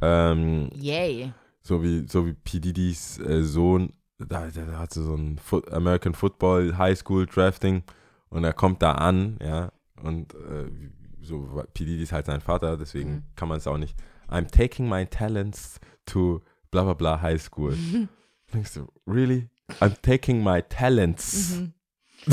Ähm, 0.00 0.68
Yay. 0.74 1.32
so 1.62 1.82
wie, 1.82 2.06
so 2.08 2.26
wie 2.26 2.32
P. 2.32 2.58
Diddy's 2.60 3.18
äh, 3.18 3.42
Sohn, 3.42 3.92
da, 4.18 4.48
da, 4.48 4.64
da 4.64 4.78
hat 4.78 4.92
sie 4.92 5.02
so 5.02 5.14
ein 5.14 5.38
Fo 5.38 5.62
American 5.70 6.14
Football 6.14 6.76
High 6.76 6.98
School 6.98 7.26
Drafting 7.26 7.82
und 8.30 8.44
er 8.44 8.52
kommt 8.52 8.82
da 8.82 8.92
an, 8.92 9.38
ja, 9.42 9.70
und 10.02 10.34
äh, 10.34 10.70
so, 11.20 11.62
P. 11.74 11.84
Diddy 11.84 12.02
ist 12.02 12.12
halt 12.12 12.26
sein 12.26 12.40
Vater, 12.40 12.76
deswegen 12.76 13.10
Mhm. 13.12 13.22
kann 13.36 13.48
man 13.48 13.58
es 13.58 13.66
auch 13.66 13.78
nicht. 13.78 13.96
I'm 14.28 14.50
taking 14.50 14.88
my 14.88 15.06
talents 15.06 15.78
to 16.06 16.40
bla 16.70 16.82
bla 16.82 16.94
bla 16.94 17.20
High 17.22 17.40
School. 17.40 17.76
Denkst 18.52 18.74
du, 18.74 18.86
really? 19.06 19.48
I'm 19.80 19.94
taking 20.02 20.42
my 20.42 20.62
talents. 20.62 21.56
Mhm. 21.58 21.72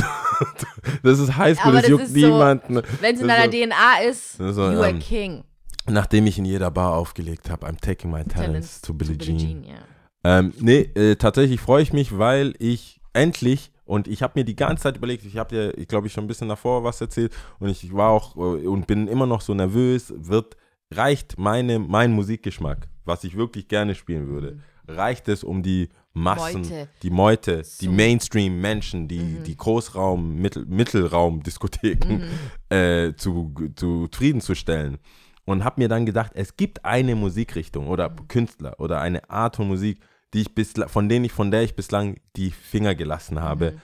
Das 1.04 1.20
ist 1.20 1.36
High 1.36 1.58
School, 1.58 1.72
Aber 1.72 1.82
das 1.82 1.82
das 1.84 1.90
juckt 1.90 2.04
ist 2.04 2.14
so- 2.14 2.20
niemanden. 2.28 2.82
Wenn 3.02 3.16
es 3.16 3.22
in 3.22 3.28
deiner 3.28 3.46
ist 3.46 3.54
DNA 3.54 4.00
ist, 4.10 4.38
so, 4.38 4.72
you 4.72 4.82
a 4.82 4.90
ähm, 4.90 5.00
king. 5.00 5.44
Nachdem 5.88 6.28
ich 6.28 6.38
in 6.38 6.46
jeder 6.46 6.70
Bar 6.72 6.94
aufgelegt 6.96 7.50
habe, 7.50 7.68
I'm 7.68 7.80
taking 7.82 8.12
my 8.12 8.24
talents, 8.24 8.36
Talents 8.36 8.82
to 8.82 8.94
Billie 8.94 9.18
to 9.18 9.26
Jean. 9.26 9.64
ja. 9.64 9.76
Ähm, 10.24 10.54
nee, 10.60 10.82
äh, 10.96 11.16
tatsächlich 11.16 11.60
freue 11.60 11.82
ich 11.82 11.94
mich, 11.94 12.18
weil 12.18 12.54
ich 12.60 13.02
endlich, 13.14 13.72
und 13.86 14.08
ich 14.08 14.22
habe 14.22 14.34
mir 14.40 14.46
die 14.46 14.56
ganze 14.56 14.84
Zeit 14.84 14.98
überlegt, 14.98 15.26
ich 15.26 15.38
habe 15.38 15.50
dir, 15.56 15.78
ich 15.78 15.88
glaube, 15.88 16.08
ich 16.08 16.14
schon 16.14 16.26
ein 16.26 16.28
bisschen 16.28 16.50
davor 16.50 16.84
was 16.84 17.02
erzählt 17.02 17.34
und 17.60 17.70
ich 17.70 17.94
war 17.94 18.10
auch 18.12 18.36
äh, 18.36 18.68
und 18.68 18.86
bin 18.86 19.08
immer 19.08 19.26
noch 19.26 19.42
so 19.42 19.54
nervös, 19.54 20.14
wird, 20.16 20.58
reicht 20.94 21.40
meine, 21.40 21.80
mein 21.80 22.12
Musikgeschmack, 22.12 22.88
was 23.06 23.24
ich 23.24 23.36
wirklich 23.36 23.68
gerne 23.68 23.96
spielen 23.96 24.28
würde, 24.28 24.60
reicht 24.88 25.28
es, 25.30 25.44
um 25.44 25.64
die 25.64 25.90
Massen, 26.14 26.62
Meute. 26.64 26.90
die 27.04 27.10
Meute, 27.10 27.62
die 27.82 27.86
So. 27.86 27.92
Mainstream-Menschen, 27.92 29.08
die, 29.08 29.40
die 29.46 29.56
Großraum-, 29.56 30.36
Mittel, 30.36 30.66
Mittelraum-Diskotheken 30.66 32.24
äh, 32.70 33.14
zu, 33.16 33.54
zu 33.76 34.08
zufriedenzustellen. 34.08 34.98
Und 35.46 35.64
habe 35.64 35.82
mir 35.82 35.88
dann 35.88 36.06
gedacht, 36.06 36.32
es 36.36 36.56
gibt 36.58 36.86
eine 36.86 37.16
Musikrichtung 37.16 37.88
oder 37.88 38.10
Künstler 38.28 38.80
oder 38.80 39.02
eine 39.02 39.30
Art 39.30 39.56
von 39.56 39.68
Musik, 39.68 40.00
die 40.34 40.42
ich 40.42 40.50
bisla- 40.50 40.88
von 40.88 41.10
denen 41.10 41.26
ich, 41.26 41.32
von 41.32 41.50
der 41.50 41.64
ich 41.64 41.76
bislang 41.76 42.18
die 42.36 42.52
Finger 42.52 42.94
gelassen 42.94 43.42
habe. 43.42 43.80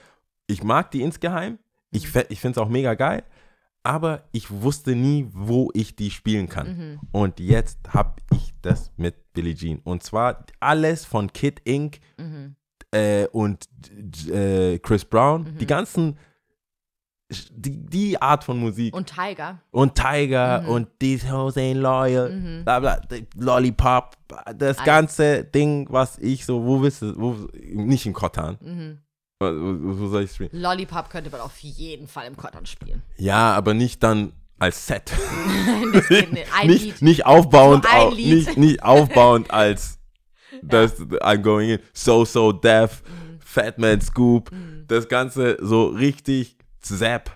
Ich 0.46 0.62
mag 0.62 0.90
die 0.92 1.02
insgeheim. 1.02 1.58
Ich, 1.90 2.08
fe- 2.08 2.26
ich 2.28 2.40
finde 2.40 2.60
es 2.60 2.64
auch 2.64 2.68
mega 2.68 2.94
geil. 2.94 3.24
Aber 3.82 4.24
ich 4.32 4.50
wusste 4.50 4.94
nie, 4.94 5.28
wo 5.32 5.70
ich 5.74 5.96
die 5.96 6.10
spielen 6.10 6.48
kann. 6.48 7.00
Und 7.12 7.40
jetzt 7.40 7.78
habe 7.88 8.14
ich 8.32 8.52
das 8.66 8.92
mit 8.96 9.32
Billie 9.32 9.54
Jean. 9.54 9.80
Und 9.84 10.02
zwar 10.02 10.44
alles 10.60 11.04
von 11.04 11.32
Kid 11.32 11.60
Inc. 11.64 12.00
Äh, 12.92 13.26
und 13.28 13.68
äh, 14.30 14.78
Chris 14.78 15.04
Brown. 15.04 15.56
Die 15.58 15.66
ganzen, 15.66 16.16
die, 17.50 17.84
die 17.84 18.22
Art 18.22 18.44
von 18.44 18.58
Musik 18.58 18.94
Und 18.94 19.12
Tiger. 19.12 19.60
und 19.72 19.94
Tiger 19.96 20.62
Mhm. 20.62 20.68
und 20.68 20.88
These 21.00 21.30
Hoes 21.32 21.56
Ain't 21.56 21.74
Loyal, 21.80 22.62
bla 22.64 22.78
bla, 22.80 23.00
Lollipop, 23.36 24.16
das 24.56 24.78
Alles. 24.78 24.84
ganze 24.86 25.44
Ding, 25.44 25.88
was 25.90 26.18
ich 26.18 26.44
so, 26.46 26.64
wo 26.64 26.80
willst 26.80 27.02
du, 27.02 27.18
wo, 27.20 27.32
nicht 27.72 28.06
in 28.06 28.12
Kotan. 28.12 28.56
Mhm. 28.60 28.98
Wo, 29.40 29.98
wo 29.98 30.06
soll 30.08 30.22
ich 30.22 30.32
spielen? 30.32 30.50
Lollipop 30.52 31.10
könnte 31.10 31.28
man 31.30 31.40
auf 31.40 31.58
jeden 31.58 32.06
Fall 32.06 32.26
im 32.28 32.36
Cotton 32.36 32.64
spielen. 32.64 33.02
Ja, 33.18 33.52
aber 33.54 33.74
nicht 33.74 34.02
dann 34.04 34.32
als 34.58 34.86
Set. 34.86 35.12
das 35.92 36.08
geht 36.08 36.32
nicht. 36.66 37.02
Nicht, 37.02 37.26
aufbauend, 37.26 37.86
au, 37.92 38.10
nicht, 38.10 38.56
nicht 38.56 38.82
aufbauend 38.82 39.50
als 39.50 39.98
das 40.62 40.98
I'm 41.00 41.38
going 41.38 41.70
in, 41.70 41.78
so 41.92 42.24
so 42.24 42.52
deaf, 42.52 43.02
Mhm. 43.06 43.38
Fat 43.40 43.78
Man 43.78 44.00
Scoop, 44.00 44.50
das 44.86 45.08
Ganze 45.08 45.56
so 45.60 45.86
richtig 45.86 46.56
Zap, 46.80 47.34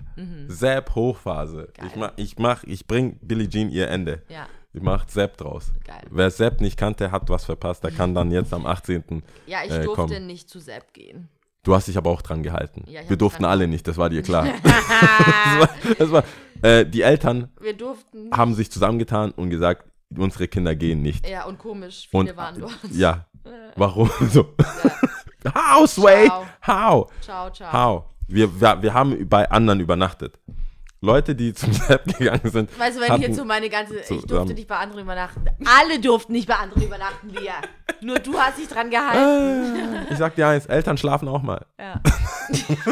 Zap 0.48 0.94
Hochphase. 0.94 1.68
Mhm. 1.68 1.72
Geil. 1.74 1.86
Ich 1.88 1.96
mach, 1.96 2.12
ich 2.16 2.38
mach, 2.38 2.64
ich 2.64 2.86
bring 2.86 3.18
Billie 3.22 3.48
Jean 3.48 3.70
ihr 3.70 3.88
Ende. 3.88 4.22
Ja, 4.28 4.46
Ich 4.72 4.82
mach 4.82 5.06
Zap 5.06 5.36
draus. 5.38 5.72
geil. 5.84 6.02
Wer 6.10 6.30
Sepp 6.30 6.60
nicht 6.60 6.76
kannte, 6.76 7.10
hat 7.10 7.28
was 7.30 7.44
verpasst. 7.44 7.82
Der 7.84 7.90
kann 7.90 8.14
dann 8.14 8.30
jetzt 8.30 8.52
am 8.52 8.66
18. 8.66 9.22
Ja, 9.46 9.58
ich 9.64 9.70
Äh, 9.72 9.82
durfte 9.82 10.14
komm. 10.16 10.26
nicht 10.26 10.48
zu 10.48 10.60
Sepp 10.60 10.92
gehen. 10.92 11.28
Du 11.62 11.74
hast 11.74 11.88
dich 11.88 11.96
aber 11.98 12.10
auch 12.10 12.22
dran 12.22 12.42
gehalten. 12.42 12.84
Ja, 12.88 13.02
Wir 13.08 13.16
durften 13.16 13.44
alle 13.44 13.68
nicht, 13.68 13.86
das 13.86 13.96
war 13.98 14.08
dir 14.08 14.22
klar. 14.22 14.46
das 14.62 15.58
war, 15.60 15.68
das 15.98 16.10
war, 16.10 16.24
äh, 16.62 16.86
die 16.86 17.02
Eltern 17.02 17.50
Wir 17.60 17.74
durften. 17.74 18.30
haben 18.32 18.54
sich 18.54 18.70
zusammengetan 18.70 19.30
und 19.32 19.50
gesagt, 19.50 19.84
unsere 20.16 20.48
Kinder 20.48 20.74
gehen 20.74 21.02
nicht. 21.02 21.28
Ja, 21.28 21.44
und 21.44 21.58
komisch. 21.58 22.08
Viele 22.10 22.30
Und 22.30 22.36
waren 22.36 22.58
dort. 22.60 22.72
ja, 22.92 23.26
warum 23.76 24.10
so? 24.30 24.54
Sway? 25.86 26.26
Ciao. 26.26 26.46
How? 26.66 27.12
Ciao, 27.20 27.50
ciao. 27.50 27.72
How? 27.72 28.04
Wir, 28.28 28.60
wir, 28.60 28.82
wir 28.82 28.94
haben 28.94 29.28
bei 29.28 29.50
anderen 29.50 29.80
übernachtet. 29.80 30.38
Leute, 31.02 31.34
die 31.34 31.54
zum 31.54 31.72
Sepp 31.74 32.04
gegangen 32.18 32.50
sind. 32.50 32.78
Weißt 32.78 32.96
du, 32.96 33.00
wenn 33.00 33.08
hatten, 33.10 33.22
hier 33.22 33.34
so 33.34 33.44
meine 33.44 33.68
ganze, 33.70 34.00
ich 34.00 34.06
durfte 34.08 34.26
zusammen- 34.26 34.54
nicht 34.54 34.68
bei 34.68 34.76
anderen 34.76 35.02
übernachten. 35.02 35.44
Alle 35.64 35.98
durften 36.00 36.32
nicht 36.32 36.46
bei 36.46 36.56
anderen 36.56 36.82
übernachten, 36.82 37.30
Lia. 37.30 37.54
Nur 38.02 38.18
du 38.18 38.34
hast 38.38 38.58
dich 38.58 38.68
dran 38.68 38.90
gehalten. 38.90 40.06
Ich 40.10 40.18
sag 40.18 40.34
dir 40.34 40.46
eins, 40.48 40.66
Eltern 40.66 40.98
schlafen 40.98 41.28
auch 41.28 41.42
mal. 41.42 41.64
Ja. 41.78 42.00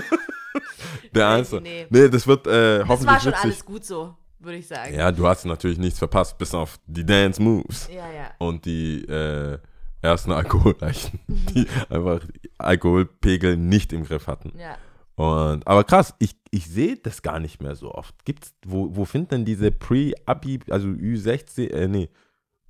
Der 1.14 1.28
Einzel. 1.28 1.60
nee. 1.60 1.86
Nee, 1.90 2.08
das 2.08 2.26
wird 2.26 2.46
äh, 2.46 2.78
Das 2.80 2.88
hoffentlich 2.88 3.06
war 3.12 3.20
schon 3.20 3.32
witzig. 3.32 3.44
alles 3.44 3.64
gut 3.64 3.84
so, 3.84 4.14
würde 4.38 4.58
ich 4.58 4.66
sagen. 4.68 4.94
Ja, 4.94 5.10
du 5.10 5.26
hast 5.26 5.44
natürlich 5.46 5.78
nichts 5.78 5.98
verpasst, 5.98 6.36
bis 6.38 6.54
auf 6.54 6.78
die 6.86 7.04
Dance 7.04 7.40
Moves 7.42 7.88
ja. 7.92 8.04
ja. 8.12 8.30
und 8.38 8.64
die 8.64 9.04
äh, 9.04 9.58
ersten 10.02 10.32
Alkoholleichen, 10.32 11.18
die 11.28 11.66
einfach 11.90 12.20
Alkoholpegel 12.58 13.56
nicht 13.56 13.92
im 13.92 14.04
Griff 14.04 14.26
hatten. 14.26 14.52
ja. 14.58 14.76
Und, 15.18 15.66
aber 15.66 15.82
krass, 15.84 16.14
ich, 16.20 16.36
ich 16.52 16.66
sehe 16.68 16.96
das 16.96 17.22
gar 17.22 17.40
nicht 17.40 17.60
mehr 17.60 17.74
so 17.74 17.92
oft. 17.92 18.24
Gibt's, 18.24 18.54
wo, 18.64 18.94
wo 18.94 19.04
finden 19.04 19.28
denn 19.28 19.44
diese 19.44 19.72
Pre-Abi, 19.72 20.60
also 20.70 20.86
Ü16, 20.88 21.70
äh, 21.70 21.88
nee, 21.88 22.08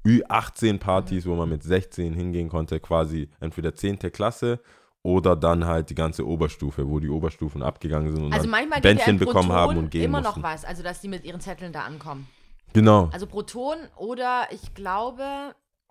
Ü18-Partys, 0.06 1.26
wo 1.26 1.34
man 1.34 1.48
mit 1.50 1.62
16 1.62 2.14
hingehen 2.14 2.48
konnte, 2.48 2.80
quasi 2.80 3.28
entweder 3.40 3.74
10. 3.74 3.98
Klasse 4.12 4.60
oder 5.02 5.36
dann 5.36 5.66
halt 5.66 5.90
die 5.90 5.94
ganze 5.94 6.26
Oberstufe, 6.26 6.88
wo 6.88 7.00
die 7.00 7.08
Oberstufen 7.08 7.62
abgegangen 7.62 8.14
sind 8.14 8.24
und 8.24 8.32
Also 8.32 8.48
manchmal 8.48 8.80
Bändchen 8.80 9.18
bekommen 9.18 9.52
haben 9.52 9.76
und 9.76 9.90
gehen 9.90 10.04
immer 10.04 10.20
mussten. 10.22 10.40
noch 10.40 10.48
was, 10.48 10.64
also 10.64 10.82
dass 10.82 11.00
die 11.00 11.08
mit 11.08 11.24
ihren 11.24 11.40
Zetteln 11.40 11.72
da 11.72 11.82
ankommen. 11.82 12.26
Genau. 12.72 13.08
Also 13.12 13.26
Proton 13.26 13.76
oder 13.96 14.46
ich 14.50 14.74
glaube, 14.74 15.22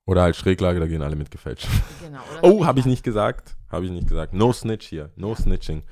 Oder 0.06 0.24
halt 0.24 0.36
Schräglage, 0.36 0.80
da 0.80 0.88
gehen 0.88 1.02
alle 1.02 1.16
mit 1.16 1.32
gefälscht. 1.32 1.68
genau. 2.04 2.20
Oh, 2.42 2.66
habe 2.66 2.80
ich 2.80 2.86
nicht 2.86 3.04
gesagt. 3.04 3.56
Habe 3.70 3.86
ich 3.86 3.92
nicht 3.92 4.08
gesagt. 4.08 4.34
No 4.34 4.52
Snitch 4.54 4.88
hier. 4.88 5.12
No 5.16 5.36
Snitching. 5.36 5.84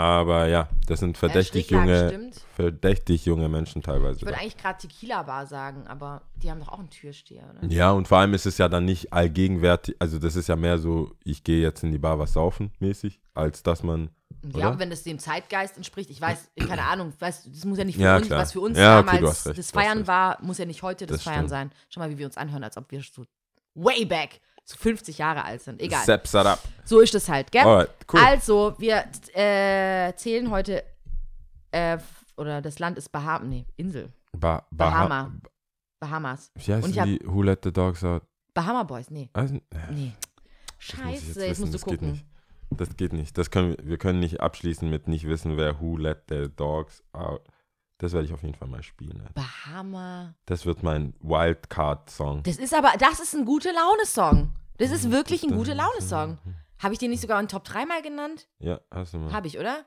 Aber 0.00 0.46
ja, 0.48 0.66
das 0.86 1.00
sind 1.00 1.18
verdächtig 1.18 1.66
Schräglage 1.66 1.90
junge, 1.92 2.08
stimmt. 2.08 2.40
verdächtig 2.54 3.26
junge 3.26 3.50
Menschen 3.50 3.82
teilweise. 3.82 4.16
Ich 4.16 4.24
würde 4.24 4.38
eigentlich 4.38 4.56
gerade 4.56 4.78
Tequila 4.78 5.22
Bar 5.24 5.46
sagen, 5.46 5.86
aber 5.88 6.22
die 6.42 6.50
haben 6.50 6.58
doch 6.60 6.68
auch 6.68 6.78
einen 6.78 6.88
Türsteher, 6.88 7.44
oder? 7.50 7.70
Ja, 7.70 7.90
und 7.90 8.08
vor 8.08 8.16
allem 8.16 8.32
ist 8.32 8.46
es 8.46 8.56
ja 8.56 8.70
dann 8.70 8.86
nicht 8.86 9.12
allgegenwärtig, 9.12 9.96
also 9.98 10.18
das 10.18 10.36
ist 10.36 10.48
ja 10.48 10.56
mehr 10.56 10.78
so, 10.78 11.12
ich 11.22 11.44
gehe 11.44 11.60
jetzt 11.60 11.82
in 11.84 11.92
die 11.92 11.98
Bar 11.98 12.18
was 12.18 12.32
saufen 12.32 12.72
mäßig, 12.78 13.20
als 13.34 13.62
dass 13.62 13.82
man, 13.82 14.08
Ja, 14.56 14.78
wenn 14.78 14.88
das 14.88 15.02
dem 15.02 15.18
Zeitgeist 15.18 15.76
entspricht. 15.76 16.08
Ich 16.08 16.20
weiß, 16.20 16.50
keine 16.66 16.84
Ahnung, 16.84 17.12
weißt, 17.18 17.44
du, 17.44 17.50
das 17.50 17.66
muss 17.66 17.76
ja 17.76 17.84
nicht 17.84 17.96
für 17.96 18.02
Ja, 18.02 18.16
uns, 18.16 18.26
klar. 18.26 18.40
was 18.40 18.52
für 18.52 18.60
uns 18.62 18.78
Ja, 18.78 19.00
okay, 19.00 19.06
damals 19.20 19.46
recht, 19.46 19.58
das 19.58 19.70
Feiern 19.70 20.06
war, 20.06 20.38
muss 20.42 20.56
ja 20.56 20.64
nicht 20.64 20.82
heute 20.82 21.04
das, 21.04 21.18
Das 21.18 21.24
Feiern 21.24 21.40
stimmt. 21.40 21.50
sein. 21.50 21.70
Schau 21.90 22.00
mal, 22.00 22.08
wie 22.08 22.16
wir 22.16 22.24
uns 22.24 22.38
anhören, 22.38 22.64
als 22.64 22.78
ob 22.78 22.90
wir 22.90 23.02
so 23.02 23.26
way 23.74 24.06
back, 24.06 24.40
50 24.74 25.18
Jahre 25.18 25.44
alt 25.44 25.62
sind. 25.62 25.80
Egal. 25.80 26.04
Sepp, 26.04 26.26
set 26.26 26.46
up. 26.46 26.58
So 26.84 27.00
ist 27.00 27.14
das 27.14 27.28
halt, 27.28 27.50
gell? 27.52 27.62
Alright, 27.62 27.90
cool. 28.12 28.20
Also, 28.24 28.74
wir 28.78 29.04
äh, 29.34 30.12
zählen 30.16 30.50
heute, 30.50 30.82
äh, 31.72 31.98
oder 32.36 32.60
das 32.62 32.78
Land 32.78 32.98
ist 32.98 33.10
Bahama, 33.10 33.44
nee, 33.44 33.66
Insel. 33.76 34.12
Ba 34.36 34.64
Bahama. 34.70 35.32
Bahamas. 36.00 36.50
Wie 36.54 36.60
heißen 36.72 36.84
Und 36.84 36.90
ich 36.90 36.98
hab- 36.98 37.06
die 37.06 37.20
Who 37.24 37.42
Let 37.42 37.60
the 37.64 37.72
Dogs 37.72 38.02
Out? 38.04 38.22
Bahama 38.54 38.82
Boys, 38.84 39.10
nee. 39.10 39.28
Also, 39.32 39.56
äh, 39.56 39.60
Nee. 39.92 40.12
das 40.16 40.98
muss 40.98 41.14
ich 41.14 41.24
Scheiße, 41.24 41.46
jetzt, 41.46 41.58
musst 41.60 41.72
du 41.74 41.78
das 41.78 41.84
geht 41.84 41.98
gucken. 42.00 42.12
nicht. 42.12 42.26
Das 42.70 42.96
geht 42.96 43.12
nicht. 43.12 43.36
Das 43.36 43.50
können, 43.50 43.76
wir 43.78 43.86
wir 43.86 43.98
können 43.98 44.20
nicht 44.20 44.40
abschließen 44.40 44.88
mit 44.88 45.08
nicht 45.08 45.26
wissen, 45.26 45.56
wer 45.56 45.80
Who 45.80 45.96
Let 45.96 46.22
the 46.28 46.48
Dogs 46.54 47.02
Out. 47.12 47.42
Das 47.98 48.12
werde 48.12 48.24
ich 48.26 48.32
auf 48.32 48.42
jeden 48.42 48.54
Fall 48.54 48.68
mal 48.68 48.82
spielen. 48.82 49.20
Alter. 49.20 49.34
Bahama. 49.34 50.34
Das 50.46 50.64
wird 50.64 50.82
mein 50.82 51.12
Wildcard-Song. 51.20 52.42
Das 52.44 52.56
ist 52.56 52.72
aber, 52.72 52.92
das 52.98 53.20
ist 53.20 53.34
ein 53.34 53.44
gute 53.44 53.70
Laune-Song. 53.72 54.52
Das 54.80 54.90
ist 54.92 55.10
wirklich 55.10 55.42
ein 55.42 55.54
gute 55.54 55.74
Laune-Song. 55.74 56.38
Habe 56.78 56.94
ich 56.94 56.98
den 56.98 57.10
nicht 57.10 57.20
sogar 57.20 57.38
in 57.38 57.48
Top 57.48 57.64
3 57.64 57.84
mal 57.84 58.00
genannt? 58.00 58.48
Ja, 58.60 58.80
hast 58.90 59.12
du 59.12 59.18
mal. 59.18 59.30
Habe 59.30 59.46
ich, 59.46 59.58
oder? 59.58 59.84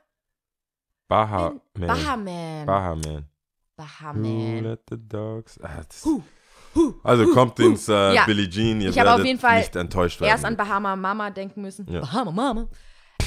Baha 1.07 1.55
Man. 1.75 1.87
Bahaman. 1.87 2.65
Baha 2.67 2.95
Man. 2.95 3.25
Who 3.25 3.75
Bahaman. 3.75 4.63
let 4.63 4.81
the 4.91 4.97
dogs. 4.99 5.59
Ah, 5.63 5.81
Huh, 6.05 6.21
huh, 6.75 6.93
also 7.03 7.25
kommt 7.33 7.59
ins 7.59 7.89
äh, 7.89 8.13
Ja. 8.13 8.25
Billie 8.25 8.47
Jean, 8.47 8.81
ihr 8.81 8.91
Ich 8.91 8.99
habe 8.99 9.13
auf 9.15 9.25
jeden 9.25 9.39
Fall 9.39 9.59
nicht 9.59 9.75
enttäuscht 9.75 10.21
werden. 10.21 10.29
Erst 10.29 10.45
an 10.45 10.55
Bahama 10.55 10.95
Mama 10.95 11.31
denken 11.31 11.63
müssen. 11.63 11.91
Ja. 11.91 12.01
Bahama 12.01 12.31
Mama. 12.31 12.69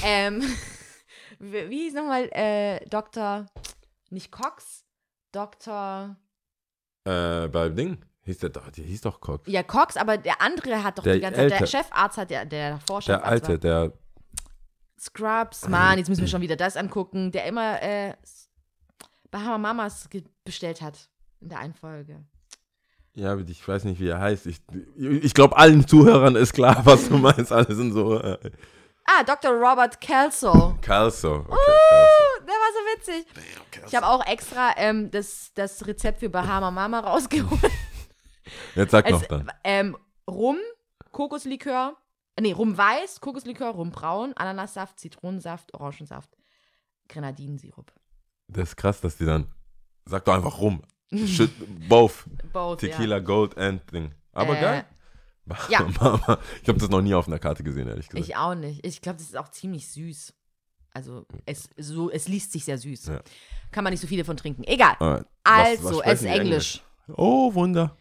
Ähm, 0.05 0.43
wie 1.40 1.68
wie 1.68 1.78
hieß 1.84 1.94
nochmal 1.94 2.28
äh, 2.30 2.84
Dr. 2.88 3.47
Nicht 4.10 4.30
Cox? 4.30 4.84
Dr. 5.32 6.16
äh, 7.05 7.48
beim 7.48 7.74
Ding 7.74 7.98
hieß 8.27 8.39
der 8.39 8.51
doch, 8.51 8.69
der 8.70 8.85
hieß 8.85 9.01
doch 9.03 9.20
Cox. 9.20 9.48
Ja, 9.48 9.62
Cox, 9.62 9.97
aber 9.97 10.19
der 10.19 10.40
andere 10.43 10.82
hat 10.85 10.98
doch 10.98 11.03
Der 11.05 11.15
die 11.15 11.20
ganze 11.20 11.48
Zeit, 11.48 11.61
der. 11.61 11.66
Chefarzt 11.66 12.19
hat, 12.19 12.31
der, 12.31 12.44
der 12.44 12.70
davor 12.73 13.01
Der 13.01 13.16
Chefarzt 13.16 13.27
alte, 13.31 13.48
war. 13.48 13.59
der, 13.59 13.93
Scrubs, 14.98 15.69
Mann, 15.69 15.98
jetzt 15.98 16.09
müssen 16.09 16.23
wir 16.23 16.28
schon 16.28 16.40
wieder 16.40 16.57
das 16.57 16.77
angucken, 16.77 17.31
der 17.31 17.44
immer 17.44 17.82
äh, 17.82 18.15
Bahama 19.31 19.59
Mamas 19.59 20.09
bestellt 20.44 20.81
hat 20.81 21.09
in 21.40 21.51
der 21.51 21.59
einen 21.59 21.74
Folge. 21.74 22.24
ja, 23.15 23.32
aber 23.32 23.43
ich 23.43 23.66
weiß 23.66 23.85
nicht, 23.85 24.01
wie 24.01 24.09
er 24.09 24.20
heißt. 24.20 24.47
Ich, 24.47 24.62
ich 24.97 25.35
glaube, 25.35 25.57
allen 25.59 25.86
Zuhörern 25.86 26.35
ist 26.35 26.55
klar, 26.55 26.81
was 26.85 27.09
du 27.09 27.19
meinst. 27.19 27.53
Alle 27.53 27.74
sind 27.74 27.93
so, 27.93 28.19
äh, 28.19 28.39
Ah, 29.09 29.23
Dr. 29.23 29.53
Robert 29.53 30.01
Kelso. 30.01 30.77
Calso. 30.81 31.36
Okay, 31.36 31.53
Uh, 31.53 32.44
der 32.44 32.55
war 32.55 32.73
so 32.73 32.97
witzig. 32.97 33.27
Ich 33.86 33.94
habe 33.94 34.05
auch 34.07 34.27
extra 34.27 34.73
ähm, 34.78 35.11
das, 35.12 35.53
das 35.55 35.86
Rezept 35.86 36.19
für 36.20 36.28
Bahama 36.28 36.73
Mama 36.73 36.98
rausgeholt. 37.01 37.61
Jetzt 38.74 38.90
sag 38.93 39.06
Es, 39.06 39.12
noch 39.12 39.23
dann. 39.27 39.51
ähm, 39.64 39.97
Rum, 40.28 40.56
Kokoslikör, 41.12 41.97
nee, 42.40 42.52
Rum 42.52 42.77
weiß, 42.77 43.20
Kokoslikör, 43.20 43.70
Rum 43.70 43.90
braun, 43.90 44.32
Ananassaft, 44.35 44.98
Zitronensaft, 45.01 45.73
Orangensaft, 45.74 46.31
Grenadinensirup. 47.09 47.93
Das 48.48 48.70
ist 48.70 48.77
krass, 48.77 49.01
dass 49.01 49.16
die 49.16 49.24
dann, 49.24 49.47
sag 50.05 50.24
doch 50.24 50.35
einfach 50.35 50.59
rum. 50.59 50.82
Shit, 51.12 51.51
both. 51.89 52.24
Both, 52.52 52.81
Tequila, 52.81 53.20
Gold 53.20 53.56
and 53.59 53.81
Ding. 53.93 54.12
Aber 54.32 54.56
Äh, 54.56 54.60
geil. 54.60 54.85
ja. 55.68 55.81
Mama. 56.01 56.39
Ich 56.62 56.68
habe 56.68 56.78
das 56.78 56.89
noch 56.90 57.01
nie 57.02 57.14
auf 57.14 57.28
einer 57.28 57.39
Karte 57.39 57.62
gesehen, 57.62 57.89
ehrlich 57.89 58.06
ja. 58.06 58.10
gesagt. 58.12 58.28
Ich 58.28 58.36
auch 58.36 58.55
nicht. 58.55 58.85
Ich 58.85 59.01
glaube, 59.01 59.18
das 59.18 59.27
ist 59.28 59.36
auch 59.36 59.48
ziemlich 59.51 59.89
süß. 59.89 60.35
Also, 60.93 61.27
es, 61.44 61.68
so, 61.77 62.10
es 62.10 62.27
liest 62.27 62.52
sich 62.52 62.64
sehr 62.64 62.78
süß. 62.78 63.06
Ja. 63.06 63.20
Kann 63.70 63.85
man 63.85 63.93
nicht 63.93 64.01
so 64.01 64.06
viele 64.06 64.24
von 64.24 64.36
trinken. 64.36 64.64
Egal. 64.64 64.97
Alright. 64.98 65.27
Was- 65.44 65.82
Also, 65.85 65.98
was 66.01 66.06
es 66.06 66.12
ist 66.14 66.23
die 66.23 66.28
Englisch. 66.28 66.82
Oh, 67.09 67.55
Wunder. 67.55 67.97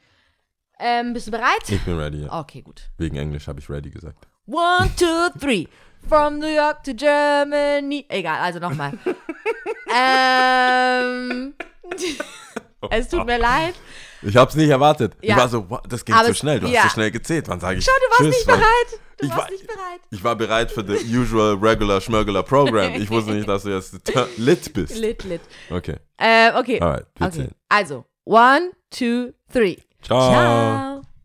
Ähm, 0.79 1.13
bist 1.13 1.27
du 1.27 1.31
bereit? 1.31 1.67
Ich 1.67 1.81
bin 1.83 1.97
ready, 1.97 2.23
ja. 2.23 2.39
Okay, 2.39 2.61
gut. 2.61 2.89
Wegen 2.97 3.15
Englisch 3.17 3.47
habe 3.47 3.59
ich 3.59 3.69
ready 3.69 3.89
gesagt. 3.89 4.27
One, 4.47 4.89
two, 4.97 5.39
three. 5.39 5.67
From 6.07 6.37
New 6.39 6.53
York 6.53 6.83
to 6.83 6.93
Germany. 6.93 8.05
Egal, 8.09 8.39
also 8.39 8.59
nochmal. 8.59 8.93
ähm. 9.95 11.55
es 12.91 13.09
tut 13.09 13.25
mir 13.25 13.39
leid. 13.39 13.73
Ich 14.21 14.35
habe 14.35 14.49
es 14.49 14.55
nicht 14.55 14.69
erwartet. 14.69 15.13
Ich 15.21 15.29
Ja. 15.29 15.37
war 15.37 15.49
so, 15.49 15.69
wow, 15.69 15.81
das 15.87 16.03
ging 16.03 16.15
Aber 16.15 16.27
zu 16.27 16.35
schnell. 16.35 16.59
Du 16.59 16.67
ja. 16.67 16.81
hast 16.83 16.91
so 16.91 16.93
schnell 16.95 17.11
gezählt. 17.11 17.47
Wann 17.47 17.59
sage 17.59 17.79
ich 17.79 17.85
Schau, 17.85 17.91
du 17.95 18.09
warst 18.11 18.21
Tschüss, 18.21 18.35
nicht 18.35 18.47
bereit. 18.47 18.99
Du 19.17 19.25
Ich 19.25 19.31
warst 19.31 19.41
war- 19.43 19.51
nicht 19.51 19.67
bereit. 19.67 19.99
Ich 20.11 20.23
war 20.23 20.35
bereit 20.35 20.71
für 20.71 20.85
the 20.85 21.17
usual 21.17 21.55
regular 21.55 22.01
schmörgler 22.01 22.43
Program. 22.43 22.93
Ich 22.95 23.09
wusste 23.09 23.31
nicht, 23.31 23.47
dass 23.47 23.63
du 23.63 23.69
jetzt 23.69 23.95
lit 24.37 24.73
bist. 24.73 24.97
Lit, 24.97 25.23
lit. 25.23 25.41
Okay. 25.69 25.95
Äh, 26.17 26.51
okay. 26.57 26.81
Alright, 26.81 27.05
wir 27.17 27.27
okay. 27.27 27.35
zählen. 27.35 27.51
Also, 27.69 28.05
one, 28.25 28.71
two, 28.89 29.31
three. 29.51 29.77
Ciao. 30.07 30.29
Ciao. 30.31 30.94